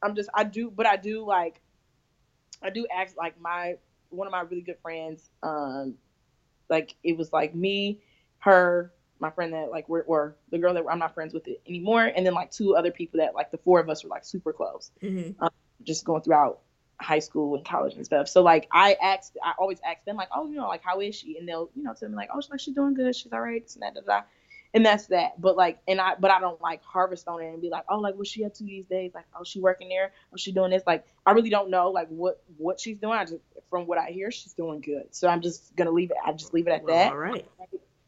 I'm 0.02 0.16
just 0.16 0.30
I 0.34 0.46
do, 0.46 0.72
but 0.72 0.86
I 0.86 0.96
do 0.96 1.26
like, 1.26 1.60
I 2.62 2.70
do 2.70 2.88
act 2.96 3.16
like 3.18 3.40
my 3.42 3.76
one 4.10 4.28
of 4.28 4.32
my 4.32 4.42
really 4.42 4.62
good 4.62 4.78
friends, 4.82 5.30
um, 5.42 5.96
like 6.70 6.96
it 7.04 7.18
was 7.18 7.34
like 7.34 7.54
me, 7.54 8.00
her, 8.40 8.92
my 9.24 9.32
friend 9.32 9.54
that 9.54 9.72
like 9.72 9.90
we're 9.90 10.02
or 10.02 10.36
the 10.52 10.60
girl 10.60 10.74
that 10.76 10.84
I'm 10.88 11.00
not 11.00 11.16
friends 11.16 11.34
with 11.34 11.48
anymore, 11.68 12.04
and 12.04 12.26
then 12.26 12.34
like 12.34 12.52
two 12.52 12.76
other 12.76 12.92
people 12.92 13.20
that 13.22 13.34
like 13.34 13.50
the 13.50 13.58
four 13.58 13.80
of 13.80 13.90
us 13.90 14.04
were 14.04 14.10
like 14.10 14.26
super 14.26 14.54
close, 14.54 14.92
mm-hmm. 15.02 15.42
um, 15.42 15.50
just 15.82 16.06
going 16.06 16.22
throughout 16.22 16.60
high 17.00 17.20
school 17.20 17.56
and 17.56 17.66
college 17.66 17.96
and 17.96 18.06
stuff. 18.06 18.28
So 18.28 18.44
like 18.44 18.68
I 18.72 18.96
asked, 19.02 19.38
I 19.44 19.54
always 19.58 19.80
ask 19.86 20.04
them 20.06 20.18
like, 20.18 20.30
oh, 20.36 20.48
you 20.48 20.56
know, 20.56 20.68
like 20.68 20.84
how 20.84 21.00
is 21.00 21.16
she? 21.16 21.38
And 21.38 21.48
they'll 21.48 21.70
you 21.74 21.84
know 21.84 21.94
tell 21.94 22.10
me 22.10 22.16
like, 22.16 22.30
oh, 22.34 22.42
she's 22.42 22.52
like 22.52 22.60
she's 22.60 22.76
doing 22.76 22.94
good, 22.94 23.16
she's 23.16 23.32
all 23.32 23.42
right, 23.42 23.64
and 23.74 23.84
that, 23.84 23.96
da, 23.96 24.02
da. 24.02 24.22
and 24.74 24.86
that's 24.86 25.08
that. 25.08 25.40
But 25.40 25.56
like, 25.56 25.80
and 25.88 26.02
I, 26.02 26.16
but 26.20 26.30
I 26.30 26.42
don't 26.42 26.62
like 26.62 26.84
harvest 26.84 27.28
on 27.30 27.42
it 27.42 27.48
and 27.48 27.62
be 27.62 27.70
like, 27.70 27.86
oh, 27.90 28.00
like 28.00 28.16
what's 28.16 28.30
she 28.30 28.44
up 28.44 28.54
to 28.56 28.64
these 28.64 28.86
days? 28.86 29.12
Like, 29.16 29.26
oh, 29.40 29.46
she 29.46 29.62
working 29.62 29.88
there? 29.88 30.12
Oh, 30.34 30.38
she 30.38 30.52
doing 30.52 30.72
this? 30.72 30.84
Like, 30.86 31.06
I 31.26 31.32
really 31.32 31.50
don't 31.50 31.70
know 31.70 31.92
like 31.92 32.10
what 32.10 32.44
what 32.58 32.82
she's 32.82 32.98
doing. 32.98 33.14
I 33.14 33.24
just 33.24 33.38
from 33.70 33.88
what 33.88 33.98
I 33.98 34.10
hear, 34.12 34.32
she's 34.32 34.54
doing 34.54 34.82
good. 34.82 35.08
So 35.12 35.30
I'm 35.30 35.42
just 35.42 35.76
gonna 35.78 35.92
leave 35.92 36.12
it. 36.12 36.18
I 36.26 36.34
just 36.34 36.54
leave 36.54 36.68
it 36.68 36.72
at 36.72 36.84
well, 36.84 36.96
that. 36.96 37.12
All 37.12 37.18
right. 37.18 37.46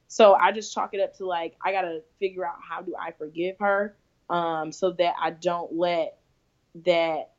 So 0.08 0.34
I 0.34 0.52
just 0.52 0.74
chalk 0.74 0.94
it 0.94 1.02
up 1.02 1.16
to 1.18 1.26
like 1.26 1.56
I 1.64 1.72
gotta 1.72 2.02
figure 2.20 2.46
out 2.46 2.56
how 2.68 2.82
do 2.82 2.96
I 3.00 3.12
forgive 3.12 3.58
her, 3.60 3.96
um, 4.30 4.72
so 4.72 4.92
that 4.94 5.16
I 5.22 5.32
don't 5.32 5.74
let 5.76 6.18
that 6.86 7.32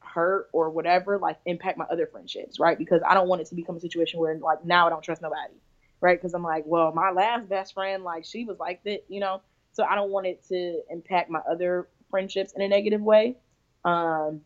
hurt 0.00 0.48
or 0.52 0.70
whatever 0.70 1.18
like 1.18 1.38
impact 1.44 1.78
my 1.78 1.84
other 1.86 2.06
friendships, 2.06 2.58
right? 2.58 2.78
Because 2.78 3.02
I 3.06 3.14
don't 3.14 3.28
want 3.28 3.42
it 3.42 3.48
to 3.48 3.54
become 3.54 3.76
a 3.76 3.80
situation 3.80 4.20
where 4.20 4.36
like 4.38 4.64
now 4.64 4.86
I 4.86 4.90
don't 4.90 5.02
trust 5.02 5.22
nobody, 5.22 5.54
right? 6.00 6.18
Because 6.18 6.34
I'm 6.34 6.42
like, 6.42 6.64
well, 6.66 6.92
my 6.92 7.10
last 7.10 7.48
best 7.48 7.74
friend, 7.74 8.04
like 8.04 8.24
she 8.24 8.44
was 8.44 8.58
like 8.58 8.82
that, 8.84 9.04
you 9.08 9.20
know. 9.20 9.42
So 9.72 9.84
I 9.84 9.94
don't 9.94 10.10
want 10.10 10.26
it 10.26 10.44
to 10.48 10.80
impact 10.90 11.30
my 11.30 11.40
other 11.50 11.88
friendships 12.10 12.52
in 12.56 12.62
a 12.62 12.68
negative 12.68 13.00
way. 13.00 13.36
Um, 13.84 14.40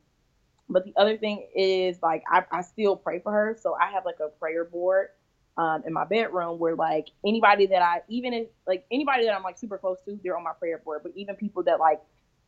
but 0.69 0.85
the 0.85 0.93
other 0.97 1.17
thing 1.17 1.47
is 1.55 1.99
like 2.03 2.23
I, 2.31 2.45
I 2.51 2.63
still 2.63 2.97
pray 2.97 3.21
for 3.21 3.33
her, 3.33 3.57
so 3.61 3.75
I 3.75 3.91
have 3.93 4.05
like 4.05 4.21
a 4.21 4.29
prayer 4.29 4.65
board 4.65 5.09
um, 5.57 5.83
in 5.87 5.93
my 5.93 6.05
bedroom 6.05 6.59
where 6.59 6.75
like 6.75 7.09
anybody 7.27 7.67
that 7.67 7.83
I 7.83 8.03
even 8.09 8.33
if 8.33 8.49
like 8.67 8.85
anybody 8.91 9.25
that 9.27 9.35
I'm 9.35 9.43
like 9.43 9.59
super 9.59 9.79
close 9.79 9.99
to, 10.07 10.19
they're 10.23 10.37
on 10.37 10.45
my 10.45 10.53
prayer 10.53 10.79
board. 10.79 11.01
But 11.03 11.13
even 11.15 11.37
people 11.37 11.63
that 11.65 11.79
like 11.79 12.01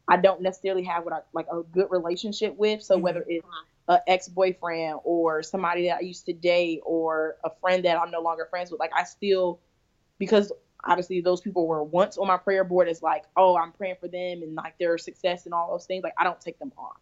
I 0.09 0.17
don't 0.17 0.43
necessarily 0.43 0.85
have 0.85 1.05
what 1.05 1.13
I 1.13 1.21
like 1.33 1.47
a 1.53 1.63
good 1.63 1.89
relationship 1.91 2.57
with. 2.57 2.83
So 2.83 2.95
mm-hmm. 2.95 3.05
whether 3.05 3.25
it's 3.29 3.47
an 3.89 3.99
ex 4.07 4.29
boyfriend 4.29 5.01
or 5.05 5.43
somebody 5.43 5.89
that 5.89 5.99
I 5.99 6.01
used 6.01 6.27
to 6.27 6.33
date 6.33 6.81
or 6.85 7.37
a 7.45 7.51
friend 7.61 7.85
that 7.85 7.99
I'm 7.99 8.11
no 8.11 8.21
longer 8.21 8.47
friends 8.49 8.71
with, 8.71 8.81
like 8.81 8.93
I 8.97 9.05
still 9.05 9.61
because 10.19 10.53
obviously 10.85 11.21
those 11.21 11.41
people 11.41 11.67
were 11.67 11.83
once 11.83 12.19
on 12.19 12.27
my 12.27 12.37
prayer 12.37 12.65
board 12.65 12.89
as 12.89 13.03
like, 13.03 13.25
oh, 13.37 13.57
I'm 13.57 13.73
praying 13.73 13.97
for 14.01 14.09
them 14.09 14.43
and 14.43 14.55
like 14.55 14.79
their 14.79 14.97
success 14.99 15.45
and 15.45 15.55
all 15.55 15.71
those 15.71 15.87
things. 15.87 16.03
Like 16.03 16.15
I 16.19 16.25
don't 16.25 16.41
take 16.41 16.59
them 16.59 16.73
off. 16.79 16.97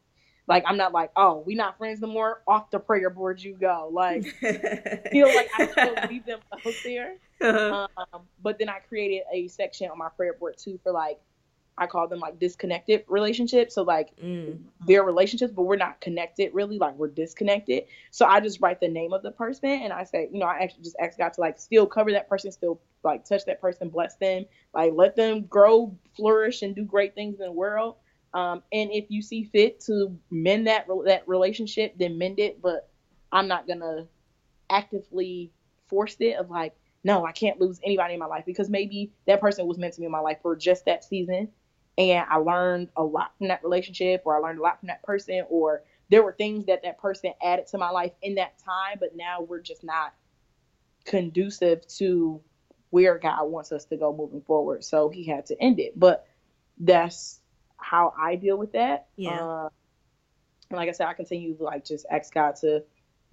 Like 0.48 0.64
I'm 0.66 0.76
not 0.76 0.92
like, 0.92 1.10
oh, 1.16 1.42
we 1.46 1.54
not 1.54 1.78
friends 1.78 2.00
no 2.00 2.08
more. 2.08 2.42
Off 2.46 2.70
the 2.70 2.78
prayer 2.78 3.10
board 3.10 3.42
you 3.42 3.54
go. 3.54 3.88
Like 3.92 4.24
know, 4.42 5.26
like 5.26 5.48
I 5.58 5.68
still 5.70 5.94
leave 6.10 6.26
them 6.26 6.40
out 6.52 6.74
there. 6.84 7.14
Uh-huh. 7.40 7.86
Um, 7.96 8.22
but 8.42 8.58
then 8.58 8.68
I 8.68 8.78
created 8.80 9.22
a 9.32 9.48
section 9.48 9.90
on 9.90 9.98
my 9.98 10.08
prayer 10.08 10.34
board 10.34 10.56
too 10.58 10.78
for 10.82 10.92
like 10.92 11.20
I 11.78 11.86
call 11.86 12.06
them 12.06 12.20
like 12.20 12.38
disconnected 12.38 13.04
relationships. 13.08 13.74
So 13.74 13.82
like 13.82 14.14
mm. 14.16 14.58
they're 14.86 15.04
relationships, 15.04 15.52
but 15.54 15.62
we're 15.62 15.76
not 15.76 16.00
connected 16.00 16.52
really. 16.52 16.78
Like 16.78 16.96
we're 16.96 17.08
disconnected. 17.08 17.84
So 18.10 18.26
I 18.26 18.40
just 18.40 18.60
write 18.60 18.80
the 18.80 18.88
name 18.88 19.12
of 19.12 19.22
the 19.22 19.30
person 19.30 19.70
and 19.70 19.92
I 19.92 20.04
say, 20.04 20.28
you 20.30 20.38
know, 20.38 20.46
I 20.46 20.58
actually 20.58 20.84
just 20.84 20.96
ask 21.00 21.18
God 21.18 21.32
to 21.34 21.40
like 21.40 21.58
still 21.58 21.86
cover 21.86 22.12
that 22.12 22.28
person, 22.28 22.52
still 22.52 22.80
like 23.04 23.24
touch 23.24 23.44
that 23.46 23.60
person, 23.60 23.88
bless 23.88 24.16
them, 24.16 24.44
like 24.74 24.92
let 24.94 25.16
them 25.16 25.42
grow, 25.42 25.96
flourish, 26.14 26.62
and 26.62 26.74
do 26.74 26.84
great 26.84 27.14
things 27.14 27.40
in 27.40 27.46
the 27.46 27.52
world. 27.52 27.96
Um, 28.34 28.62
and 28.72 28.90
if 28.92 29.10
you 29.10 29.22
see 29.22 29.44
fit 29.44 29.80
to 29.80 30.18
mend 30.30 30.66
that 30.66 30.86
that 31.04 31.24
relationship, 31.26 31.94
then 31.98 32.18
mend 32.18 32.38
it. 32.38 32.62
But 32.62 32.88
I'm 33.30 33.48
not 33.48 33.66
gonna 33.66 34.06
actively 34.70 35.52
force 35.88 36.16
it 36.20 36.36
of 36.36 36.50
like, 36.50 36.74
no, 37.04 37.26
I 37.26 37.32
can't 37.32 37.60
lose 37.60 37.80
anybody 37.84 38.14
in 38.14 38.20
my 38.20 38.26
life 38.26 38.44
because 38.46 38.70
maybe 38.70 39.12
that 39.26 39.40
person 39.40 39.66
was 39.66 39.78
meant 39.78 39.94
to 39.94 40.00
be 40.00 40.06
in 40.06 40.12
my 40.12 40.20
life 40.20 40.38
for 40.42 40.56
just 40.56 40.86
that 40.86 41.04
season, 41.04 41.48
and 41.98 42.24
I 42.28 42.36
learned 42.36 42.88
a 42.96 43.02
lot 43.02 43.32
from 43.38 43.48
that 43.48 43.62
relationship, 43.62 44.22
or 44.24 44.36
I 44.36 44.40
learned 44.40 44.58
a 44.58 44.62
lot 44.62 44.80
from 44.80 44.88
that 44.88 45.02
person, 45.02 45.44
or 45.48 45.82
there 46.08 46.22
were 46.22 46.32
things 46.32 46.66
that 46.66 46.82
that 46.82 46.98
person 46.98 47.32
added 47.42 47.66
to 47.68 47.78
my 47.78 47.90
life 47.90 48.12
in 48.22 48.36
that 48.36 48.58
time, 48.58 48.98
but 49.00 49.16
now 49.16 49.42
we're 49.42 49.60
just 49.60 49.84
not 49.84 50.14
conducive 51.04 51.86
to 51.96 52.40
where 52.90 53.18
God 53.18 53.44
wants 53.46 53.72
us 53.72 53.86
to 53.86 53.96
go 53.96 54.14
moving 54.14 54.42
forward. 54.42 54.84
So 54.84 55.08
he 55.08 55.24
had 55.24 55.46
to 55.46 55.60
end 55.60 55.80
it. 55.80 55.98
But 55.98 56.26
that's 56.78 57.40
how 57.82 58.14
I 58.18 58.36
deal 58.36 58.56
with 58.56 58.72
that. 58.72 59.08
Yeah. 59.16 59.30
Uh, 59.30 59.68
and 60.70 60.78
like 60.78 60.88
I 60.88 60.92
said, 60.92 61.06
I 61.06 61.14
continue 61.14 61.54
to 61.56 61.62
like 61.62 61.84
just 61.84 62.06
ask 62.10 62.32
God 62.32 62.56
to 62.56 62.82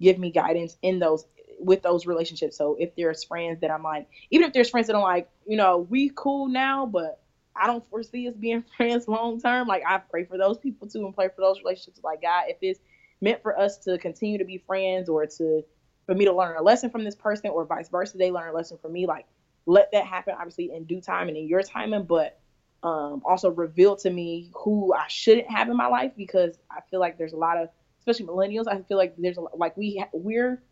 give 0.00 0.18
me 0.18 0.30
guidance 0.30 0.76
in 0.82 0.98
those 0.98 1.26
with 1.58 1.82
those 1.82 2.06
relationships. 2.06 2.56
So 2.56 2.76
if 2.78 2.94
there's 2.96 3.24
friends 3.24 3.60
that 3.60 3.70
I'm 3.70 3.82
like, 3.82 4.08
even 4.30 4.46
if 4.46 4.52
there's 4.52 4.70
friends 4.70 4.86
that 4.86 4.96
I'm 4.96 5.02
like, 5.02 5.28
you 5.46 5.56
know, 5.56 5.78
we 5.78 6.10
cool 6.14 6.48
now, 6.48 6.86
but 6.86 7.20
I 7.54 7.66
don't 7.66 7.88
foresee 7.90 8.28
us 8.28 8.34
being 8.34 8.64
friends 8.76 9.08
long 9.08 9.40
term. 9.40 9.68
Like 9.68 9.82
I 9.86 9.98
pray 9.98 10.24
for 10.24 10.38
those 10.38 10.58
people 10.58 10.88
too 10.88 11.04
and 11.04 11.14
pray 11.14 11.28
for 11.28 11.40
those 11.40 11.58
relationships. 11.58 12.00
Like 12.02 12.22
God, 12.22 12.44
if 12.48 12.56
it's 12.62 12.80
meant 13.20 13.42
for 13.42 13.58
us 13.58 13.78
to 13.78 13.98
continue 13.98 14.38
to 14.38 14.44
be 14.44 14.58
friends 14.58 15.08
or 15.08 15.26
to 15.26 15.64
for 16.06 16.14
me 16.14 16.24
to 16.24 16.32
learn 16.32 16.56
a 16.56 16.62
lesson 16.62 16.90
from 16.90 17.04
this 17.04 17.14
person 17.14 17.50
or 17.50 17.64
vice 17.64 17.88
versa, 17.88 18.16
they 18.16 18.30
learn 18.30 18.48
a 18.48 18.52
lesson 18.52 18.78
from 18.80 18.92
me. 18.92 19.06
Like 19.06 19.26
let 19.66 19.92
that 19.92 20.06
happen 20.06 20.34
obviously 20.36 20.72
in 20.72 20.84
due 20.84 21.00
time 21.00 21.28
and 21.28 21.36
in 21.36 21.46
your 21.46 21.62
timing, 21.62 22.04
but 22.04 22.39
um, 22.82 23.22
also 23.24 23.50
revealed 23.50 23.98
to 24.00 24.10
me 24.10 24.50
who 24.54 24.94
I 24.94 25.06
shouldn't 25.08 25.50
have 25.50 25.68
in 25.68 25.76
my 25.76 25.86
life 25.86 26.12
because 26.16 26.58
I 26.70 26.80
feel 26.90 27.00
like 27.00 27.18
there's 27.18 27.32
a 27.32 27.36
lot 27.36 27.58
of, 27.58 27.68
especially 27.98 28.26
millennials. 28.26 28.66
I 28.66 28.80
feel 28.82 28.96
like 28.96 29.14
there's 29.18 29.36
a, 29.36 29.42
like 29.54 29.76
we 29.76 30.02
we're, 30.12 30.62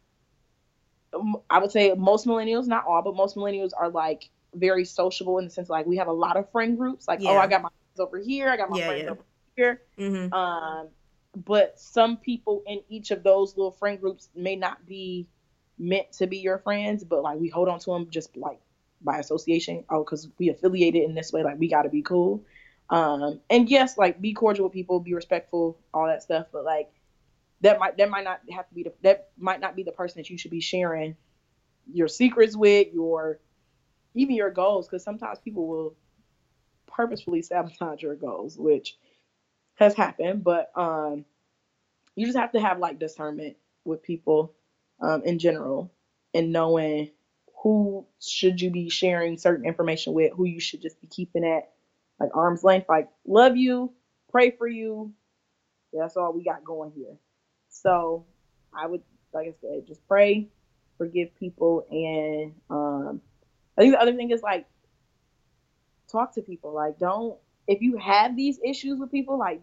I 1.51 1.59
would 1.59 1.71
say 1.71 1.93
most 1.95 2.27
millennials, 2.27 2.67
not 2.67 2.87
all, 2.87 3.03
but 3.03 3.15
most 3.15 3.37
millennials 3.37 3.73
are 3.79 3.91
like 3.91 4.31
very 4.55 4.85
sociable 4.85 5.39
in 5.39 5.45
the 5.45 5.51
sense 5.51 5.69
like 5.69 5.87
we 5.87 5.97
have 5.99 6.09
a 6.09 6.13
lot 6.13 6.37
of 6.37 6.51
friend 6.51 6.79
groups. 6.79 7.07
Like 7.07 7.21
yeah. 7.21 7.31
oh, 7.31 7.37
I 7.37 7.47
got 7.47 7.63
my 7.63 7.69
friends 7.69 8.01
over 8.01 8.19
here, 8.19 8.49
I 8.49 8.57
got 8.57 8.71
my 8.71 8.79
yeah, 8.79 8.87
friends 8.87 9.03
yeah. 9.05 9.11
over 9.11 9.25
here. 9.57 9.83
Mm-hmm. 9.99 10.33
Um, 10.33 10.89
but 11.45 11.79
some 11.79 12.17
people 12.17 12.63
in 12.67 12.81
each 12.89 13.11
of 13.11 13.23
those 13.23 13.57
little 13.57 13.73
friend 13.73 14.01
groups 14.01 14.31
may 14.35 14.57
not 14.57 14.87
be 14.87 15.27
meant 15.79 16.11
to 16.13 16.27
be 16.27 16.39
your 16.39 16.59
friends, 16.59 17.05
but 17.05 17.23
like 17.23 17.39
we 17.39 17.49
hold 17.49 17.69
on 17.69 17.79
to 17.81 17.93
them 17.93 18.09
just 18.11 18.37
like 18.37 18.61
by 19.03 19.18
association. 19.18 19.84
Oh, 19.90 20.05
because 20.05 20.28
we 20.38 20.49
affiliated 20.49 21.03
in 21.05 21.14
this 21.14 21.32
way, 21.32 21.42
like 21.42 21.59
we 21.59 21.68
got 21.68 21.82
to 21.82 21.88
be 21.88 22.03
cool. 22.03 22.44
Um, 22.90 23.40
and 23.51 23.68
yes, 23.68 23.99
like 23.99 24.20
be 24.20 24.32
cordial 24.32 24.64
with 24.64 24.72
people, 24.72 25.01
be 25.01 25.14
respectful, 25.14 25.78
all 25.92 26.07
that 26.07 26.22
stuff. 26.22 26.46
But 26.53 26.64
like 26.64 26.90
that 27.61 27.78
might 27.78 27.96
that 27.99 28.11
might 28.11 28.24
not 28.24 28.40
have 28.53 28.68
to 28.68 28.74
be 28.74 28.82
the 28.84 28.92
that 29.03 29.28
might 29.38 29.61
not 29.61 29.76
be 29.76 29.82
the 29.82 29.92
person 29.92 30.20
that 30.20 30.30
you 30.30 30.38
should 30.38 30.51
be 30.51 30.61
sharing 30.61 31.16
your 31.92 32.09
secrets 32.09 32.57
with, 32.57 32.88
your 32.92 33.40
even 34.14 34.34
your 34.34 34.51
goals, 34.51 34.88
because 34.88 35.05
sometimes 35.05 35.38
people 35.38 35.66
will 35.66 35.94
purposefully 36.86 37.42
sabotage 37.42 38.03
your 38.03 38.16
goals, 38.16 38.57
which 38.59 38.96
has 39.76 39.94
happened. 39.94 40.42
But 40.42 40.70
um, 40.74 41.24
you 42.16 42.26
just 42.26 42.38
have 42.38 42.53
to 42.53 42.61
have 42.61 42.78
like 42.78 42.99
discernment 42.99 43.57
with 43.84 44.03
people 44.03 44.55
um, 45.01 45.22
in 45.24 45.38
general 45.38 45.92
and 46.34 46.53
knowing 46.53 47.11
who 47.63 48.07
should 48.21 48.61
you 48.61 48.71
be 48.71 48.89
sharing 48.89 49.37
certain 49.37 49.67
information 49.67 50.13
with, 50.13 50.33
who 50.33 50.45
you 50.45 50.61
should 50.61 50.81
just 50.81 51.01
be 51.01 51.09
keeping 51.09 51.45
at 51.45 51.71
like 52.21 52.31
arm's 52.35 52.65
length, 52.65 52.89
like 52.89 53.09
love 53.27 53.57
you, 53.57 53.93
pray 54.31 54.51
for 54.51 54.67
you. 54.67 55.13
That's 55.93 56.17
all 56.17 56.33
we 56.33 56.45
got 56.45 56.65
going 56.65 56.93
here. 56.95 57.17
So 57.69 58.27
I 58.75 58.87
would, 58.87 59.03
like 59.33 59.49
I 59.49 59.55
said, 59.61 59.87
just 59.87 60.07
pray, 60.07 60.49
forgive 60.99 61.35
people, 61.39 61.87
and 61.91 62.55
um, 62.71 63.21
I 63.77 63.83
think 63.83 63.95
the 63.95 64.01
other 64.01 64.15
thing 64.15 64.31
is 64.31 64.43
like 64.43 64.67
talk 66.11 66.35
to 66.35 66.43
people. 66.43 66.75
Like 66.75 66.99
don't 66.99 67.39
if 67.67 67.83
you 67.83 67.97
have 67.99 68.37
these 68.37 68.59
issues 68.65 68.99
with 68.99 69.11
people, 69.11 69.39
like 69.39 69.61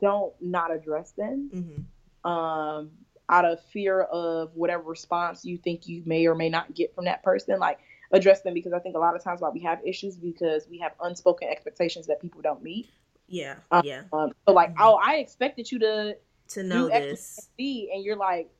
don't 0.00 0.32
not 0.40 0.72
address 0.72 1.12
them. 1.12 1.50
Mm-hmm. 1.54 2.30
Um, 2.30 2.90
out 3.28 3.44
of 3.44 3.62
fear 3.64 4.02
of 4.02 4.54
whatever 4.54 4.82
response 4.82 5.44
you 5.44 5.56
think 5.56 5.88
you 5.88 6.02
may 6.04 6.26
or 6.26 6.34
may 6.34 6.48
not 6.48 6.74
get 6.74 6.94
from 6.94 7.06
that 7.06 7.22
person 7.22 7.58
like 7.58 7.78
address 8.12 8.42
them 8.42 8.54
because 8.54 8.72
i 8.72 8.78
think 8.78 8.94
a 8.94 8.98
lot 8.98 9.16
of 9.16 9.22
times 9.22 9.40
why 9.40 9.48
we 9.48 9.60
have 9.60 9.80
issues 9.84 10.16
because 10.16 10.66
we 10.68 10.78
have 10.78 10.92
unspoken 11.02 11.48
expectations 11.48 12.06
that 12.06 12.20
people 12.20 12.40
don't 12.42 12.62
meet 12.62 12.88
yeah 13.26 13.56
um, 13.70 13.82
yeah 13.84 14.02
um, 14.12 14.30
so 14.46 14.52
like 14.52 14.70
mm-hmm. 14.70 14.82
oh 14.82 15.00
i 15.02 15.16
expected 15.16 15.70
you 15.70 15.78
to 15.78 16.16
to 16.48 16.62
know 16.62 16.88
this 16.88 17.48
and, 17.58 17.88
and 17.94 18.04
you're 18.04 18.16
like 18.16 18.50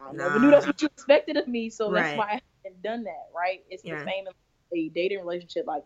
i 0.00 0.12
nah. 0.12 0.24
never 0.24 0.40
knew 0.40 0.50
that's 0.50 0.66
what 0.66 0.80
you 0.82 0.86
expected 0.86 1.36
of 1.36 1.46
me 1.46 1.70
so 1.70 1.90
right. 1.90 2.02
that's 2.02 2.18
why 2.18 2.24
i 2.24 2.40
haven't 2.64 2.82
done 2.82 3.04
that 3.04 3.28
right 3.34 3.62
it's 3.70 3.84
yeah. 3.84 3.98
the 3.98 4.04
same 4.04 4.24
in 4.26 4.78
a 4.78 4.88
dating 4.90 5.20
relationship 5.20 5.66
like 5.66 5.84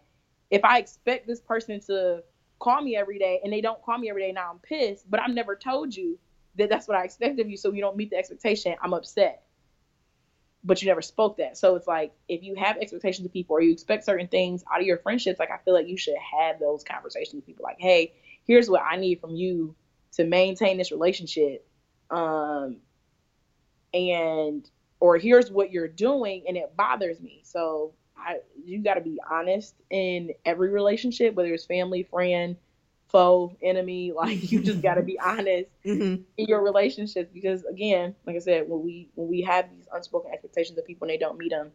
if 0.51 0.64
i 0.64 0.78
expect 0.78 1.26
this 1.26 1.41
person 1.41 1.78
to 1.80 2.22
call 2.59 2.80
me 2.80 2.97
every 2.97 3.18
day 3.18 3.41
and 3.45 3.53
they 3.53 3.61
don't 3.61 3.82
call 3.82 3.99
me 3.99 4.09
every 4.09 4.22
day 4.22 4.32
now 4.32 4.51
i'm 4.51 4.59
pissed 4.61 5.09
but 5.11 5.20
i've 5.20 5.35
never 5.35 5.55
told 5.55 5.95
you 5.95 6.18
that 6.57 6.68
that's 6.68 6.88
what 6.88 6.96
I 6.96 7.05
expect 7.05 7.40
of 7.40 7.48
you. 7.48 7.57
So 7.57 7.72
you 7.72 7.80
don't 7.80 7.96
meet 7.96 8.11
the 8.11 8.16
expectation, 8.16 8.74
I'm 8.82 8.94
upset. 8.94 9.42
But 10.66 10.80
you 10.80 10.88
never 10.88 11.02
spoke 11.02 11.36
that. 11.38 11.59
So 11.59 11.76
it's 11.76 11.86
like 11.86 12.12
if 12.26 12.42
you 12.42 12.55
have 12.55 12.78
expectations 12.78 13.26
of 13.26 13.32
people 13.32 13.57
or 13.57 13.61
you 13.61 13.72
expect 13.72 14.05
certain 14.05 14.28
things 14.28 14.64
out 14.72 14.80
of 14.80 14.86
your 14.86 14.96
friendships, 14.98 15.38
like 15.38 15.50
I 15.50 15.59
feel 15.59 15.74
like 15.74 15.88
you 15.88 15.98
should 15.98 16.16
have 16.40 16.59
those 16.59 16.84
conversations 16.84 17.34
with 17.34 17.46
people 17.46 17.64
like, 17.64 17.76
hey, 17.78 18.14
here's 18.46 18.70
what 18.70 18.82
I 18.82 18.96
need 18.96 19.20
from 19.20 19.34
you 19.34 19.74
to 20.12 20.24
maintain 20.24 20.78
this 20.78 20.90
relationship. 20.90 21.66
Um 22.11 22.78
and 23.92 24.68
or 25.00 25.18
here's 25.18 25.50
what 25.50 25.70
you're 25.70 25.88
doing 25.88 26.44
and 26.48 26.57
it 26.57 26.74
bothers 26.76 27.20
me. 27.20 27.42
So 27.44 27.92
I 28.16 28.38
you 28.64 28.78
gotta 28.78 29.02
be 29.02 29.18
honest 29.30 29.74
in 29.90 30.30
every 30.46 30.70
relationship, 30.70 31.34
whether 31.34 31.52
it's 31.52 31.66
family, 31.66 32.05
friend, 32.05 32.57
foe, 33.14 33.56
enemy. 33.62 34.12
Like 34.24 34.50
you 34.50 34.60
just 34.62 34.82
got 34.82 34.94
to 34.94 35.02
be 35.02 35.18
honest 35.24 35.70
mm-hmm. 35.84 36.22
in 36.36 36.46
your 36.48 36.62
relationships 36.62 37.30
because 37.32 37.62
again, 37.64 38.14
like 38.26 38.36
I 38.36 38.40
said, 38.40 38.68
when 38.68 38.82
we 38.82 39.08
when 39.14 39.28
we 39.28 39.42
have 39.42 39.70
these 39.70 39.86
unspoken 39.92 40.32
expectations 40.32 40.78
of 40.78 40.86
people 40.86 41.06
and 41.06 41.14
they 41.14 41.18
don't 41.18 41.38
meet 41.38 41.50
them, 41.50 41.70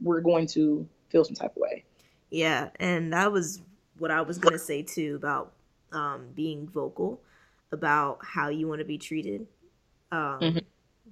we're 0.00 0.20
going 0.20 0.46
to 0.48 0.86
feel 1.08 1.24
some 1.24 1.34
type 1.34 1.56
of 1.56 1.62
way. 1.62 1.84
Yeah, 2.30 2.70
and 2.78 3.12
that 3.12 3.32
was 3.32 3.62
what 3.98 4.10
I 4.10 4.20
was 4.20 4.38
gonna 4.38 4.58
say 4.58 4.82
too 4.82 5.16
about 5.16 5.52
um, 5.92 6.26
being 6.34 6.68
vocal 6.68 7.20
about 7.72 8.18
how 8.22 8.48
you 8.48 8.68
want 8.68 8.80
to 8.80 8.84
be 8.84 8.98
treated. 8.98 9.46
Um, 10.12 10.40
mm-hmm. 10.40 10.58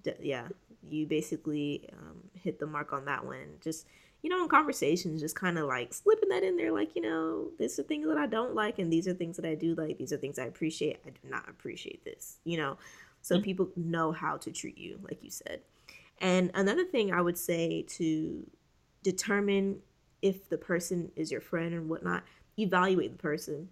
d- 0.02 0.12
yeah, 0.20 0.48
you 0.88 1.06
basically 1.06 1.88
um, 1.92 2.18
hit 2.34 2.58
the 2.58 2.66
mark 2.66 2.92
on 2.92 3.06
that 3.06 3.24
one. 3.24 3.56
Just 3.62 3.86
you 4.24 4.30
know, 4.30 4.42
in 4.42 4.48
conversations, 4.48 5.20
just 5.20 5.36
kind 5.36 5.58
of 5.58 5.66
like 5.66 5.92
slipping 5.92 6.30
that 6.30 6.42
in 6.42 6.56
there, 6.56 6.72
like, 6.72 6.96
you 6.96 7.02
know, 7.02 7.50
these 7.58 7.78
are 7.78 7.82
things 7.82 8.08
that 8.08 8.16
I 8.16 8.26
don't 8.26 8.54
like, 8.54 8.78
and 8.78 8.90
these 8.90 9.06
are 9.06 9.12
things 9.12 9.36
that 9.36 9.44
I 9.44 9.54
do 9.54 9.74
like. 9.74 9.98
These 9.98 10.14
are 10.14 10.16
things 10.16 10.38
I 10.38 10.46
appreciate. 10.46 10.98
I 11.06 11.10
do 11.10 11.28
not 11.28 11.46
appreciate 11.46 12.06
this, 12.06 12.38
you 12.42 12.56
know, 12.56 12.78
so 13.20 13.34
mm-hmm. 13.34 13.44
people 13.44 13.68
know 13.76 14.12
how 14.12 14.38
to 14.38 14.50
treat 14.50 14.78
you, 14.78 14.98
like 15.02 15.22
you 15.22 15.30
said. 15.30 15.60
And 16.20 16.50
another 16.54 16.86
thing 16.86 17.12
I 17.12 17.20
would 17.20 17.36
say 17.36 17.82
to 17.82 18.50
determine 19.02 19.80
if 20.22 20.48
the 20.48 20.56
person 20.56 21.12
is 21.16 21.30
your 21.30 21.42
friend 21.42 21.74
and 21.74 21.90
whatnot, 21.90 22.24
evaluate 22.58 23.12
the 23.12 23.18
person. 23.18 23.68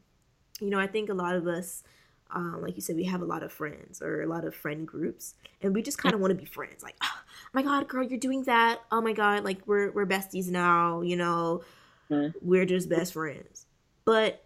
You 0.61 0.69
know, 0.69 0.79
I 0.79 0.87
think 0.87 1.09
a 1.09 1.15
lot 1.15 1.35
of 1.35 1.47
us, 1.47 1.83
um, 2.31 2.61
like 2.61 2.77
you 2.77 2.83
said, 2.83 2.97
we 2.97 3.05
have 3.05 3.23
a 3.23 3.25
lot 3.25 3.43
of 3.43 3.51
friends 3.51 4.03
or 4.03 4.21
a 4.21 4.27
lot 4.27 4.45
of 4.45 4.55
friend 4.55 4.87
groups, 4.87 5.35
and 5.63 5.75
we 5.75 5.81
just 5.81 5.97
kind 5.97 6.15
of 6.15 6.21
want 6.21 6.31
to 6.33 6.35
be 6.35 6.45
friends. 6.45 6.83
Like, 6.83 6.97
oh, 7.03 7.21
my 7.53 7.63
god, 7.63 7.89
girl, 7.89 8.03
you're 8.03 8.19
doing 8.19 8.45
that. 8.45 8.81
Oh 8.91 9.01
my 9.01 9.13
god, 9.13 9.45
like 9.45 9.67
we're 9.67 9.91
we're 9.93 10.07
besties 10.07 10.49
now, 10.49 11.03
you 11.03 11.17
know. 11.17 11.63
Mm. 12.11 12.35
We're 12.41 12.67
just 12.67 12.89
best 12.89 13.13
friends. 13.13 13.67
But 14.05 14.45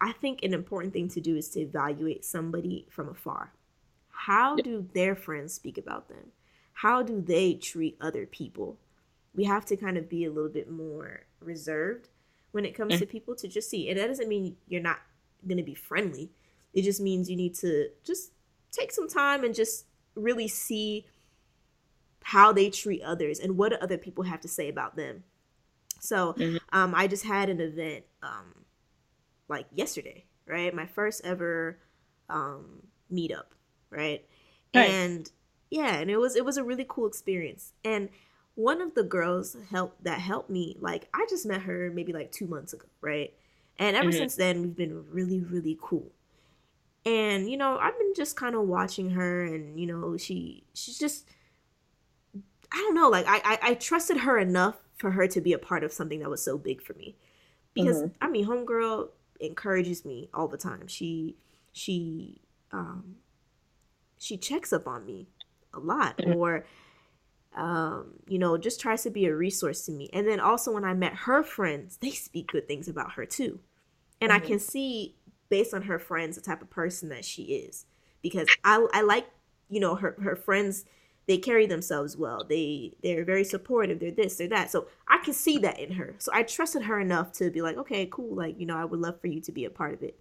I 0.00 0.12
think 0.12 0.42
an 0.42 0.52
important 0.52 0.92
thing 0.92 1.08
to 1.08 1.20
do 1.20 1.36
is 1.36 1.48
to 1.50 1.60
evaluate 1.60 2.24
somebody 2.24 2.86
from 2.90 3.08
afar. 3.08 3.52
How 4.10 4.56
do 4.56 4.88
their 4.92 5.14
friends 5.14 5.54
speak 5.54 5.78
about 5.78 6.08
them? 6.08 6.32
How 6.72 7.02
do 7.02 7.20
they 7.20 7.54
treat 7.54 7.96
other 8.00 8.26
people? 8.26 8.78
We 9.34 9.44
have 9.44 9.64
to 9.66 9.76
kind 9.76 9.96
of 9.96 10.08
be 10.08 10.24
a 10.24 10.30
little 10.30 10.50
bit 10.50 10.70
more 10.70 11.26
reserved 11.40 12.08
when 12.52 12.64
it 12.64 12.74
comes 12.74 12.94
mm. 12.94 12.98
to 12.98 13.06
people 13.06 13.34
to 13.36 13.48
just 13.48 13.70
see. 13.70 13.88
And 13.88 13.98
that 13.98 14.08
doesn't 14.08 14.28
mean 14.28 14.56
you're 14.66 14.82
not 14.82 14.98
going 15.46 15.58
to 15.58 15.62
be 15.62 15.74
friendly. 15.74 16.30
It 16.74 16.82
just 16.82 17.00
means 17.00 17.30
you 17.30 17.36
need 17.36 17.54
to 17.56 17.88
just 18.04 18.32
take 18.72 18.92
some 18.92 19.08
time 19.08 19.44
and 19.44 19.54
just 19.54 19.86
really 20.14 20.48
see 20.48 21.06
how 22.26 22.52
they 22.52 22.68
treat 22.68 23.00
others 23.02 23.38
and 23.38 23.56
what 23.56 23.68
do 23.68 23.76
other 23.80 23.96
people 23.96 24.24
have 24.24 24.40
to 24.40 24.48
say 24.48 24.68
about 24.68 24.96
them. 24.96 25.22
So 26.00 26.32
mm-hmm. 26.32 26.56
um, 26.72 26.92
I 26.92 27.06
just 27.06 27.24
had 27.24 27.48
an 27.48 27.60
event 27.60 28.04
um, 28.20 28.64
like 29.48 29.66
yesterday, 29.72 30.24
right? 30.44 30.74
My 30.74 30.86
first 30.86 31.24
ever 31.24 31.78
um, 32.28 32.82
meetup, 33.12 33.54
right? 33.90 34.26
Nice. 34.74 34.90
And 34.90 35.30
yeah, 35.70 35.98
and 35.98 36.10
it 36.10 36.16
was 36.16 36.34
it 36.34 36.44
was 36.44 36.56
a 36.56 36.64
really 36.64 36.84
cool 36.88 37.06
experience. 37.06 37.74
And 37.84 38.08
one 38.56 38.80
of 38.80 38.96
the 38.96 39.04
girls 39.04 39.56
helped 39.70 40.02
that 40.02 40.18
helped 40.18 40.50
me, 40.50 40.76
like 40.80 41.08
I 41.14 41.26
just 41.30 41.46
met 41.46 41.62
her 41.62 41.92
maybe 41.94 42.12
like 42.12 42.32
two 42.32 42.48
months 42.48 42.72
ago, 42.72 42.86
right? 43.00 43.32
And 43.78 43.94
ever 43.94 44.08
mm-hmm. 44.08 44.18
since 44.18 44.34
then, 44.34 44.62
we've 44.62 44.76
been 44.76 45.04
really, 45.12 45.42
really 45.42 45.78
cool. 45.80 46.10
And 47.04 47.48
you 47.48 47.56
know, 47.56 47.78
I've 47.78 47.96
been 47.96 48.14
just 48.16 48.34
kind 48.34 48.56
of 48.56 48.62
watching 48.62 49.10
her, 49.10 49.44
and 49.44 49.78
you 49.78 49.86
know, 49.86 50.16
she 50.16 50.64
she's 50.74 50.98
just 50.98 51.28
I 52.72 52.76
don't 52.76 52.94
know, 52.94 53.08
like 53.08 53.26
I, 53.28 53.40
I, 53.44 53.58
I 53.62 53.74
trusted 53.74 54.18
her 54.18 54.38
enough 54.38 54.76
for 54.96 55.10
her 55.10 55.26
to 55.28 55.40
be 55.40 55.52
a 55.52 55.58
part 55.58 55.84
of 55.84 55.92
something 55.92 56.20
that 56.20 56.30
was 56.30 56.42
so 56.42 56.58
big 56.58 56.82
for 56.82 56.94
me. 56.94 57.16
Because 57.74 57.98
mm-hmm. 57.98 58.14
I 58.20 58.28
mean, 58.28 58.46
homegirl 58.46 59.08
encourages 59.40 60.04
me 60.04 60.30
all 60.32 60.48
the 60.48 60.56
time. 60.56 60.86
She 60.86 61.36
she 61.72 62.40
um 62.72 63.16
she 64.18 64.36
checks 64.38 64.72
up 64.72 64.86
on 64.86 65.04
me 65.04 65.28
a 65.74 65.78
lot 65.78 66.16
mm-hmm. 66.16 66.34
or 66.34 66.64
um 67.54 68.14
you 68.26 68.38
know 68.38 68.56
just 68.56 68.80
tries 68.80 69.02
to 69.02 69.10
be 69.10 69.26
a 69.26 69.34
resource 69.34 69.84
to 69.84 69.92
me 69.92 70.08
and 70.12 70.26
then 70.26 70.40
also 70.40 70.72
when 70.72 70.84
i 70.84 70.94
met 70.94 71.12
her 71.12 71.42
friends 71.42 71.98
they 71.98 72.10
speak 72.10 72.50
good 72.50 72.66
things 72.66 72.88
about 72.88 73.12
her 73.12 73.26
too 73.26 73.60
and 74.20 74.30
mm-hmm. 74.30 74.42
i 74.42 74.46
can 74.46 74.58
see 74.58 75.14
based 75.48 75.74
on 75.74 75.82
her 75.82 75.98
friends 75.98 76.36
the 76.36 76.42
type 76.42 76.62
of 76.62 76.70
person 76.70 77.08
that 77.08 77.24
she 77.24 77.42
is 77.42 77.84
because 78.22 78.48
i 78.64 78.86
i 78.92 79.02
like 79.02 79.26
you 79.68 79.80
know 79.80 79.94
her 79.94 80.16
her 80.22 80.34
friends 80.34 80.84
they 81.26 81.38
carry 81.38 81.66
themselves 81.66 82.16
well. 82.16 82.44
They 82.44 82.92
they're 83.02 83.24
very 83.24 83.44
supportive. 83.44 83.98
They're 83.98 84.10
this, 84.10 84.36
they're 84.36 84.48
that. 84.48 84.70
So 84.70 84.86
I 85.08 85.18
can 85.18 85.34
see 85.34 85.58
that 85.58 85.78
in 85.78 85.92
her. 85.92 86.14
So 86.18 86.30
I 86.32 86.42
trusted 86.42 86.82
her 86.82 87.00
enough 87.00 87.32
to 87.32 87.50
be 87.50 87.62
like, 87.62 87.76
okay, 87.76 88.06
cool. 88.06 88.34
Like 88.34 88.58
you 88.58 88.66
know, 88.66 88.76
I 88.76 88.84
would 88.84 89.00
love 89.00 89.20
for 89.20 89.26
you 89.26 89.40
to 89.40 89.52
be 89.52 89.64
a 89.64 89.70
part 89.70 89.94
of 89.94 90.02
it. 90.02 90.18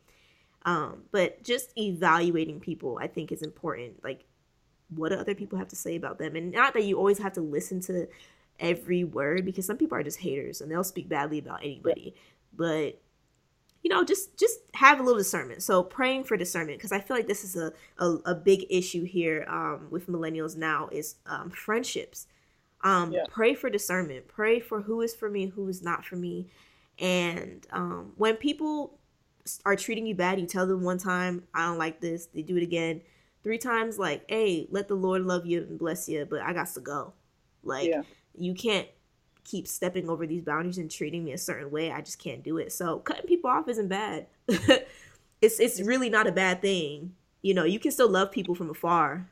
Um, 0.65 1.03
but 1.11 1.43
just 1.43 1.77
evaluating 1.77 2.59
people, 2.59 2.97
I 2.99 3.07
think, 3.07 3.31
is 3.31 3.43
important. 3.43 4.03
Like, 4.03 4.25
what 4.89 5.09
do 5.09 5.15
other 5.15 5.35
people 5.35 5.59
have 5.59 5.67
to 5.69 5.75
say 5.75 5.95
about 5.95 6.17
them? 6.17 6.35
And 6.35 6.51
not 6.51 6.73
that 6.73 6.85
you 6.85 6.97
always 6.97 7.19
have 7.19 7.33
to 7.33 7.41
listen 7.41 7.81
to 7.81 8.07
every 8.59 9.03
word 9.03 9.45
because 9.45 9.65
some 9.65 9.77
people 9.77 9.97
are 9.97 10.03
just 10.03 10.19
haters 10.19 10.61
and 10.61 10.71
they'll 10.71 10.83
speak 10.83 11.07
badly 11.07 11.37
about 11.37 11.63
anybody. 11.63 12.15
But 12.51 12.99
you 13.85 13.89
know, 13.89 14.03
just 14.03 14.35
just 14.35 14.61
have 14.73 14.99
a 14.99 15.03
little 15.03 15.19
discernment. 15.19 15.61
So 15.61 15.83
praying 15.83 16.23
for 16.23 16.35
discernment 16.35 16.79
because 16.79 16.91
I 16.91 16.99
feel 16.99 17.15
like 17.15 17.27
this 17.27 17.43
is 17.43 17.55
a 17.55 17.71
a, 17.99 18.15
a 18.25 18.33
big 18.33 18.65
issue 18.67 19.03
here 19.03 19.45
um, 19.47 19.89
with 19.91 20.07
millennials 20.07 20.57
now 20.57 20.89
is 20.91 21.17
um, 21.27 21.51
friendships. 21.51 22.25
Um, 22.81 23.11
yeah. 23.11 23.25
Pray 23.29 23.53
for 23.53 23.69
discernment. 23.69 24.27
Pray 24.27 24.59
for 24.59 24.81
who 24.81 25.01
is 25.01 25.13
for 25.13 25.29
me, 25.29 25.45
who 25.45 25.69
is 25.69 25.83
not 25.83 26.03
for 26.03 26.15
me. 26.15 26.47
And 26.97 27.67
um, 27.69 28.13
when 28.17 28.37
people 28.37 28.97
are 29.65 29.75
treating 29.75 30.07
you 30.07 30.15
bad, 30.15 30.39
you 30.39 30.47
tell 30.47 30.65
them 30.65 30.81
one 30.81 30.97
time, 30.97 31.43
I 31.53 31.67
don't 31.67 31.77
like 31.77 32.01
this. 32.01 32.25
They 32.25 32.41
do 32.41 32.57
it 32.57 32.63
again. 32.63 33.01
Three 33.43 33.59
times, 33.59 33.99
like, 33.99 34.25
hey, 34.27 34.67
let 34.71 34.87
the 34.87 34.95
Lord 34.95 35.21
love 35.21 35.45
you 35.45 35.61
and 35.61 35.77
bless 35.77 36.09
you, 36.09 36.25
but 36.27 36.41
I 36.41 36.53
got 36.53 36.73
to 36.73 36.79
go. 36.79 37.13
Like, 37.61 37.87
yeah. 37.87 38.01
you 38.35 38.55
can't 38.55 38.87
keep 39.45 39.67
stepping 39.67 40.09
over 40.09 40.27
these 40.27 40.43
boundaries 40.43 40.77
and 40.77 40.91
treating 40.91 41.23
me 41.23 41.31
a 41.31 41.37
certain 41.37 41.71
way. 41.71 41.91
I 41.91 42.01
just 42.01 42.19
can't 42.19 42.43
do 42.43 42.57
it. 42.57 42.73
So 42.73 42.99
cutting 42.99 43.27
people 43.27 43.49
off 43.49 43.69
isn't 43.69 43.87
bad. 43.87 44.27
it's 44.47 45.59
it's 45.59 45.79
really 45.79 46.09
not 46.09 46.27
a 46.27 46.31
bad 46.31 46.61
thing. 46.61 47.13
You 47.41 47.53
know, 47.53 47.63
you 47.63 47.79
can 47.79 47.91
still 47.91 48.09
love 48.09 48.31
people 48.31 48.55
from 48.55 48.69
afar. 48.69 49.29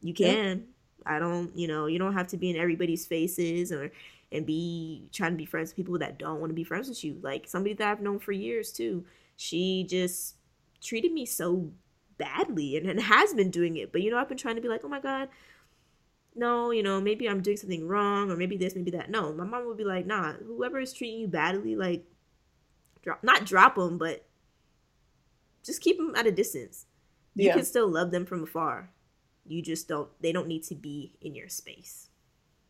You 0.00 0.14
can. 0.14 0.58
Yeah. 0.58 1.14
I 1.14 1.18
don't, 1.18 1.56
you 1.56 1.66
know, 1.66 1.86
you 1.86 1.98
don't 1.98 2.12
have 2.12 2.28
to 2.28 2.36
be 2.36 2.50
in 2.50 2.56
everybody's 2.56 3.06
faces 3.06 3.72
or 3.72 3.90
and 4.30 4.46
be 4.46 5.08
trying 5.12 5.32
to 5.32 5.36
be 5.36 5.44
friends 5.44 5.70
with 5.70 5.76
people 5.76 5.98
that 5.98 6.18
don't 6.18 6.40
want 6.40 6.50
to 6.50 6.54
be 6.54 6.64
friends 6.64 6.88
with 6.88 7.02
you. 7.02 7.18
Like 7.22 7.48
somebody 7.48 7.74
that 7.74 7.88
I've 7.88 8.00
known 8.00 8.18
for 8.18 8.32
years 8.32 8.72
too. 8.72 9.04
She 9.36 9.84
just 9.88 10.36
treated 10.82 11.12
me 11.12 11.26
so 11.26 11.70
badly 12.18 12.76
and, 12.76 12.86
and 12.86 13.00
has 13.00 13.34
been 13.34 13.50
doing 13.50 13.76
it. 13.76 13.92
But 13.92 14.02
you 14.02 14.10
know, 14.10 14.18
I've 14.18 14.28
been 14.28 14.38
trying 14.38 14.56
to 14.56 14.62
be 14.62 14.68
like, 14.68 14.82
oh 14.84 14.88
my 14.88 15.00
God, 15.00 15.28
no, 16.34 16.70
you 16.70 16.82
know, 16.82 17.00
maybe 17.00 17.28
I'm 17.28 17.42
doing 17.42 17.56
something 17.56 17.86
wrong 17.86 18.30
or 18.30 18.36
maybe 18.36 18.56
this, 18.56 18.74
maybe 18.74 18.90
that. 18.92 19.10
No, 19.10 19.32
my 19.32 19.44
mom 19.44 19.66
would 19.66 19.76
be 19.76 19.84
like, 19.84 20.06
nah, 20.06 20.32
whoever 20.32 20.80
is 20.80 20.92
treating 20.92 21.20
you 21.20 21.28
badly, 21.28 21.76
like, 21.76 22.04
drop, 23.02 23.22
not 23.22 23.44
drop 23.44 23.74
them, 23.74 23.98
but 23.98 24.24
just 25.62 25.80
keep 25.80 25.98
them 25.98 26.14
at 26.16 26.26
a 26.26 26.32
distance. 26.32 26.86
You 27.34 27.46
yeah. 27.46 27.54
can 27.54 27.64
still 27.64 27.88
love 27.88 28.10
them 28.10 28.26
from 28.26 28.42
afar. 28.42 28.90
You 29.46 29.62
just 29.62 29.88
don't, 29.88 30.08
they 30.20 30.32
don't 30.32 30.48
need 30.48 30.64
to 30.64 30.74
be 30.74 31.14
in 31.20 31.34
your 31.34 31.48
space. 31.48 32.08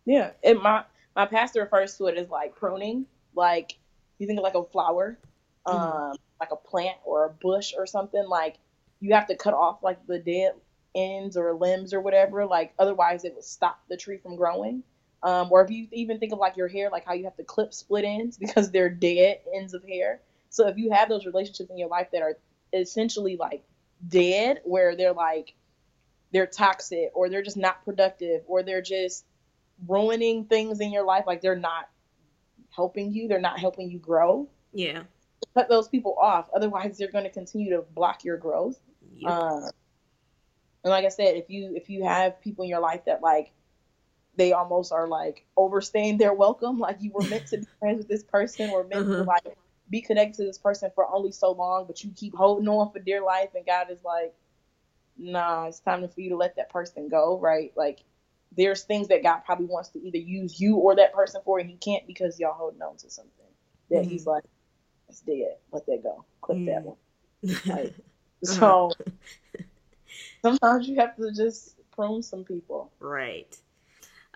Yeah. 0.05 0.31
And 0.43 0.61
my, 0.61 0.85
my 1.15 1.27
pastor 1.27 1.61
refers 1.61 1.97
to 1.99 2.07
it 2.07 2.19
as 2.19 2.29
like 2.29 2.57
pruning. 2.57 3.07
Like, 3.35 3.79
you 4.19 4.27
think 4.27 4.39
of 4.39 4.43
like 4.43 4.55
a 4.55 4.65
flower, 4.65 5.19
mm-hmm. 5.67 5.77
um, 5.77 6.17
like 6.41 6.51
a 6.51 6.57
plant 6.57 6.97
or 7.05 7.27
a 7.27 7.31
bush 7.31 7.75
or 7.77 7.87
something, 7.87 8.25
like, 8.29 8.59
you 9.01 9.15
have 9.15 9.27
to 9.27 9.37
cut 9.37 9.53
off 9.53 9.83
like 9.83 9.99
the 10.07 10.21
dead 10.21 10.53
ends 10.95 11.37
or 11.37 11.53
limbs 11.55 11.95
or 11.95 12.01
whatever. 12.01 12.47
Like 12.47 12.75
otherwise, 12.79 13.25
it 13.25 13.35
would 13.35 13.45
stop 13.45 13.81
the 13.89 13.97
tree 13.97 14.19
from 14.19 14.37
growing. 14.37 14.83
Um, 15.23 15.49
or 15.53 15.63
if 15.63 15.71
you 15.71 15.87
even 15.93 16.19
think 16.19 16.33
of 16.33 16.39
like 16.39 16.57
your 16.57 16.69
hair, 16.69 16.91
like 16.91 17.05
how 17.05 17.13
you 17.13 17.25
have 17.25 17.37
to 17.37 17.45
clip 17.45 17.73
split 17.73 18.05
ends 18.05 18.37
because 18.39 18.71
they're 18.71 18.91
dead 18.91 19.39
ends 19.55 19.75
of 19.75 19.85
hair. 19.85 20.21
So 20.51 20.69
if 20.69 20.77
you 20.77 20.91
have 20.93 21.09
those 21.09 21.27
relationships 21.27 21.71
in 21.71 21.79
your 21.79 21.89
life 21.89 22.09
that 22.13 22.23
are 22.23 22.37
essentially 22.73 23.37
like 23.37 23.63
dead, 24.09 24.61
where 24.65 24.97
they're 24.97 25.13
like 25.13 25.55
they're 26.33 26.47
toxic 26.47 27.11
or 27.15 27.29
they're 27.29 27.43
just 27.43 27.57
not 27.57 27.85
productive 27.85 28.43
or 28.47 28.63
they're 28.63 28.83
just 28.83 29.25
ruining 29.87 30.45
things 30.47 30.81
in 30.81 30.93
your 30.93 31.05
life, 31.05 31.25
like 31.27 31.41
they're 31.41 31.57
not 31.57 31.89
helping 32.71 33.13
you, 33.13 33.29
they're 33.29 33.41
not 33.41 33.59
helping 33.59 33.91
you 33.91 33.99
grow. 33.99 34.49
Yeah. 34.73 35.03
Cut 35.55 35.69
those 35.69 35.89
people 35.89 36.17
off. 36.21 36.49
Otherwise, 36.55 36.97
they're 36.97 37.11
going 37.11 37.25
to 37.25 37.31
continue 37.31 37.71
to 37.77 37.83
block 37.83 38.25
your 38.25 38.37
growth. 38.37 38.79
Yep. 39.17 39.31
Uh, 39.31 39.61
and 40.85 40.91
like 40.91 41.05
I 41.05 41.09
said, 41.09 41.37
if 41.37 41.49
you 41.49 41.75
if 41.77 41.89
you 41.89 42.05
have 42.05 42.41
people 42.41 42.65
in 42.65 42.71
your 42.71 42.81
life 42.81 43.05
that 43.07 43.23
like 43.23 43.53
they 44.37 44.53
almost 44.53 44.93
are 44.93 45.07
like 45.07 45.45
overstaying 45.57 46.19
their 46.19 46.33
welcome, 46.33 46.79
like 46.79 46.99
you 47.01 47.13
were 47.13 47.27
meant 47.29 47.47
to 47.49 47.59
be 47.59 47.67
friends 47.79 47.99
with 47.99 48.09
this 48.09 48.23
person 48.25 48.71
or 48.71 48.85
meant 48.85 49.07
uh-huh. 49.07 49.17
to 49.19 49.23
like 49.25 49.57
be 49.91 50.01
connected 50.01 50.37
to 50.37 50.45
this 50.45 50.59
person 50.59 50.91
for 50.95 51.07
only 51.07 51.33
so 51.33 51.53
long, 51.53 51.87
but 51.87 52.03
you 52.03 52.11
keep 52.17 52.35
holding 52.35 52.69
on 52.69 52.91
for 52.91 52.99
dear 52.99 53.23
life, 53.23 53.51
and 53.55 53.67
God 53.67 53.91
is 53.91 54.03
like, 54.03 54.35
nah, 55.19 55.67
it's 55.67 55.81
time 55.81 56.07
for 56.09 56.21
you 56.21 56.31
to 56.31 56.37
let 56.37 56.57
that 56.57 56.71
person 56.71 57.09
go, 57.09 57.39
right? 57.39 57.73
Like 57.77 58.01
there's 58.57 58.83
things 58.83 59.09
that 59.09 59.23
God 59.23 59.41
probably 59.45 59.67
wants 59.67 59.91
to 59.91 60.05
either 60.05 60.19
use 60.19 60.61
you 60.61 60.77
or 60.77 60.97
that 60.97 61.13
person 61.13 61.43
for, 61.45 61.59
and 61.59 61.71
He 61.71 61.77
can't 61.77 62.07
because 62.07 62.41
y'all 62.41 62.55
holding 62.55 62.83
on 62.83 62.97
to 62.97 63.11
something 63.11 63.33
that 63.91 64.03
mm-hmm. 64.03 64.11
He's 64.11 64.27
like, 64.27 64.45
it's 65.09 65.21
dead, 65.21 65.57
let 65.71 65.87
that 65.87 66.03
go, 66.03 66.25
Click 66.41 66.59
mm-hmm. 66.59 66.67
that 66.67 66.83
one. 66.83 66.97
Like, 67.67 67.95
so 68.45 68.93
sometimes 70.43 70.89
you 70.89 70.97
have 70.97 71.17
to 71.17 71.33
just 71.33 71.77
prune 71.93 72.23
some 72.23 72.45
people. 72.45 72.91
Right. 73.01 73.57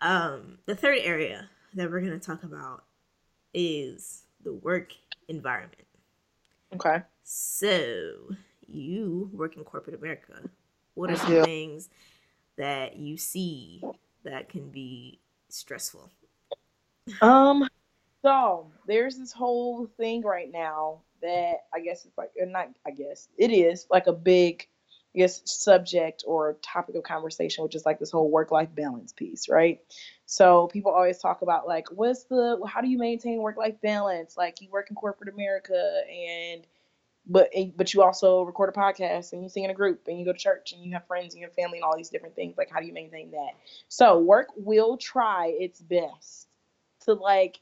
Um, 0.03 0.59
the 0.67 0.75
third 0.75 0.99
area 1.03 1.49
that 1.75 1.91
we're 1.91 2.01
going 2.01 2.19
to 2.19 2.25
talk 2.25 2.43
about 2.43 2.85
is 3.55 4.25
the 4.43 4.53
work 4.53 4.93
environment. 5.29 5.87
Okay. 6.75 7.03
So, 7.23 8.13
you 8.67 9.31
work 9.33 9.57
in 9.57 9.65
corporate 9.65 9.97
America. 9.97 10.35
What 10.95 11.11
are 11.11 11.17
some 11.17 11.45
things 11.45 11.89
that 12.57 12.97
you 12.97 13.17
see 13.17 13.83
that 14.25 14.49
can 14.49 14.71
be 14.71 15.21
stressful? 15.49 16.11
Um, 17.21 17.69
so 18.23 18.67
there's 18.87 19.17
this 19.19 19.33
whole 19.33 19.87
thing 19.97 20.23
right 20.23 20.51
now 20.51 21.03
that 21.23 21.67
I 21.73 21.81
guess 21.81 22.05
it's 22.05 22.17
like, 22.19 22.31
not 22.37 22.69
I 22.87 22.91
guess 22.91 23.29
it 23.39 23.51
is 23.51 23.87
like 23.91 24.07
a 24.07 24.13
big 24.13 24.67
guess, 25.17 25.43
subject 25.45 26.25
or 26.27 26.57
topic 26.63 26.95
of 26.95 27.03
conversation, 27.03 27.65
which 27.65 27.75
is 27.75 27.87
like 27.87 27.99
this 27.99 28.11
whole 28.11 28.31
work 28.31 28.51
life 28.51 28.69
balance 28.75 29.13
piece, 29.13 29.49
right? 29.49 29.81
So 30.27 30.69
people 30.69 30.93
always 30.93 31.19
talk 31.19 31.43
about 31.43 31.67
like, 31.67 31.89
what's 31.91 32.25
the, 32.25 32.61
how 32.67 32.81
do 32.81 32.89
you 32.89 32.99
maintain 32.99 33.41
work 33.41 33.57
life 33.57 33.81
balance? 33.83 34.37
Like 34.37 34.61
you 34.61 34.69
work 34.71 34.91
in 34.91 34.97
corporate 34.97 35.33
America 35.33 36.03
and, 36.09 36.67
but 37.29 37.51
but 37.77 37.93
you 37.93 38.03
also 38.03 38.43
record 38.43 38.69
a 38.69 38.73
podcast 38.79 39.33
and 39.33 39.43
you 39.43 39.49
sing 39.49 39.65
in 39.65 39.71
a 39.71 39.75
group 39.75 40.03
and 40.07 40.19
you 40.19 40.25
go 40.25 40.33
to 40.33 40.39
church 40.39 40.73
and 40.73 40.85
you 40.85 40.93
have 40.93 41.07
friends 41.07 41.35
and 41.35 41.41
you 41.41 41.47
have 41.47 41.55
family 41.55 41.79
and 41.79 41.85
all 41.85 41.97
these 41.97 42.09
different 42.09 42.37
things. 42.37 42.57
Like 42.57 42.71
how 42.71 42.79
do 42.79 42.87
you 42.87 42.93
maintain 42.93 43.33
that? 43.33 43.51
So 43.89 44.21
work 44.21 44.49
will 44.57 44.97
try 44.97 45.53
its 45.59 45.81
best 45.81 46.47
to 47.05 47.15
like 47.15 47.59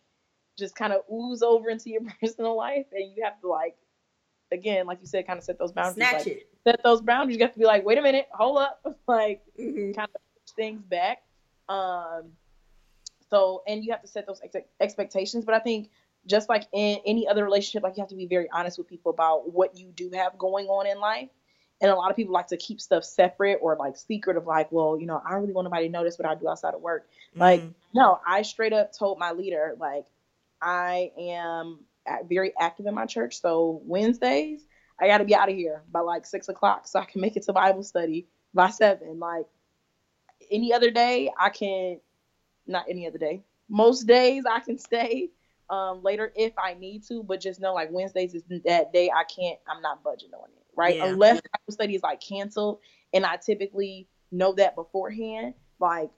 just 0.59 0.77
kind 0.77 0.93
of 0.93 1.03
ooze 1.13 1.43
over 1.43 1.71
into 1.71 1.91
your 1.91 2.03
personal 2.21 2.57
life 2.57 2.87
and 2.93 3.17
you 3.17 3.25
have 3.25 3.41
to 3.41 3.49
like 3.49 3.77
again, 4.55 4.87
like 4.87 5.01
you 5.01 5.07
said, 5.07 5.27
kind 5.27 5.39
of 5.39 5.45
set 5.45 5.59
those 5.59 5.73
boundaries. 5.73 5.97
Snatch 5.97 6.27
like, 6.27 6.27
it. 6.27 6.49
Set 6.65 6.83
those 6.83 7.03
boundaries. 7.03 7.37
You 7.37 7.45
have 7.45 7.53
to 7.53 7.59
be 7.59 7.67
like, 7.67 7.85
wait 7.85 7.99
a 7.99 8.03
minute, 8.03 8.29
hold 8.33 8.59
up, 8.59 8.81
like 9.07 9.43
mm-hmm. 9.59 9.93
kind 9.93 10.09
of 10.15 10.21
push 10.23 10.55
things 10.57 10.83
back. 10.83 11.23
Um, 11.69 12.33
so 13.31 13.63
and 13.67 13.85
you 13.85 13.93
have 13.93 14.03
to 14.03 14.09
set 14.09 14.27
those 14.27 14.41
ex- 14.43 14.67
expectations. 14.81 15.45
But 15.45 15.55
I 15.55 15.59
think 15.59 15.91
just 16.27 16.49
like 16.49 16.67
in 16.73 16.99
any 17.07 17.29
other 17.29 17.45
relationship, 17.45 17.83
like 17.83 17.97
you 17.97 18.03
have 18.03 18.11
to 18.11 18.17
be 18.17 18.27
very 18.27 18.49
honest 18.53 18.79
with 18.79 18.89
people 18.89 19.11
about 19.11 19.53
what 19.53 19.77
you 19.77 19.89
do 19.95 20.11
have 20.15 20.39
going 20.39 20.67
on 20.67 20.87
in 20.87 20.99
life. 20.99 21.29
And 21.81 21.91
a 21.91 21.95
lot 21.95 22.11
of 22.11 22.17
people 22.17 22.33
like 22.33 22.47
to 22.47 22.57
keep 22.57 22.81
stuff 22.81 23.05
separate 23.05 23.59
or 23.61 23.77
like 23.77 23.97
secret 23.97 24.37
of 24.37 24.47
like, 24.47 24.71
well, 24.71 24.97
you 24.99 25.07
know, 25.07 25.21
I 25.27 25.33
don't 25.33 25.41
really 25.41 25.53
want 25.53 25.67
nobody 25.67 25.87
to 25.87 25.93
notice 25.93 26.19
what 26.19 26.27
I 26.27 26.35
do 26.35 26.49
outside 26.49 26.73
of 26.75 26.81
work. 26.81 27.09
Mm-hmm. 27.33 27.41
Like, 27.41 27.63
no, 27.93 28.21
I 28.27 28.43
straight 28.43 28.73
up 28.73 28.97
told 28.97 29.19
my 29.19 29.33
leader, 29.33 29.77
like, 29.79 30.07
I 30.63 31.11
am 31.19 31.81
very 32.29 32.53
active 32.59 32.87
in 32.87 32.95
my 32.95 33.07
church. 33.07 33.41
So 33.41 33.81
Wednesdays, 33.85 34.67
I 35.01 35.07
got 35.07 35.19
to 35.19 35.25
be 35.25 35.35
out 35.35 35.49
of 35.49 35.57
here 35.57 35.83
by 35.91 36.01
like 36.01 36.27
six 36.27 36.49
o'clock 36.49 36.87
so 36.87 37.01
I 37.01 37.05
can 37.05 37.21
make 37.21 37.37
it 37.37 37.43
to 37.45 37.53
Bible 37.53 37.83
study 37.83 38.27
by 38.53 38.71
seven. 38.71 39.19
Like 39.19 39.47
any 40.51 40.73
other 40.73 40.91
day, 40.91 41.33
I 41.39 41.51
can, 41.51 42.01
not 42.67 42.87
any 42.89 43.07
other 43.07 43.19
day. 43.19 43.43
Most 43.69 44.07
days 44.07 44.45
I 44.49 44.61
can 44.61 44.79
stay 44.79 45.31
um, 45.71 46.03
later 46.03 46.33
if 46.37 46.53
I 46.59 46.75
need 46.75 47.03
to, 47.09 47.23
but 47.23 47.41
just 47.41 47.61
know 47.61 47.75
like 47.75 47.91
Wednesdays 47.91 48.35
is 48.35 48.43
that 48.65 48.93
day 48.93 49.11
I 49.11 49.25
can't, 49.25 49.59
I'm 49.67 49.83
not 49.83 50.05
budging 50.05 50.33
on 50.35 50.49
it, 50.57 50.65
right? 50.77 50.97
Yeah. 50.97 51.07
Unless 51.07 51.41
Bible 51.41 51.73
study 51.73 51.95
is 51.95 52.03
like 52.03 52.21
canceled 52.21 52.81
and 53.13 53.25
I 53.25 53.37
typically 53.37 54.07
know 54.31 54.53
that 54.55 54.77
beforehand. 54.77 55.55
Like, 55.81 56.11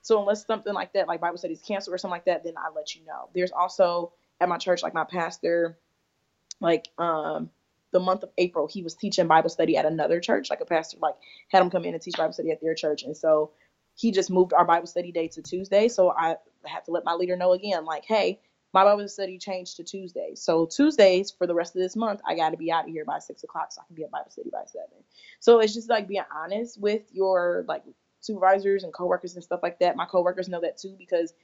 so 0.00 0.20
unless 0.20 0.46
something 0.46 0.72
like 0.72 0.92
that, 0.94 1.06
like 1.06 1.20
Bible 1.20 1.38
study 1.38 1.54
is 1.54 1.62
canceled 1.62 1.94
or 1.94 1.98
something 1.98 2.12
like 2.12 2.24
that, 2.24 2.44
then 2.44 2.54
I 2.56 2.70
let 2.74 2.94
you 2.94 3.04
know. 3.04 3.28
There's 3.34 3.52
also 3.52 4.12
at 4.40 4.48
my 4.48 4.58
church, 4.58 4.82
like 4.82 4.94
my 4.94 5.04
pastor, 5.04 5.78
like 6.60 6.88
um 6.98 7.50
the 7.92 8.00
month 8.00 8.22
of 8.22 8.30
April, 8.38 8.66
he 8.66 8.82
was 8.82 8.94
teaching 8.94 9.26
Bible 9.26 9.50
study 9.50 9.76
at 9.76 9.84
another 9.84 10.18
church. 10.20 10.50
Like 10.50 10.60
a 10.60 10.64
pastor, 10.64 10.98
like 11.00 11.14
had 11.48 11.62
him 11.62 11.70
come 11.70 11.84
in 11.84 11.94
and 11.94 12.02
teach 12.02 12.16
Bible 12.16 12.32
study 12.32 12.50
at 12.50 12.60
their 12.60 12.74
church, 12.74 13.02
and 13.02 13.16
so 13.16 13.50
he 13.94 14.10
just 14.10 14.30
moved 14.30 14.52
our 14.52 14.64
Bible 14.64 14.86
study 14.86 15.12
day 15.12 15.28
to 15.28 15.42
Tuesday. 15.42 15.88
So 15.88 16.10
I 16.10 16.36
had 16.64 16.84
to 16.86 16.90
let 16.90 17.04
my 17.04 17.12
leader 17.14 17.36
know 17.36 17.52
again, 17.52 17.84
like, 17.84 18.04
hey, 18.06 18.40
my 18.72 18.84
Bible 18.84 19.06
study 19.08 19.38
changed 19.38 19.76
to 19.76 19.84
Tuesday. 19.84 20.32
So 20.34 20.66
Tuesdays 20.66 21.30
for 21.30 21.46
the 21.46 21.54
rest 21.54 21.76
of 21.76 21.82
this 21.82 21.94
month, 21.94 22.20
I 22.26 22.34
got 22.34 22.50
to 22.50 22.56
be 22.56 22.72
out 22.72 22.84
of 22.84 22.90
here 22.90 23.04
by 23.04 23.18
six 23.18 23.44
o'clock 23.44 23.70
so 23.70 23.82
I 23.82 23.86
can 23.86 23.96
be 23.96 24.04
at 24.04 24.10
Bible 24.10 24.30
study 24.30 24.50
by 24.50 24.64
seven. 24.66 25.04
So 25.40 25.60
it's 25.60 25.74
just 25.74 25.90
like 25.90 26.08
being 26.08 26.24
honest 26.34 26.80
with 26.80 27.02
your 27.12 27.64
like 27.68 27.82
supervisors 28.20 28.84
and 28.84 28.92
coworkers 28.92 29.34
and 29.34 29.44
stuff 29.44 29.60
like 29.62 29.78
that. 29.80 29.96
My 29.96 30.06
coworkers 30.06 30.48
know 30.48 30.60
that 30.62 30.78
too 30.78 30.94
because 30.98 31.34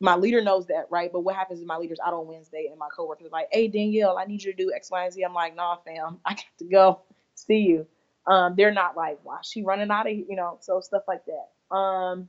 my 0.00 0.16
leader 0.16 0.42
knows 0.42 0.66
that, 0.66 0.86
right? 0.90 1.12
But 1.12 1.20
what 1.20 1.34
happens 1.36 1.60
is 1.60 1.66
my 1.66 1.76
leader's 1.76 2.00
out 2.04 2.14
on 2.14 2.26
Wednesday 2.26 2.68
and 2.70 2.78
my 2.78 2.88
coworkers 2.94 3.30
like, 3.30 3.48
hey, 3.52 3.68
Danielle, 3.68 4.16
I 4.18 4.24
need 4.24 4.42
you 4.42 4.52
to 4.52 4.56
do 4.56 4.72
X, 4.74 4.90
Y, 4.90 5.04
and 5.04 5.12
Z. 5.12 5.22
I'm 5.22 5.34
like, 5.34 5.54
nah, 5.54 5.76
fam, 5.84 6.18
I 6.24 6.34
got 6.34 6.44
to 6.58 6.64
go. 6.64 7.00
See 7.34 7.58
you. 7.58 7.86
Um, 8.26 8.54
they're 8.56 8.72
not 8.72 8.96
like, 8.96 9.18
why 9.22 9.38
she 9.42 9.62
running 9.62 9.90
out 9.90 10.06
of, 10.06 10.12
here? 10.12 10.24
you 10.28 10.36
know, 10.36 10.58
so 10.60 10.80
stuff 10.80 11.02
like 11.06 11.22
that. 11.26 11.74
Um, 11.74 12.28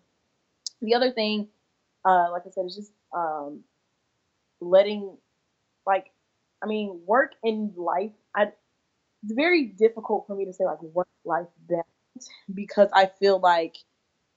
the 0.81 0.95
other 0.95 1.11
thing, 1.11 1.47
uh, 2.05 2.31
like 2.31 2.43
I 2.45 2.49
said, 2.49 2.65
is 2.65 2.75
just 2.75 2.91
um, 3.15 3.61
letting, 4.59 5.17
like, 5.85 6.07
I 6.61 6.67
mean, 6.67 7.01
work 7.05 7.33
and 7.43 7.75
life. 7.75 8.11
I, 8.35 8.51
it's 9.23 9.33
very 9.33 9.65
difficult 9.65 10.25
for 10.27 10.35
me 10.35 10.45
to 10.45 10.53
say 10.53 10.65
like 10.65 10.81
work 10.81 11.07
life 11.25 11.47
balance 11.67 12.29
because 12.53 12.89
I 12.93 13.07
feel 13.19 13.39
like 13.39 13.75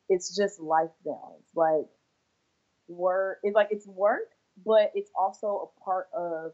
it's 0.09 0.37
just 0.37 0.61
life 0.61 0.91
balance. 1.05 1.49
Like 1.55 1.87
work 2.89 3.39
it's 3.43 3.55
like 3.55 3.69
it's 3.71 3.87
work, 3.87 4.31
but 4.65 4.93
it's 4.95 5.11
also 5.19 5.71
a 5.71 5.85
part 5.85 6.09
of 6.17 6.53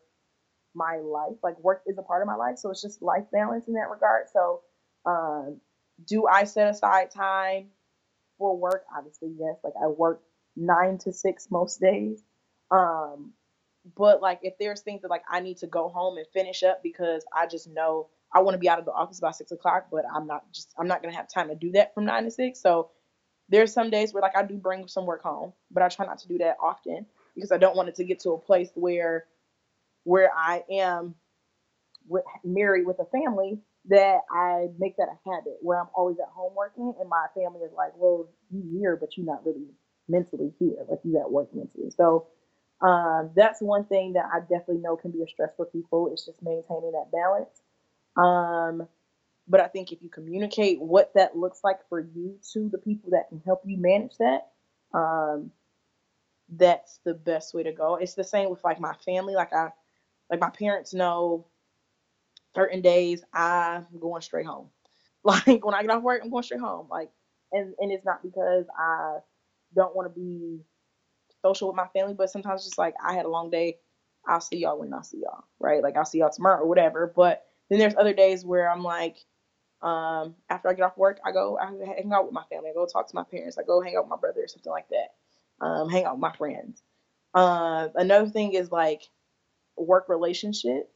my 0.75 0.97
life. 0.97 1.37
Like 1.43 1.59
work 1.61 1.83
is 1.87 1.99
a 1.99 2.03
part 2.03 2.23
of 2.23 2.27
my 2.27 2.35
life, 2.37 2.59
so 2.59 2.71
it's 2.71 2.83
just 2.83 3.03
life 3.03 3.25
balance 3.33 3.67
in 3.69 3.75
that 3.75 3.91
regard. 3.91 4.27
So, 4.33 4.61
um, 5.07 5.61
do 6.07 6.27
I 6.27 6.45
set 6.45 6.69
aside 6.69 7.11
time 7.11 7.69
for 8.39 8.57
work? 8.57 8.85
Obviously, 8.97 9.33
yes. 9.39 9.57
Like 9.63 9.75
I 9.83 9.89
work 9.89 10.23
nine 10.57 10.99
to 10.99 11.13
six 11.13 11.51
most 11.51 11.81
days. 11.81 12.23
Um, 12.71 13.33
but 13.97 14.21
like 14.21 14.41
if 14.43 14.55
there's 14.59 14.81
things 14.81 15.03
that 15.03 15.11
like 15.11 15.25
I 15.29 15.41
need 15.41 15.59
to 15.59 15.67
go 15.67 15.89
home 15.89 16.19
and 16.19 16.27
finish 16.33 16.63
up 16.63 16.83
because 16.83 17.25
I 17.35 17.47
just 17.47 17.69
know 17.69 18.09
I 18.33 18.41
want 18.41 18.55
to 18.55 18.59
be 18.59 18.69
out 18.69 18.79
of 18.79 18.85
the 18.85 18.93
office 18.93 19.21
by 19.21 19.33
six 19.33 19.51
o'clock, 19.51 19.87
but 19.91 20.05
I'm 20.15 20.27
not 20.27 20.53
just 20.53 20.73
I'm 20.79 20.87
not 20.87 21.03
gonna 21.03 21.17
have 21.17 21.29
time 21.29 21.49
to 21.49 21.55
do 21.55 21.73
that 21.73 21.95
from 21.95 22.05
nine 22.05 22.25
to 22.25 22.31
six. 22.31 22.61
So 22.61 22.91
there's 23.51 23.73
some 23.73 23.91
days 23.91 24.15
where 24.15 24.23
like 24.23 24.37
I 24.37 24.45
do 24.45 24.57
bring 24.57 24.89
some 24.89 25.07
work 25.07 25.23
home, 25.23 25.53
but 25.71 25.83
I 25.83 25.89
try 25.89 26.07
not 26.07 26.19
to 26.21 26.29
do 26.29 26.39
that 26.39 26.57
often 26.63 27.07
because 27.35 27.53
I 27.53 27.59
don't 27.59 27.77
want 27.77 27.89
it 27.89 27.97
to 27.97 28.05
get 28.05 28.21
to 28.21 28.31
a 28.31 28.39
place 28.39 28.71
where 28.75 29.27
where 30.05 30.31
I 30.35 30.65
am 30.71 31.15
with, 32.09 32.25
married 32.45 32.87
with 32.87 32.99
a 33.01 33.05
family 33.07 33.59
that 33.89 34.21
I 34.31 34.69
make 34.79 34.97
that 34.97 35.09
a 35.09 35.31
habit 35.31 35.59
where 35.63 35.81
I'm 35.81 35.89
always 35.95 36.19
at 36.19 36.29
home 36.29 36.55
working 36.57 36.95
and 37.01 37.09
my 37.09 37.27
family 37.35 37.61
is 37.61 37.73
like, 37.77 37.93
well, 37.97 38.29
you 38.51 38.63
here, 38.79 38.97
but 38.97 39.17
you're 39.17 39.27
not 39.27 39.45
really 39.45 39.67
mentally 40.09 40.53
here, 40.59 40.77
like 40.89 41.01
you 41.05 41.19
at 41.19 41.31
work 41.31 41.55
mentally. 41.55 41.91
So 41.97 42.27
um, 42.83 43.31
that's 43.35 43.61
one 43.61 43.85
thing 43.85 44.15
that 44.15 44.27
I 44.33 44.41
definitely 44.41 44.79
know 44.79 44.97
can 44.97 45.11
be 45.11 45.23
a 45.23 45.29
stress 45.29 45.51
for 45.57 45.67
people. 45.67 46.11
It's 46.13 46.27
just 46.27 46.43
maintaining 46.43 46.93
that 46.93 47.11
balance. 47.13 47.63
Um, 48.17 48.89
but 49.49 49.61
I 49.61 49.69
think 49.69 49.93
if 49.93 50.03
you 50.03 50.11
communicate 50.11 50.81
what 50.81 51.13
that 51.15 51.37
looks 51.37 51.61
like 51.65 51.79
for 51.89 52.01
you 52.01 52.39
to 52.53 52.69
the 52.71 52.79
people 52.79 53.11
that 53.13 53.29
can 53.29 53.43
help 53.45 53.63
you 53.67 53.79
manage 53.79 54.17
that, 54.19 54.49
um, 54.95 55.51
that's 56.51 57.01
the 57.05 57.15
best 57.15 57.55
way 57.55 57.63
to 57.65 57.73
go. 57.73 57.97
It's 57.97 58.15
the 58.15 58.25
same 58.25 58.51
with 58.51 58.65
like 58.65 58.81
my 58.81 58.95
family. 59.07 59.35
Like 59.35 59.53
I, 59.53 59.71
like 60.31 60.41
my 60.41 60.51
parents 60.51 60.95
know 60.95 61.47
certain 62.55 62.83
days 62.83 63.23
I'm 63.33 63.87
going 64.01 64.23
straight 64.23 64.47
home. 64.47 64.69
Like 65.23 65.67
when 65.67 65.75
I 65.75 65.83
get 65.83 65.91
off 65.91 66.03
work, 66.03 66.23
I'm 66.25 66.31
going 66.31 66.45
straight 66.45 66.63
home. 66.63 66.87
Like, 66.91 67.11
and 67.53 67.75
and 67.79 67.93
it's 67.93 68.07
not 68.07 68.23
because 68.23 68.65
I 68.79 69.19
don't 69.75 69.95
want 69.95 70.09
to 70.09 70.19
be 70.19 70.61
social 71.43 71.69
with 71.69 71.77
my 71.77 71.89
family, 71.89 72.15
but 72.15 72.31
sometimes 72.31 72.65
just 72.65 72.79
like 72.79 72.95
I 73.05 73.15
had 73.15 73.27
a 73.27 73.31
long 73.31 73.51
day. 73.51 73.79
I'll 74.27 74.41
see 74.41 74.59
y'all 74.59 74.79
when 74.81 74.95
I 74.95 75.03
see 75.03 75.19
y'all, 75.23 75.45
right? 75.61 75.83
Like 75.83 75.97
I'll 75.97 76.05
see 76.07 76.19
y'all 76.19 76.31
tomorrow 76.31 76.63
or 76.63 76.69
whatever. 76.69 77.13
But 77.15 77.45
then 77.71 77.79
there's 77.79 77.97
other 77.97 78.15
days 78.15 78.45
where 78.45 78.71
I'm 78.71 78.83
like, 78.83 79.19
um, 79.83 80.35
after 80.51 80.69
I 80.69 80.75
get 80.75 80.85
off 80.85 80.99
work, 80.99 81.21
I 81.25 81.33
go 81.33 81.59
I 81.59 81.67
hang 81.67 82.13
out 82.13 82.25
with 82.27 82.35
my 82.35 82.45
family. 82.51 82.71
I 82.71 82.75
go 82.75 82.87
talk 82.87 83.09
to 83.09 83.15
my 83.15 83.25
parents. 83.25 83.59
I 83.59 83.63
go 83.63 83.81
hang 83.81 83.97
out 83.97 84.05
with 84.05 84.11
my 84.11 84.17
brother 84.17 84.43
or 84.43 84.49
something 84.49 84.73
like 84.73 84.89
that. 84.91 85.65
Um, 85.65 85.89
hang 85.89 86.05
out 86.05 86.15
with 86.15 86.23
my 86.23 86.33
friends. 86.37 86.83
Uh, 87.35 87.89
another 87.95 88.29
thing 88.29 88.55
is 88.55 88.71
like 88.73 89.03
work 89.77 90.09
relationships. 90.09 90.91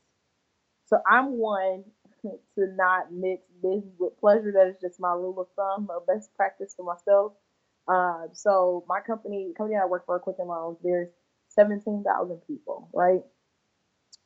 So 0.86 0.98
I'm 1.10 1.38
one 1.38 1.84
to 2.22 2.66
not 2.76 3.12
mix 3.12 3.42
business 3.62 3.94
with 3.98 4.18
pleasure. 4.20 4.52
That 4.52 4.68
is 4.68 4.76
just 4.80 5.00
my 5.00 5.12
rule 5.12 5.40
of 5.40 5.48
thumb, 5.56 5.88
a 5.90 6.00
best 6.04 6.34
practice 6.36 6.74
for 6.76 6.84
myself. 6.84 7.32
Uh, 7.88 8.28
so 8.32 8.84
my 8.88 9.00
company, 9.00 9.48
the 9.48 9.54
company 9.54 9.78
I 9.82 9.86
work 9.86 10.06
for, 10.06 10.18
Quicken 10.18 10.48
Loans, 10.48 10.78
there's 10.82 11.08
17,000 11.50 12.36
people, 12.46 12.88
right? 12.94 13.20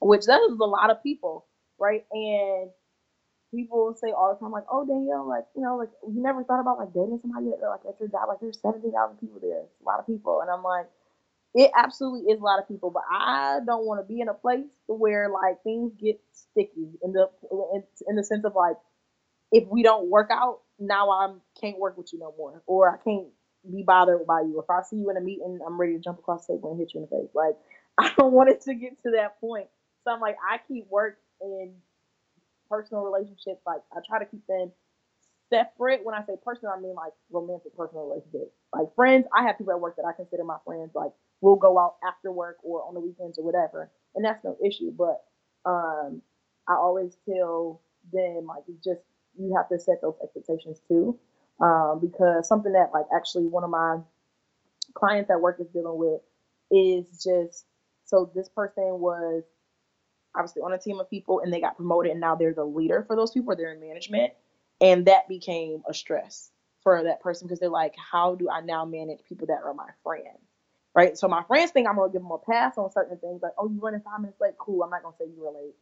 Which 0.00 0.26
that 0.26 0.40
is 0.50 0.58
a 0.60 0.64
lot 0.64 0.90
of 0.90 1.02
people, 1.02 1.46
right? 1.78 2.04
And 2.12 2.70
people 3.54 3.94
say 3.94 4.12
all 4.12 4.34
the 4.34 4.40
time, 4.40 4.52
like, 4.52 4.66
"Oh, 4.70 4.86
Danielle, 4.86 5.28
like, 5.28 5.44
you 5.56 5.62
know, 5.62 5.76
like, 5.76 5.90
you 6.06 6.22
never 6.22 6.44
thought 6.44 6.60
about 6.60 6.78
like 6.78 6.92
dating 6.94 7.20
somebody 7.22 7.52
at, 7.52 7.60
like 7.66 7.80
at 7.88 8.00
your 8.00 8.08
job? 8.08 8.28
Like, 8.28 8.40
there's 8.40 8.60
seventy 8.60 8.90
thousand 8.90 9.18
people 9.18 9.40
there. 9.42 9.60
It's 9.64 9.80
a 9.82 9.86
lot 9.86 10.00
of 10.00 10.06
people." 10.06 10.40
And 10.42 10.50
I'm 10.50 10.62
like, 10.62 10.86
it 11.54 11.70
absolutely 11.76 12.32
is 12.32 12.40
a 12.40 12.44
lot 12.44 12.60
of 12.60 12.68
people, 12.68 12.90
but 12.90 13.02
I 13.10 13.60
don't 13.66 13.86
want 13.86 14.00
to 14.00 14.06
be 14.12 14.20
in 14.20 14.28
a 14.28 14.34
place 14.34 14.66
where 14.86 15.28
like 15.30 15.62
things 15.64 15.92
get 16.00 16.20
sticky 16.32 16.90
in 17.02 17.12
the 17.12 17.28
in, 17.74 17.82
in 18.08 18.16
the 18.16 18.24
sense 18.24 18.44
of 18.44 18.54
like, 18.54 18.76
if 19.52 19.66
we 19.68 19.82
don't 19.82 20.10
work 20.10 20.30
out, 20.32 20.60
now 20.78 21.10
I 21.10 21.34
can't 21.60 21.78
work 21.78 21.96
with 21.98 22.12
you 22.12 22.18
no 22.18 22.34
more, 22.36 22.62
or 22.66 22.90
I 22.90 22.98
can't 23.02 23.28
be 23.70 23.82
bothered 23.82 24.26
by 24.26 24.42
you. 24.42 24.60
If 24.60 24.70
I 24.70 24.82
see 24.82 24.96
you 24.96 25.10
in 25.10 25.16
a 25.16 25.20
meeting, 25.20 25.60
I'm 25.66 25.80
ready 25.80 25.94
to 25.94 26.00
jump 26.00 26.18
across 26.18 26.46
the 26.46 26.54
table 26.54 26.72
and 26.72 26.80
hit 26.80 26.94
you 26.94 27.00
in 27.02 27.08
the 27.10 27.16
face. 27.16 27.34
Like, 27.34 27.56
I 27.98 28.12
don't 28.16 28.32
want 28.32 28.50
it 28.50 28.62
to 28.62 28.74
get 28.74 29.02
to 29.04 29.12
that 29.12 29.40
point. 29.40 29.68
So 30.04 30.12
I'm 30.12 30.20
like, 30.20 30.36
I 30.48 30.58
keep 30.68 30.86
work 30.88 31.18
and 31.40 31.72
personal 32.70 33.04
relationships, 33.04 33.62
like 33.66 33.80
I 33.92 34.00
try 34.06 34.18
to 34.18 34.26
keep 34.26 34.46
them 34.46 34.72
separate. 35.50 36.04
When 36.04 36.14
I 36.14 36.24
say 36.26 36.34
personal, 36.44 36.74
I 36.76 36.80
mean 36.80 36.94
like 36.94 37.12
romantic 37.30 37.76
personal 37.76 38.08
relationships. 38.08 38.52
Like 38.74 38.94
friends, 38.94 39.26
I 39.36 39.44
have 39.44 39.58
people 39.58 39.72
at 39.72 39.80
work 39.80 39.96
that 39.96 40.06
I 40.06 40.12
consider 40.12 40.44
my 40.44 40.58
friends. 40.64 40.92
Like 40.94 41.12
we'll 41.40 41.56
go 41.56 41.78
out 41.78 41.96
after 42.06 42.32
work 42.32 42.58
or 42.62 42.84
on 42.86 42.94
the 42.94 43.00
weekends 43.00 43.38
or 43.38 43.44
whatever, 43.44 43.90
and 44.14 44.24
that's 44.24 44.44
no 44.44 44.56
issue. 44.64 44.92
But 44.92 45.24
um, 45.64 46.22
I 46.68 46.74
always 46.74 47.16
tell 47.28 47.80
them 48.12 48.46
like 48.46 48.64
it's 48.68 48.84
just 48.84 49.00
you 49.38 49.54
have 49.56 49.68
to 49.68 49.78
set 49.78 50.00
those 50.02 50.16
expectations 50.22 50.80
too, 50.88 51.18
um, 51.60 52.00
because 52.00 52.48
something 52.48 52.72
that 52.72 52.90
like 52.92 53.06
actually 53.14 53.46
one 53.46 53.64
of 53.64 53.70
my 53.70 53.98
clients 54.94 55.30
at 55.30 55.40
work 55.40 55.58
is 55.60 55.68
dealing 55.68 55.98
with 55.98 56.20
is 56.70 57.22
just 57.24 57.66
so 58.04 58.30
this 58.34 58.48
person 58.48 59.00
was 59.00 59.44
obviously 60.36 60.62
on 60.62 60.72
a 60.72 60.78
team 60.78 61.00
of 61.00 61.10
people 61.10 61.40
and 61.40 61.52
they 61.52 61.60
got 61.60 61.76
promoted 61.76 62.12
and 62.12 62.20
now 62.20 62.34
they're 62.34 62.54
the 62.54 62.64
leader 62.64 63.04
for 63.06 63.16
those 63.16 63.32
people 63.32 63.52
or 63.52 63.56
they're 63.56 63.72
in 63.72 63.80
management 63.80 64.32
and 64.80 65.06
that 65.06 65.28
became 65.28 65.82
a 65.88 65.94
stress 65.94 66.50
for 66.82 67.02
that 67.04 67.20
person 67.20 67.46
because 67.46 67.60
they're 67.60 67.68
like 67.68 67.94
how 68.12 68.34
do 68.34 68.48
i 68.50 68.60
now 68.60 68.84
manage 68.84 69.20
people 69.28 69.46
that 69.46 69.60
are 69.64 69.74
my 69.74 69.88
friends 70.02 70.38
right 70.94 71.18
so 71.18 71.28
my 71.28 71.42
friends 71.44 71.70
think 71.72 71.88
i'm 71.88 71.96
gonna 71.96 72.12
give 72.12 72.22
them 72.22 72.30
a 72.30 72.38
pass 72.38 72.78
on 72.78 72.90
certain 72.92 73.18
things 73.18 73.40
like 73.42 73.52
oh 73.58 73.68
you 73.68 73.80
running 73.80 74.00
five 74.00 74.20
minutes 74.20 74.40
late 74.40 74.54
cool 74.58 74.82
i'm 74.82 74.90
not 74.90 75.02
gonna 75.02 75.16
say 75.18 75.26
you 75.26 75.42
were 75.42 75.50
late 75.50 75.74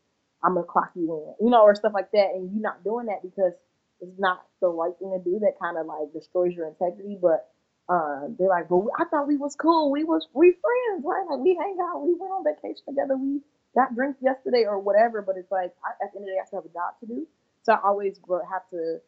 i'm 0.44 0.54
gonna 0.54 0.66
clock 0.66 0.90
you 0.94 1.34
in 1.40 1.46
you 1.46 1.50
know 1.50 1.62
or 1.62 1.74
stuff 1.74 1.92
like 1.94 2.10
that 2.12 2.30
and 2.34 2.50
you're 2.52 2.62
not 2.62 2.82
doing 2.84 3.06
that 3.06 3.22
because 3.22 3.52
it's 4.00 4.18
not 4.18 4.46
the 4.60 4.68
right 4.68 4.92
thing 4.98 5.10
to 5.10 5.22
do 5.30 5.38
that 5.40 5.54
kind 5.60 5.76
of 5.78 5.86
like 5.86 6.12
destroys 6.12 6.54
your 6.54 6.68
integrity 6.68 7.18
but 7.20 7.50
uh, 7.88 8.22
they're 8.38 8.48
like, 8.48 8.68
but 8.68 8.82
I 8.98 9.04
thought 9.04 9.28
we 9.28 9.36
was 9.36 9.54
cool. 9.54 9.90
We 9.92 10.04
was 10.04 10.26
we 10.34 10.54
friends, 10.60 11.04
right? 11.06 11.24
Like 11.30 11.40
we 11.40 11.56
hang 11.60 11.76
out, 11.80 12.02
we 12.02 12.14
went 12.18 12.32
on 12.32 12.44
vacation 12.44 12.82
together, 12.88 13.16
we 13.16 13.40
got 13.76 13.94
drinks 13.96 14.20
yesterday 14.22 14.64
or 14.66 14.80
whatever, 14.80 15.22
but 15.22 15.36
it's 15.38 15.52
like 15.52 15.72
I, 15.84 16.04
at 16.04 16.12
the 16.14 16.20
end 16.20 16.24
of 16.28 16.32
the 16.32 16.32
day, 16.32 16.40
I 16.42 16.46
still 16.46 16.62
have 16.62 16.70
a 16.70 16.74
job 16.74 16.98
to 17.02 17.06
do. 17.06 17.28
So 17.64 17.74
I 17.74 17.80
always 17.84 18.18
have 18.50 18.68
to 18.72 18.98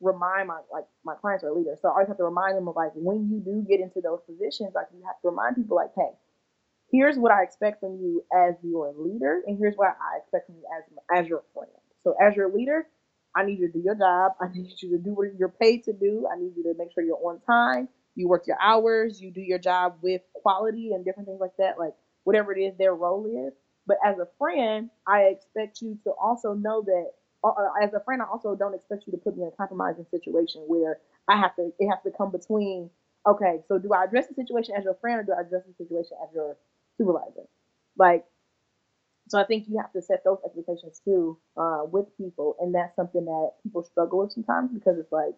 remind 0.00 0.48
my 0.48 0.60
like 0.72 0.86
my 1.04 1.14
clients 1.16 1.44
or 1.44 1.52
leaders, 1.52 1.78
so 1.82 1.88
I 1.88 1.92
always 1.92 2.08
have 2.08 2.18
to 2.18 2.24
remind 2.24 2.56
them 2.56 2.68
of 2.68 2.76
like 2.76 2.92
when 2.94 3.30
you 3.30 3.40
do 3.40 3.62
get 3.68 3.80
into 3.80 4.00
those 4.02 4.20
positions, 4.26 4.72
like 4.74 4.88
you 4.94 5.04
have 5.06 5.20
to 5.22 5.30
remind 5.30 5.56
people 5.56 5.76
like, 5.76 5.92
hey, 5.96 6.12
here's 6.92 7.16
what 7.18 7.32
I 7.32 7.42
expect 7.42 7.80
from 7.80 7.96
you 8.00 8.24
as 8.34 8.54
your 8.62 8.94
leader, 8.98 9.42
and 9.46 9.58
here's 9.58 9.76
what 9.76 9.88
I 9.88 10.18
expect 10.18 10.46
from 10.46 10.56
you 10.56 10.64
as 10.76 10.84
as 11.24 11.28
your 11.28 11.42
friend. 11.54 11.70
So 12.04 12.14
as 12.20 12.36
your 12.36 12.50
leader, 12.52 12.86
I 13.36 13.44
need 13.44 13.58
you 13.60 13.68
to 13.68 13.72
do 13.72 13.80
your 13.80 13.96
job. 13.96 14.32
I 14.40 14.48
need 14.54 14.72
you 14.82 14.90
to 14.96 14.98
do 14.98 15.12
what 15.14 15.28
you're 15.38 15.48
paid 15.50 15.84
to 15.84 15.92
do. 15.92 16.26
I 16.32 16.38
need 16.38 16.52
you 16.56 16.64
to 16.64 16.74
make 16.78 16.92
sure 16.94 17.04
you're 17.04 17.18
on 17.18 17.40
time. 17.40 17.88
You 18.16 18.28
work 18.28 18.46
your 18.46 18.58
hours. 18.60 19.20
You 19.20 19.30
do 19.32 19.40
your 19.42 19.58
job 19.58 19.96
with 20.02 20.22
quality 20.34 20.92
and 20.94 21.04
different 21.04 21.28
things 21.28 21.40
like 21.40 21.56
that. 21.58 21.78
Like 21.78 21.94
whatever 22.24 22.52
it 22.56 22.60
is 22.60 22.74
their 22.78 22.94
role 22.94 23.26
is. 23.48 23.54
But 23.86 23.98
as 24.04 24.18
a 24.18 24.28
friend, 24.38 24.90
I 25.06 25.22
expect 25.24 25.82
you 25.82 25.98
to 26.04 26.12
also 26.12 26.54
know 26.54 26.82
that. 26.82 27.10
Uh, 27.42 27.48
uh, 27.48 27.68
as 27.82 27.92
a 27.92 28.00
friend, 28.00 28.22
I 28.22 28.24
also 28.26 28.54
don't 28.56 28.74
expect 28.74 29.04
you 29.06 29.10
to 29.12 29.18
put 29.18 29.36
me 29.36 29.42
in 29.42 29.48
a 29.48 29.56
compromising 29.56 30.06
situation 30.10 30.62
where 30.66 30.98
I 31.28 31.36
have 31.38 31.54
to. 31.56 31.72
It 31.78 31.88
has 31.90 31.98
to 32.04 32.10
come 32.10 32.30
between. 32.30 32.90
Okay, 33.26 33.60
so 33.68 33.78
do 33.78 33.92
I 33.92 34.04
address 34.04 34.28
the 34.28 34.34
situation 34.34 34.74
as 34.76 34.84
your 34.84 34.94
friend, 34.94 35.20
or 35.20 35.24
do 35.24 35.32
I 35.32 35.42
address 35.42 35.62
the 35.66 35.74
situation 35.84 36.16
as 36.22 36.34
your 36.34 36.56
supervisor? 36.98 37.44
Like, 37.98 38.24
so 39.28 39.38
I 39.40 39.44
think 39.44 39.66
you 39.68 39.78
have 39.78 39.92
to 39.92 40.02
set 40.02 40.22
those 40.24 40.38
expectations 40.44 41.00
too 41.04 41.38
uh, 41.56 41.82
with 41.90 42.06
people, 42.18 42.56
and 42.60 42.74
that's 42.74 42.94
something 42.96 43.24
that 43.24 43.52
people 43.62 43.82
struggle 43.84 44.20
with 44.20 44.32
sometimes 44.32 44.70
because 44.72 44.98
it's 44.98 45.12
like, 45.12 45.34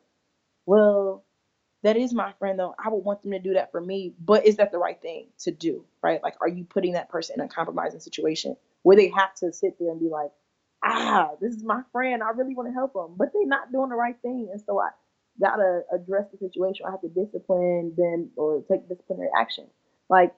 well, 0.67 1.25
that 1.83 1.97
is 1.97 2.15
my 2.15 2.33
friend 2.39 2.59
though. 2.59 2.75
I 2.83 2.89
would 2.89 3.05
want 3.05 3.23
them 3.23 3.33
to 3.33 3.39
do 3.39 3.55
that 3.55 3.71
for 3.71 3.81
me, 3.81 4.15
but 4.19 4.47
is 4.47 4.57
that 4.57 4.73
the 4.73 4.79
right 4.79 5.01
thing 5.01 5.29
to 5.41 5.51
do? 5.51 5.85
Right? 6.03 6.23
Like, 6.23 6.35
are 6.41 6.49
you 6.49 6.65
putting 6.65 6.93
that 6.93 7.09
person 7.09 7.41
in 7.41 7.47
a 7.47 7.49
compromising 7.49 8.01
situation 8.01 8.57
where 8.83 8.97
they 8.97 9.09
have 9.17 9.35
to 9.37 9.53
sit 9.53 9.79
there 9.79 9.91
and 9.91 10.01
be 10.01 10.09
like, 10.09 10.31
ah, 10.85 11.31
this 11.41 11.55
is 11.55 11.65
my 11.65 11.83
friend. 11.93 12.23
I 12.23 12.31
really 12.31 12.55
want 12.55 12.69
to 12.69 12.75
help 12.75 12.93
them, 12.95 13.15
but 13.17 13.29
they're 13.33 13.47
not 13.47 13.73
doing 13.73 13.91
the 13.91 13.97
right 13.97 14.17
thing. 14.23 14.49
And 14.53 14.61
so 14.65 14.81
I, 14.81 14.91
gotta 15.41 15.83
address 15.93 16.27
the 16.33 16.39
situation. 16.39 16.87
I 16.87 16.91
have 16.91 17.01
to 17.03 17.09
discipline 17.09 17.95
them 17.97 18.31
or 18.37 18.63
take 18.71 18.89
disciplinary 18.89 19.31
action. 19.39 19.67
Like 20.09 20.35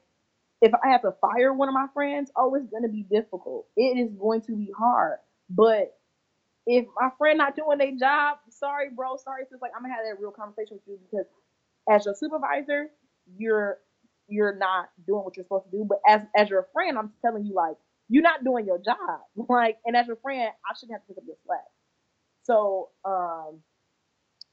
if 0.61 0.73
I 0.75 0.91
have 0.91 1.03
to 1.03 1.15
fire 1.21 1.53
one 1.53 1.69
of 1.69 1.75
my 1.75 1.87
friends, 1.95 2.31
oh, 2.37 2.55
it's 2.55 2.67
gonna 2.71 2.89
be 2.89 3.05
difficult. 3.05 3.67
It 3.77 3.99
is 3.99 4.13
going 4.15 4.43
to 4.43 4.57
be 4.57 4.73
hard. 4.77 5.19
But 5.51 5.98
if 6.69 6.87
my 7.01 7.11
friend 7.19 7.39
not 7.39 7.57
doing 7.57 7.79
their 7.79 7.93
job, 7.99 8.39
sorry, 8.51 8.91
bro, 8.97 9.19
sorry, 9.19 9.45
it's 9.51 9.63
like 9.63 9.73
I'm 9.77 9.83
gonna 9.83 9.95
have 9.95 10.07
that 10.07 10.23
real 10.23 10.33
conversation 10.33 10.79
with 10.79 10.83
you 10.89 11.01
because 11.11 11.27
as 11.91 12.07
your 12.07 12.15
supervisor, 12.15 12.89
you're 13.37 13.79
you're 14.29 14.57
not 14.57 14.91
doing 15.07 15.25
what 15.25 15.37
you're 15.37 15.45
supposed 15.45 15.67
to 15.67 15.73
do. 15.79 15.87
But 15.89 16.01
as 16.09 16.23
as 16.37 16.51
your 16.51 16.69
friend, 16.75 16.99
I'm 16.99 17.13
telling 17.25 17.47
you 17.47 17.55
like 17.55 17.77
you're 18.11 18.25
not 18.25 18.45
doing 18.45 18.67
your 18.67 18.79
job. 18.81 18.99
Like, 19.51 19.79
and 19.87 19.97
as 19.97 20.09
your 20.09 20.17
friend, 20.19 20.51
I 20.71 20.75
shouldn't 20.79 20.95
have 20.99 21.03
to 21.03 21.09
pick 21.09 21.19
up 21.19 21.25
your 21.29 21.37
slack. 21.47 21.67
So 22.45 22.91
um 23.05 23.61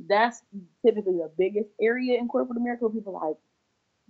that's 0.07 0.41
typically 0.85 1.15
the 1.17 1.31
biggest 1.37 1.69
area 1.81 2.19
in 2.19 2.27
corporate 2.27 2.57
America 2.59 2.85
where 2.85 2.93
people 2.93 3.13
like, 3.13 3.37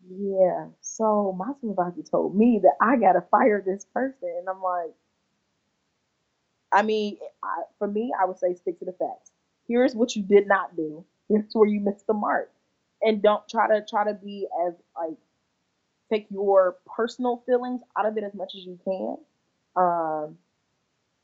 yeah, 0.09 0.67
so 0.81 1.33
my 1.37 1.51
supervisor 1.61 2.03
told 2.09 2.35
me 2.35 2.59
that 2.63 2.75
I 2.81 2.97
gotta 2.97 3.23
fire 3.31 3.63
this 3.65 3.85
person, 3.93 4.35
and 4.39 4.49
I'm 4.49 4.61
like, 4.61 4.93
I 6.75 6.83
mean, 6.83 7.17
I, 7.43 7.63
for 7.79 7.87
me, 7.87 8.13
I 8.21 8.25
would 8.25 8.39
say 8.39 8.55
stick 8.55 8.79
to 8.81 8.85
the 8.85 8.93
facts. 8.93 9.31
Here's 9.69 9.95
what 9.95 10.15
you 10.17 10.23
did 10.23 10.47
not 10.47 10.75
do. 10.77 11.05
Here's 11.29 11.53
where 11.53 11.69
you 11.69 11.81
missed 11.81 12.07
the 12.07 12.13
mark, 12.15 12.51
and 13.01 13.23
don't 13.23 13.47
try 13.49 13.69
to 13.69 13.85
try 13.89 14.05
to 14.05 14.15
be 14.15 14.47
as 14.67 14.75
like 14.99 15.17
take 16.11 16.27
your 16.31 16.77
personal 16.95 17.43
feelings 17.47 17.81
out 17.97 18.07
of 18.07 18.17
it 18.17 18.25
as 18.25 18.35
much 18.35 18.53
as 18.55 18.65
you 18.65 18.79
can, 18.85 19.17
um, 19.83 20.37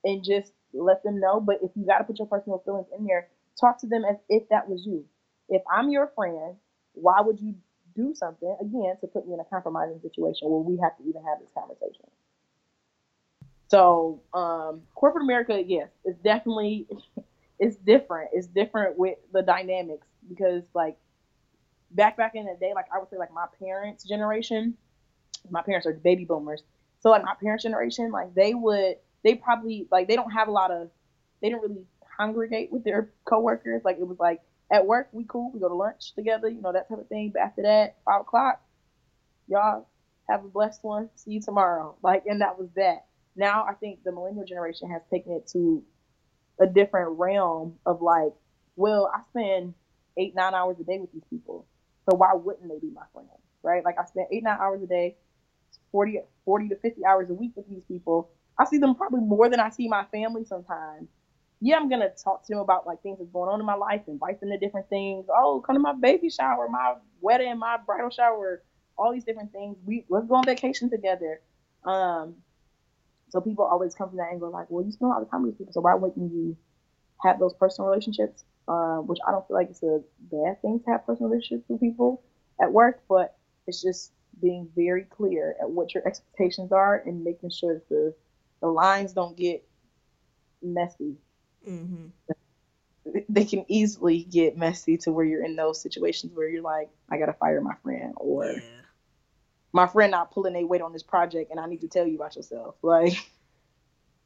and 0.06 0.24
just 0.24 0.54
let 0.74 1.04
them 1.04 1.20
know. 1.20 1.41
But 1.41 1.60
if 1.64 1.72
you 1.76 1.86
got 1.86 1.99
to 1.99 2.06
put 2.06 2.20
your 2.20 2.28
personal 2.28 2.62
feelings 2.66 2.88
in 2.97 3.06
there, 3.06 3.30
talk 3.60 3.80
to 3.82 3.88
them 3.88 4.04
as 4.10 4.18
if 4.30 4.49
that 4.49 4.70
was 4.70 4.86
you. 4.86 5.06
If 5.49 5.64
I'm 5.72 5.89
your 5.91 6.12
friend, 6.16 6.56
why 6.93 7.22
would 7.22 7.39
you 7.41 7.56
do 7.95 8.16
something 8.16 8.56
again 8.62 8.95
to 9.02 9.08
put 9.08 9.28
me 9.28 9.36
in 9.36 9.41
a 9.41 9.45
compromising 9.45 10.02
situation 10.02 10.49
where 10.49 10.62
we 10.62 10.80
have 10.84 10.97
to 10.97 11.04
even 11.10 11.24
have 11.26 11.39
this 11.41 11.52
conversation? 11.54 12.06
So, 13.72 14.22
um, 14.34 14.82
corporate 14.95 15.24
America, 15.24 15.63
yes, 15.65 15.88
it's 16.03 16.19
definitely 16.19 16.88
it's 17.59 17.78
different. 17.78 18.32
It's 18.34 18.47
different 18.47 18.97
with 18.97 19.17
the 19.32 19.43
dynamics 19.43 20.05
because 20.28 20.63
like 20.74 20.97
back 21.91 22.17
back 22.17 22.36
in 22.36 22.47
the 22.47 22.57
day, 22.59 22.74
like 22.76 22.88
I 22.93 22.99
would 22.99 23.09
say 23.09 23.17
like 23.17 23.34
my 23.34 23.45
parents' 23.59 24.03
generation, 24.03 24.76
my 25.49 25.61
parents 25.61 25.88
are 25.88 25.93
baby 25.93 26.26
boomers. 26.26 26.63
So 26.99 27.11
like 27.11 27.24
my 27.24 27.34
parents' 27.41 27.63
generation, 27.63 28.11
like 28.11 28.36
they 28.36 28.53
would 28.53 28.97
they 29.24 29.36
probably 29.36 29.88
like 29.89 30.09
they 30.09 30.17
don't 30.17 30.32
have 30.32 30.49
a 30.49 30.51
lot 30.51 30.72
of 30.72 30.89
they 31.41 31.47
didn't 31.47 31.61
really 31.61 31.86
congregate 32.17 32.74
with 32.74 32.84
their 32.84 33.09
coworkers. 33.24 33.84
Like 33.86 33.99
it 33.99 34.05
was 34.05 34.19
like 34.19 34.41
at 34.69 34.86
work 34.86 35.07
we 35.13 35.24
cool, 35.30 35.49
we 35.53 35.61
go 35.61 35.69
to 35.69 35.76
lunch 35.76 36.13
together, 36.13 36.49
you 36.49 36.59
know, 36.59 36.74
that 36.74 36.89
type 36.89 36.99
of 36.99 37.07
thing. 37.07 37.30
But 37.34 37.43
after 37.43 37.61
that, 37.61 37.95
five 38.03 38.19
o'clock, 38.19 38.61
y'all 39.47 39.88
have 40.28 40.43
a 40.43 40.49
blessed 40.49 40.84
one. 40.84 41.09
See 41.15 41.32
you 41.32 41.41
tomorrow. 41.41 41.95
Like 42.03 42.26
and 42.26 42.41
that 42.41 42.59
was 42.59 42.67
that. 42.76 43.05
Now 43.36 43.65
I 43.67 43.73
think 43.73 44.03
the 44.03 44.11
millennial 44.11 44.45
generation 44.45 44.89
has 44.91 45.01
taken 45.09 45.34
it 45.34 45.47
to 45.53 45.84
a 46.59 46.67
different 46.67 47.17
realm 47.17 47.75
of 47.86 48.01
like, 48.01 48.34
well, 48.75 49.11
I 49.13 49.21
spend 49.29 49.73
eight, 50.17 50.36
nine 50.36 50.53
hours 50.53 50.77
a 50.79 50.84
day 50.84 50.99
with 50.99 51.11
these 51.13 51.23
people. 51.29 51.65
So 52.09 52.15
why 52.15 52.34
wouldn't 52.34 52.67
they 52.67 52.79
be 52.79 52.93
my 52.93 53.03
friend? 53.13 53.27
Right? 53.63 53.84
Like 53.84 53.95
I 53.99 54.05
spend 54.05 54.27
eight, 54.32 54.43
nine 54.43 54.57
hours 54.59 54.82
a 54.82 54.88
day, 54.88 55.15
40, 55.91 56.19
40 56.45 56.69
to 56.69 56.75
50 56.75 57.05
hours 57.05 57.29
a 57.29 57.34
week 57.34 57.51
with 57.55 57.69
these 57.69 57.84
people. 57.84 58.29
I 58.57 58.65
see 58.65 58.77
them 58.77 58.95
probably 58.95 59.21
more 59.21 59.49
than 59.49 59.59
I 59.59 59.69
see 59.69 59.88
my 59.88 60.05
family 60.11 60.45
sometimes 60.45 61.07
yeah, 61.61 61.77
I'm 61.77 61.88
gonna 61.89 62.09
talk 62.09 62.43
to 62.47 62.53
them 62.53 62.59
about 62.59 62.88
like 62.88 63.01
things 63.03 63.19
that's 63.19 63.29
going 63.29 63.49
on 63.49 63.59
in 63.59 63.65
my 63.65 63.75
life, 63.75 64.01
invite 64.07 64.39
them 64.39 64.49
to 64.49 64.57
different 64.57 64.89
things. 64.89 65.27
Oh, 65.29 65.63
come 65.65 65.75
to 65.75 65.79
my 65.79 65.93
baby 65.93 66.29
shower, 66.29 66.67
my 66.67 66.95
wedding, 67.21 67.57
my 67.59 67.77
bridal 67.86 68.09
shower, 68.09 68.63
all 68.97 69.13
these 69.13 69.23
different 69.23 69.51
things. 69.51 69.77
We 69.86 70.03
let's 70.09 70.25
go 70.25 70.36
on 70.36 70.43
vacation 70.43 70.89
together. 70.89 71.39
Um, 71.84 72.36
so 73.32 73.41
people 73.41 73.65
always 73.65 73.95
come 73.95 74.09
from 74.09 74.17
that 74.17 74.29
angle, 74.32 74.51
like, 74.51 74.67
well, 74.69 74.86
you 74.86 74.91
spend 74.91 75.11
a 75.11 75.13
lot 75.13 75.21
of 75.21 75.32
time 75.32 75.43
with 75.43 75.57
people, 75.57 75.73
so 75.73 75.82
why 75.82 75.95
wouldn't 75.95 76.32
you 76.32 76.55
have 77.23 77.39
those 77.39 77.53
personal 77.53 77.89
relationships? 77.89 78.43
Um, 78.67 79.07
which 79.07 79.19
I 79.27 79.32
don't 79.32 79.45
feel 79.47 79.55
like 79.55 79.69
it's 79.69 79.84
a 79.84 80.01
bad 80.32 80.61
thing 80.61 80.79
to 80.82 80.91
have 80.91 81.05
personal 81.05 81.29
relationships 81.29 81.67
with 81.67 81.79
people 81.79 82.21
at 82.61 82.71
work, 82.71 83.01
but 83.09 83.36
it's 83.67 83.82
just 83.82 84.11
being 84.39 84.69
very 84.75 85.03
clear 85.03 85.55
at 85.59 85.69
what 85.69 85.93
your 85.93 86.07
expectations 86.07 86.71
are 86.71 87.01
and 87.05 87.23
making 87.23 87.49
sure 87.49 87.73
that 87.73 87.89
the 87.89 88.13
the 88.61 88.67
lines 88.67 89.13
don't 89.13 89.36
get 89.36 89.67
messy 90.61 91.17
Mm-hmm. 91.67 92.07
They 93.29 93.45
can 93.45 93.65
easily 93.67 94.23
get 94.23 94.57
messy 94.57 94.97
to 94.99 95.11
where 95.11 95.25
you're 95.25 95.43
in 95.43 95.55
those 95.55 95.82
situations 95.82 96.34
where 96.36 96.47
you're 96.47 96.61
like, 96.61 96.89
I 97.09 97.17
gotta 97.17 97.34
fire 97.34 97.59
my 97.61 97.75
friend, 97.84 98.13
or 98.17 98.45
yeah. 98.45 98.59
My 99.74 99.88
friend 99.88 100.11
not 100.11 100.32
pulling 100.32 100.53
their 100.53 100.65
weight 100.65 100.82
on 100.82 100.93
this 100.93 101.03
project, 101.03 101.51
and 101.51 101.59
I 101.59 101.65
need 101.65 101.82
to 101.82 101.88
tell 101.88 102.05
you 102.05 102.15
about 102.15 102.36
yourself. 102.36 102.76
Like, 102.84 103.13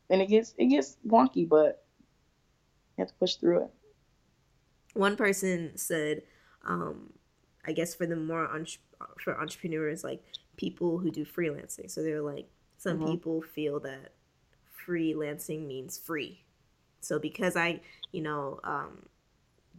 and 0.09 0.21
it 0.21 0.29
gets 0.29 0.53
it 0.57 0.67
gets 0.67 0.97
wonky, 1.07 1.47
but 1.49 1.83
you 2.97 3.01
have 3.01 3.07
to 3.07 3.13
push 3.15 3.35
through 3.35 3.63
it. 3.63 3.73
One 4.93 5.15
person 5.15 5.71
said, 5.75 6.21
um, 6.63 7.11
I 7.65 7.71
guess 7.71 7.95
for 7.95 8.05
the 8.05 8.15
more 8.15 8.47
un- 8.47 8.67
for 9.19 9.39
entrepreneurs, 9.39 10.03
like 10.03 10.23
people 10.57 10.99
who 10.99 11.09
do 11.09 11.25
freelancing. 11.25 11.89
So 11.89 12.03
they're 12.03 12.21
like, 12.21 12.47
some 12.77 12.99
mm-hmm. 12.99 13.11
people 13.11 13.41
feel 13.41 13.79
that 13.81 14.13
freelancing 14.87 15.65
means 15.65 15.97
free 15.97 16.45
so 17.05 17.19
because 17.19 17.55
I, 17.55 17.81
you 18.11 18.21
know, 18.21 18.59
um, 18.63 19.05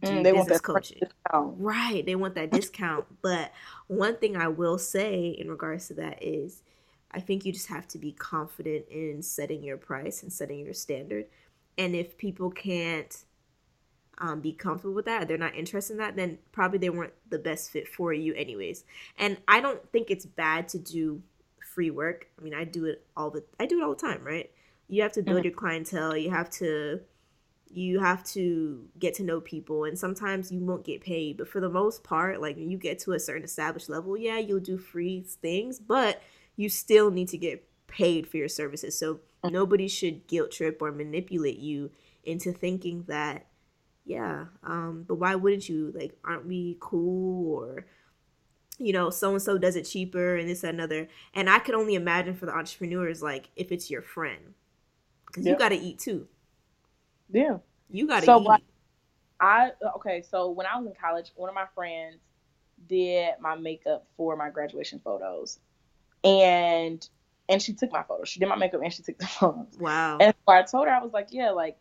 mm, 0.01 0.23
they 0.23 0.31
business 0.31 0.61
coaching, 0.61 1.01
right? 1.33 2.05
They 2.05 2.15
want 2.15 2.35
that 2.35 2.51
discount. 2.51 3.05
but 3.21 3.51
one 3.87 4.17
thing 4.17 4.37
I 4.37 4.47
will 4.47 4.77
say 4.77 5.29
in 5.29 5.49
regards 5.49 5.87
to 5.87 5.93
that 5.95 6.21
is, 6.21 6.63
I 7.11 7.19
think 7.19 7.45
you 7.45 7.53
just 7.53 7.67
have 7.67 7.87
to 7.89 7.97
be 7.97 8.11
confident 8.11 8.85
in 8.89 9.21
setting 9.21 9.63
your 9.63 9.77
price 9.77 10.23
and 10.23 10.31
setting 10.31 10.59
your 10.59 10.73
standard. 10.73 11.25
And 11.77 11.95
if 11.95 12.17
people 12.17 12.49
can't 12.51 13.15
um, 14.17 14.41
be 14.41 14.51
comfortable 14.51 14.95
with 14.95 15.05
that, 15.05 15.27
they're 15.27 15.37
not 15.37 15.55
interested 15.55 15.93
in 15.93 15.99
that, 15.99 16.15
then 16.15 16.39
probably 16.51 16.79
they 16.79 16.89
weren't 16.89 17.13
the 17.29 17.39
best 17.39 17.71
fit 17.71 17.87
for 17.87 18.13
you, 18.13 18.33
anyways. 18.33 18.83
And 19.17 19.37
I 19.47 19.61
don't 19.61 19.89
think 19.91 20.09
it's 20.09 20.25
bad 20.25 20.67
to 20.69 20.79
do 20.79 21.21
free 21.73 21.91
work. 21.91 22.27
I 22.39 22.43
mean, 22.43 22.53
I 22.53 22.63
do 22.63 22.85
it 22.85 23.05
all 23.15 23.29
the 23.29 23.43
I 23.59 23.65
do 23.65 23.79
it 23.79 23.83
all 23.83 23.93
the 23.93 24.01
time, 24.01 24.23
right? 24.23 24.51
You 24.89 25.03
have 25.03 25.13
to 25.13 25.21
build 25.21 25.37
mm-hmm. 25.37 25.45
your 25.45 25.53
clientele. 25.53 26.17
You 26.17 26.31
have 26.31 26.49
to 26.51 27.01
you 27.69 27.99
have 27.99 28.23
to 28.23 28.87
get 28.97 29.13
to 29.13 29.23
know 29.23 29.41
people 29.41 29.83
and 29.83 29.99
sometimes 29.99 30.51
you 30.51 30.59
won't 30.59 30.85
get 30.85 31.01
paid 31.01 31.37
but 31.37 31.47
for 31.47 31.59
the 31.59 31.69
most 31.69 32.03
part 32.03 32.41
like 32.41 32.55
when 32.55 32.71
you 32.71 32.77
get 32.77 32.97
to 32.97 33.11
a 33.11 33.19
certain 33.19 33.43
established 33.43 33.89
level 33.89 34.17
yeah 34.17 34.37
you'll 34.37 34.59
do 34.59 34.77
free 34.77 35.21
things 35.41 35.79
but 35.79 36.21
you 36.57 36.67
still 36.69 37.11
need 37.11 37.29
to 37.29 37.37
get 37.37 37.63
paid 37.87 38.27
for 38.27 38.37
your 38.37 38.49
services. 38.49 38.97
So 38.97 39.21
nobody 39.43 39.87
should 39.87 40.27
guilt 40.27 40.51
trip 40.51 40.81
or 40.81 40.91
manipulate 40.91 41.59
you 41.59 41.91
into 42.23 42.51
thinking 42.51 43.05
that 43.07 43.45
yeah 44.03 44.45
um 44.63 45.05
but 45.07 45.15
why 45.15 45.35
wouldn't 45.35 45.69
you? 45.69 45.93
Like 45.95 46.17
aren't 46.25 46.45
we 46.45 46.77
cool? 46.81 47.55
Or 47.55 47.85
you 48.77 48.91
know 48.91 49.09
so 49.09 49.31
and 49.31 49.41
so 49.41 49.57
does 49.57 49.75
it 49.75 49.83
cheaper 49.83 50.35
and 50.35 50.49
this 50.49 50.63
and 50.63 50.77
another 50.77 51.07
and 51.33 51.49
i 51.49 51.57
could 51.57 51.73
only 51.73 51.95
imagine 51.95 52.35
for 52.35 52.45
the 52.45 52.55
entrepreneurs 52.55 53.23
like 53.23 53.49
if 53.55 53.71
it's 53.71 53.89
your 53.89 54.03
friend 54.03 54.53
because 55.25 55.43
yep. 55.43 55.55
you 55.55 55.57
got 55.57 55.69
to 55.69 55.75
eat 55.75 55.97
too 55.97 56.27
yeah. 57.31 57.57
You 57.89 58.07
got 58.07 58.21
to 58.21 58.25
so, 58.25 58.41
eat. 58.41 58.47
Like, 58.47 58.63
I 59.39 59.71
uh, 59.85 59.91
okay, 59.97 60.23
so 60.29 60.49
when 60.49 60.65
I 60.65 60.77
was 60.77 60.87
in 60.87 60.93
college, 60.99 61.31
one 61.35 61.49
of 61.49 61.55
my 61.55 61.67
friends 61.75 62.17
did 62.87 63.33
my 63.39 63.55
makeup 63.55 64.05
for 64.15 64.35
my 64.35 64.49
graduation 64.49 64.99
photos. 65.03 65.59
And 66.23 67.07
and 67.49 67.61
she 67.61 67.73
took 67.73 67.91
my 67.91 68.03
photos. 68.03 68.29
She 68.29 68.39
did 68.39 68.49
my 68.49 68.55
makeup 68.55 68.81
and 68.83 68.93
she 68.93 69.03
took 69.03 69.17
the 69.17 69.27
photos. 69.39 69.77
Wow. 69.79 70.17
And 70.19 70.33
so 70.47 70.53
I 70.53 70.63
told 70.63 70.87
her 70.87 70.93
I 70.93 71.01
was 71.01 71.13
like, 71.13 71.27
yeah, 71.31 71.51
like 71.51 71.77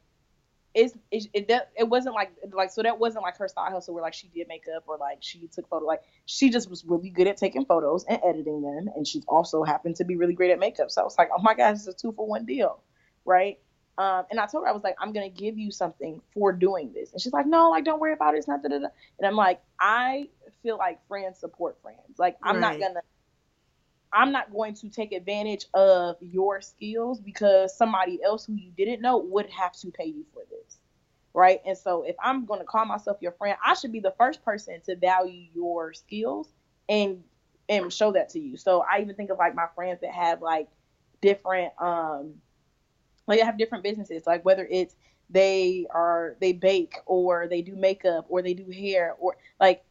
it's 0.77 0.95
it, 1.11 1.27
it, 1.33 1.51
it 1.79 1.89
wasn't 1.89 2.15
like 2.15 2.33
like 2.53 2.71
so 2.71 2.83
that 2.83 2.99
wasn't 2.99 3.23
like 3.23 3.37
her 3.39 3.49
style 3.49 3.71
hustle 3.71 3.95
where 3.95 4.03
like 4.03 4.13
she 4.13 4.29
did 4.29 4.47
makeup 4.47 4.85
or 4.87 4.99
like 4.99 5.19
she 5.21 5.49
took 5.51 5.67
photo 5.69 5.87
like 5.87 6.03
she 6.27 6.51
just 6.51 6.69
was 6.69 6.85
really 6.85 7.09
good 7.09 7.27
at 7.27 7.39
taking 7.39 7.65
photos 7.65 8.05
and 8.05 8.21
editing 8.23 8.61
them 8.61 8.93
and 8.95 9.07
she 9.07 9.23
also 9.27 9.65
happened 9.65 9.97
to 9.97 10.05
be 10.05 10.17
really 10.17 10.35
great 10.35 10.51
at 10.51 10.59
makeup 10.59 10.91
so 10.91 11.01
I 11.01 11.05
was 11.05 11.17
like 11.17 11.31
oh 11.35 11.41
my 11.41 11.55
gosh 11.55 11.77
it's 11.77 11.87
a 11.87 11.95
two 11.95 12.13
for 12.13 12.27
one 12.27 12.45
deal 12.45 12.83
right 13.25 13.59
um, 13.99 14.25
and 14.31 14.39
I 14.39 14.47
told 14.47 14.65
her 14.65 14.69
I 14.69 14.73
was 14.73 14.85
like, 14.85 14.97
I'm 15.01 15.13
gonna 15.13 15.31
give 15.31 15.59
you 15.59 15.71
something 15.71 16.21
for 16.35 16.53
doing 16.53 16.93
this, 16.93 17.13
and 17.13 17.21
she's 17.21 17.33
like, 17.33 17.47
No, 17.47 17.71
like 17.71 17.85
don't 17.85 18.01
worry 18.01 18.13
about 18.13 18.35
it. 18.35 18.39
It's 18.39 18.49
not 18.49 18.63
da 18.63 18.69
da 18.69 18.79
da. 18.79 18.89
And 19.19 19.27
I'm 19.27 19.37
like, 19.37 19.61
I 19.81 20.29
feel 20.63 20.77
like 20.77 21.07
friends 21.09 21.39
support 21.39 21.79
friends. 21.83 22.19
Like 22.19 22.37
I'm 22.43 22.61
right. 22.61 22.79
not 22.79 22.89
gonna, 22.89 23.01
I'm 24.13 24.33
not 24.33 24.53
going 24.53 24.75
to 24.75 24.89
take 24.89 25.13
advantage 25.13 25.67
of 25.75 26.17
your 26.21 26.61
skills 26.61 27.21
because 27.21 27.77
somebody 27.77 28.21
else 28.23 28.45
who 28.47 28.55
you 28.55 28.71
didn't 28.77 29.01
know 29.01 29.19
would 29.19 29.49
have 29.51 29.73
to 29.81 29.91
pay 29.91 30.07
you 30.07 30.25
for 30.35 30.43
this, 30.51 30.79
right? 31.33 31.61
And 31.67 31.77
so 31.77 32.03
if 32.03 32.17
I'm 32.23 32.45
gonna 32.45 32.65
call 32.65 32.85
myself 32.85 33.19
your 33.23 33.33
friend, 33.33 33.57
I 33.65 33.75
should 33.75 33.93
be 33.93 34.01
the 34.01 34.15
first 34.19 34.45
person 34.45 34.81
to 34.87 34.97
value 34.97 35.47
your 35.55 35.95
skills 35.95 36.49
and 36.89 37.23
and 37.69 37.93
show 37.93 38.13
that 38.13 38.29
to 38.31 38.41
you. 38.41 38.57
So 38.59 38.85
I 38.91 39.01
even 39.01 39.15
think 39.15 39.31
of 39.31 39.39
like 39.39 39.55
my 39.55 39.67
friends 39.75 40.01
that 40.03 40.13
have 40.13 40.43
like 40.43 40.69
different 41.23 41.73
um 41.81 42.35
like 43.27 43.41
I 43.41 43.45
have 43.45 43.59
different 43.59 43.85
businesses, 43.85 44.27
like 44.27 44.45
whether 44.45 44.67
it's 44.71 44.97
they 45.31 45.87
are 45.91 46.37
they 46.41 46.53
bake 46.53 46.95
or 47.07 47.49
they 47.49 47.63
do 47.63 47.75
makeup 47.75 48.27
or 48.29 48.43
they 48.43 48.55
do 48.55 48.71
hair 48.71 49.15
or 49.19 49.37
like 49.61 49.85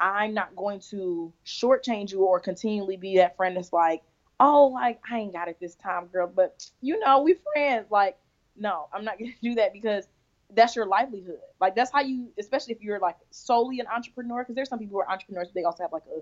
I'm 0.00 0.34
not 0.34 0.54
going 0.56 0.80
to 0.90 1.32
shortchange 1.44 2.12
you 2.12 2.24
or 2.24 2.38
continually 2.40 2.96
be 2.96 3.16
that 3.16 3.36
friend 3.36 3.56
that's 3.56 3.72
like, 3.72 4.02
oh, 4.38 4.66
like 4.68 5.00
I 5.10 5.18
ain't 5.18 5.32
got 5.32 5.48
it 5.48 5.58
this 5.60 5.74
time, 5.74 6.06
girl, 6.06 6.30
but 6.32 6.70
you 6.80 6.98
know 6.98 7.22
we 7.22 7.36
friends. 7.52 7.86
Like, 7.90 8.16
no, 8.56 8.88
I'm 8.92 9.04
not 9.04 9.18
gonna 9.18 9.32
do 9.42 9.54
that 9.56 9.72
because 9.72 10.06
that's 10.54 10.76
your 10.76 10.86
livelihood. 10.86 11.40
Like 11.60 11.74
that's 11.74 11.90
how 11.92 12.00
you, 12.00 12.30
especially 12.38 12.74
if 12.74 12.82
you're 12.82 13.00
like 13.00 13.16
solely 13.30 13.80
an 13.80 13.86
entrepreneur, 13.86 14.42
because 14.42 14.54
there's 14.54 14.68
some 14.68 14.78
people 14.78 14.94
who 14.94 15.00
are 15.00 15.10
entrepreneurs, 15.10 15.48
but 15.48 15.54
they 15.54 15.64
also 15.64 15.82
have 15.82 15.92
like 15.92 16.04
a, 16.16 16.20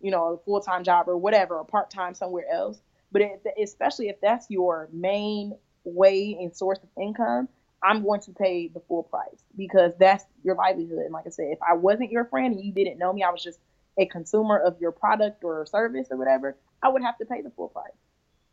you 0.00 0.10
know, 0.10 0.34
a 0.34 0.38
full 0.38 0.60
time 0.60 0.82
job 0.82 1.08
or 1.08 1.16
whatever, 1.16 1.56
or 1.56 1.64
part 1.64 1.90
time 1.90 2.14
somewhere 2.14 2.46
else. 2.50 2.80
But 3.12 3.22
it, 3.22 3.44
especially 3.62 4.08
if 4.08 4.20
that's 4.20 4.48
your 4.50 4.88
main 4.92 5.56
way 5.84 6.36
and 6.40 6.54
source 6.56 6.78
of 6.82 6.88
income, 7.00 7.48
I'm 7.82 8.02
going 8.04 8.20
to 8.22 8.32
pay 8.32 8.68
the 8.68 8.80
full 8.80 9.04
price 9.04 9.42
because 9.56 9.92
that's 9.98 10.24
your 10.44 10.54
livelihood. 10.54 10.98
And 10.98 11.12
like 11.12 11.26
I 11.26 11.30
said, 11.30 11.48
if 11.50 11.58
I 11.62 11.74
wasn't 11.74 12.12
your 12.12 12.26
friend 12.26 12.54
and 12.54 12.64
you 12.64 12.72
didn't 12.72 12.98
know 12.98 13.12
me, 13.12 13.22
I 13.22 13.30
was 13.30 13.42
just 13.42 13.58
a 13.98 14.06
consumer 14.06 14.58
of 14.58 14.80
your 14.80 14.92
product 14.92 15.44
or 15.44 15.64
service 15.66 16.08
or 16.10 16.16
whatever, 16.16 16.56
I 16.82 16.88
would 16.88 17.02
have 17.02 17.18
to 17.18 17.24
pay 17.24 17.40
the 17.42 17.50
full 17.50 17.68
price. 17.68 17.92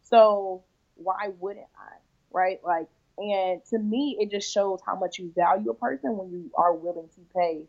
So 0.03 0.63
why 0.95 1.29
wouldn't 1.39 1.67
I? 1.77 1.95
Right? 2.31 2.59
Like, 2.63 2.87
and 3.17 3.61
to 3.71 3.79
me, 3.79 4.17
it 4.19 4.31
just 4.31 4.51
shows 4.51 4.79
how 4.85 4.95
much 4.95 5.19
you 5.19 5.31
value 5.35 5.71
a 5.71 5.73
person 5.73 6.17
when 6.17 6.29
you 6.31 6.51
are 6.55 6.73
willing 6.73 7.09
to 7.15 7.21
pay 7.35 7.63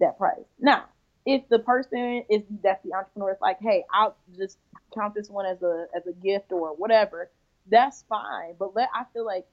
that 0.00 0.18
price. 0.18 0.44
Now, 0.58 0.84
if 1.24 1.48
the 1.48 1.58
person 1.58 2.24
is 2.28 2.42
that's 2.62 2.82
the 2.84 2.94
entrepreneur, 2.94 3.30
it's 3.30 3.42
like, 3.42 3.58
hey, 3.60 3.84
I'll 3.92 4.16
just 4.36 4.58
count 4.94 5.14
this 5.14 5.28
one 5.28 5.46
as 5.46 5.62
a 5.62 5.86
as 5.94 6.06
a 6.06 6.12
gift 6.12 6.52
or 6.52 6.74
whatever. 6.74 7.30
That's 7.70 8.04
fine, 8.08 8.54
but 8.58 8.74
let 8.74 8.88
I 8.94 9.04
feel 9.12 9.26
like 9.26 9.46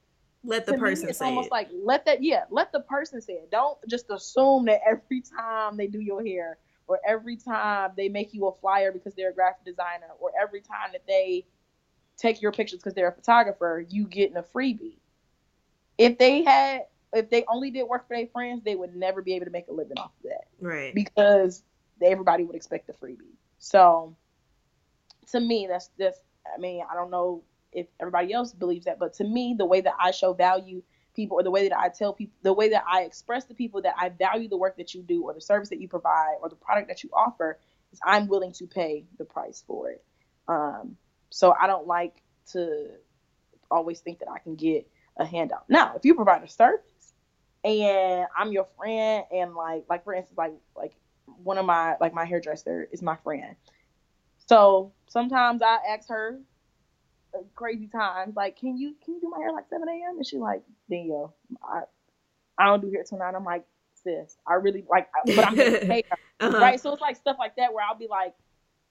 let 0.43 0.65
the 0.65 0.77
person 0.77 1.05
me, 1.05 1.09
it's 1.09 1.19
say 1.19 1.25
almost 1.25 1.47
it. 1.47 1.51
like 1.51 1.69
let 1.83 2.05
that 2.05 2.23
yeah 2.23 2.43
let 2.49 2.71
the 2.71 2.81
person 2.81 3.21
say 3.21 3.33
it. 3.33 3.51
Don't 3.51 3.77
just 3.87 4.09
assume 4.09 4.65
that 4.65 4.81
every 4.87 5.21
time 5.21 5.77
they 5.77 5.87
do 5.87 5.99
your 5.99 6.23
hair 6.23 6.57
or 6.87 6.99
every 7.07 7.35
time 7.35 7.91
they 7.97 8.09
make 8.09 8.33
you 8.33 8.45
a 8.47 8.53
flyer 8.53 8.91
because 8.91 9.15
they're 9.15 9.31
a 9.31 9.33
graphic 9.33 9.65
designer 9.65 10.07
or 10.19 10.31
every 10.39 10.61
time 10.61 10.89
that 10.91 11.01
they 11.07 11.45
take 12.17 12.41
your 12.41 12.51
pictures 12.51 12.79
because 12.79 12.93
they're 12.93 13.09
a 13.09 13.15
photographer 13.15 13.85
you 13.89 14.05
getting 14.05 14.37
a 14.37 14.43
freebie. 14.43 14.97
If 15.97 16.17
they 16.17 16.43
had 16.43 16.85
if 17.13 17.29
they 17.29 17.43
only 17.47 17.71
did 17.71 17.83
work 17.83 18.07
for 18.07 18.15
their 18.15 18.27
friends 18.27 18.63
they 18.63 18.75
would 18.75 18.95
never 18.95 19.21
be 19.21 19.35
able 19.35 19.45
to 19.45 19.51
make 19.51 19.67
a 19.67 19.73
living 19.73 19.97
off 19.97 20.11
of 20.23 20.29
that 20.29 20.47
right. 20.61 20.93
because 20.93 21.63
everybody 22.01 22.43
would 22.43 22.55
expect 22.55 22.89
a 22.89 22.93
freebie. 22.93 23.35
So 23.57 24.15
to 25.31 25.39
me 25.39 25.65
that's 25.67 25.89
just 25.99 26.19
i 26.53 26.59
mean 26.59 26.83
i 26.89 26.93
don't 26.93 27.09
know 27.09 27.43
if 27.75 27.87
everybody 27.99 28.33
else 28.33 28.53
believes 28.53 28.85
that. 28.85 28.99
But 28.99 29.13
to 29.15 29.23
me, 29.23 29.55
the 29.57 29.65
way 29.65 29.81
that 29.81 29.93
I 29.99 30.11
show 30.11 30.33
value 30.33 30.81
people 31.15 31.39
or 31.39 31.43
the 31.43 31.51
way 31.51 31.67
that 31.67 31.77
I 31.77 31.89
tell 31.89 32.13
people, 32.13 32.35
the 32.41 32.53
way 32.53 32.69
that 32.69 32.83
I 32.89 33.03
express 33.03 33.45
to 33.45 33.53
people 33.53 33.81
that 33.83 33.95
I 33.97 34.09
value 34.09 34.49
the 34.49 34.57
work 34.57 34.77
that 34.77 34.93
you 34.93 35.01
do 35.01 35.23
or 35.23 35.33
the 35.33 35.41
service 35.41 35.69
that 35.69 35.79
you 35.79 35.87
provide 35.87 36.35
or 36.41 36.49
the 36.49 36.55
product 36.55 36.87
that 36.87 37.03
you 37.03 37.09
offer 37.13 37.59
is 37.91 37.99
I'm 38.03 38.27
willing 38.27 38.53
to 38.53 38.67
pay 38.67 39.05
the 39.17 39.25
price 39.25 39.63
for 39.65 39.91
it. 39.91 40.03
Um, 40.47 40.97
so 41.29 41.53
I 41.59 41.67
don't 41.67 41.87
like 41.87 42.21
to 42.51 42.89
always 43.71 43.99
think 43.99 44.19
that 44.19 44.29
I 44.29 44.39
can 44.39 44.55
get 44.55 44.87
a 45.17 45.25
handout. 45.25 45.69
Now, 45.69 45.95
if 45.95 46.05
you 46.05 46.15
provide 46.15 46.43
a 46.43 46.47
service 46.47 47.13
and 47.63 48.27
I'm 48.37 48.51
your 48.51 48.67
friend 48.77 49.25
and 49.31 49.55
like 49.55 49.85
like 49.89 50.03
for 50.03 50.13
instance 50.13 50.37
like 50.37 50.53
like 50.75 50.93
one 51.43 51.57
of 51.57 51.65
my 51.65 51.95
like 51.99 52.13
my 52.13 52.25
hairdresser 52.25 52.87
is 52.91 53.01
my 53.01 53.15
friend. 53.17 53.55
So 54.45 54.93
sometimes 55.07 55.61
I 55.63 55.79
ask 55.89 56.07
her 56.09 56.39
crazy 57.55 57.87
times. 57.87 58.35
Like, 58.35 58.57
can 58.57 58.77
you 58.77 58.95
can 59.03 59.15
you 59.15 59.21
do 59.21 59.29
my 59.29 59.39
hair 59.39 59.51
like 59.51 59.67
7 59.69 59.87
a.m.? 59.87 60.17
And 60.17 60.25
she 60.25 60.37
like, 60.37 60.63
Danielle, 60.89 61.35
I 61.63 61.81
I 62.57 62.65
don't 62.65 62.81
do 62.81 62.91
hair 62.91 63.03
till 63.03 63.17
nine. 63.17 63.35
I'm 63.35 63.43
like, 63.43 63.65
sis, 64.03 64.37
I 64.47 64.53
really 64.55 64.85
like, 64.89 65.07
but 65.25 65.45
I'm 65.45 65.55
gonna 65.55 65.79
pay 65.79 66.03
her, 66.09 66.17
uh-huh. 66.39 66.59
right? 66.59 66.79
So 66.79 66.93
it's 66.93 67.01
like 67.01 67.15
stuff 67.15 67.37
like 67.39 67.55
that 67.57 67.73
where 67.73 67.83
I'll 67.83 67.97
be 67.97 68.07
like, 68.07 68.33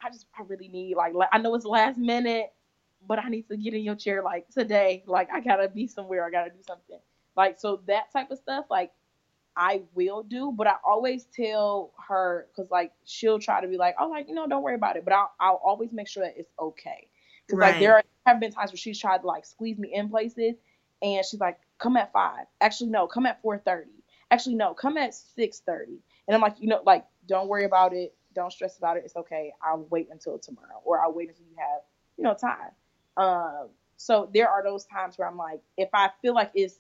I 0.03 0.11
just 0.11 0.27
I 0.39 0.43
really 0.43 0.69
need 0.69 0.97
like, 0.97 1.15
I 1.33 1.39
know 1.39 1.55
it's 1.55 1.65
last 1.65 1.99
minute, 1.99 2.53
but 3.07 3.19
I 3.19 3.29
need 3.29 3.49
to 3.49 3.57
get 3.57 3.75
in 3.75 3.83
your 3.83 3.97
chair 3.97 4.23
like 4.23 4.49
today. 4.49 5.05
Like 5.07 5.29
I 5.33 5.41
gotta 5.41 5.69
be 5.69 5.87
somewhere. 5.87 6.27
I 6.27 6.31
gotta 6.31 6.51
do 6.51 6.63
something. 6.67 6.99
Like 7.37 7.59
so 7.59 7.81
that 7.87 8.13
type 8.13 8.31
of 8.31 8.39
stuff. 8.39 8.67
Like 8.71 8.93
I 9.57 9.83
will 9.95 10.23
do, 10.23 10.53
but 10.53 10.67
I 10.67 10.75
always 10.85 11.27
tell 11.27 11.93
her 12.09 12.49
because 12.49 12.71
like 12.71 12.93
she'll 13.05 13.39
try 13.39 13.61
to 13.61 13.69
be 13.69 13.77
like, 13.77 13.95
oh, 14.01 14.09
like 14.09 14.29
you 14.29 14.35
know, 14.35 14.47
don't 14.47 14.63
worry 14.63 14.75
about 14.75 14.97
it. 14.97 15.05
But 15.05 15.15
I'll 15.15 15.33
I'll 15.41 15.61
always 15.65 15.93
make 15.93 16.09
sure 16.09 16.25
that 16.25 16.35
it's 16.37 16.51
okay. 16.59 17.09
Because 17.47 17.59
right. 17.59 17.73
like 17.73 17.81
there 17.81 18.03
have 18.27 18.41
been 18.41 18.53
times 18.53 18.71
where 18.71 18.77
she's 18.79 18.99
tried 18.99 19.19
to 19.23 19.27
like 19.27 19.45
squeeze 19.45 19.79
me 19.79 19.93
in 19.93 20.09
places, 20.09 20.55
and 21.03 21.25
she's 21.25 21.41
like, 21.41 21.59
"Come 21.79 21.97
at 21.97 22.13
five. 22.13 22.47
Actually, 22.61 22.91
no, 22.91 23.07
come 23.07 23.27
at 23.27 23.41
four 23.43 23.59
thirty. 23.59 23.91
Actually, 24.31 24.57
no, 24.57 24.75
come 24.75 24.97
at 24.97 25.15
six 25.15 25.61
thirty. 25.61 25.99
And 26.27 26.35
I'm 26.35 26.41
like, 26.41 26.57
you 26.59 26.69
know, 26.69 26.81
like 26.85 27.05
don't 27.27 27.49
worry 27.49 27.65
about 27.65 27.93
it. 27.93 28.15
Don't 28.35 28.53
stress 28.53 28.79
about 28.79 28.97
it. 28.97 29.03
It's 29.05 29.17
okay. 29.17 29.53
I'll 29.63 29.87
wait 29.91 30.09
until 30.11 30.39
tomorrow, 30.39 30.81
or 30.85 31.01
I'll 31.01 31.13
wait 31.13 31.29
until 31.29 31.45
you 31.47 31.57
have 31.59 31.83
you 32.17 32.25
know 32.25 32.35
time. 32.35 32.71
Um, 33.17 33.69
so 33.97 34.29
there 34.33 34.49
are 34.49 34.63
those 34.63 34.85
times 34.87 35.19
where 35.19 35.29
I'm 35.29 35.37
like, 35.37 35.61
if 35.77 35.89
I 35.93 36.11
feel 36.21 36.35
like 36.35 36.51
it's 36.55 36.77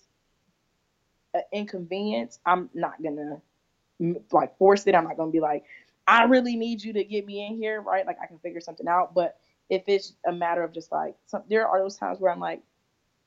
an 1.35 1.43
inconvenience, 1.53 2.39
I'm 2.45 2.71
not 2.75 3.03
gonna 3.03 3.41
like 4.33 4.57
force 4.59 4.87
it. 4.87 4.95
I'm 4.95 5.05
not 5.05 5.17
gonna 5.17 5.31
be 5.31 5.41
like, 5.41 5.65
I 6.07 6.25
really 6.25 6.57
need 6.57 6.83
you 6.83 6.93
to 6.95 7.05
get 7.05 7.27
me 7.27 7.47
in 7.47 7.57
here, 7.57 7.81
right? 7.81 8.07
Like 8.07 8.19
I 8.23 8.27
can 8.27 8.39
figure 8.39 8.61
something 8.61 8.89
out. 8.89 9.15
But 9.15 9.39
if 9.71 9.83
it's 9.87 10.15
a 10.27 10.33
matter 10.33 10.63
of 10.63 10.73
just 10.73 10.93
like 10.93 11.17
some, 11.27 11.43
there 11.49 11.67
are 11.67 11.81
those 11.81 11.97
times 11.97 12.21
where 12.21 12.33
I'm 12.33 12.41
like, 12.41 12.63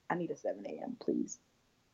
I 0.10 0.16
need 0.16 0.32
a 0.32 0.38
7 0.38 0.66
a.m. 0.66 0.98
please. 1.00 1.40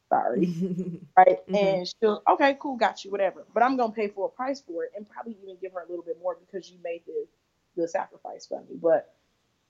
Sorry. 0.10 0.46
right. 1.18 1.48
Mm-hmm. 1.48 1.56
And 1.56 1.88
she'll 2.00 2.22
okay, 2.30 2.58
cool, 2.60 2.76
got 2.76 3.04
you, 3.04 3.12
whatever. 3.12 3.46
But 3.54 3.64
I'm 3.64 3.78
gonna 3.78 3.94
pay 3.94 4.10
full 4.10 4.30
price 4.30 4.62
for 4.62 4.84
it 4.84 4.92
and 4.96 5.10
probably 5.10 5.38
even 5.42 5.58
give 5.62 5.74
her 5.74 5.82
a 5.82 5.90
little 5.90 6.04
bit 6.04 6.18
more 6.22 6.38
because 6.40 6.70
you 6.70 6.78
made 6.84 7.02
the 7.08 7.26
the 7.76 7.88
sacrifice 7.88 8.46
for 8.46 8.60
me. 8.62 8.78
But 8.80 9.14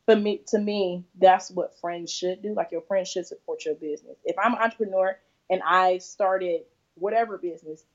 for 0.05 0.15
me 0.15 0.41
to 0.47 0.59
me, 0.59 1.05
that's 1.17 1.49
what 1.49 1.79
friends 1.79 2.11
should 2.11 2.41
do. 2.41 2.53
Like 2.53 2.71
your 2.71 2.81
friends 2.81 3.09
should 3.09 3.25
support 3.25 3.63
your 3.65 3.75
business. 3.75 4.17
If 4.25 4.35
I'm 4.37 4.53
an 4.53 4.59
entrepreneur 4.61 5.17
and 5.49 5.61
I 5.65 5.99
started 5.99 6.61
whatever 6.95 7.37
business, 7.37 7.85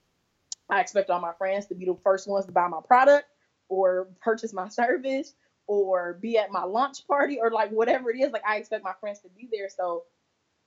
I 0.70 0.80
expect 0.80 1.10
all 1.10 1.20
my 1.20 1.32
friends 1.32 1.66
to 1.66 1.74
be 1.74 1.84
the 1.84 1.96
first 2.02 2.28
ones 2.28 2.46
to 2.46 2.52
buy 2.52 2.68
my 2.68 2.80
product 2.86 3.26
or 3.68 4.08
purchase 4.20 4.52
my 4.54 4.68
service 4.70 5.34
or 5.68 6.14
be 6.14 6.38
at 6.38 6.50
my 6.50 6.64
launch 6.64 7.06
party 7.06 7.38
or 7.40 7.50
like 7.50 7.70
whatever 7.70 8.10
it 8.10 8.18
is. 8.18 8.32
Like 8.32 8.42
I 8.44 8.56
expect 8.56 8.82
my 8.82 8.94
friends 8.98 9.20
to 9.20 9.28
be 9.28 9.48
there. 9.52 9.68
So 9.68 10.04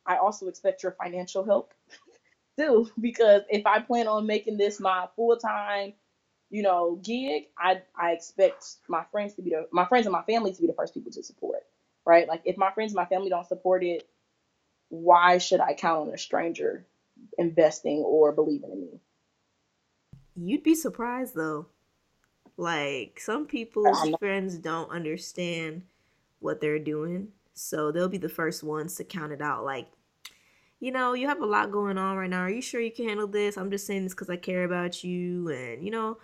I 0.06 0.18
also 0.18 0.48
expect 0.48 0.84
your 0.84 0.94
financial 0.94 1.44
help 1.44 1.74
too. 2.58 2.90
Because 3.02 3.42
if 3.50 3.66
I 3.66 3.82
plan 3.82 4.08
on 4.08 4.28
making 4.28 4.58
this 4.58 4.80
my 4.80 5.08
full 5.16 5.36
time, 5.36 5.94
you 6.52 6.62
know, 6.62 7.00
gig, 7.04 7.48
I 7.58 7.82
I 7.96 8.12
expect 8.12 8.76
my 8.88 9.04
friends 9.12 9.34
to 9.34 9.42
be 9.42 9.50
the 9.50 9.68
my 9.72 9.86
friends 9.86 10.06
and 10.06 10.14
my 10.14 10.24
family 10.24 10.54
to 10.54 10.62
be 10.62 10.68
the 10.68 10.74
first 10.74 10.94
people 10.94 11.12
to 11.12 11.24
support. 11.24 11.64
Right? 12.06 12.28
Like 12.28 12.44
if 12.46 12.58
my 12.58 12.72
friends 12.72 12.92
and 12.92 12.98
my 12.98 13.06
family 13.06 13.30
don't 13.30 13.48
support 13.48 13.84
it, 13.84 14.08
why 14.90 15.40
should 15.40 15.60
I 15.60 15.74
count 15.74 16.08
on 16.08 16.14
a 16.14 16.18
stranger 16.18 16.86
investing 17.38 18.00
or 18.00 18.32
believing 18.32 18.72
in 18.72 18.82
me? 18.82 19.00
You'd 20.36 20.64
be 20.64 20.76
surprised 20.76 21.36
though. 21.36 21.68
Like 22.58 23.20
some 23.20 23.46
people's 23.46 23.98
friends 24.20 24.58
don't 24.58 24.90
understand 24.92 25.84
what 26.40 26.62
they're 26.62 26.80
doing, 26.80 27.30
so 27.54 27.92
they'll 27.92 28.10
be 28.10 28.18
the 28.18 28.30
first 28.30 28.64
ones 28.64 28.96
to 28.96 29.04
count 29.04 29.32
it 29.32 29.42
out. 29.42 29.64
Like, 29.64 29.88
you 30.80 30.92
know, 30.92 31.14
you 31.14 31.28
have 31.28 31.42
a 31.42 31.46
lot 31.46 31.72
going 31.72 31.98
on 31.98 32.18
right 32.18 32.30
now. 32.30 32.42
Are 32.42 32.50
you 32.50 32.62
sure 32.62 32.82
you 32.82 32.92
can 32.92 33.08
handle 33.08 33.28
this? 33.28 33.58
I'm 33.58 33.72
just 33.72 33.88
saying 33.88 34.04
this 34.04 34.14
because 34.14 34.30
I 34.30 34.36
care 34.36 34.64
about 34.64 35.04
you, 35.04 35.50
and 35.50 35.84
you 35.84 35.92
know, 35.92 36.18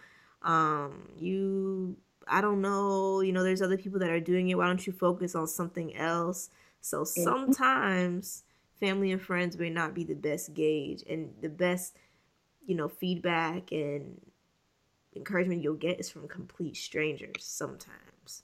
um, 0.44 1.10
you. 1.18 1.96
I 2.30 2.42
don't 2.42 2.62
know. 2.62 3.22
You 3.22 3.32
know, 3.32 3.44
there's 3.44 3.62
other 3.62 3.78
people 3.78 4.00
that 4.00 4.10
are 4.10 4.20
doing 4.20 4.50
it. 4.50 4.58
Why 4.58 4.68
don't 4.68 4.86
you 4.86 4.92
focus 4.92 5.34
on 5.34 5.48
something 5.48 5.96
else? 5.96 6.50
So 6.82 7.02
mm-hmm. 7.02 7.24
sometimes 7.24 8.44
family 8.80 9.12
and 9.12 9.22
friends 9.22 9.58
may 9.58 9.70
not 9.70 9.94
be 9.94 10.04
the 10.04 10.14
best 10.14 10.54
gauge 10.54 11.04
and 11.10 11.34
the 11.42 11.50
best, 11.50 11.96
you 12.66 12.76
know, 12.76 12.88
feedback 12.88 13.72
and 13.72 14.20
encouragement 15.18 15.62
you'll 15.62 15.76
get 15.76 16.00
is 16.00 16.10
from 16.10 16.28
complete 16.28 16.78
strangers 16.78 17.44
sometimes. 17.44 18.44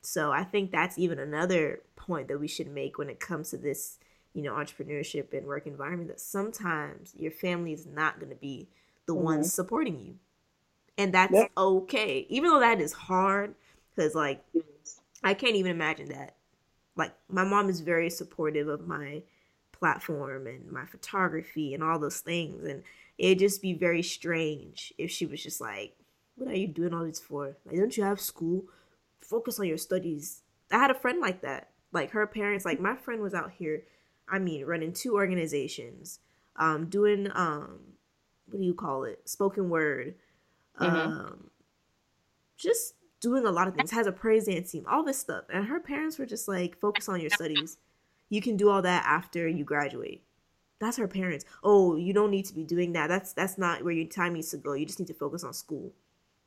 So 0.00 0.32
I 0.32 0.44
think 0.44 0.70
that's 0.70 0.98
even 0.98 1.18
another 1.18 1.80
point 1.96 2.28
that 2.28 2.40
we 2.40 2.48
should 2.48 2.68
make 2.68 2.98
when 2.98 3.08
it 3.08 3.20
comes 3.20 3.50
to 3.50 3.56
this, 3.56 3.98
you 4.34 4.42
know, 4.42 4.54
entrepreneurship 4.54 5.32
and 5.32 5.46
work 5.46 5.66
environment 5.66 6.08
that 6.08 6.20
sometimes 6.20 7.14
your 7.16 7.30
family 7.30 7.72
is 7.72 7.86
not 7.86 8.18
going 8.18 8.30
to 8.30 8.36
be 8.36 8.68
the 9.06 9.14
mm-hmm. 9.14 9.24
ones 9.24 9.52
supporting 9.52 10.00
you. 10.00 10.14
And 10.98 11.14
that's 11.14 11.32
yeah. 11.32 11.46
okay. 11.56 12.26
Even 12.28 12.50
though 12.50 12.60
that 12.60 12.80
is 12.80 12.92
hard 12.92 13.54
cuz 13.96 14.14
like 14.14 14.44
I 15.22 15.34
can't 15.34 15.56
even 15.56 15.70
imagine 15.70 16.08
that. 16.08 16.36
Like 16.96 17.14
my 17.28 17.44
mom 17.44 17.68
is 17.68 17.80
very 17.80 18.10
supportive 18.10 18.68
of 18.68 18.86
my 18.86 19.22
platform 19.72 20.46
and 20.46 20.70
my 20.70 20.84
photography 20.84 21.74
and 21.74 21.82
all 21.82 21.98
those 21.98 22.20
things 22.20 22.64
and 22.64 22.84
it'd 23.18 23.38
just 23.38 23.62
be 23.62 23.72
very 23.72 24.02
strange 24.02 24.92
if 24.98 25.10
she 25.10 25.26
was 25.26 25.42
just 25.42 25.60
like 25.60 25.94
what 26.44 26.54
are 26.54 26.58
you 26.58 26.68
doing 26.68 26.94
all 26.94 27.04
this 27.04 27.20
for? 27.20 27.56
Like, 27.64 27.76
don't 27.76 27.96
you 27.96 28.04
have 28.04 28.20
school? 28.20 28.64
Focus 29.20 29.58
on 29.60 29.66
your 29.66 29.78
studies. 29.78 30.42
I 30.70 30.78
had 30.78 30.90
a 30.90 30.94
friend 30.94 31.20
like 31.20 31.42
that. 31.42 31.70
Like 31.92 32.10
her 32.12 32.26
parents, 32.26 32.64
like 32.64 32.80
my 32.80 32.96
friend 32.96 33.20
was 33.20 33.34
out 33.34 33.52
here, 33.52 33.82
I 34.28 34.38
mean, 34.38 34.64
running 34.64 34.92
two 34.92 35.14
organizations, 35.14 36.20
um, 36.56 36.86
doing 36.86 37.28
um, 37.34 37.80
what 38.48 38.58
do 38.58 38.64
you 38.64 38.74
call 38.74 39.04
it? 39.04 39.28
Spoken 39.28 39.68
word, 39.68 40.14
mm-hmm. 40.80 40.96
um, 40.96 41.50
just 42.56 42.94
doing 43.20 43.44
a 43.44 43.50
lot 43.50 43.68
of 43.68 43.74
things. 43.74 43.90
Has 43.90 44.06
a 44.06 44.12
praise 44.12 44.46
dance 44.46 44.70
team, 44.70 44.84
all 44.88 45.04
this 45.04 45.18
stuff. 45.18 45.44
And 45.52 45.66
her 45.66 45.80
parents 45.80 46.18
were 46.18 46.26
just 46.26 46.48
like, 46.48 46.78
focus 46.80 47.08
on 47.08 47.20
your 47.20 47.30
studies. 47.30 47.76
You 48.30 48.40
can 48.40 48.56
do 48.56 48.70
all 48.70 48.82
that 48.82 49.04
after 49.06 49.46
you 49.46 49.64
graduate. 49.64 50.22
That's 50.80 50.96
her 50.96 51.06
parents. 51.06 51.44
Oh, 51.62 51.96
you 51.96 52.12
don't 52.12 52.30
need 52.30 52.46
to 52.46 52.54
be 52.54 52.64
doing 52.64 52.94
that. 52.94 53.08
That's 53.08 53.32
that's 53.32 53.56
not 53.56 53.84
where 53.84 53.92
your 53.92 54.08
time 54.08 54.32
needs 54.32 54.50
to 54.50 54.56
go. 54.56 54.72
You 54.72 54.86
just 54.86 54.98
need 54.98 55.08
to 55.08 55.14
focus 55.14 55.44
on 55.44 55.52
school. 55.52 55.92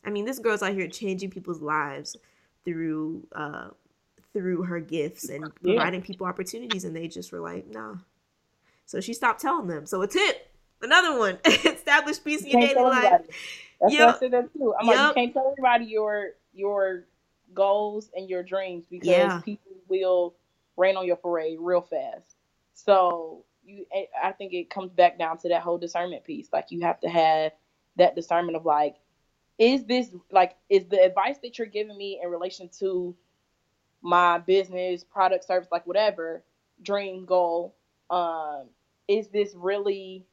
I 0.06 0.10
mean, 0.10 0.26
this 0.26 0.40
girl's 0.40 0.62
out 0.62 0.74
here 0.74 0.88
changing 0.88 1.32
people's 1.32 1.62
lives 1.62 2.16
through 2.64 3.28
uh, 3.34 3.70
through 4.34 4.64
her 4.64 4.80
gifts 4.80 5.30
and 5.30 5.54
providing 5.56 6.02
people 6.02 6.28
opportunities, 6.28 6.84
and 6.84 6.96
they 6.96 7.08
just 7.08 7.32
were 7.32 7.40
like, 7.40 7.68
nah. 7.68 7.96
So 8.86 9.02
she 9.02 9.14
stopped 9.14 9.42
telling 9.42 9.68
them. 9.68 9.86
So 9.86 10.02
a 10.02 10.08
tip, 10.08 10.52
another 10.82 11.18
one, 11.18 11.40
establish 11.46 12.24
peace 12.24 12.44
in 12.44 12.50
your 12.50 12.62
daily 12.62 12.82
life. 12.82 13.22
That's 13.82 13.94
yep. 13.94 14.08
what 14.08 14.16
I 14.16 14.20
said 14.20 14.32
that 14.32 14.54
too. 14.54 14.74
I'm 14.80 14.88
yep. 14.88 14.96
like, 14.96 15.08
you 15.08 15.14
can't 15.14 15.34
tell 15.34 15.52
everybody 15.52 15.86
your 15.86 16.32
your 16.54 17.06
goals 17.54 18.10
and 18.16 18.30
your 18.30 18.44
dreams 18.44 18.86
because 18.90 19.08
yeah. 19.08 19.42
people 19.44 19.72
will 19.88 20.36
rain 20.78 20.98
on 20.98 21.06
your 21.06 21.16
parade 21.16 21.58
real 21.60 21.82
fast. 21.82 22.36
So 22.74 23.44
you, 23.64 23.86
I 24.22 24.32
think 24.32 24.54
it 24.54 24.70
comes 24.70 24.92
back 24.92 25.18
down 25.18 25.38
to 25.40 25.50
that 25.50 25.62
whole 25.62 25.78
discernment 25.78 26.24
piece. 26.24 26.50
Like 26.52 26.68
you 26.70 26.82
have 26.82 27.00
to 27.02 27.10
have 27.10 27.54
that 27.98 28.16
discernment 28.16 28.56
of 28.58 28.66
like, 28.66 28.96
is 29.58 29.86
this 29.86 30.10
like 30.32 30.56
is 30.70 30.86
the 30.86 31.02
advice 31.02 31.38
that 31.44 31.58
you're 31.58 31.68
giving 31.68 31.98
me 31.98 32.20
in 32.22 32.30
relation 32.30 32.70
to 32.80 33.16
my 34.02 34.38
business, 34.38 35.04
product, 35.04 35.46
service, 35.46 35.70
like 35.72 35.88
whatever, 35.88 36.44
dream, 36.82 37.26
goal, 37.26 37.76
um, 38.10 38.66
is 39.08 39.28
this 39.30 39.54
really 39.56 40.26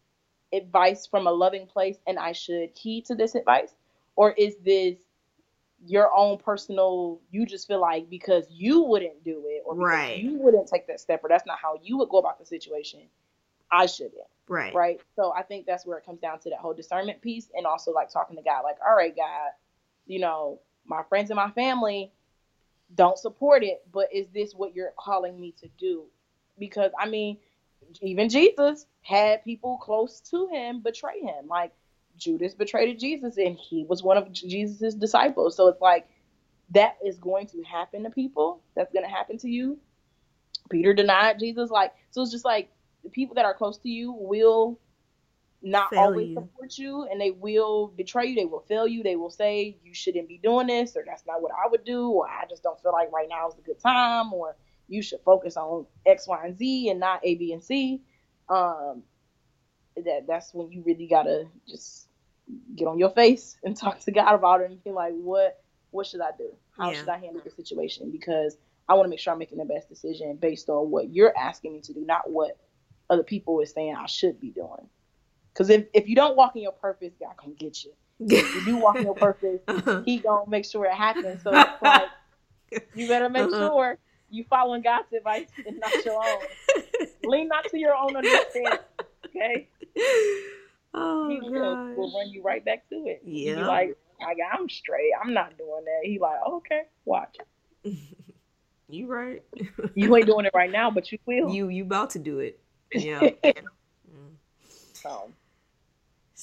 advice 0.52 1.06
from 1.06 1.26
a 1.26 1.32
loving 1.32 1.66
place 1.66 1.96
and 2.06 2.18
I 2.18 2.32
should 2.32 2.70
heed 2.74 3.06
to 3.06 3.14
this 3.14 3.34
advice? 3.34 3.74
Or 4.16 4.32
is 4.32 4.56
this 4.64 4.98
your 5.84 6.10
own 6.14 6.38
personal 6.38 7.20
you 7.30 7.44
just 7.44 7.66
feel 7.66 7.80
like 7.80 8.08
because 8.08 8.46
you 8.50 8.82
wouldn't 8.82 9.24
do 9.24 9.42
it 9.46 9.62
or 9.64 9.74
right. 9.74 10.22
you 10.22 10.36
wouldn't 10.38 10.68
take 10.68 10.86
that 10.86 11.00
step 11.00 11.24
or 11.24 11.28
that's 11.28 11.46
not 11.46 11.58
how 11.58 11.76
you 11.82 11.98
would 11.98 12.08
go 12.08 12.18
about 12.18 12.38
the 12.38 12.46
situation, 12.46 13.00
I 13.70 13.86
shouldn't. 13.86 14.14
Right. 14.52 14.74
Right. 14.74 15.00
So 15.16 15.32
I 15.34 15.42
think 15.42 15.64
that's 15.64 15.86
where 15.86 15.96
it 15.96 16.04
comes 16.04 16.20
down 16.20 16.38
to 16.40 16.50
that 16.50 16.58
whole 16.58 16.74
discernment 16.74 17.22
piece 17.22 17.48
and 17.54 17.64
also 17.64 17.90
like 17.90 18.10
talking 18.10 18.36
to 18.36 18.42
God, 18.42 18.60
like, 18.64 18.76
all 18.86 18.94
right, 18.94 19.16
God, 19.16 19.50
you 20.06 20.18
know, 20.20 20.60
my 20.84 21.02
friends 21.08 21.30
and 21.30 21.36
my 21.36 21.50
family 21.52 22.12
don't 22.94 23.16
support 23.16 23.64
it, 23.64 23.82
but 23.90 24.08
is 24.12 24.26
this 24.34 24.52
what 24.52 24.76
you're 24.76 24.92
calling 24.98 25.40
me 25.40 25.54
to 25.62 25.68
do? 25.78 26.04
Because 26.58 26.90
I 27.00 27.08
mean, 27.08 27.38
even 28.02 28.28
Jesus 28.28 28.84
had 29.00 29.42
people 29.42 29.78
close 29.78 30.20
to 30.30 30.46
him 30.48 30.82
betray 30.82 31.18
him. 31.20 31.46
Like 31.48 31.72
Judas 32.18 32.52
betrayed 32.52 33.00
Jesus 33.00 33.38
and 33.38 33.56
he 33.56 33.86
was 33.88 34.02
one 34.02 34.18
of 34.18 34.30
Jesus's 34.32 34.94
disciples. 34.94 35.56
So 35.56 35.68
it's 35.68 35.80
like 35.80 36.06
that 36.72 36.98
is 37.02 37.16
going 37.16 37.46
to 37.46 37.62
happen 37.62 38.02
to 38.02 38.10
people. 38.10 38.60
That's 38.76 38.92
going 38.92 39.06
to 39.06 39.10
happen 39.10 39.38
to 39.38 39.48
you. 39.48 39.78
Peter 40.68 40.92
denied 40.92 41.38
Jesus 41.38 41.70
like 41.70 41.94
so 42.10 42.20
it's 42.20 42.30
just 42.30 42.44
like 42.44 42.70
the 43.04 43.10
people 43.10 43.34
that 43.34 43.44
are 43.44 43.54
close 43.54 43.78
to 43.78 43.88
you 43.88 44.12
will 44.12 44.78
not 45.62 45.90
fail 45.90 46.00
always 46.00 46.28
you. 46.28 46.34
support 46.34 46.78
you 46.78 47.06
and 47.10 47.20
they 47.20 47.30
will 47.30 47.88
betray 47.96 48.26
you 48.26 48.34
they 48.34 48.44
will 48.44 48.64
fail 48.68 48.86
you 48.86 49.02
they 49.02 49.16
will 49.16 49.30
say 49.30 49.76
you 49.84 49.94
shouldn't 49.94 50.28
be 50.28 50.38
doing 50.38 50.66
this 50.66 50.96
or 50.96 51.04
that's 51.06 51.24
not 51.26 51.40
what 51.40 51.52
i 51.52 51.68
would 51.68 51.84
do 51.84 52.08
or 52.08 52.28
i 52.28 52.44
just 52.48 52.62
don't 52.62 52.80
feel 52.82 52.92
like 52.92 53.10
right 53.12 53.28
now 53.28 53.48
is 53.48 53.54
a 53.58 53.62
good 53.62 53.78
time 53.78 54.32
or 54.32 54.56
you 54.88 55.02
should 55.02 55.20
focus 55.24 55.56
on 55.56 55.86
x 56.04 56.26
y 56.26 56.44
and 56.44 56.58
z 56.58 56.88
and 56.88 56.98
not 56.98 57.20
a 57.22 57.34
b 57.36 57.52
and 57.52 57.62
c 57.62 58.00
um 58.48 59.02
that 59.96 60.24
that's 60.26 60.52
when 60.52 60.70
you 60.72 60.82
really 60.84 61.06
gotta 61.06 61.46
just 61.68 62.08
get 62.74 62.88
on 62.88 62.98
your 62.98 63.10
face 63.10 63.56
and 63.64 63.76
talk 63.76 64.00
to 64.00 64.10
god 64.10 64.34
about 64.34 64.60
it 64.60 64.70
and 64.70 64.82
be 64.82 64.90
like 64.90 65.12
what 65.14 65.62
what 65.90 66.06
should 66.06 66.20
i 66.20 66.30
do 66.36 66.50
how 66.76 66.90
yeah. 66.90 66.98
should 66.98 67.08
i 67.08 67.18
handle 67.18 67.40
the 67.44 67.50
situation 67.50 68.10
because 68.10 68.56
i 68.88 68.94
want 68.94 69.04
to 69.04 69.10
make 69.10 69.20
sure 69.20 69.32
i'm 69.32 69.38
making 69.38 69.58
the 69.58 69.64
best 69.64 69.88
decision 69.88 70.36
based 70.36 70.68
on 70.68 70.90
what 70.90 71.10
you're 71.10 71.36
asking 71.38 71.72
me 71.72 71.80
to 71.80 71.92
do 71.92 72.04
not 72.04 72.28
what 72.28 72.58
other 73.12 73.22
people 73.22 73.60
is 73.60 73.72
saying 73.72 73.94
i 73.94 74.06
should 74.06 74.40
be 74.40 74.50
doing 74.50 74.88
because 75.52 75.70
if, 75.70 75.86
if 75.92 76.08
you 76.08 76.16
don't 76.16 76.36
walk 76.36 76.56
in 76.56 76.62
your 76.62 76.72
purpose, 76.72 77.12
God 77.20 77.34
gonna 77.36 77.54
get 77.54 77.84
you. 77.84 77.92
if 78.20 78.54
you 78.54 78.64
do 78.64 78.76
walk 78.78 78.96
in 78.96 79.04
your 79.04 79.14
purpose, 79.28 79.60
uh-huh. 79.68 80.02
He 80.04 80.18
gonna 80.18 80.48
make 80.48 80.64
sure 80.64 80.84
it 80.86 80.92
happens. 80.92 81.42
So 81.42 81.50
it's 81.52 81.70
like 81.82 82.08
you 82.94 83.08
better 83.08 83.28
make 83.28 83.44
uh-huh. 83.44 83.68
sure 83.68 83.98
you 84.30 84.44
following 84.48 84.82
God's 84.82 85.12
advice 85.12 85.48
and 85.66 85.78
not 85.78 86.04
your 86.04 86.22
own. 86.24 86.86
Lean 87.24 87.48
not 87.48 87.64
to 87.66 87.78
your 87.78 87.94
own 87.94 88.16
understanding. 88.16 88.78
Okay. 89.26 89.68
Oh 90.94 91.26
he 91.30 91.40
will, 91.40 91.94
will 91.94 92.12
run 92.14 92.28
you 92.28 92.42
right 92.42 92.62
back 92.62 92.86
to 92.90 92.96
it. 93.06 93.22
Yeah. 93.24 93.66
like, 93.66 93.96
like 94.20 94.36
I'm 94.52 94.68
straight. 94.68 95.10
I'm 95.24 95.32
not 95.32 95.56
doing 95.56 95.84
that. 95.86 96.00
He 96.02 96.18
like, 96.18 96.36
oh, 96.44 96.56
okay, 96.56 96.82
watch. 97.06 97.38
you 98.90 99.06
right. 99.06 99.42
you 99.94 100.14
ain't 100.14 100.26
doing 100.26 100.44
it 100.44 100.52
right 100.52 100.70
now, 100.70 100.90
but 100.90 101.10
you 101.10 101.16
will. 101.24 101.48
You 101.48 101.70
you 101.70 101.84
about 101.84 102.10
to 102.10 102.18
do 102.18 102.40
it. 102.40 102.61
Yeah. 102.94 103.20
mm. 103.44 104.34
So 104.92 105.32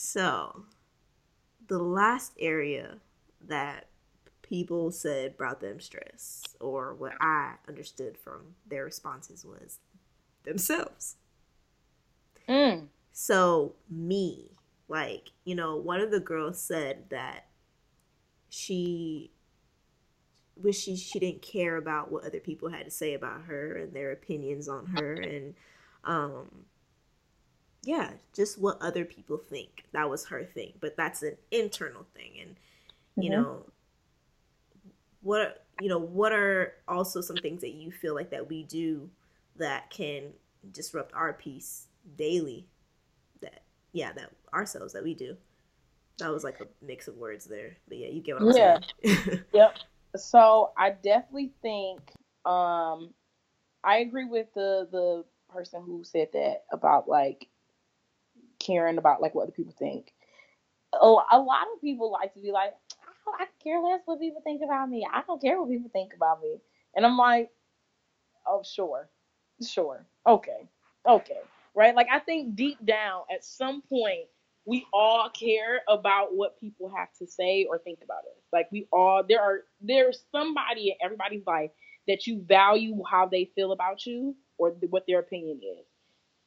so, 0.02 0.64
the 1.68 1.78
last 1.78 2.32
area 2.39 3.00
that 3.50 3.88
people 4.41 4.91
said 4.91 5.36
brought 5.36 5.60
them 5.60 5.82
stress, 5.82 6.41
or 6.62 6.93
what 6.93 7.12
I 7.20 7.56
understood 7.68 8.18
from 8.18 8.56
their 8.66 8.86
responses, 8.86 9.43
was 9.43 9.80
themselves. 10.43 11.18
Mm. 12.47 12.88
So, 13.12 13.76
me, 13.89 14.52
like, 14.88 15.34
you 15.43 15.54
know, 15.54 15.76
one 15.76 16.00
of 16.00 16.12
the 16.12 16.22
girls 16.22 16.62
said 16.62 17.10
that 17.10 17.47
she 18.47 19.32
wish 20.56 20.80
she, 20.80 20.95
she 20.95 21.20
didn't 21.20 21.41
care 21.41 21.76
about 21.76 22.10
what 22.10 22.24
other 22.24 22.39
people 22.39 22.70
had 22.70 22.86
to 22.86 22.91
say 22.91 23.16
about 23.16 23.41
her 23.43 23.76
and 23.76 23.91
their 23.91 24.14
opinions 24.14 24.70
on 24.70 24.86
her 24.86 25.14
and 25.14 25.56
um 26.04 26.66
yeah, 27.84 28.12
just 28.36 28.60
what 28.60 28.82
other 28.82 29.06
people 29.06 29.38
think. 29.38 29.86
That 29.93 30.10
was 30.10 30.26
her 30.26 30.43
thing, 30.43 30.74
but 30.80 30.97
that's 30.97 31.24
an 31.24 31.38
internal 31.52 32.06
thing. 32.14 32.34
And 32.41 32.50
mm-hmm. 32.52 33.22
you 33.22 33.30
know, 33.30 33.66
what 35.22 35.66
you 35.82 35.89
know, 35.89 36.00
what 36.00 36.32
are 36.32 36.74
also 36.88 37.22
some 37.22 37.38
things 37.38 37.62
that 37.62 37.72
you 37.72 37.91
feel 37.91 38.14
like 38.14 38.32
that 38.32 38.50
we 38.50 38.64
do 38.64 39.10
that 39.58 39.89
can 39.89 40.34
disrupt 40.72 41.14
our 41.14 41.34
peace 41.34 41.88
daily? 42.18 42.68
That 43.41 43.62
yeah, 43.93 44.12
that 44.14 44.32
ourselves 44.54 44.93
that 44.93 45.04
we 45.04 45.14
do. 45.14 45.38
That 46.18 46.32
was 46.32 46.43
like 46.43 46.60
a 46.60 46.68
mix 46.86 47.08
of 47.08 47.16
words 47.16 47.45
there, 47.45 47.78
but 47.88 47.97
yeah, 47.97 48.10
you 48.10 48.22
get 48.22 48.36
what 48.39 48.50
I'm 48.50 48.58
yeah. 48.58 48.78
saying. 49.06 49.43
yep. 49.54 49.78
So 50.18 50.72
I 50.78 50.89
definitely 50.89 51.52
think 51.62 52.02
um 52.45 53.14
I 53.84 54.00
agree 54.00 54.26
with 54.26 54.54
the 54.54 54.88
the 54.91 55.24
person 55.50 55.84
who 55.86 56.04
said 56.04 56.30
that 56.34 56.64
about 56.72 57.08
like 57.08 57.47
caring 58.60 58.97
about 58.97 59.22
like 59.22 59.36
what 59.36 59.43
other 59.43 59.52
people 59.52 59.74
think. 59.78 60.14
A, 60.93 61.06
a 61.06 61.39
lot 61.39 61.68
of 61.74 61.82
people 61.82 62.12
like 62.12 62.34
to 62.34 62.39
be 62.39 62.52
like, 62.52 62.74
oh, 63.28 63.34
I 63.39 63.45
care 63.64 63.80
less 63.82 64.02
what 64.06 64.20
people 64.20 64.41
think 64.43 64.62
about 64.64 64.89
me. 64.89 65.08
I 65.12 65.22
don't 65.26 65.41
care 65.41 65.60
what 65.60 65.70
people 65.70 65.89
think 65.91 66.14
about 66.16 66.41
me. 66.41 66.58
And 66.95 67.06
I'm 67.06 67.18
like, 67.18 67.50
oh, 68.47 68.64
sure, 68.64 69.10
sure, 69.66 70.06
okay, 70.26 70.68
okay, 71.08 71.39
right? 71.76 71.95
Like 71.95 72.08
I 72.12 72.20
think 72.20 72.56
deep 72.56 72.84
down, 72.86 73.24
at 73.34 73.45
some 73.45 73.82
point, 73.84 74.26
we 74.66 74.86
all 74.93 75.30
care 75.30 75.82
about 75.88 76.36
what 76.36 76.60
people 76.60 76.93
have 76.95 77.14
to 77.20 77.28
say 77.28 77.66
or 77.70 77.78
think 77.78 78.00
about 78.04 78.20
us. 78.20 78.43
Like 78.52 78.72
we 78.72 78.88
all, 78.91 79.24
there 79.28 79.41
are 79.41 79.62
there's 79.82 80.24
somebody 80.32 80.90
in 80.90 80.95
everybody's 81.03 81.45
life 81.45 81.72
that 82.10 82.27
you 82.27 82.44
value 82.48 83.02
how 83.10 83.27
they 83.27 83.52
feel 83.56 83.73
about 83.73 84.06
you 84.06 84.36
or 84.60 84.72
what 84.90 85.06
their 85.07 85.19
opinion 85.19 85.61
is. 85.64 85.86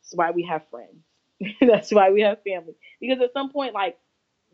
That's 0.03 0.17
why 0.17 0.33
we 0.33 0.45
have 0.45 0.65
friends. 0.71 1.05
That's 1.61 1.93
why 1.93 2.11
we 2.11 2.23
have 2.23 2.43
family. 2.45 2.75
Because 3.01 3.23
at 3.23 3.33
some 3.33 3.51
point, 3.51 3.75
like, 3.75 3.99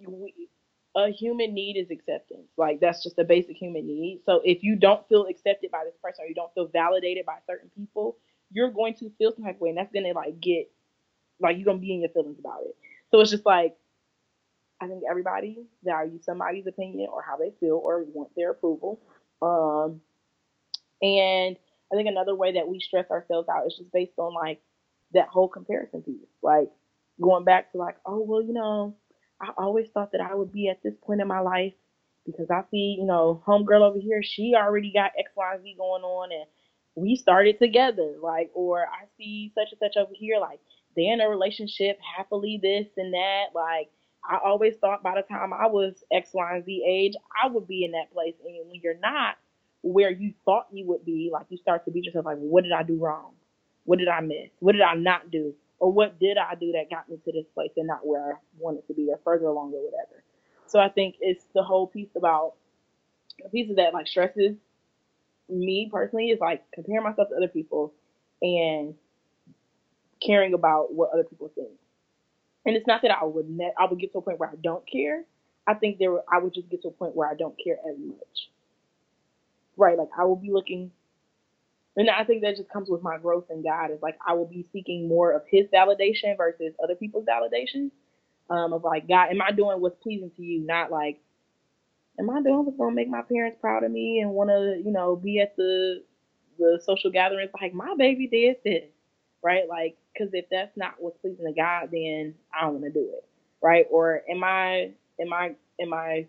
we, 0.06 0.50
a 0.96 1.10
human 1.10 1.54
need 1.54 1.76
is 1.76 1.90
acceptance. 1.90 2.48
Like, 2.56 2.80
that's 2.80 3.02
just 3.02 3.18
a 3.18 3.24
basic 3.24 3.56
human 3.56 3.86
need. 3.86 4.22
So 4.26 4.40
if 4.44 4.62
you 4.62 4.76
don't 4.76 5.06
feel 5.08 5.26
accepted 5.26 5.70
by 5.70 5.84
this 5.84 5.94
person 6.02 6.24
or 6.24 6.28
you 6.28 6.34
don't 6.34 6.52
feel 6.54 6.68
validated 6.68 7.26
by 7.26 7.38
certain 7.46 7.70
people, 7.76 8.16
you're 8.52 8.70
going 8.70 8.94
to 8.96 9.10
feel 9.18 9.32
some 9.34 9.44
type 9.44 9.56
of 9.56 9.60
way. 9.60 9.70
And 9.70 9.78
that's 9.78 9.92
going 9.92 10.06
to, 10.06 10.12
like, 10.12 10.40
get, 10.40 10.70
like, 11.40 11.56
you're 11.56 11.66
going 11.66 11.78
to 11.78 11.82
be 11.82 11.94
in 11.94 12.00
your 12.00 12.10
feelings 12.10 12.38
about 12.38 12.60
it. 12.66 12.76
So 13.10 13.20
it's 13.20 13.30
just 13.30 13.46
like, 13.46 13.76
I 14.80 14.88
think 14.88 15.04
everybody 15.10 15.58
values 15.84 16.24
somebody's 16.24 16.66
opinion 16.66 17.08
or 17.12 17.22
how 17.22 17.36
they 17.36 17.52
feel 17.60 17.80
or 17.82 18.04
want 18.04 18.30
their 18.36 18.52
approval. 18.52 19.00
Um, 19.42 20.00
and 21.02 21.56
I 21.92 21.96
think 21.96 22.08
another 22.08 22.34
way 22.34 22.52
that 22.54 22.68
we 22.68 22.80
stress 22.80 23.10
ourselves 23.10 23.48
out 23.48 23.66
is 23.66 23.76
just 23.76 23.92
based 23.92 24.18
on 24.18 24.34
like 24.34 24.60
that 25.12 25.28
whole 25.28 25.48
comparison 25.48 26.02
piece. 26.02 26.28
Like 26.42 26.68
going 27.20 27.44
back 27.44 27.72
to 27.72 27.78
like, 27.78 27.96
oh 28.06 28.24
well, 28.26 28.42
you 28.42 28.52
know, 28.52 28.96
I 29.40 29.50
always 29.56 29.88
thought 29.90 30.12
that 30.12 30.20
I 30.20 30.34
would 30.34 30.52
be 30.52 30.68
at 30.68 30.82
this 30.82 30.94
point 31.02 31.20
in 31.20 31.28
my 31.28 31.40
life 31.40 31.74
because 32.26 32.50
I 32.50 32.62
see, 32.70 32.96
you 32.98 33.06
know, 33.06 33.42
homegirl 33.46 33.88
over 33.88 33.98
here, 33.98 34.22
she 34.22 34.54
already 34.56 34.92
got 34.92 35.12
X, 35.18 35.30
Y, 35.36 35.56
Z 35.62 35.74
going 35.78 36.02
on 36.02 36.30
and 36.32 36.44
we 36.94 37.16
started 37.16 37.58
together. 37.58 38.16
Like, 38.22 38.50
or 38.54 38.82
I 38.82 39.06
see 39.16 39.52
such 39.54 39.68
and 39.72 39.78
such 39.78 39.96
over 39.96 40.12
here, 40.14 40.38
like 40.40 40.60
they're 40.96 41.12
in 41.12 41.20
a 41.20 41.28
relationship 41.28 41.98
happily, 42.16 42.58
this 42.62 42.88
and 42.96 43.14
that. 43.14 43.46
Like 43.54 43.88
I 44.28 44.38
always 44.44 44.74
thought 44.76 45.02
by 45.02 45.14
the 45.14 45.22
time 45.22 45.52
I 45.52 45.68
was 45.68 46.02
X, 46.12 46.30
Y, 46.34 46.56
and 46.56 46.64
Z 46.64 46.84
age, 46.86 47.14
I 47.42 47.48
would 47.48 47.66
be 47.66 47.84
in 47.84 47.92
that 47.92 48.12
place. 48.12 48.34
And 48.44 48.68
when 48.68 48.80
you're 48.82 48.98
not 48.98 49.36
where 49.82 50.10
you 50.10 50.34
thought 50.44 50.66
you 50.72 50.86
would 50.86 51.04
be, 51.04 51.30
like 51.32 51.46
you 51.48 51.58
start 51.58 51.84
to 51.84 51.90
beat 51.90 52.04
yourself 52.04 52.26
like, 52.26 52.38
what 52.38 52.64
did 52.64 52.72
I 52.72 52.82
do 52.82 52.96
wrong? 52.96 53.32
What 53.84 53.98
did 53.98 54.08
I 54.08 54.20
miss? 54.20 54.50
What 54.60 54.72
did 54.72 54.82
I 54.82 54.94
not 54.94 55.30
do? 55.30 55.54
Or 55.78 55.92
what 55.92 56.18
did 56.18 56.36
I 56.36 56.54
do 56.56 56.72
that 56.72 56.90
got 56.90 57.08
me 57.08 57.18
to 57.24 57.32
this 57.32 57.46
place 57.54 57.70
and 57.76 57.86
not 57.86 58.06
where 58.06 58.32
I 58.32 58.36
wanted 58.58 58.86
to 58.88 58.94
be 58.94 59.08
or 59.10 59.20
further 59.24 59.46
along 59.46 59.72
or 59.74 59.84
whatever. 59.84 60.22
So 60.66 60.80
I 60.80 60.88
think 60.88 61.16
it's 61.20 61.44
the 61.54 61.62
whole 61.62 61.86
piece 61.86 62.10
about 62.16 62.54
a 63.44 63.48
piece 63.48 63.70
of 63.70 63.76
that 63.76 63.94
like 63.94 64.08
stresses 64.08 64.56
me 65.48 65.88
personally 65.90 66.26
is 66.26 66.40
like 66.40 66.62
comparing 66.72 67.04
myself 67.04 67.28
to 67.30 67.36
other 67.36 67.48
people 67.48 67.92
and 68.42 68.94
caring 70.24 70.54
about 70.54 70.92
what 70.92 71.10
other 71.12 71.24
people 71.24 71.50
think. 71.54 71.70
And 72.66 72.76
it's 72.76 72.86
not 72.86 73.02
that 73.02 73.12
I 73.12 73.24
would 73.24 73.48
ne- 73.48 73.72
I 73.78 73.86
would 73.86 73.98
get 73.98 74.12
to 74.12 74.18
a 74.18 74.22
point 74.22 74.38
where 74.38 74.50
I 74.50 74.56
don't 74.62 74.84
care. 74.90 75.24
I 75.66 75.74
think 75.74 75.98
there 75.98 76.12
I 76.30 76.38
would 76.38 76.54
just 76.54 76.68
get 76.68 76.82
to 76.82 76.88
a 76.88 76.92
point 76.92 77.16
where 77.16 77.28
I 77.28 77.34
don't 77.34 77.54
care 77.62 77.76
as 77.88 77.96
much. 77.98 78.50
Right, 79.78 79.98
like 79.98 80.10
I 80.18 80.24
will 80.26 80.36
be 80.36 80.52
looking 80.52 80.92
and 81.96 82.08
I 82.08 82.24
think 82.24 82.42
that 82.42 82.56
just 82.56 82.70
comes 82.70 82.88
with 82.88 83.02
my 83.02 83.18
growth 83.18 83.44
in 83.50 83.62
God 83.62 83.90
is 83.90 84.00
like 84.02 84.18
I 84.26 84.32
will 84.34 84.46
be 84.46 84.66
seeking 84.72 85.08
more 85.08 85.32
of 85.32 85.42
his 85.50 85.66
validation 85.68 86.36
versus 86.36 86.72
other 86.82 86.94
people's 86.94 87.26
validation. 87.26 87.90
Um, 88.50 88.72
of 88.74 88.84
like, 88.84 89.08
God, 89.08 89.30
am 89.30 89.42
I 89.42 89.52
doing 89.52 89.80
what's 89.80 89.96
pleasing 90.02 90.30
to 90.36 90.42
you? 90.42 90.60
Not 90.60 90.90
like, 90.90 91.20
am 92.20 92.30
I 92.30 92.42
doing 92.42 92.64
what's 92.66 92.78
gonna 92.78 92.94
make 92.94 93.08
my 93.08 93.22
parents 93.22 93.58
proud 93.60 93.84
of 93.84 93.92
me 93.92 94.20
and 94.20 94.32
wanna, 94.32 94.76
you 94.84 94.92
know, 94.92 95.16
be 95.16 95.40
at 95.40 95.56
the 95.56 96.04
the 96.58 96.80
social 96.84 97.10
gatherings 97.10 97.50
like 97.60 97.74
my 97.74 97.94
baby 97.98 98.28
did 98.28 98.56
this, 98.64 98.84
right? 99.42 99.68
Like, 99.68 99.96
because 100.14 100.30
if 100.34 100.46
that's 100.50 100.76
not 100.76 100.94
what's 100.98 101.18
pleasing 101.18 101.46
to 101.46 101.52
God, 101.52 101.90
then 101.92 102.34
I 102.56 102.62
don't 102.64 102.74
want 102.80 102.84
to 102.86 102.90
do 102.92 103.10
it, 103.16 103.26
right? 103.62 103.86
Or 103.90 104.22
am 104.30 104.44
I 104.44 104.92
am 105.20 105.32
I 105.32 105.54
am 105.80 105.94
I 105.94 106.26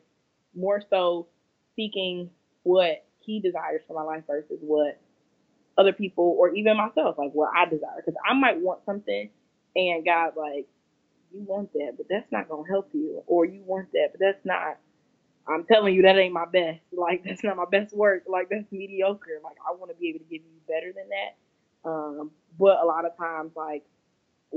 more 0.56 0.82
so 0.90 1.28
seeking 1.76 2.32
what 2.64 3.06
He 3.34 3.40
desires 3.42 3.82
for 3.88 3.96
my 3.96 4.04
life 4.04 4.24
versus 4.28 4.60
what 4.62 5.00
other 5.78 5.94
people 5.94 6.36
or 6.40 6.54
even 6.56 6.78
myself, 6.78 7.18
like 7.18 7.32
what 7.34 7.52
I 7.56 7.66
desire? 7.70 7.98
Because 7.98 8.20
I 8.30 8.34
might 8.34 8.60
want 8.60 8.86
something, 8.86 9.30
and 9.76 10.06
God 10.06 10.34
like, 10.38 10.68
you 11.34 11.42
want 11.42 11.74
that, 11.74 11.94
but 11.98 12.08
that's 12.10 12.32
not 12.32 12.50
gonna 12.50 12.68
help 12.70 12.90
you, 12.94 13.24
or 13.28 13.46
you 13.46 13.62
want 13.66 13.92
that, 13.94 14.10
but 14.14 14.20
that's 14.20 14.46
not 14.46 14.78
I'm 15.48 15.66
telling 15.66 15.96
you 15.96 16.04
that 16.04 16.18
ain't 16.18 16.34
my 16.34 16.46
best. 16.46 16.82
Like 16.94 17.24
that's 17.26 17.44
not 17.44 17.58
my 17.58 17.66
best 17.72 17.96
work. 17.96 18.24
Like 18.28 18.50
that's 18.50 18.72
mediocre. 18.72 19.42
Like 19.44 19.58
I 19.68 19.76
want 19.76 19.92
to 19.92 19.98
be 19.98 20.10
able 20.10 20.20
to 20.20 20.26
give 20.26 20.42
you 20.44 20.62
better 20.68 20.94
than 20.94 21.10
that. 21.10 21.90
Um, 21.90 22.32
but 22.60 22.78
a 22.82 22.86
lot 22.86 23.06
of 23.06 23.18
times, 23.18 23.52
like 23.56 23.84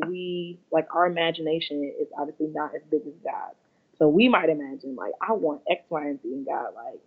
we, 0.09 0.61
like 0.73 0.89
our 0.95 1.07
imagination 1.07 1.93
is 2.01 2.09
obviously 2.19 2.49
not 2.49 2.73
as 2.77 2.83
big 2.91 3.03
as 3.07 3.15
God's. 3.25 3.57
So 3.99 4.09
we 4.09 4.29
might 4.29 4.51
imagine 4.51 4.97
like 4.97 5.13
I 5.27 5.33
want 5.35 5.63
X, 5.71 5.85
Y, 5.91 6.03
and 6.03 6.21
Z, 6.23 6.29
and 6.29 6.47
God 6.47 6.75
like 6.77 7.01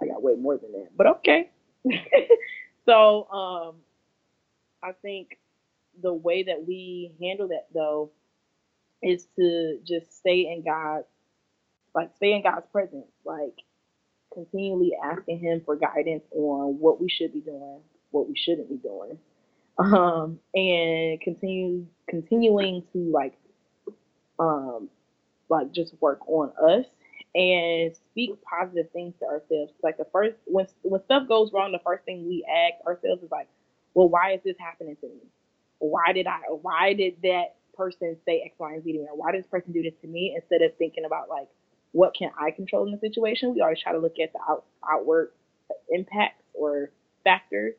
I 0.00 0.06
got 0.06 0.22
way 0.22 0.34
more 0.34 0.58
than 0.58 0.72
that. 0.72 0.88
But 0.96 1.06
okay. 1.18 1.50
so 2.86 3.28
um, 3.30 3.76
I 4.82 4.92
think 5.02 5.38
the 6.02 6.12
way 6.12 6.42
that 6.44 6.66
we 6.66 7.12
handle 7.20 7.48
that 7.48 7.66
though 7.72 8.10
is 9.02 9.26
to 9.36 9.78
just 9.86 10.18
stay 10.18 10.52
in 10.52 10.62
God's 10.64 11.06
like 11.94 12.10
stay 12.16 12.34
in 12.34 12.42
God's 12.42 12.66
presence, 12.70 13.06
like 13.24 13.54
continually 14.32 14.92
asking 15.02 15.40
Him 15.40 15.62
for 15.64 15.76
guidance 15.76 16.24
on 16.32 16.78
what 16.78 17.00
we 17.00 17.08
should 17.08 17.32
be 17.32 17.40
doing, 17.40 17.80
what 18.10 18.28
we 18.28 18.36
shouldn't 18.36 18.68
be 18.68 18.76
doing, 18.76 19.18
um, 19.78 20.38
and 20.54 21.20
continue 21.20 21.86
continuing 22.08 22.84
to 22.92 22.98
like 22.98 23.34
um 24.38 24.88
like 25.48 25.72
just 25.72 25.94
work 26.00 26.20
on 26.28 26.52
us 26.68 26.84
and 27.34 27.94
speak 28.10 28.30
positive 28.42 28.90
things 28.92 29.14
to 29.20 29.26
ourselves. 29.26 29.72
Like 29.82 29.98
the 29.98 30.06
first 30.12 30.36
when 30.46 30.66
when 30.82 31.02
stuff 31.04 31.28
goes 31.28 31.52
wrong, 31.52 31.72
the 31.72 31.80
first 31.84 32.04
thing 32.04 32.26
we 32.26 32.46
ask 32.48 32.84
ourselves 32.86 33.22
is 33.22 33.30
like, 33.30 33.48
well, 33.94 34.08
why 34.08 34.32
is 34.32 34.40
this 34.44 34.56
happening 34.58 34.96
to 35.00 35.08
me? 35.08 35.20
Why 35.78 36.12
did 36.12 36.26
I? 36.26 36.40
Why 36.62 36.94
did 36.94 37.16
that 37.22 37.56
person 37.76 38.16
say 38.24 38.42
X, 38.44 38.54
Y, 38.58 38.72
and 38.74 38.84
Z 38.84 38.92
to 38.92 38.98
me? 38.98 39.06
Or 39.10 39.16
why 39.16 39.32
did 39.32 39.42
this 39.42 39.50
person 39.50 39.72
do 39.72 39.82
this 39.82 39.94
to 40.02 40.06
me? 40.06 40.34
Instead 40.34 40.62
of 40.62 40.76
thinking 40.76 41.04
about 41.04 41.28
like, 41.28 41.48
what 41.92 42.14
can 42.14 42.30
I 42.40 42.50
control 42.50 42.86
in 42.86 42.92
the 42.92 42.98
situation? 42.98 43.54
We 43.54 43.60
always 43.60 43.80
try 43.80 43.92
to 43.92 43.98
look 43.98 44.18
at 44.22 44.32
the 44.32 44.40
out, 44.48 44.64
outward 44.90 45.32
impacts 45.90 46.42
or 46.54 46.90
factors 47.24 47.74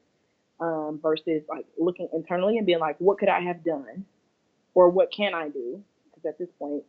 um, 0.59 0.99
versus 1.01 1.43
like 1.49 1.65
looking 1.77 2.09
internally 2.13 2.57
and 2.57 2.65
being 2.65 2.79
like, 2.79 2.97
what 2.99 3.17
could 3.17 3.29
I 3.29 3.41
have 3.41 3.63
done? 3.63 4.05
Or 4.73 4.89
what 4.89 5.11
can 5.11 5.33
I 5.33 5.49
do? 5.49 5.83
Because 6.05 6.25
at 6.25 6.37
this 6.37 6.49
point, 6.59 6.83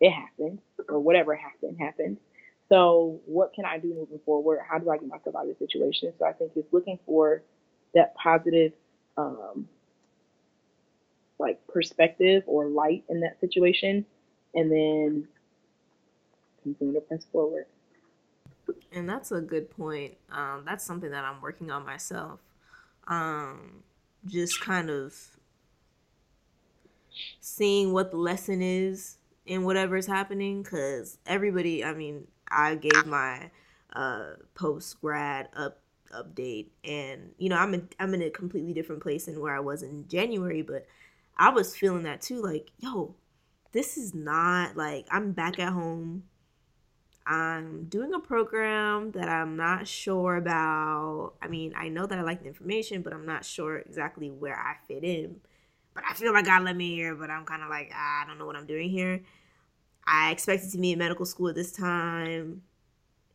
it 0.00 0.10
happened 0.10 0.58
or 0.88 0.98
whatever 0.98 1.34
happened, 1.34 1.78
happened. 1.78 2.16
So 2.68 3.20
what 3.26 3.52
can 3.52 3.64
I 3.64 3.78
do 3.78 3.88
moving 3.88 4.20
forward? 4.24 4.60
How 4.68 4.78
do 4.78 4.90
I 4.90 4.96
get 4.96 5.08
myself 5.08 5.34
out 5.36 5.48
of 5.48 5.58
the 5.58 5.66
situation? 5.66 6.12
So 6.18 6.24
I 6.24 6.32
think 6.32 6.52
it's 6.54 6.72
looking 6.72 6.98
for 7.04 7.42
that 7.94 8.14
positive 8.14 8.72
um, 9.16 9.68
like 11.38 11.66
perspective 11.66 12.44
or 12.46 12.66
light 12.66 13.04
in 13.08 13.20
that 13.20 13.40
situation 13.40 14.06
and 14.54 14.70
then 14.70 15.28
continue 16.62 16.94
to 16.94 17.00
press 17.00 17.24
forward. 17.32 17.66
And 18.92 19.08
that's 19.08 19.32
a 19.32 19.40
good 19.40 19.70
point. 19.70 20.16
Um, 20.30 20.62
that's 20.64 20.84
something 20.84 21.10
that 21.10 21.24
I'm 21.24 21.40
working 21.40 21.70
on 21.70 21.84
myself. 21.84 22.40
Um, 23.08 23.82
just 24.26 24.60
kind 24.60 24.90
of 24.90 25.14
seeing 27.40 27.92
what 27.92 28.12
the 28.12 28.16
lesson 28.16 28.62
is 28.62 29.16
in 29.50 29.64
whatever 29.64 29.96
is 29.96 30.06
happening. 30.06 30.62
Because 30.62 31.18
everybody, 31.26 31.84
I 31.84 31.92
mean, 31.92 32.26
I 32.48 32.76
gave 32.76 33.06
my 33.06 33.50
uh, 33.94 34.34
post 34.54 35.00
grad 35.00 35.48
up 35.54 35.80
update, 36.14 36.68
and 36.84 37.32
you 37.38 37.48
know, 37.48 37.56
I'm 37.56 37.74
in, 37.74 37.88
I'm 37.98 38.14
in 38.14 38.22
a 38.22 38.30
completely 38.30 38.72
different 38.72 39.02
place 39.02 39.26
than 39.26 39.40
where 39.40 39.54
I 39.54 39.60
was 39.60 39.82
in 39.82 40.08
January, 40.08 40.62
but 40.62 40.86
I 41.36 41.50
was 41.50 41.76
feeling 41.76 42.04
that 42.04 42.20
too. 42.20 42.42
Like, 42.42 42.70
yo, 42.78 43.14
this 43.72 43.96
is 43.96 44.14
not 44.14 44.76
like 44.76 45.06
I'm 45.10 45.32
back 45.32 45.58
at 45.58 45.72
home 45.72 46.24
I'm 47.30 47.84
doing 47.84 48.12
a 48.12 48.18
program 48.18 49.12
that 49.12 49.28
I'm 49.28 49.56
not 49.56 49.86
sure 49.86 50.36
about. 50.36 51.34
I 51.40 51.46
mean, 51.46 51.72
I 51.76 51.88
know 51.88 52.04
that 52.06 52.18
I 52.18 52.22
like 52.22 52.42
the 52.42 52.48
information, 52.48 53.02
but 53.02 53.12
I'm 53.12 53.24
not 53.24 53.44
sure 53.44 53.78
exactly 53.78 54.30
where 54.30 54.58
I 54.58 54.74
fit 54.88 55.04
in. 55.04 55.36
But 55.94 56.02
I 56.08 56.14
feel 56.14 56.32
like 56.32 56.46
God 56.46 56.64
let 56.64 56.76
me 56.76 56.94
here, 56.96 57.14
but 57.14 57.30
I'm 57.30 57.44
kind 57.44 57.62
of 57.62 57.68
like, 57.68 57.92
ah, 57.94 58.22
I 58.22 58.26
don't 58.26 58.38
know 58.38 58.46
what 58.46 58.56
I'm 58.56 58.66
doing 58.66 58.90
here. 58.90 59.20
I 60.06 60.30
expected 60.30 60.70
to 60.72 60.78
be 60.78 60.92
in 60.92 60.98
medical 60.98 61.26
school 61.26 61.48
at 61.48 61.54
this 61.54 61.72
time 61.72 62.62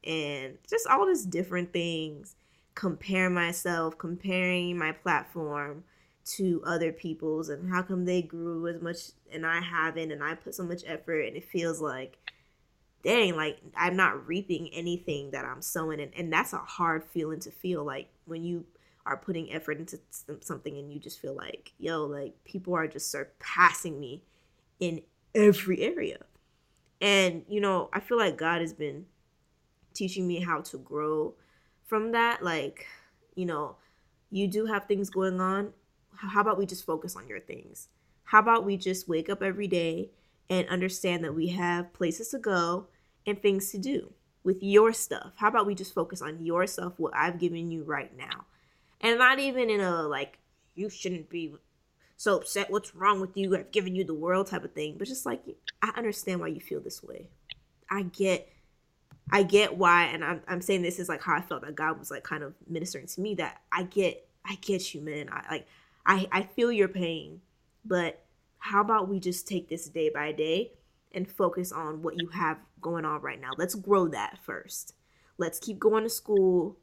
and 0.04 0.58
just 0.70 0.88
all 0.88 1.06
these 1.08 1.26
different 1.26 1.74
things. 1.74 2.36
Compare 2.74 3.30
myself, 3.30 3.98
comparing 3.98 4.78
my 4.78 4.92
platform 4.92 5.84
to 6.26 6.62
other 6.66 6.92
people's 6.92 7.50
and 7.50 7.70
how 7.70 7.82
come 7.82 8.06
they 8.06 8.22
grew 8.22 8.68
as 8.68 8.82
much 8.82 8.98
and 9.32 9.46
I 9.46 9.62
haven't 9.62 10.12
and 10.12 10.24
I 10.24 10.34
put 10.34 10.56
so 10.56 10.64
much 10.64 10.82
effort 10.88 11.22
and 11.22 11.38
it 11.38 11.46
feels 11.46 11.80
like 11.80 12.18
dang, 13.06 13.36
like 13.36 13.60
I'm 13.78 13.96
not 13.96 14.28
reaping 14.28 14.68
anything 14.74 15.32
that 15.32 15.46
I'm 15.46 15.62
sowing. 15.62 16.02
And, 16.02 16.12
and 16.18 16.34
that's 16.34 16.54
a 16.54 16.58
hard 16.58 17.06
feeling 17.06 17.40
to 17.42 17.52
feel 17.52 17.86
like 17.86 18.10
when 18.26 18.44
you 18.44 18.66
are 19.06 19.16
putting 19.16 19.54
effort 19.54 19.78
into 19.78 20.00
something 20.42 20.76
and 20.76 20.92
you 20.92 21.00
just 21.00 21.20
feel 21.20 21.36
like, 21.36 21.72
yo, 21.78 22.04
like 22.06 22.34
people 22.44 22.74
are 22.74 22.88
just 22.88 23.12
surpassing 23.12 24.00
me 24.00 24.24
in 24.80 25.04
every 25.36 25.82
area. 25.82 26.18
And, 27.06 27.44
you 27.48 27.62
know, 27.62 27.92
I 27.94 28.00
feel 28.00 28.18
like 28.18 28.36
God 28.36 28.62
has 28.62 28.74
been 28.74 29.06
teaching 29.94 30.28
me 30.28 30.40
how 30.40 30.62
to 30.62 30.80
grow 30.80 31.36
from 31.86 32.14
that. 32.14 32.44
Like, 32.44 32.88
you 33.36 33.46
know, 33.46 33.76
you 34.32 34.48
do 34.48 34.66
have 34.66 34.86
things 34.88 35.12
going 35.12 35.40
on. 35.40 35.74
How 36.16 36.42
about 36.42 36.58
we 36.58 36.66
just 36.66 36.84
focus 36.84 37.16
on 37.16 37.28
your 37.28 37.40
things? 37.40 37.90
How 38.24 38.40
about 38.40 38.66
we 38.66 38.76
just 38.76 39.08
wake 39.08 39.30
up 39.30 39.44
every 39.44 39.68
day 39.68 40.10
and 40.50 40.68
understand 40.68 41.24
that 41.24 41.36
we 41.36 41.50
have 41.50 41.94
places 41.94 42.30
to 42.30 42.40
go 42.40 42.88
and 43.28 43.40
things 43.40 43.70
to 43.74 43.78
do 43.78 44.12
with 44.44 44.64
your 44.64 44.92
stuff. 44.92 45.34
How 45.36 45.50
about 45.50 45.68
we 45.68 45.76
just 45.76 45.94
focus 45.94 46.24
on 46.24 46.44
your 46.44 46.66
stuff, 46.66 46.94
what 46.98 47.16
I've 47.16 47.38
given 47.38 47.70
you 47.70 47.84
right 47.84 48.16
now? 48.18 48.46
And 49.00 49.20
not 49.20 49.38
even 49.38 49.70
in 49.70 49.80
a 49.80 50.02
like, 50.04 50.40
you 50.74 50.90
shouldn't 50.90 51.30
be 51.30 51.54
so 52.18 52.38
upset, 52.38 52.72
what's 52.72 52.96
wrong 52.96 53.20
with 53.20 53.36
you? 53.36 53.56
I've 53.56 53.72
given 53.72 53.96
you 53.96 54.04
the 54.04 54.14
world 54.14 54.48
type 54.48 54.64
of 54.64 54.74
thing. 54.74 54.96
But 54.98 55.08
just 55.08 55.26
like, 55.26 55.44
I 55.82 55.92
understand 55.98 56.40
why 56.40 56.48
you 56.48 56.60
feel 56.60 56.80
this 56.80 57.04
way. 57.04 57.30
I 57.90 58.04
get. 58.04 58.50
I 59.32 59.42
get 59.42 59.76
why, 59.76 60.04
and 60.04 60.24
I'm, 60.24 60.44
I'm 60.48 60.62
saying 60.62 60.84
this 60.84 61.00
is 61.00 61.10
like 61.10 61.20
how 61.20 61.34
I 61.34 61.42
felt 61.42 61.64
that 61.64 61.74
God 61.74 61.98
was 61.98 62.12
like 62.12 62.24
kind 62.24 62.44
of 62.44 62.54
ministering 62.68 63.08
to 63.08 63.22
me 63.22 63.34
that 63.36 63.60
I 63.72 63.82
get, 63.82 64.28
I 64.46 64.54
get 64.62 64.94
you, 64.94 65.02
man. 65.02 65.30
I 65.32 65.44
like, 65.50 65.68
I, 66.06 66.28
I 66.32 66.44
feel 66.44 66.72
your 66.72 66.88
pain, 66.88 67.42
but 67.84 68.24
how 68.60 68.82
about 68.82 69.10
we 69.10 69.20
just 69.20 69.48
take 69.48 69.68
this 69.68 69.90
day 69.90 70.10
by 70.10 70.32
day 70.32 70.74
and 71.16 71.28
focus 71.28 71.72
on 71.72 72.04
what 72.04 72.22
you 72.22 72.28
have 72.28 72.60
going 72.82 73.06
on 73.06 73.22
right 73.22 73.42
now. 73.42 73.52
Let's 73.58 73.74
grow 73.74 74.08
that 74.10 74.38
first. 74.44 74.94
Let's 75.38 75.60
keep 75.60 75.80
going 75.80 76.04
to 76.04 76.10
school. 76.10 76.78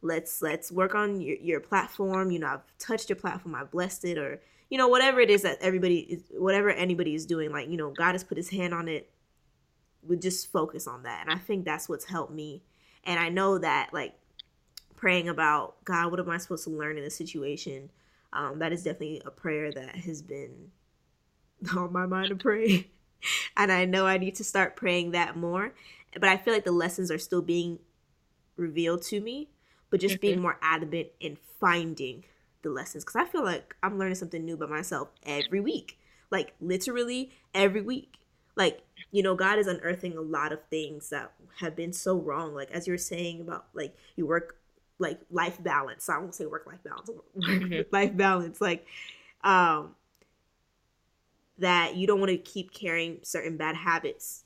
Let's 0.00 0.40
let's 0.40 0.72
work 0.72 0.94
on 0.94 1.20
your, 1.20 1.36
your 1.36 1.60
platform. 1.60 2.30
You 2.30 2.38
know, 2.38 2.46
I've 2.46 2.78
touched 2.78 3.10
your 3.10 3.16
platform, 3.16 3.54
I've 3.54 3.70
blessed 3.70 4.04
it, 4.04 4.16
or 4.16 4.40
you 4.74 4.78
know, 4.78 4.88
whatever 4.88 5.20
it 5.20 5.30
is 5.30 5.42
that 5.42 5.58
everybody 5.60 5.98
is, 6.00 6.24
whatever 6.32 6.68
anybody 6.68 7.14
is 7.14 7.26
doing, 7.26 7.52
like, 7.52 7.68
you 7.68 7.76
know, 7.76 7.90
God 7.90 8.10
has 8.10 8.24
put 8.24 8.36
his 8.36 8.50
hand 8.50 8.74
on 8.74 8.88
it. 8.88 9.08
We 10.02 10.16
just 10.16 10.50
focus 10.50 10.88
on 10.88 11.04
that. 11.04 11.24
And 11.24 11.32
I 11.32 11.40
think 11.40 11.64
that's 11.64 11.88
what's 11.88 12.06
helped 12.06 12.32
me. 12.32 12.60
And 13.04 13.20
I 13.20 13.28
know 13.28 13.56
that, 13.58 13.90
like, 13.92 14.14
praying 14.96 15.28
about, 15.28 15.84
God, 15.84 16.10
what 16.10 16.18
am 16.18 16.28
I 16.28 16.38
supposed 16.38 16.64
to 16.64 16.70
learn 16.70 16.98
in 16.98 17.04
this 17.04 17.14
situation? 17.14 17.88
Um, 18.32 18.58
that 18.58 18.72
is 18.72 18.82
definitely 18.82 19.22
a 19.24 19.30
prayer 19.30 19.70
that 19.70 19.94
has 19.94 20.22
been 20.22 20.72
on 21.76 21.92
my 21.92 22.06
mind 22.06 22.30
to 22.30 22.34
pray. 22.34 22.88
and 23.56 23.70
I 23.70 23.84
know 23.84 24.08
I 24.08 24.18
need 24.18 24.34
to 24.34 24.44
start 24.44 24.74
praying 24.74 25.12
that 25.12 25.36
more. 25.36 25.72
But 26.14 26.30
I 26.30 26.36
feel 26.36 26.52
like 26.52 26.64
the 26.64 26.72
lessons 26.72 27.12
are 27.12 27.18
still 27.18 27.42
being 27.42 27.78
revealed 28.56 29.02
to 29.02 29.20
me, 29.20 29.50
but 29.90 30.00
just 30.00 30.16
mm-hmm. 30.16 30.20
being 30.20 30.42
more 30.42 30.58
adamant 30.60 31.10
in 31.20 31.38
finding 31.60 32.24
the 32.64 32.70
lessons 32.70 33.04
because 33.04 33.16
I 33.16 33.24
feel 33.26 33.44
like 33.44 33.76
I'm 33.82 33.98
learning 33.98 34.16
something 34.16 34.44
new 34.44 34.54
about 34.54 34.70
myself 34.70 35.08
every 35.24 35.60
week. 35.60 35.98
Like 36.30 36.54
literally 36.60 37.32
every 37.54 37.82
week. 37.82 38.16
Like, 38.56 38.82
you 39.12 39.22
know, 39.22 39.34
God 39.36 39.58
is 39.58 39.66
unearthing 39.68 40.16
a 40.16 40.20
lot 40.20 40.52
of 40.52 40.60
things 40.70 41.10
that 41.10 41.32
have 41.60 41.76
been 41.76 41.92
so 41.92 42.18
wrong. 42.18 42.54
Like 42.54 42.70
as 42.72 42.86
you're 42.86 42.98
saying 42.98 43.40
about 43.40 43.66
like 43.74 43.94
you 44.16 44.26
work 44.26 44.56
like 44.98 45.20
life 45.30 45.62
balance. 45.62 46.08
I 46.08 46.18
won't 46.18 46.34
say 46.34 46.46
work 46.46 46.66
life 46.66 46.82
balance. 46.84 47.10
Mm-hmm. 47.36 47.94
life 47.94 48.16
balance. 48.16 48.60
Like 48.60 48.86
um 49.42 49.94
that 51.58 51.96
you 51.96 52.06
don't 52.06 52.20
want 52.20 52.30
to 52.30 52.38
keep 52.38 52.72
carrying 52.72 53.20
certain 53.22 53.56
bad 53.56 53.76
habits 53.76 54.44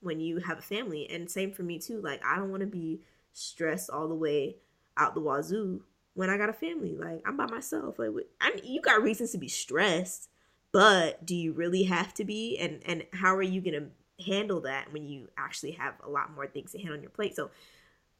when 0.00 0.20
you 0.20 0.38
have 0.38 0.58
a 0.58 0.62
family. 0.62 1.08
And 1.10 1.30
same 1.30 1.52
for 1.52 1.62
me 1.62 1.78
too. 1.78 2.00
Like 2.00 2.22
I 2.24 2.36
don't 2.36 2.50
want 2.50 2.60
to 2.60 2.66
be 2.66 3.00
stressed 3.32 3.90
all 3.90 4.08
the 4.08 4.14
way 4.14 4.56
out 4.96 5.14
the 5.14 5.20
wazoo 5.20 5.82
when 6.14 6.30
I 6.30 6.36
got 6.36 6.48
a 6.48 6.54
family. 6.54 6.96
Like 6.96 7.22
I'm 7.26 7.36
by 7.36 7.46
myself. 7.46 7.98
Like 7.98 8.10
I 8.40 8.54
mean, 8.54 8.64
you 8.64 8.80
got 8.80 9.02
reasons 9.02 9.32
to 9.32 9.38
be 9.38 9.48
stressed, 9.48 10.30
but 10.72 11.24
do 11.26 11.34
you 11.34 11.52
really 11.52 11.84
have 11.84 12.14
to 12.14 12.24
be? 12.24 12.56
And 12.58 12.80
and 12.86 13.04
how 13.12 13.34
are 13.34 13.42
you 13.42 13.60
gonna 13.60 13.88
handle 14.24 14.60
that 14.62 14.92
when 14.92 15.06
you 15.06 15.28
actually 15.36 15.72
have 15.72 15.94
a 16.02 16.08
lot 16.08 16.34
more 16.34 16.46
things 16.46 16.72
to 16.72 16.78
handle 16.78 16.96
on 16.96 17.02
your 17.02 17.10
plate? 17.10 17.36
So 17.36 17.50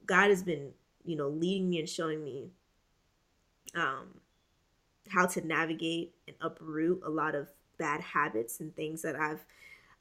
God 0.07 0.29
has 0.31 0.43
been, 0.43 0.73
you 1.05 1.17
know, 1.17 1.29
leading 1.29 1.71
me 1.71 1.79
and 1.79 1.89
showing 1.89 2.23
me 2.23 2.51
um 3.75 4.21
how 5.09 5.27
to 5.27 5.47
navigate 5.47 6.15
and 6.27 6.37
uproot 6.41 7.03
a 7.05 7.11
lot 7.11 7.35
of 7.35 7.49
bad 7.79 8.01
habits 8.01 8.61
and 8.61 8.75
things 8.75 9.03
that 9.03 9.17
I've 9.17 9.45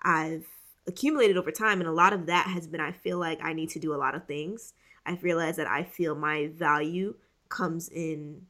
I've 0.02 0.48
accumulated 0.88 1.38
over 1.38 1.52
time 1.52 1.80
and 1.80 1.88
a 1.88 1.94
lot 1.94 2.14
of 2.14 2.26
that 2.26 2.48
has 2.48 2.68
been 2.68 2.82
I 2.82 2.91
feel 2.91 3.18
like 3.18 3.40
I 3.44 3.53
need 3.53 3.70
to 3.70 3.80
do 3.80 3.94
a 3.94 3.98
lot 3.98 4.15
of 4.15 4.26
things. 4.26 4.74
I've 5.06 5.24
realized 5.24 5.57
that 5.60 5.68
I 5.68 5.84
feel 5.84 6.15
my 6.15 6.48
value 6.53 7.15
comes 7.54 7.88
in 7.90 8.42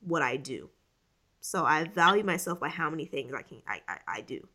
what 0.00 0.22
I 0.22 0.36
do. 0.36 0.70
So 1.40 1.64
I 1.64 1.84
value 1.84 2.22
myself 2.22 2.60
by 2.60 2.68
how 2.68 2.88
many 2.88 3.04
things 3.04 3.34
I 3.34 3.42
can 3.42 3.60
I, 3.66 3.80
I, 3.88 3.98
I 4.06 4.20
do. 4.20 4.46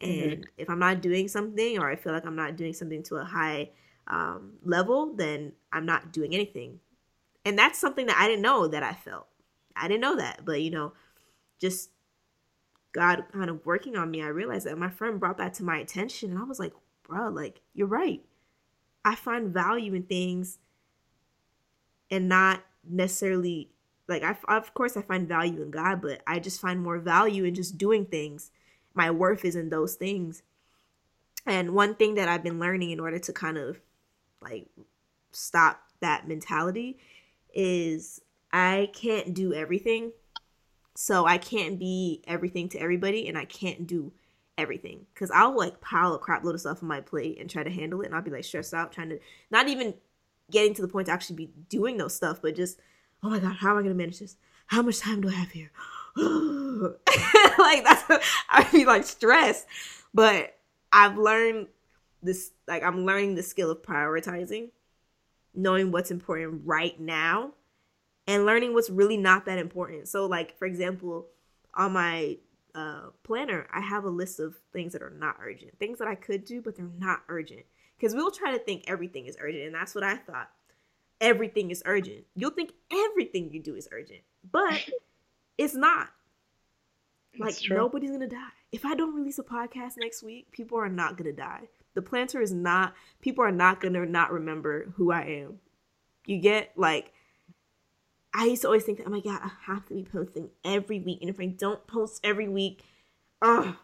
Mm-hmm. 0.00 0.22
And 0.22 0.32
mm-hmm. 0.32 0.42
if 0.58 0.68
I'm 0.68 0.78
not 0.78 1.00
doing 1.00 1.26
something 1.28 1.78
or 1.78 1.90
I 1.90 1.96
feel 1.96 2.12
like 2.12 2.26
I'm 2.26 2.36
not 2.36 2.56
doing 2.56 2.74
something 2.74 3.02
to 3.04 3.16
a 3.16 3.24
high 3.24 3.70
um, 4.06 4.52
level, 4.64 5.14
then 5.14 5.52
I'm 5.72 5.86
not 5.86 6.12
doing 6.12 6.34
anything. 6.34 6.78
And 7.44 7.58
that's 7.58 7.78
something 7.78 8.06
that 8.06 8.18
I 8.18 8.28
didn't 8.28 8.42
know 8.42 8.68
that 8.68 8.82
I 8.82 8.92
felt. 8.92 9.26
I 9.74 9.88
didn't 9.88 10.02
know 10.02 10.16
that. 10.16 10.44
But 10.44 10.60
you 10.60 10.70
know, 10.70 10.92
just 11.60 11.90
God 12.92 13.24
kind 13.32 13.50
of 13.50 13.64
working 13.64 13.96
on 13.96 14.10
me, 14.10 14.22
I 14.22 14.28
realized 14.28 14.66
that 14.66 14.78
my 14.78 14.90
friend 14.90 15.18
brought 15.18 15.38
that 15.38 15.54
to 15.54 15.64
my 15.64 15.78
attention 15.78 16.30
and 16.30 16.38
I 16.38 16.44
was 16.44 16.60
like, 16.60 16.74
bro, 17.02 17.28
like, 17.30 17.60
you're 17.72 17.86
right. 17.86 18.22
I 19.04 19.14
find 19.14 19.52
value 19.52 19.94
in 19.94 20.04
things 20.04 20.58
and 22.10 22.28
not 22.28 22.62
necessarily 22.88 23.70
like 24.08 24.22
I 24.22 24.36
of 24.48 24.74
course 24.74 24.96
I 24.96 25.02
find 25.02 25.28
value 25.28 25.62
in 25.62 25.70
God, 25.70 26.02
but 26.02 26.22
I 26.26 26.38
just 26.38 26.60
find 26.60 26.80
more 26.80 26.98
value 26.98 27.44
in 27.44 27.54
just 27.54 27.78
doing 27.78 28.06
things. 28.06 28.50
My 28.94 29.10
worth 29.10 29.44
is 29.44 29.56
in 29.56 29.70
those 29.70 29.94
things. 29.94 30.42
And 31.46 31.74
one 31.74 31.94
thing 31.94 32.14
that 32.14 32.28
I've 32.28 32.42
been 32.42 32.58
learning 32.58 32.90
in 32.90 33.00
order 33.00 33.18
to 33.18 33.32
kind 33.32 33.58
of 33.58 33.80
like 34.40 34.66
stop 35.32 35.80
that 36.00 36.28
mentality 36.28 36.98
is 37.52 38.20
I 38.52 38.90
can't 38.92 39.34
do 39.34 39.52
everything. 39.52 40.12
So 40.96 41.26
I 41.26 41.38
can't 41.38 41.78
be 41.78 42.22
everything 42.26 42.68
to 42.70 42.78
everybody 42.78 43.26
and 43.26 43.36
I 43.36 43.46
can't 43.46 43.86
do 43.86 44.12
everything 44.56 45.06
because 45.12 45.30
I'll 45.32 45.56
like 45.56 45.80
pile 45.80 46.14
a 46.14 46.18
crap 46.18 46.44
load 46.44 46.54
of 46.54 46.60
stuff 46.60 46.82
on 46.82 46.88
my 46.88 47.00
plate 47.00 47.38
and 47.40 47.50
try 47.50 47.64
to 47.64 47.70
handle 47.70 48.00
it 48.02 48.06
and 48.06 48.14
I'll 48.14 48.22
be 48.22 48.30
like 48.30 48.44
stressed 48.44 48.72
out 48.72 48.92
trying 48.92 49.08
to 49.08 49.18
not 49.50 49.68
even 49.68 49.94
getting 50.50 50.74
to 50.74 50.82
the 50.82 50.88
point 50.88 51.06
to 51.06 51.12
actually 51.12 51.36
be 51.36 51.50
doing 51.68 51.96
those 51.96 52.14
stuff, 52.14 52.40
but 52.42 52.56
just, 52.56 52.78
oh 53.22 53.30
my 53.30 53.38
God, 53.38 53.56
how 53.56 53.70
am 53.70 53.78
I 53.78 53.80
going 53.80 53.94
to 53.94 53.94
manage 53.94 54.18
this? 54.18 54.36
How 54.66 54.82
much 54.82 55.00
time 55.00 55.20
do 55.20 55.28
I 55.28 55.32
have 55.32 55.50
here? 55.50 55.70
like 56.16 57.84
that's 57.84 58.04
I 58.48 58.68
be 58.70 58.84
like 58.84 59.04
stressed. 59.04 59.66
But 60.12 60.56
I've 60.92 61.18
learned 61.18 61.68
this 62.22 62.52
like 62.68 62.82
I'm 62.82 63.04
learning 63.04 63.34
the 63.34 63.42
skill 63.42 63.70
of 63.70 63.82
prioritizing, 63.82 64.70
knowing 65.54 65.90
what's 65.90 66.10
important 66.10 66.62
right 66.64 66.98
now, 66.98 67.52
and 68.26 68.46
learning 68.46 68.74
what's 68.74 68.90
really 68.90 69.16
not 69.16 69.44
that 69.46 69.58
important. 69.58 70.08
So 70.08 70.26
like 70.26 70.56
for 70.58 70.66
example, 70.66 71.26
on 71.74 71.92
my 71.92 72.38
uh, 72.74 73.10
planner, 73.22 73.66
I 73.72 73.80
have 73.80 74.04
a 74.04 74.10
list 74.10 74.40
of 74.40 74.54
things 74.72 74.92
that 74.92 75.02
are 75.02 75.10
not 75.10 75.36
urgent, 75.40 75.78
things 75.78 75.98
that 75.98 76.08
I 76.08 76.14
could 76.14 76.44
do, 76.44 76.62
but 76.62 76.76
they're 76.76 76.88
not 76.98 77.22
urgent. 77.28 77.64
Because 77.96 78.14
we'll 78.14 78.30
try 78.30 78.52
to 78.52 78.58
think 78.58 78.84
everything 78.86 79.26
is 79.26 79.36
urgent, 79.40 79.64
and 79.64 79.74
that's 79.74 79.94
what 79.94 80.04
I 80.04 80.16
thought. 80.16 80.50
Everything 81.20 81.70
is 81.70 81.82
urgent. 81.86 82.24
You'll 82.34 82.50
think 82.50 82.72
everything 82.92 83.52
you 83.52 83.62
do 83.62 83.74
is 83.76 83.88
urgent, 83.92 84.20
but 84.50 84.88
it's 85.58 85.74
not. 85.74 86.08
Like 87.38 87.56
nobody's 87.68 88.10
gonna 88.10 88.28
die. 88.28 88.38
If 88.72 88.84
I 88.84 88.94
don't 88.94 89.14
release 89.14 89.38
a 89.38 89.42
podcast 89.42 89.94
next 89.96 90.22
week, 90.22 90.50
people 90.52 90.78
are 90.78 90.88
not 90.88 91.16
gonna 91.16 91.32
die. 91.32 91.68
The 91.94 92.00
Plannter 92.00 92.42
is 92.42 92.52
not. 92.52 92.94
People 93.20 93.44
are 93.44 93.52
not 93.52 93.80
gonna 93.80 94.06
not 94.06 94.32
remember 94.32 94.92
who 94.96 95.12
I 95.12 95.22
am. 95.22 95.60
You 96.26 96.38
get 96.38 96.72
like. 96.76 97.12
I 98.36 98.46
used 98.46 98.62
to 98.62 98.68
always 98.68 98.82
think 98.82 98.98
that, 98.98 99.06
oh 99.06 99.10
my 99.10 99.20
god, 99.20 99.40
I 99.44 99.50
have 99.66 99.86
to 99.86 99.94
be 99.94 100.02
posting 100.02 100.50
every 100.64 100.98
week, 100.98 101.18
and 101.20 101.30
if 101.30 101.38
I 101.38 101.46
don't 101.46 101.86
post 101.86 102.20
every 102.24 102.48
week, 102.48 102.82
oh, 103.40 103.76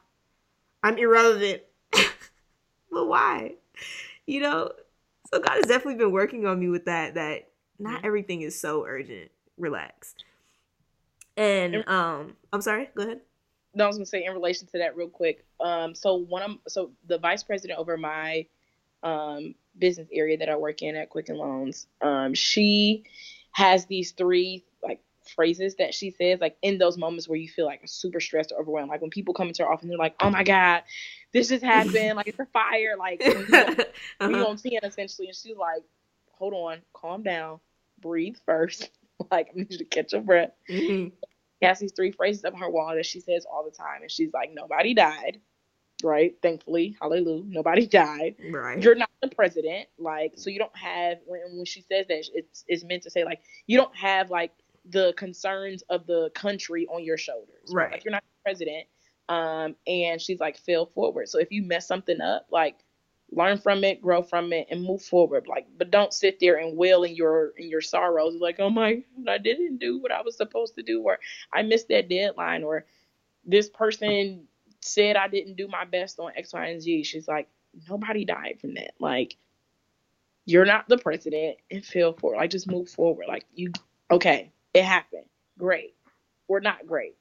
I'm 0.82 0.98
irrelevant. 0.98 1.62
but 1.92 3.06
why? 3.06 3.54
You 4.26 4.40
know? 4.40 4.70
So 5.32 5.40
God 5.40 5.56
has 5.56 5.66
definitely 5.66 5.96
been 5.96 6.12
working 6.12 6.46
on 6.46 6.58
me 6.58 6.68
with 6.68 6.86
that, 6.86 7.14
that 7.14 7.48
not 7.78 7.98
mm-hmm. 7.98 8.06
everything 8.06 8.42
is 8.42 8.60
so 8.60 8.84
urgent. 8.86 9.30
Relax. 9.56 10.14
And 11.36 11.88
um 11.88 12.36
I'm 12.52 12.60
sorry, 12.60 12.90
go 12.94 13.02
ahead. 13.02 13.20
No, 13.74 13.84
I 13.84 13.86
was 13.86 13.96
gonna 13.96 14.06
say 14.06 14.24
in 14.24 14.32
relation 14.32 14.66
to 14.68 14.78
that 14.78 14.96
real 14.96 15.08
quick. 15.08 15.44
Um 15.60 15.94
so 15.94 16.14
one 16.16 16.42
of 16.42 16.50
so 16.68 16.92
the 17.06 17.18
vice 17.18 17.42
president 17.42 17.78
over 17.78 17.96
my 17.96 18.46
um 19.02 19.54
business 19.78 20.08
area 20.12 20.36
that 20.38 20.48
I 20.48 20.56
work 20.56 20.82
in 20.82 20.96
at 20.96 21.10
Quicken 21.10 21.36
Loans, 21.36 21.86
um, 22.00 22.34
she 22.34 23.04
has 23.52 23.86
these 23.86 24.12
three 24.12 24.64
like 24.82 25.00
phrases 25.34 25.76
that 25.76 25.94
she 25.94 26.10
says 26.10 26.40
like 26.40 26.56
in 26.62 26.78
those 26.78 26.98
moments 26.98 27.28
where 27.28 27.38
you 27.38 27.48
feel 27.48 27.66
like 27.66 27.80
super 27.86 28.20
stressed 28.20 28.52
or 28.52 28.60
overwhelmed. 28.60 28.90
Like 28.90 29.00
when 29.00 29.10
people 29.10 29.34
come 29.34 29.48
into 29.48 29.62
her 29.62 29.70
office 29.70 29.82
and 29.82 29.90
they're 29.90 29.98
like, 29.98 30.14
Oh 30.20 30.30
my 30.30 30.44
God, 30.44 30.82
this 31.32 31.48
just 31.48 31.64
happened. 31.64 32.16
like 32.16 32.28
it's 32.28 32.38
a 32.38 32.46
fire. 32.46 32.96
Like 32.98 33.20
we 33.26 33.34
uh-huh. 33.54 34.46
on 34.46 34.56
10 34.56 34.72
essentially. 34.82 35.28
And 35.28 35.36
she's 35.36 35.56
like, 35.56 35.82
hold 36.32 36.54
on, 36.54 36.78
calm 36.92 37.22
down, 37.22 37.60
breathe 38.00 38.36
first. 38.46 38.90
like 39.30 39.48
I 39.50 39.58
need 39.58 39.72
you 39.72 39.78
to 39.78 39.84
catch 39.84 40.12
your 40.12 40.22
breath. 40.22 40.50
Mm-hmm. 40.68 41.14
She 41.60 41.66
has 41.66 41.78
these 41.78 41.92
three 41.92 42.10
phrases 42.10 42.44
up 42.44 42.56
her 42.56 42.70
wall 42.70 42.94
that 42.94 43.06
she 43.06 43.20
says 43.20 43.44
all 43.50 43.64
the 43.64 43.70
time. 43.70 44.02
And 44.02 44.10
she's 44.10 44.32
like, 44.32 44.50
nobody 44.54 44.94
died. 44.94 45.40
Right. 46.02 46.34
Thankfully, 46.42 46.96
hallelujah. 47.00 47.44
Nobody 47.46 47.86
died. 47.86 48.36
Right. 48.50 48.82
You're 48.82 48.94
not 48.94 49.10
the 49.22 49.28
president. 49.28 49.88
Like, 49.98 50.32
so 50.36 50.50
you 50.50 50.58
don't 50.58 50.76
have 50.76 51.18
when 51.26 51.40
when 51.56 51.64
she 51.64 51.82
says 51.82 52.06
that 52.08 52.24
it's 52.34 52.64
it's 52.66 52.84
meant 52.84 53.02
to 53.04 53.10
say 53.10 53.24
like 53.24 53.40
you 53.66 53.76
don't 53.76 53.94
have 53.94 54.30
like 54.30 54.52
the 54.90 55.14
concerns 55.16 55.82
of 55.90 56.06
the 56.06 56.30
country 56.34 56.86
on 56.86 57.04
your 57.04 57.16
shoulders. 57.16 57.70
Right. 57.72 57.92
Like 57.92 58.04
you're 58.04 58.12
not 58.12 58.22
the 58.22 58.42
president 58.50 58.86
um, 59.30 59.76
and 59.86 60.20
she's 60.20 60.40
like, 60.40 60.58
fail 60.58 60.86
forward. 60.86 61.28
So 61.28 61.38
if 61.38 61.52
you 61.52 61.62
mess 61.62 61.86
something 61.86 62.20
up, 62.20 62.46
like 62.50 62.76
learn 63.30 63.58
from 63.58 63.84
it, 63.84 64.02
grow 64.02 64.22
from 64.22 64.52
it, 64.52 64.66
and 64.70 64.82
move 64.82 65.02
forward. 65.02 65.46
Like, 65.46 65.68
but 65.78 65.92
don't 65.92 66.12
sit 66.12 66.40
there 66.40 66.56
and 66.56 66.76
wail 66.76 67.04
in 67.04 67.14
your 67.14 67.52
in 67.56 67.68
your 67.68 67.80
sorrows. 67.80 68.34
Like, 68.40 68.56
oh 68.58 68.70
my, 68.70 69.02
I 69.28 69.38
didn't 69.38 69.78
do 69.78 69.98
what 70.00 70.10
I 70.10 70.22
was 70.22 70.36
supposed 70.36 70.74
to 70.74 70.82
do, 70.82 71.00
or 71.02 71.20
I 71.52 71.62
missed 71.62 71.88
that 71.88 72.08
deadline, 72.08 72.64
or 72.64 72.86
this 73.44 73.68
person 73.68 74.48
said 74.80 75.16
I 75.16 75.28
didn't 75.28 75.56
do 75.56 75.68
my 75.68 75.84
best 75.84 76.18
on 76.18 76.32
X, 76.36 76.52
Y, 76.52 76.66
and 76.66 76.82
Z. 76.82 77.04
She's 77.04 77.28
like, 77.28 77.48
nobody 77.88 78.24
died 78.24 78.58
from 78.60 78.74
that. 78.74 78.94
Like, 78.98 79.36
you're 80.44 80.64
not 80.64 80.88
the 80.88 80.98
president, 80.98 81.58
and 81.70 81.84
feel 81.84 82.14
for 82.14 82.34
like 82.34 82.50
just 82.50 82.68
move 82.68 82.88
forward. 82.88 83.26
Like 83.28 83.44
you, 83.54 83.70
okay, 84.10 84.50
it 84.74 84.84
happened. 84.84 85.26
Great, 85.58 85.94
or 86.48 86.60
not 86.60 86.86
great 86.86 87.16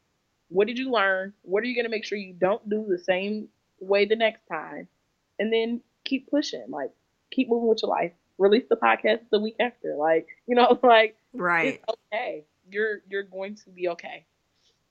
what 0.49 0.67
did 0.67 0.77
you 0.77 0.91
learn? 0.91 1.33
What 1.43 1.63
are 1.63 1.67
you 1.67 1.75
going 1.75 1.85
to 1.85 1.91
make 1.91 2.05
sure 2.05 2.17
you 2.17 2.33
don't 2.33 2.67
do 2.67 2.85
the 2.87 2.97
same 2.97 3.47
way 3.79 4.05
the 4.05 4.15
next 4.15 4.41
time? 4.47 4.87
And 5.37 5.53
then 5.53 5.81
keep 6.03 6.29
pushing. 6.29 6.65
Like, 6.69 6.91
keep 7.31 7.49
moving 7.49 7.69
with 7.69 7.81
your 7.83 7.91
life. 7.91 8.11
Release 8.37 8.65
the 8.69 8.75
podcast 8.75 9.21
the 9.31 9.39
week 9.39 9.55
after. 9.59 9.95
Like, 9.95 10.27
you 10.47 10.55
know, 10.55 10.79
like, 10.83 11.15
right. 11.33 11.81
okay. 12.11 12.43
You're 12.71 13.01
you're 13.09 13.23
going 13.23 13.55
to 13.55 13.69
be 13.71 13.89
okay. 13.89 14.25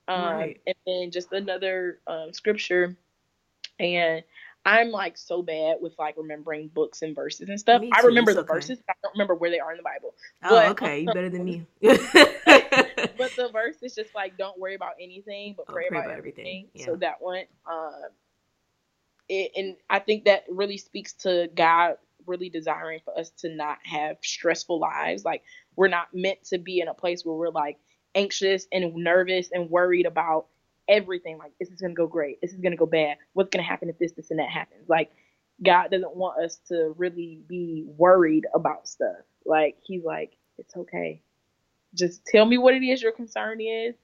Um, 0.07 0.21
right. 0.21 0.61
And 0.65 0.75
then 0.85 1.11
just 1.11 1.31
another 1.31 1.99
um, 2.07 2.33
scripture. 2.33 2.97
And 3.79 4.23
I'm 4.65 4.91
like 4.91 5.17
so 5.17 5.41
bad 5.41 5.77
with 5.79 5.93
like 5.97 6.15
remembering 6.17 6.67
books 6.67 7.01
and 7.03 7.15
verses 7.15 7.47
and 7.47 7.59
stuff. 7.59 7.81
I 7.93 8.01
remember 8.01 8.33
the 8.33 8.41
okay. 8.41 8.53
verses, 8.53 8.79
I 8.89 8.93
don't 9.01 9.13
remember 9.13 9.35
where 9.35 9.49
they 9.49 9.59
are 9.59 9.71
in 9.71 9.77
the 9.77 9.83
Bible. 9.83 10.13
Oh, 10.43 10.49
but, 10.49 10.69
okay, 10.71 11.01
you 11.01 11.05
better 11.07 11.29
than 11.29 11.45
me. 11.45 11.65
but 13.19 13.35
the 13.35 13.49
verse 13.49 13.75
is 13.83 13.93
just 13.93 14.15
like, 14.15 14.37
don't 14.37 14.57
worry 14.57 14.73
about 14.73 14.93
anything, 14.99 15.53
but 15.55 15.67
pray, 15.67 15.85
oh, 15.85 15.89
pray 15.89 15.97
about, 15.99 16.05
about, 16.07 16.17
everything. 16.17 16.45
everything. 16.45 16.67
Yeah. 16.73 16.85
So 16.85 16.95
that 16.95 17.15
one, 17.19 17.43
um, 17.69 18.09
it, 19.27 19.51
and 19.55 19.75
I 19.89 19.99
think 19.99 20.25
that 20.25 20.45
really 20.49 20.77
speaks 20.77 21.13
to 21.13 21.49
God 21.53 21.97
really 22.25 22.49
desiring 22.49 22.99
for 23.03 23.17
us 23.17 23.29
to 23.31 23.49
not 23.49 23.77
have 23.83 24.17
stressful 24.23 24.79
lives. 24.79 25.23
Like 25.25 25.43
we're 25.75 25.87
not 25.87 26.07
meant 26.13 26.43
to 26.45 26.57
be 26.57 26.79
in 26.79 26.87
a 26.87 26.93
place 26.93 27.25
where 27.25 27.35
we're 27.35 27.49
like 27.49 27.77
anxious 28.15 28.67
and 28.71 28.95
nervous 28.95 29.49
and 29.51 29.69
worried 29.69 30.05
about 30.05 30.47
everything. 30.87 31.37
Like 31.37 31.51
this 31.59 31.69
is 31.69 31.81
gonna 31.81 31.93
go 31.93 32.07
great, 32.07 32.41
this 32.41 32.53
is 32.53 32.59
gonna 32.59 32.75
go 32.75 32.85
bad. 32.85 33.17
What's 33.33 33.49
gonna 33.49 33.63
happen 33.63 33.89
if 33.89 33.99
this, 33.99 34.13
this, 34.13 34.31
and 34.31 34.39
that 34.39 34.49
happens? 34.49 34.87
Like 34.87 35.11
God 35.63 35.91
doesn't 35.91 36.15
want 36.15 36.43
us 36.43 36.59
to 36.69 36.93
really 36.97 37.41
be 37.47 37.85
worried 37.85 38.47
about 38.53 38.87
stuff. 38.87 39.25
Like 39.45 39.77
He's 39.83 40.03
like, 40.03 40.33
it's 40.57 40.75
okay. 40.75 41.21
Just 41.93 42.25
tell 42.25 42.45
me 42.45 42.57
what 42.57 42.73
it 42.73 42.83
is 42.83 43.01
your 43.01 43.11
concern 43.11 43.61
is. 43.61 43.95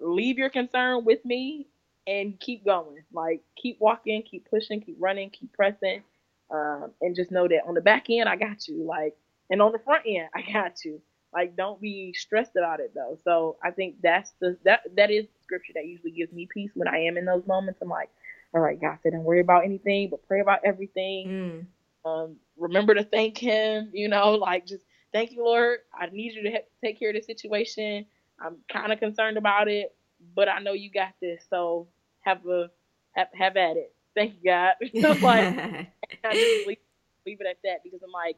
Leave 0.00 0.38
your 0.38 0.48
concern 0.48 1.04
with 1.04 1.24
me 1.24 1.66
and 2.06 2.38
keep 2.40 2.64
going. 2.64 3.04
Like 3.12 3.42
keep 3.56 3.80
walking, 3.80 4.22
keep 4.22 4.48
pushing, 4.48 4.80
keep 4.80 4.96
running, 4.98 5.30
keep 5.30 5.52
pressing, 5.52 6.02
um, 6.50 6.92
and 7.00 7.14
just 7.14 7.30
know 7.30 7.46
that 7.48 7.66
on 7.66 7.74
the 7.74 7.80
back 7.80 8.06
end 8.08 8.28
I 8.28 8.36
got 8.36 8.66
you. 8.66 8.84
Like 8.84 9.16
and 9.50 9.60
on 9.60 9.72
the 9.72 9.78
front 9.78 10.04
end 10.06 10.28
I 10.34 10.42
got 10.50 10.84
you. 10.84 11.00
Like 11.32 11.56
don't 11.56 11.80
be 11.80 12.12
stressed 12.12 12.56
about 12.56 12.80
it 12.80 12.92
though. 12.94 13.18
So 13.24 13.56
I 13.62 13.70
think 13.70 13.96
that's 14.02 14.32
the 14.40 14.56
that 14.64 14.80
that 14.96 15.10
is 15.10 15.26
scripture 15.42 15.72
that 15.74 15.86
usually 15.86 16.10
gives 16.10 16.32
me 16.32 16.48
peace 16.52 16.70
when 16.74 16.88
I 16.88 16.98
am 17.00 17.16
in 17.16 17.24
those 17.24 17.46
moments. 17.46 17.80
I'm 17.82 17.88
like, 17.88 18.10
all 18.52 18.60
right, 18.60 18.80
God 18.80 18.98
said, 19.02 19.12
don't 19.12 19.24
worry 19.24 19.40
about 19.40 19.64
anything, 19.64 20.08
but 20.10 20.26
pray 20.26 20.40
about 20.40 20.60
everything. 20.64 21.66
Mm. 22.04 22.10
Um, 22.10 22.36
remember 22.56 22.94
to 22.94 23.04
thank 23.04 23.38
Him. 23.38 23.90
You 23.92 24.08
know, 24.08 24.32
like 24.34 24.66
just 24.66 24.84
thank 25.12 25.32
you, 25.32 25.44
Lord. 25.44 25.80
I 25.98 26.06
need 26.06 26.34
you 26.34 26.42
to 26.42 26.62
take 26.82 26.98
care 26.98 27.10
of 27.10 27.16
the 27.16 27.22
situation. 27.22 28.06
I'm 28.40 28.56
kind 28.70 28.92
of 28.92 28.98
concerned 28.98 29.36
about 29.36 29.68
it, 29.68 29.94
but 30.34 30.48
I 30.48 30.60
know 30.60 30.72
you 30.72 30.90
got 30.90 31.12
this. 31.20 31.44
So 31.50 31.88
have 32.20 32.44
a 32.46 32.70
have, 33.12 33.28
have 33.32 33.56
at 33.56 33.76
it. 33.76 33.94
Thank 34.14 34.34
you, 34.40 34.50
God. 34.50 34.74
like 35.22 35.44
I 36.24 36.32
just 36.32 36.66
leave, 36.66 36.78
leave 37.26 37.40
it 37.40 37.46
at 37.46 37.58
that 37.64 37.82
because 37.84 38.02
I'm 38.02 38.12
like, 38.12 38.36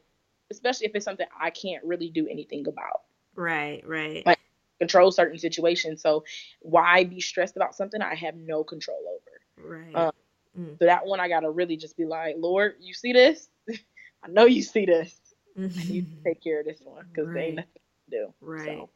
especially 0.51 0.87
if 0.87 0.95
it's 0.95 1.05
something 1.05 1.27
I 1.39 1.49
can't 1.49 1.83
really 1.83 2.09
do 2.09 2.27
anything 2.27 2.67
about. 2.67 3.01
Right, 3.35 3.87
right. 3.87 4.25
Like 4.25 4.39
control 4.79 5.11
certain 5.11 5.39
situations. 5.39 6.01
So 6.01 6.23
why 6.59 7.03
be 7.03 7.19
stressed 7.19 7.55
about 7.55 7.75
something 7.75 8.01
I 8.01 8.15
have 8.15 8.35
no 8.35 8.63
control 8.63 8.99
over? 9.07 9.75
Right. 9.75 9.95
Um, 9.95 10.11
mm. 10.59 10.79
So 10.79 10.85
that 10.85 11.05
one 11.05 11.19
I 11.19 11.29
gotta 11.29 11.49
really 11.49 11.77
just 11.77 11.97
be 11.97 12.05
like, 12.05 12.35
Lord, 12.37 12.75
you 12.79 12.93
see 12.93 13.13
this? 13.13 13.49
I 13.69 14.27
know 14.29 14.45
you 14.45 14.61
see 14.61 14.85
this. 14.85 15.15
Mm-hmm. 15.57 15.79
I 15.79 15.83
need 15.83 16.17
to 16.17 16.23
take 16.23 16.43
care 16.43 16.59
of 16.59 16.65
this 16.65 16.79
one 16.83 17.05
because 17.09 17.27
right. 17.27 17.33
they 17.33 17.45
ain't 17.45 17.55
nothing 17.55 17.71
to 18.09 18.17
do. 18.17 18.33
Right. 18.41 18.87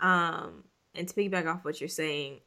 So. 0.00 0.06
Um, 0.06 0.64
and 0.94 1.06
to 1.06 1.14
piggyback 1.14 1.46
off 1.46 1.64
what 1.64 1.80
you're 1.80 1.88
saying, 1.88 2.40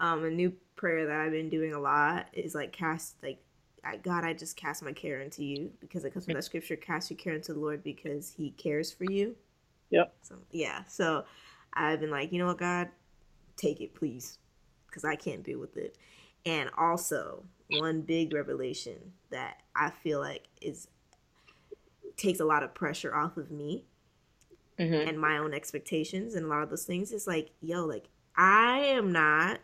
um, 0.00 0.24
a 0.24 0.30
new 0.30 0.52
prayer 0.76 1.06
that 1.06 1.20
I've 1.20 1.32
been 1.32 1.48
doing 1.48 1.74
a 1.74 1.78
lot 1.78 2.26
is 2.32 2.54
like 2.54 2.72
cast 2.72 3.16
like 3.22 3.38
I, 3.84 3.96
God, 3.96 4.24
I 4.24 4.32
just 4.32 4.56
cast 4.56 4.82
my 4.82 4.92
care 4.92 5.20
into 5.20 5.44
you 5.44 5.70
because 5.80 6.04
it 6.04 6.12
comes 6.12 6.26
from 6.26 6.34
that 6.34 6.44
scripture, 6.44 6.76
cast 6.76 7.10
your 7.10 7.18
care 7.18 7.34
into 7.34 7.52
the 7.52 7.58
Lord 7.58 7.82
because 7.82 8.32
he 8.32 8.50
cares 8.50 8.92
for 8.92 9.04
you. 9.04 9.34
Yep. 9.90 10.14
So 10.22 10.36
yeah. 10.50 10.84
So 10.84 11.24
I've 11.74 12.00
been 12.00 12.10
like, 12.10 12.32
you 12.32 12.38
know 12.38 12.46
what, 12.46 12.58
God, 12.58 12.88
take 13.56 13.80
it, 13.80 13.94
please, 13.94 14.38
because 14.86 15.04
I 15.04 15.16
can't 15.16 15.42
deal 15.42 15.58
with 15.58 15.76
it. 15.76 15.98
And 16.44 16.70
also, 16.76 17.44
one 17.70 18.02
big 18.02 18.34
revelation 18.34 18.98
that 19.30 19.62
I 19.74 19.90
feel 19.90 20.20
like 20.20 20.46
is 20.60 20.88
takes 22.16 22.40
a 22.40 22.44
lot 22.44 22.62
of 22.62 22.74
pressure 22.74 23.14
off 23.14 23.36
of 23.36 23.50
me 23.50 23.84
mm-hmm. 24.78 25.08
and 25.08 25.18
my 25.18 25.38
own 25.38 25.54
expectations 25.54 26.34
and 26.34 26.46
a 26.46 26.48
lot 26.48 26.62
of 26.62 26.70
those 26.70 26.84
things 26.84 27.12
is 27.12 27.26
like, 27.26 27.50
yo, 27.60 27.84
like 27.84 28.08
I 28.36 28.78
am 28.78 29.12
not 29.12 29.60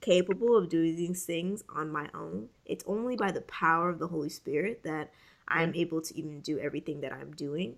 capable 0.00 0.56
of 0.56 0.68
doing 0.68 0.96
these 0.96 1.24
things 1.24 1.62
on 1.74 1.90
my 1.90 2.08
own. 2.14 2.48
It's 2.66 2.84
only 2.86 3.16
by 3.16 3.30
the 3.30 3.42
power 3.42 3.88
of 3.88 3.98
the 3.98 4.08
Holy 4.08 4.28
Spirit 4.28 4.82
that 4.84 5.12
I'm 5.48 5.74
able 5.74 6.00
to 6.02 6.18
even 6.18 6.40
do 6.40 6.58
everything 6.58 7.00
that 7.00 7.12
I'm 7.12 7.32
doing. 7.32 7.76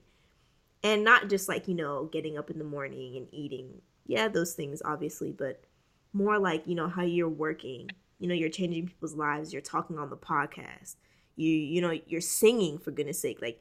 And 0.83 1.05
not 1.05 1.29
just 1.31 1.49
like, 1.49 1.69
you 1.69 1.75
know, 1.75 2.07
getting 2.07 2.37
up 2.37 2.51
in 2.51 2.59
the 2.59 2.65
morning 2.65 3.17
and 3.17 3.29
eating. 3.33 3.81
Yeah, 4.07 4.29
those 4.29 4.55
things 4.55 4.83
obviously, 4.85 5.33
but 5.33 5.65
more 6.13 6.39
like, 6.39 6.67
you 6.67 6.75
know, 6.75 6.89
how 6.89 7.03
you're 7.03 7.29
working. 7.29 7.91
You 8.19 8.29
know, 8.29 8.35
you're 8.35 8.49
changing 8.49 8.87
people's 8.87 9.15
lives, 9.15 9.53
you're 9.53 9.63
talking 9.63 9.99
on 9.99 10.11
the 10.11 10.17
podcast. 10.17 10.97
You 11.37 11.51
you 11.51 11.81
know, 11.81 11.99
you're 12.07 12.21
singing 12.21 12.79
for 12.79 12.91
goodness 12.91 13.19
sake. 13.19 13.41
Like 13.41 13.61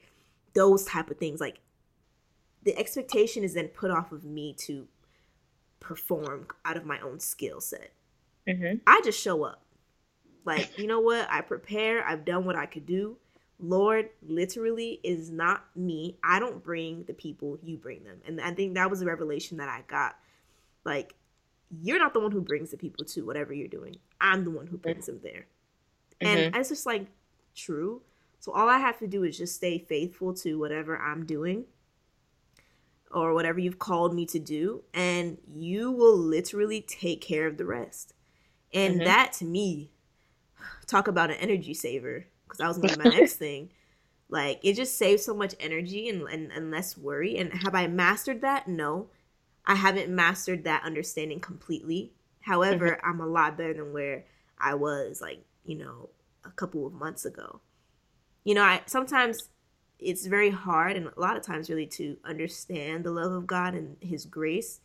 those 0.53 0.85
type 0.85 1.09
of 1.09 1.17
things 1.17 1.39
like 1.39 1.59
the 2.63 2.77
expectation 2.77 3.43
is 3.43 3.53
then 3.53 3.67
put 3.67 3.91
off 3.91 4.11
of 4.11 4.23
me 4.23 4.53
to 4.59 4.87
perform 5.79 6.47
out 6.63 6.77
of 6.77 6.85
my 6.85 6.99
own 7.01 7.19
skill 7.19 7.59
set 7.59 7.91
Mm-hmm. 8.47 8.77
I 8.85 9.01
just 9.03 9.21
show 9.21 9.43
up. 9.43 9.61
Like, 10.45 10.77
you 10.77 10.87
know 10.87 10.99
what? 10.99 11.27
I 11.29 11.41
prepare. 11.41 12.05
I've 12.05 12.25
done 12.25 12.45
what 12.45 12.55
I 12.55 12.65
could 12.65 12.85
do. 12.85 13.17
Lord, 13.59 14.09
literally, 14.27 14.99
is 15.03 15.29
not 15.29 15.63
me. 15.75 16.17
I 16.23 16.39
don't 16.39 16.61
bring 16.61 17.05
the 17.05 17.13
people, 17.13 17.57
you 17.63 17.77
bring 17.77 18.03
them. 18.03 18.17
And 18.25 18.41
I 18.41 18.51
think 18.51 18.73
that 18.73 18.89
was 18.89 19.01
a 19.01 19.05
revelation 19.05 19.57
that 19.57 19.69
I 19.69 19.83
got. 19.87 20.17
Like, 20.83 21.15
you're 21.81 21.99
not 21.99 22.13
the 22.13 22.19
one 22.19 22.31
who 22.31 22.41
brings 22.41 22.71
the 22.71 22.77
people 22.77 23.05
to 23.05 23.21
whatever 23.25 23.53
you're 23.53 23.69
doing. 23.69 23.95
I'm 24.19 24.43
the 24.43 24.51
one 24.51 24.67
who 24.67 24.77
brings 24.77 25.05
them 25.05 25.21
there. 25.23 25.45
Mm-hmm. 26.21 26.27
And 26.27 26.55
it's 26.57 26.69
just 26.69 26.85
like 26.85 27.07
true. 27.55 28.01
So 28.39 28.51
all 28.51 28.67
I 28.67 28.80
have 28.80 28.99
to 28.99 29.07
do 29.07 29.23
is 29.23 29.38
just 29.38 29.55
stay 29.55 29.77
faithful 29.77 30.34
to 30.35 30.59
whatever 30.59 30.97
I'm 30.97 31.25
doing 31.25 31.65
or 33.13 33.34
whatever 33.34 33.59
you've 33.59 33.80
called 33.80 34.13
me 34.13 34.25
to 34.25 34.39
do, 34.39 34.84
and 34.93 35.38
you 35.47 35.91
will 35.91 36.17
literally 36.17 36.81
take 36.81 37.21
care 37.21 37.47
of 37.47 37.57
the 37.57 37.65
rest. 37.65 38.13
And 38.73 38.95
mm-hmm. 38.95 39.05
that 39.05 39.34
to 39.34 39.45
me, 39.45 39.91
talk 40.88 41.07
about 41.07 41.30
an 41.30 41.38
energy 41.38 41.73
saver, 41.73 42.25
because 42.43 42.57
that 42.57 42.67
was 42.67 42.77
gonna 42.77 42.97
be 42.97 43.09
my 43.09 43.15
next 43.15 43.35
thing. 43.38 43.69
Like 44.30 44.59
it 44.63 44.73
just 44.73 44.97
saves 44.97 45.23
so 45.23 45.35
much 45.35 45.53
energy 45.59 46.09
and, 46.09 46.23
and, 46.23 46.51
and 46.51 46.71
less 46.71 46.97
worry. 46.97 47.38
And 47.38 47.53
have 47.53 47.75
I 47.75 47.88
mastered 47.88 48.41
that? 48.41 48.67
No. 48.67 49.09
I 49.65 49.75
haven't 49.75 50.09
mastered 50.09 50.63
that 50.63 50.84
understanding 50.84 51.39
completely. 51.39 52.13
However, 52.41 52.97
mm-hmm. 52.97 53.09
I'm 53.09 53.21
a 53.21 53.27
lot 53.27 53.57
better 53.57 53.75
than 53.75 53.93
where 53.93 54.25
I 54.59 54.73
was 54.73 55.21
like, 55.21 55.45
you 55.65 55.75
know, 55.75 56.09
a 56.45 56.52
couple 56.52 56.86
of 56.86 56.94
months 56.94 57.26
ago. 57.26 57.61
You 58.44 58.56
know, 58.56 58.64
I 58.64 58.82
sometimes 58.86 59.49
it's 59.99 60.26
very 60.26 60.49
hard 60.49 60.98
and 60.98 61.07
a 61.07 61.20
lot 61.20 61.38
of 61.38 61.44
times 61.44 61.70
really 61.70 61.88
to 61.88 62.18
understand 62.26 63.06
the 63.06 63.11
love 63.11 63.32
of 63.32 63.48
God 63.48 63.74
and 63.74 63.95
his 64.02 64.26
grace 64.26 64.80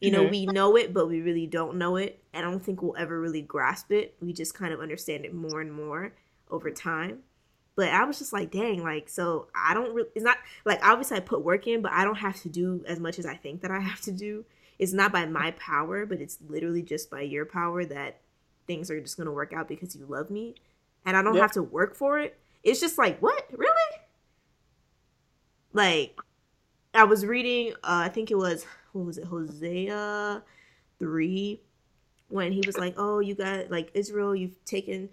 you 0.00 0.12
know, 0.12 0.22
mm-hmm. 0.22 0.30
we 0.30 0.46
know 0.46 0.76
it, 0.76 0.94
but 0.94 1.08
we 1.08 1.20
really 1.20 1.46
don't 1.46 1.76
know 1.76 1.96
it. 1.96 2.22
I 2.32 2.40
don't 2.40 2.64
think 2.64 2.82
we'll 2.82 2.96
ever 2.96 3.20
really 3.20 3.42
grasp 3.42 3.90
it. 3.90 4.14
We 4.20 4.32
just 4.32 4.54
kind 4.54 4.72
of 4.72 4.80
understand 4.80 5.24
it 5.24 5.34
more 5.34 5.60
and 5.60 5.72
more 5.72 6.12
over 6.50 6.70
time. 6.70 7.20
But 7.74 7.88
I 7.88 8.04
was 8.04 8.18
just 8.18 8.32
like, 8.32 8.50
dang, 8.50 8.82
like, 8.82 9.08
so 9.08 9.48
I 9.54 9.74
don't 9.74 9.94
really, 9.94 10.08
it's 10.14 10.24
not 10.24 10.38
like 10.64 10.84
obviously 10.84 11.16
I 11.16 11.20
put 11.20 11.44
work 11.44 11.66
in, 11.66 11.82
but 11.82 11.92
I 11.92 12.04
don't 12.04 12.18
have 12.18 12.40
to 12.42 12.48
do 12.48 12.84
as 12.86 13.00
much 13.00 13.18
as 13.18 13.26
I 13.26 13.34
think 13.34 13.62
that 13.62 13.70
I 13.70 13.80
have 13.80 14.00
to 14.02 14.12
do. 14.12 14.44
It's 14.78 14.92
not 14.92 15.12
by 15.12 15.26
my 15.26 15.50
power, 15.52 16.06
but 16.06 16.20
it's 16.20 16.38
literally 16.48 16.82
just 16.82 17.10
by 17.10 17.22
your 17.22 17.44
power 17.44 17.84
that 17.84 18.20
things 18.68 18.90
are 18.90 19.00
just 19.00 19.16
going 19.16 19.26
to 19.26 19.32
work 19.32 19.52
out 19.52 19.66
because 19.66 19.96
you 19.96 20.06
love 20.06 20.30
me. 20.30 20.54
And 21.04 21.16
I 21.16 21.22
don't 21.22 21.34
yep. 21.34 21.42
have 21.42 21.52
to 21.52 21.62
work 21.62 21.94
for 21.94 22.18
it. 22.18 22.38
It's 22.62 22.80
just 22.80 22.98
like, 22.98 23.20
what? 23.20 23.46
Really? 23.52 23.72
Like, 25.72 26.18
I 26.94 27.04
was 27.04 27.24
reading, 27.24 27.72
uh, 27.84 28.02
I 28.04 28.08
think 28.08 28.30
it 28.30 28.36
was 28.36 28.64
what 28.92 29.06
was 29.06 29.18
it, 29.18 29.24
Hosea 29.24 30.42
three, 30.98 31.60
when 32.28 32.52
he 32.52 32.62
was 32.66 32.76
like, 32.76 32.94
"Oh, 32.96 33.20
you 33.20 33.34
got 33.34 33.70
like 33.70 33.90
Israel, 33.94 34.34
you've 34.34 34.62
taken 34.64 35.08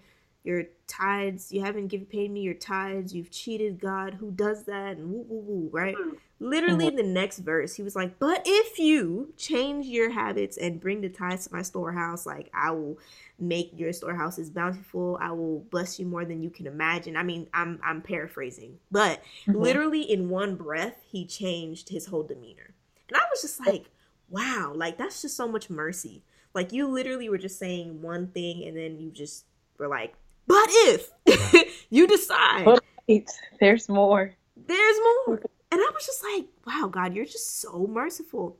your 0.46 0.64
tithes, 0.86 1.52
you 1.52 1.60
haven't 1.60 1.88
given 1.88 2.06
paid 2.06 2.30
me 2.30 2.40
your 2.40 2.54
tithes, 2.54 3.14
you've 3.14 3.30
cheated 3.30 3.80
God, 3.80 4.14
who 4.14 4.30
does 4.30 4.64
that?" 4.64 4.96
And 4.96 5.10
woo 5.10 5.26
woo 5.28 5.40
woo, 5.40 5.70
right? 5.72 5.96
Mm-hmm. 5.96 6.14
Literally, 6.38 6.90
the 6.90 7.02
next 7.02 7.38
verse, 7.38 7.74
he 7.74 7.82
was 7.82 7.96
like, 7.96 8.18
"But 8.18 8.42
if 8.46 8.78
you 8.78 9.32
change 9.36 9.86
your 9.86 10.10
habits 10.10 10.56
and 10.56 10.80
bring 10.80 11.00
the 11.00 11.08
tithes 11.08 11.46
to 11.46 11.54
my 11.54 11.62
storehouse, 11.62 12.26
like 12.26 12.50
I 12.54 12.70
will." 12.70 12.98
make 13.38 13.70
your 13.78 13.92
storehouses 13.92 14.48
bountiful 14.48 15.18
i 15.20 15.30
will 15.30 15.58
bless 15.70 16.00
you 16.00 16.06
more 16.06 16.24
than 16.24 16.42
you 16.42 16.48
can 16.48 16.66
imagine 16.66 17.18
i 17.18 17.22
mean 17.22 17.46
i'm 17.52 17.78
i'm 17.84 18.00
paraphrasing 18.00 18.78
but 18.90 19.22
mm-hmm. 19.46 19.60
literally 19.60 20.00
in 20.00 20.30
one 20.30 20.56
breath 20.56 21.02
he 21.06 21.26
changed 21.26 21.90
his 21.90 22.06
whole 22.06 22.22
demeanor 22.22 22.72
and 23.08 23.16
I 23.16 23.20
was 23.30 23.42
just 23.42 23.64
like, 23.64 23.90
wow, 24.28 24.72
like 24.74 24.98
that's 24.98 25.22
just 25.22 25.36
so 25.36 25.48
much 25.48 25.70
mercy. 25.70 26.22
Like 26.54 26.72
you 26.72 26.88
literally 26.88 27.28
were 27.28 27.38
just 27.38 27.58
saying 27.58 28.02
one 28.02 28.28
thing 28.28 28.64
and 28.64 28.76
then 28.76 28.98
you 28.98 29.10
just 29.10 29.44
were 29.78 29.88
like, 29.88 30.14
but 30.46 30.66
if 30.68 31.10
you 31.90 32.06
decide 32.06 32.64
but 32.64 32.82
wait, 33.08 33.30
there's 33.60 33.88
more. 33.88 34.32
There's 34.56 34.96
more. 35.26 35.40
And 35.70 35.80
I 35.80 35.90
was 35.92 36.06
just 36.06 36.22
like, 36.22 36.46
wow, 36.66 36.88
God, 36.88 37.14
you're 37.14 37.24
just 37.24 37.60
so 37.60 37.86
merciful. 37.86 38.56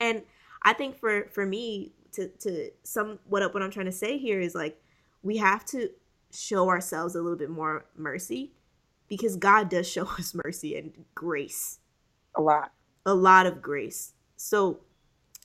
And 0.00 0.22
I 0.62 0.72
think 0.72 0.98
for 0.98 1.28
for 1.32 1.46
me 1.46 1.92
to 2.12 2.28
to 2.28 2.70
some 2.82 3.18
what 3.28 3.42
up 3.42 3.54
what 3.54 3.62
I'm 3.62 3.70
trying 3.70 3.86
to 3.86 3.92
say 3.92 4.18
here 4.18 4.40
is 4.40 4.54
like 4.54 4.80
we 5.22 5.36
have 5.38 5.64
to 5.66 5.90
show 6.32 6.68
ourselves 6.68 7.14
a 7.14 7.22
little 7.22 7.38
bit 7.38 7.50
more 7.50 7.86
mercy 7.96 8.52
because 9.08 9.36
God 9.36 9.68
does 9.68 9.88
show 9.88 10.04
us 10.18 10.34
mercy 10.34 10.76
and 10.76 10.92
grace. 11.14 11.78
A 12.34 12.42
lot. 12.42 12.72
A 13.04 13.14
lot 13.14 13.46
of 13.46 13.62
grace. 13.62 14.12
So 14.36 14.80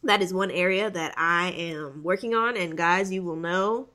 that 0.04 0.22
is 0.22 0.34
one 0.34 0.52
area 0.52 0.90
that 0.90 1.14
I 1.18 1.52
am 1.52 2.04
working 2.04 2.34
on. 2.34 2.58
And 2.58 2.76
guys, 2.76 3.12
you 3.12 3.24
will 3.24 3.36
know 3.36 3.90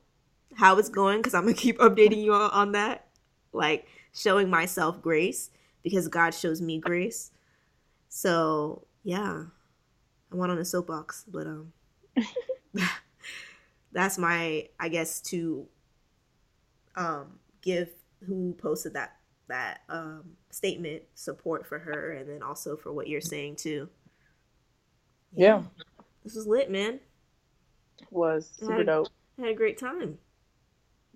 how 0.57 0.77
it's 0.79 0.89
going 0.89 1.19
because 1.19 1.33
I'm 1.33 1.43
going 1.43 1.55
to 1.55 1.61
keep 1.61 1.77
updating 1.77 2.23
you 2.23 2.33
all 2.33 2.49
on 2.49 2.73
that. 2.73 3.05
Like 3.53 3.87
showing 4.13 4.49
myself 4.49 5.01
grace 5.01 5.51
because 5.83 6.07
God 6.07 6.33
shows 6.33 6.61
me 6.61 6.79
grace. 6.79 7.31
So 8.09 8.85
yeah, 9.03 9.43
I 10.31 10.35
went 10.35 10.51
on 10.51 10.57
a 10.57 10.65
soapbox, 10.65 11.23
but 11.27 11.47
um, 11.47 11.73
that's 13.93 14.17
my 14.17 14.67
I 14.79 14.89
guess 14.89 15.21
to 15.21 15.67
um 16.95 17.39
give 17.61 17.89
who 18.25 18.53
posted 18.57 18.93
that 18.93 19.15
that 19.47 19.81
um 19.87 20.23
statement 20.49 21.03
support 21.13 21.65
for 21.65 21.79
her 21.79 22.11
and 22.13 22.29
then 22.29 22.41
also 22.41 22.75
for 22.75 22.91
what 22.91 23.07
you're 23.07 23.21
saying 23.21 23.55
too. 23.55 23.87
Yeah. 25.35 25.61
This 26.23 26.35
was 26.35 26.47
lit, 26.47 26.69
man. 26.69 26.99
Was 28.11 28.51
I 28.57 28.59
super 28.59 28.77
had, 28.77 28.85
dope. 28.87 29.07
I 29.37 29.41
had 29.43 29.51
a 29.51 29.55
great 29.55 29.77
time. 29.77 30.17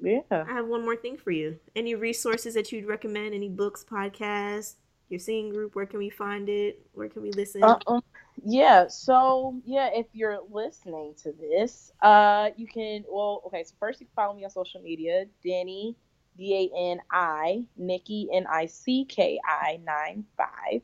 Yeah. 0.01 0.21
I 0.31 0.53
have 0.53 0.67
one 0.67 0.83
more 0.83 0.95
thing 0.95 1.17
for 1.17 1.31
you. 1.31 1.59
Any 1.75 1.95
resources 1.95 2.55
that 2.55 2.71
you'd 2.71 2.87
recommend? 2.87 3.33
Any 3.35 3.49
books, 3.49 3.85
podcasts, 3.89 4.75
your 5.09 5.19
singing 5.19 5.51
group? 5.53 5.75
Where 5.75 5.85
can 5.85 5.99
we 5.99 6.09
find 6.09 6.49
it? 6.49 6.85
Where 6.93 7.07
can 7.07 7.21
we 7.21 7.31
listen? 7.31 7.63
Uh-uh. 7.63 8.01
Yeah, 8.43 8.87
so 8.87 9.61
yeah, 9.65 9.89
if 9.93 10.07
you're 10.13 10.39
listening 10.49 11.13
to 11.21 11.33
this, 11.33 11.91
uh 12.01 12.49
you 12.55 12.65
can 12.65 13.03
well 13.07 13.43
okay, 13.45 13.63
so 13.63 13.75
first 13.79 13.99
you 13.99 14.07
can 14.07 14.13
follow 14.15 14.33
me 14.33 14.43
on 14.43 14.49
social 14.49 14.81
media, 14.81 15.25
Danny 15.45 15.95
D 16.37 16.71
A 16.73 16.91
N 16.91 17.01
I 17.11 17.67
Nikki 17.77 18.29
N 18.33 18.47
I 18.49 18.65
C 18.65 19.05
K 19.05 19.39
I 19.45 19.79
nine 19.85 20.23
five. 20.37 20.81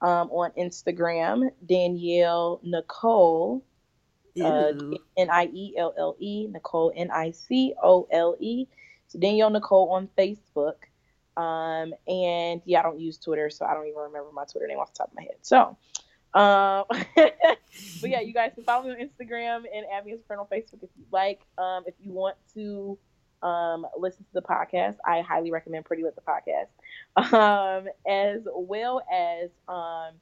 Um 0.00 0.30
on 0.30 0.52
Instagram, 0.52 1.50
Danielle 1.66 2.60
Nicole 2.62 3.62
uh, 4.42 4.72
N 5.16 5.30
I 5.30 5.46
E 5.52 5.74
L 5.76 5.94
L 5.98 6.16
E, 6.18 6.46
Nicole 6.46 6.92
N 6.94 7.10
I 7.10 7.30
C 7.30 7.74
O 7.82 8.06
L 8.10 8.36
E. 8.40 8.66
So 9.08 9.18
Danielle 9.18 9.50
Nicole 9.50 9.90
on 9.90 10.08
Facebook. 10.18 10.76
Um, 11.36 11.92
and 12.08 12.62
yeah, 12.64 12.80
I 12.80 12.82
don't 12.82 12.98
use 12.98 13.18
Twitter, 13.18 13.50
so 13.50 13.66
I 13.66 13.74
don't 13.74 13.86
even 13.86 13.98
remember 13.98 14.30
my 14.32 14.44
Twitter 14.44 14.66
name 14.66 14.78
off 14.78 14.92
the 14.92 14.98
top 14.98 15.08
of 15.08 15.14
my 15.14 15.22
head. 15.22 15.36
So, 15.42 15.76
um, 16.34 16.84
but 18.00 18.10
yeah, 18.10 18.20
you 18.20 18.32
guys 18.32 18.52
can 18.54 18.64
follow 18.64 18.84
me 18.84 18.90
on 18.90 18.96
Instagram 18.96 19.64
and 19.72 19.86
add 19.92 20.06
me 20.06 20.12
as 20.12 20.20
a 20.20 20.22
friend 20.24 20.40
on 20.40 20.46
Facebook 20.46 20.82
if 20.82 20.90
you 20.96 21.04
like. 21.12 21.42
Um, 21.58 21.84
if 21.86 21.94
you 22.00 22.12
want 22.12 22.36
to 22.54 22.98
um, 23.42 23.86
listen 23.98 24.24
to 24.24 24.32
the 24.32 24.42
podcast, 24.42 24.96
I 25.04 25.20
highly 25.20 25.50
recommend 25.50 25.84
Pretty 25.84 26.02
Lit 26.02 26.14
the 26.16 26.22
podcast, 26.22 27.34
um, 27.34 27.86
as 28.08 28.40
well 28.54 29.02
as 29.12 29.50
um, 29.68 30.14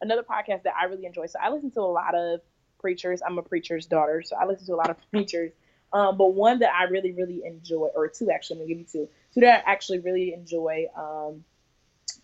another 0.00 0.22
podcast 0.22 0.62
that 0.64 0.74
I 0.80 0.84
really 0.84 1.06
enjoy. 1.06 1.26
So 1.26 1.38
I 1.42 1.50
listen 1.50 1.70
to 1.72 1.80
a 1.80 1.82
lot 1.82 2.14
of 2.14 2.40
preachers. 2.82 3.22
I'm 3.24 3.38
a 3.38 3.42
preacher's 3.42 3.86
daughter, 3.86 4.22
so 4.22 4.36
I 4.36 4.44
listen 4.44 4.66
to 4.66 4.74
a 4.74 4.76
lot 4.76 4.90
of 4.90 4.96
preachers. 5.10 5.52
Um, 5.92 6.16
but 6.16 6.34
one 6.34 6.58
that 6.60 6.72
I 6.74 6.84
really, 6.84 7.12
really 7.12 7.42
enjoy, 7.44 7.88
or 7.94 8.08
two 8.08 8.30
actually, 8.30 8.56
I'm 8.56 8.60
gonna 8.60 8.68
give 8.68 8.78
you 8.78 8.86
two. 8.92 9.08
Two 9.32 9.40
that 9.40 9.64
I 9.66 9.70
actually 9.70 10.00
really 10.00 10.34
enjoy. 10.34 10.86
Um, 10.96 11.44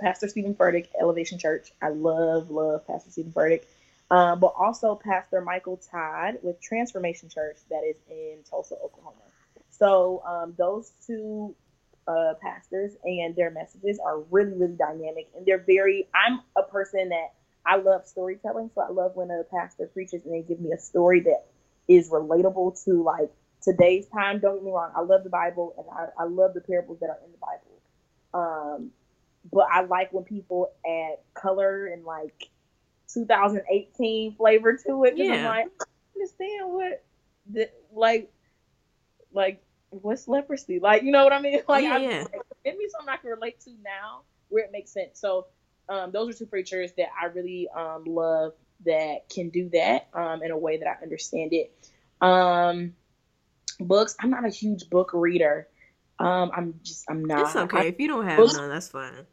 Pastor 0.01 0.29
Stephen 0.29 0.55
Furtick, 0.55 0.89
Elevation 1.01 1.39
Church. 1.39 1.73
I 1.83 1.89
love, 1.89 2.51
love 2.51 2.87
Pastor 2.87 3.11
Stephen 3.11 3.33
Furtick. 3.33 3.63
Um, 4.11 4.41
but 4.41 4.55
also 4.59 4.95
Pastor 4.95 5.41
Michael 5.41 5.77
Todd 5.91 6.39
with 6.43 6.61
Transformation 6.61 7.29
Church 7.29 7.59
that 7.69 7.83
is 7.85 7.97
in 8.09 8.39
Tulsa, 8.49 8.77
Oklahoma. 8.83 9.17
So 9.71 10.23
um, 10.27 10.55
those 10.57 10.93
two 11.07 11.55
uh, 12.07 12.35
pastors 12.41 12.93
and 13.05 13.37
their 13.37 13.51
messages 13.51 13.99
are 13.99 14.21
really, 14.31 14.55
really 14.55 14.77
dynamic, 14.77 15.29
and 15.37 15.45
they're 15.45 15.59
very. 15.59 16.09
I'm 16.15 16.41
a 16.57 16.63
person 16.63 17.11
that 17.11 17.35
I 17.69 17.77
love 17.77 18.07
storytelling, 18.07 18.71
so 18.75 18.81
I 18.81 18.91
love 18.91 19.13
when 19.15 19.31
a 19.31 19.45
pastor 19.45 19.87
preaches 19.93 20.25
and 20.25 20.33
they 20.33 20.41
give 20.41 20.59
me 20.59 20.73
a 20.73 20.79
story 20.79 21.21
that 21.21 21.45
is 21.87 22.09
relatable 22.09 22.83
to 22.85 23.03
like 23.03 23.31
today's 23.63 24.07
time. 24.07 24.41
Don't 24.41 24.57
get 24.57 24.65
me 24.65 24.71
wrong, 24.71 24.91
I 24.97 25.03
love 25.03 25.23
the 25.23 25.31
Bible 25.31 25.75
and 25.77 25.87
I, 25.93 26.23
I 26.23 26.27
love 26.27 26.55
the 26.55 26.63
parables 26.63 26.99
that 27.01 27.11
are 27.11 27.19
in 27.25 27.31
the 27.31 27.39
Bible. 27.39 27.79
Um, 28.33 28.91
but 29.53 29.67
I 29.71 29.83
like 29.83 30.13
when 30.15 30.25
people 30.25 30.71
add 30.87 31.19
color 31.35 31.87
and 31.87 32.05
like 32.05 32.49
2018 33.13 34.37
flavor 34.37 34.79
to 34.87 35.05
it. 35.05 35.19
Yeah. 35.19 35.35
I'm 35.35 35.45
like, 35.45 35.67
I 35.81 35.85
understand 36.17 36.73
what 36.73 37.05
the 37.51 37.71
like 37.93 38.31
like 39.33 39.63
what's 39.91 40.27
leprosy? 40.27 40.81
Like, 40.81 41.03
you 41.03 41.13
know 41.13 41.25
what 41.25 41.35
I 41.35 41.41
mean? 41.41 41.61
Like 41.69 41.85
yeah, 41.85 41.97
I, 41.97 41.99
yeah. 41.99 42.25
give 42.65 42.79
me 42.79 42.89
something 42.91 43.13
I 43.13 43.19
can 43.19 43.31
relate 43.31 43.61
to 43.61 43.71
now 43.85 44.23
where 44.49 44.65
it 44.65 44.73
makes 44.73 44.91
sense. 44.91 45.21
So 45.21 45.47
um, 45.89 46.11
those 46.13 46.35
are 46.35 46.39
two 46.39 46.47
preachers 46.47 46.93
that 46.97 47.09
I 47.21 47.27
really 47.27 47.69
um, 47.75 48.05
love 48.07 48.53
that 48.85 49.29
can 49.29 49.49
do 49.51 49.69
that 49.71 50.09
um, 50.15 50.43
in 50.43 50.51
a 50.51 50.59
way 50.59 50.77
that 50.79 50.87
I 50.87 51.03
understand 51.03 51.53
it. 51.53 51.73
Um, 52.21 52.95
books, 53.81 54.17
I'm 54.21 54.31
not 54.31 54.45
a 54.45 54.51
huge 54.51 54.89
book 54.91 55.11
reader. 55.13 55.69
Um, 56.19 56.51
I'm 56.55 56.81
just, 56.83 57.05
I'm 57.09 57.25
not. 57.25 57.47
It's 57.47 57.57
okay. 57.57 57.79
I, 57.79 57.83
if 57.85 58.01
you 58.01 58.09
don't 58.09 58.25
have 58.25 58.37
books, 58.37 58.55
none, 58.55 58.69
that's 58.69 58.89
fine. 58.89 59.27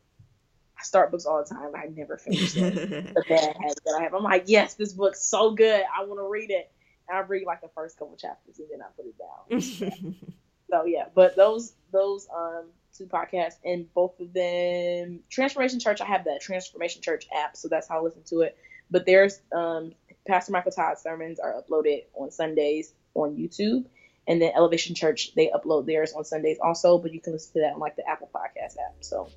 I 0.77 0.83
start 0.83 1.11
books 1.11 1.25
all 1.25 1.43
the 1.43 1.49
time. 1.53 1.71
I 1.75 1.87
never 1.87 2.17
finish 2.17 2.53
them. 2.53 2.73
the 2.75 3.23
bad 3.27 3.55
habit 3.57 3.79
that 3.85 3.97
I 3.99 4.03
have. 4.03 4.13
I'm 4.13 4.23
like, 4.23 4.43
yes, 4.47 4.75
this 4.75 4.93
book's 4.93 5.23
so 5.23 5.51
good. 5.51 5.81
I 5.81 6.05
want 6.05 6.19
to 6.19 6.27
read 6.27 6.51
it. 6.51 6.71
And 7.07 7.17
I 7.17 7.21
read 7.21 7.45
like 7.45 7.61
the 7.61 7.69
first 7.75 7.97
couple 7.97 8.15
chapters 8.17 8.59
and 8.59 8.67
then 8.71 8.81
I 8.81 8.87
put 8.95 9.05
it 9.05 9.15
down. 9.17 10.15
so 10.69 10.85
yeah, 10.85 11.05
but 11.13 11.35
those 11.35 11.73
those 11.91 12.27
um 12.35 12.65
two 12.97 13.05
podcasts 13.05 13.55
and 13.63 13.91
both 13.93 14.19
of 14.19 14.33
them 14.33 15.19
Transformation 15.29 15.79
Church. 15.79 16.01
I 16.01 16.05
have 16.05 16.23
the 16.23 16.39
Transformation 16.41 17.01
Church 17.01 17.27
app, 17.35 17.55
so 17.57 17.67
that's 17.67 17.87
how 17.87 17.99
I 17.99 18.01
listen 18.01 18.23
to 18.27 18.41
it. 18.41 18.57
But 18.91 19.05
there's 19.05 19.41
um 19.55 19.93
Pastor 20.27 20.51
Michael 20.51 20.71
Todd's 20.71 21.01
sermons 21.01 21.39
are 21.39 21.53
uploaded 21.53 22.03
on 22.13 22.31
Sundays 22.31 22.93
on 23.13 23.35
YouTube. 23.35 23.85
And 24.27 24.41
then 24.41 24.51
Elevation 24.55 24.95
Church, 24.95 25.35
they 25.35 25.51
upload 25.55 25.85
theirs 25.85 26.13
on 26.13 26.23
Sundays 26.23 26.57
also, 26.61 26.97
but 26.97 27.13
you 27.13 27.21
can 27.21 27.33
listen 27.33 27.53
to 27.53 27.59
that 27.59 27.73
on 27.73 27.79
like 27.79 27.95
the 27.95 28.07
Apple 28.09 28.29
Podcast 28.33 28.77
app. 28.83 28.95
So 29.01 29.29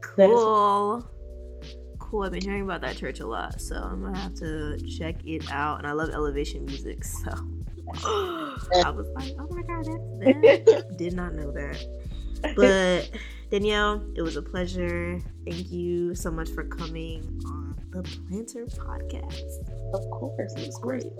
cool. 0.00 1.08
Cool. 1.98 2.24
I've 2.24 2.32
been 2.32 2.42
hearing 2.42 2.62
about 2.62 2.80
that 2.80 2.96
church 2.96 3.20
a 3.20 3.26
lot, 3.26 3.60
so 3.60 3.76
I'm 3.76 4.02
gonna 4.02 4.18
have 4.18 4.34
to 4.36 4.78
check 4.98 5.24
it 5.24 5.48
out. 5.52 5.78
And 5.78 5.86
I 5.86 5.92
love 5.92 6.10
elevation 6.10 6.64
music, 6.64 7.04
so 7.04 7.30
I 8.04 8.90
was 8.90 9.08
like, 9.14 9.32
oh 9.38 9.46
my 9.50 9.62
god, 9.62 9.86
that's 9.86 10.64
that. 10.66 10.96
Did 10.98 11.14
not 11.14 11.34
know 11.34 11.52
that. 11.52 12.09
But 12.56 13.10
Danielle, 13.50 14.04
it 14.14 14.22
was 14.22 14.36
a 14.36 14.42
pleasure. 14.42 15.20
Thank 15.44 15.70
you 15.70 16.14
so 16.14 16.30
much 16.30 16.48
for 16.50 16.64
coming 16.64 17.42
on 17.46 17.76
the 17.90 18.02
Plannter 18.02 18.66
Podcast. 18.76 19.94
Of 19.94 20.08
course, 20.10 20.54
it 20.56 20.66
was 20.66 20.78
great. 20.78 21.12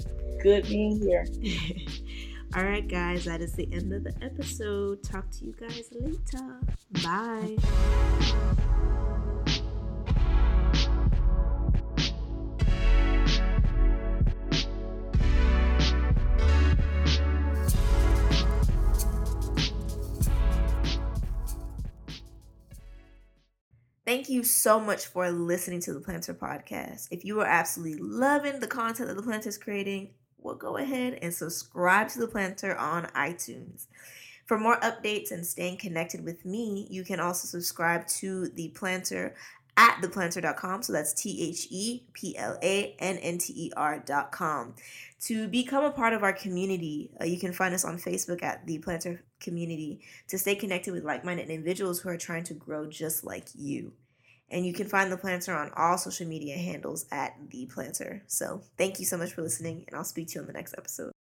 Good 0.42 0.66
being 0.68 1.00
here. 1.00 1.26
All 2.56 2.64
right, 2.64 2.86
guys, 2.86 3.24
that 3.26 3.40
is 3.40 3.52
the 3.52 3.68
end 3.72 3.92
of 3.92 4.04
the 4.04 4.14
episode. 4.22 5.02
Talk 5.02 5.30
to 5.30 5.44
you 5.44 5.54
guys 5.58 5.88
later. 5.92 6.60
Bye. 7.04 7.56
Thank 24.06 24.30
you 24.30 24.42
so 24.44 24.80
much 24.80 25.06
for 25.06 25.30
listening 25.30 25.80
to 25.82 25.92
the 25.92 26.00
Plannter 26.00 26.34
Podcast. 26.34 27.08
If 27.10 27.24
you 27.24 27.40
are 27.40 27.46
absolutely 27.46 28.00
loving 28.00 28.58
the 28.58 28.66
content 28.66 29.08
that 29.08 29.14
the 29.14 29.22
Plannter 29.22 29.48
is 29.48 29.58
creating, 29.58 30.10
well, 30.38 30.54
go 30.54 30.78
ahead 30.78 31.18
and 31.20 31.34
subscribe 31.34 32.08
to 32.08 32.18
the 32.18 32.26
Plannter 32.26 32.78
on 32.78 33.04
iTunes. 33.14 33.86
For 34.46 34.58
more 34.58 34.80
updates 34.80 35.30
and 35.30 35.46
staying 35.46 35.76
connected 35.76 36.24
with 36.24 36.44
me, 36.46 36.88
you 36.90 37.04
can 37.04 37.20
also 37.20 37.46
subscribe 37.46 38.06
to 38.08 38.48
the 38.48 38.74
Plannter 38.74 39.34
at 39.76 40.00
theplannter.com. 40.02 40.82
So 40.82 40.92
that's 40.94 41.12
T 41.12 41.48
H 41.48 41.66
E 41.70 42.02
P 42.14 42.36
L 42.38 42.58
A 42.62 42.96
N 42.98 43.18
N 43.18 43.38
T 43.38 43.52
E 43.54 43.70
R.com. 43.76 44.74
To 45.26 45.46
become 45.46 45.84
a 45.84 45.92
part 45.92 46.14
of 46.14 46.22
our 46.22 46.32
community, 46.32 47.10
uh, 47.20 47.24
you 47.24 47.38
can 47.38 47.52
find 47.52 47.74
us 47.74 47.84
on 47.84 47.98
Facebook 47.98 48.42
at 48.42 48.66
the 48.66 48.78
Plannter 48.78 49.20
Community 49.40 50.00
to 50.28 50.38
stay 50.38 50.54
connected 50.54 50.92
with 50.92 51.04
like 51.04 51.24
minded 51.24 51.50
individuals 51.50 52.00
who 52.00 52.08
are 52.08 52.16
trying 52.16 52.44
to 52.44 52.54
grow 52.54 52.86
just 52.86 53.24
like 53.24 53.48
you. 53.54 53.92
And 54.50 54.66
you 54.66 54.72
can 54.72 54.88
find 54.88 55.12
the 55.12 55.16
Plannter 55.16 55.56
on 55.56 55.70
all 55.76 55.96
social 55.96 56.26
media 56.26 56.56
handles 56.56 57.06
at 57.12 57.36
the 57.50 57.66
Plannter. 57.66 58.22
So 58.26 58.62
thank 58.76 58.98
you 58.98 59.06
so 59.06 59.16
much 59.16 59.32
for 59.32 59.42
listening, 59.42 59.84
and 59.86 59.96
I'll 59.96 60.04
speak 60.04 60.28
to 60.28 60.34
you 60.34 60.40
on 60.40 60.46
the 60.46 60.52
next 60.52 60.74
episode. 60.76 61.12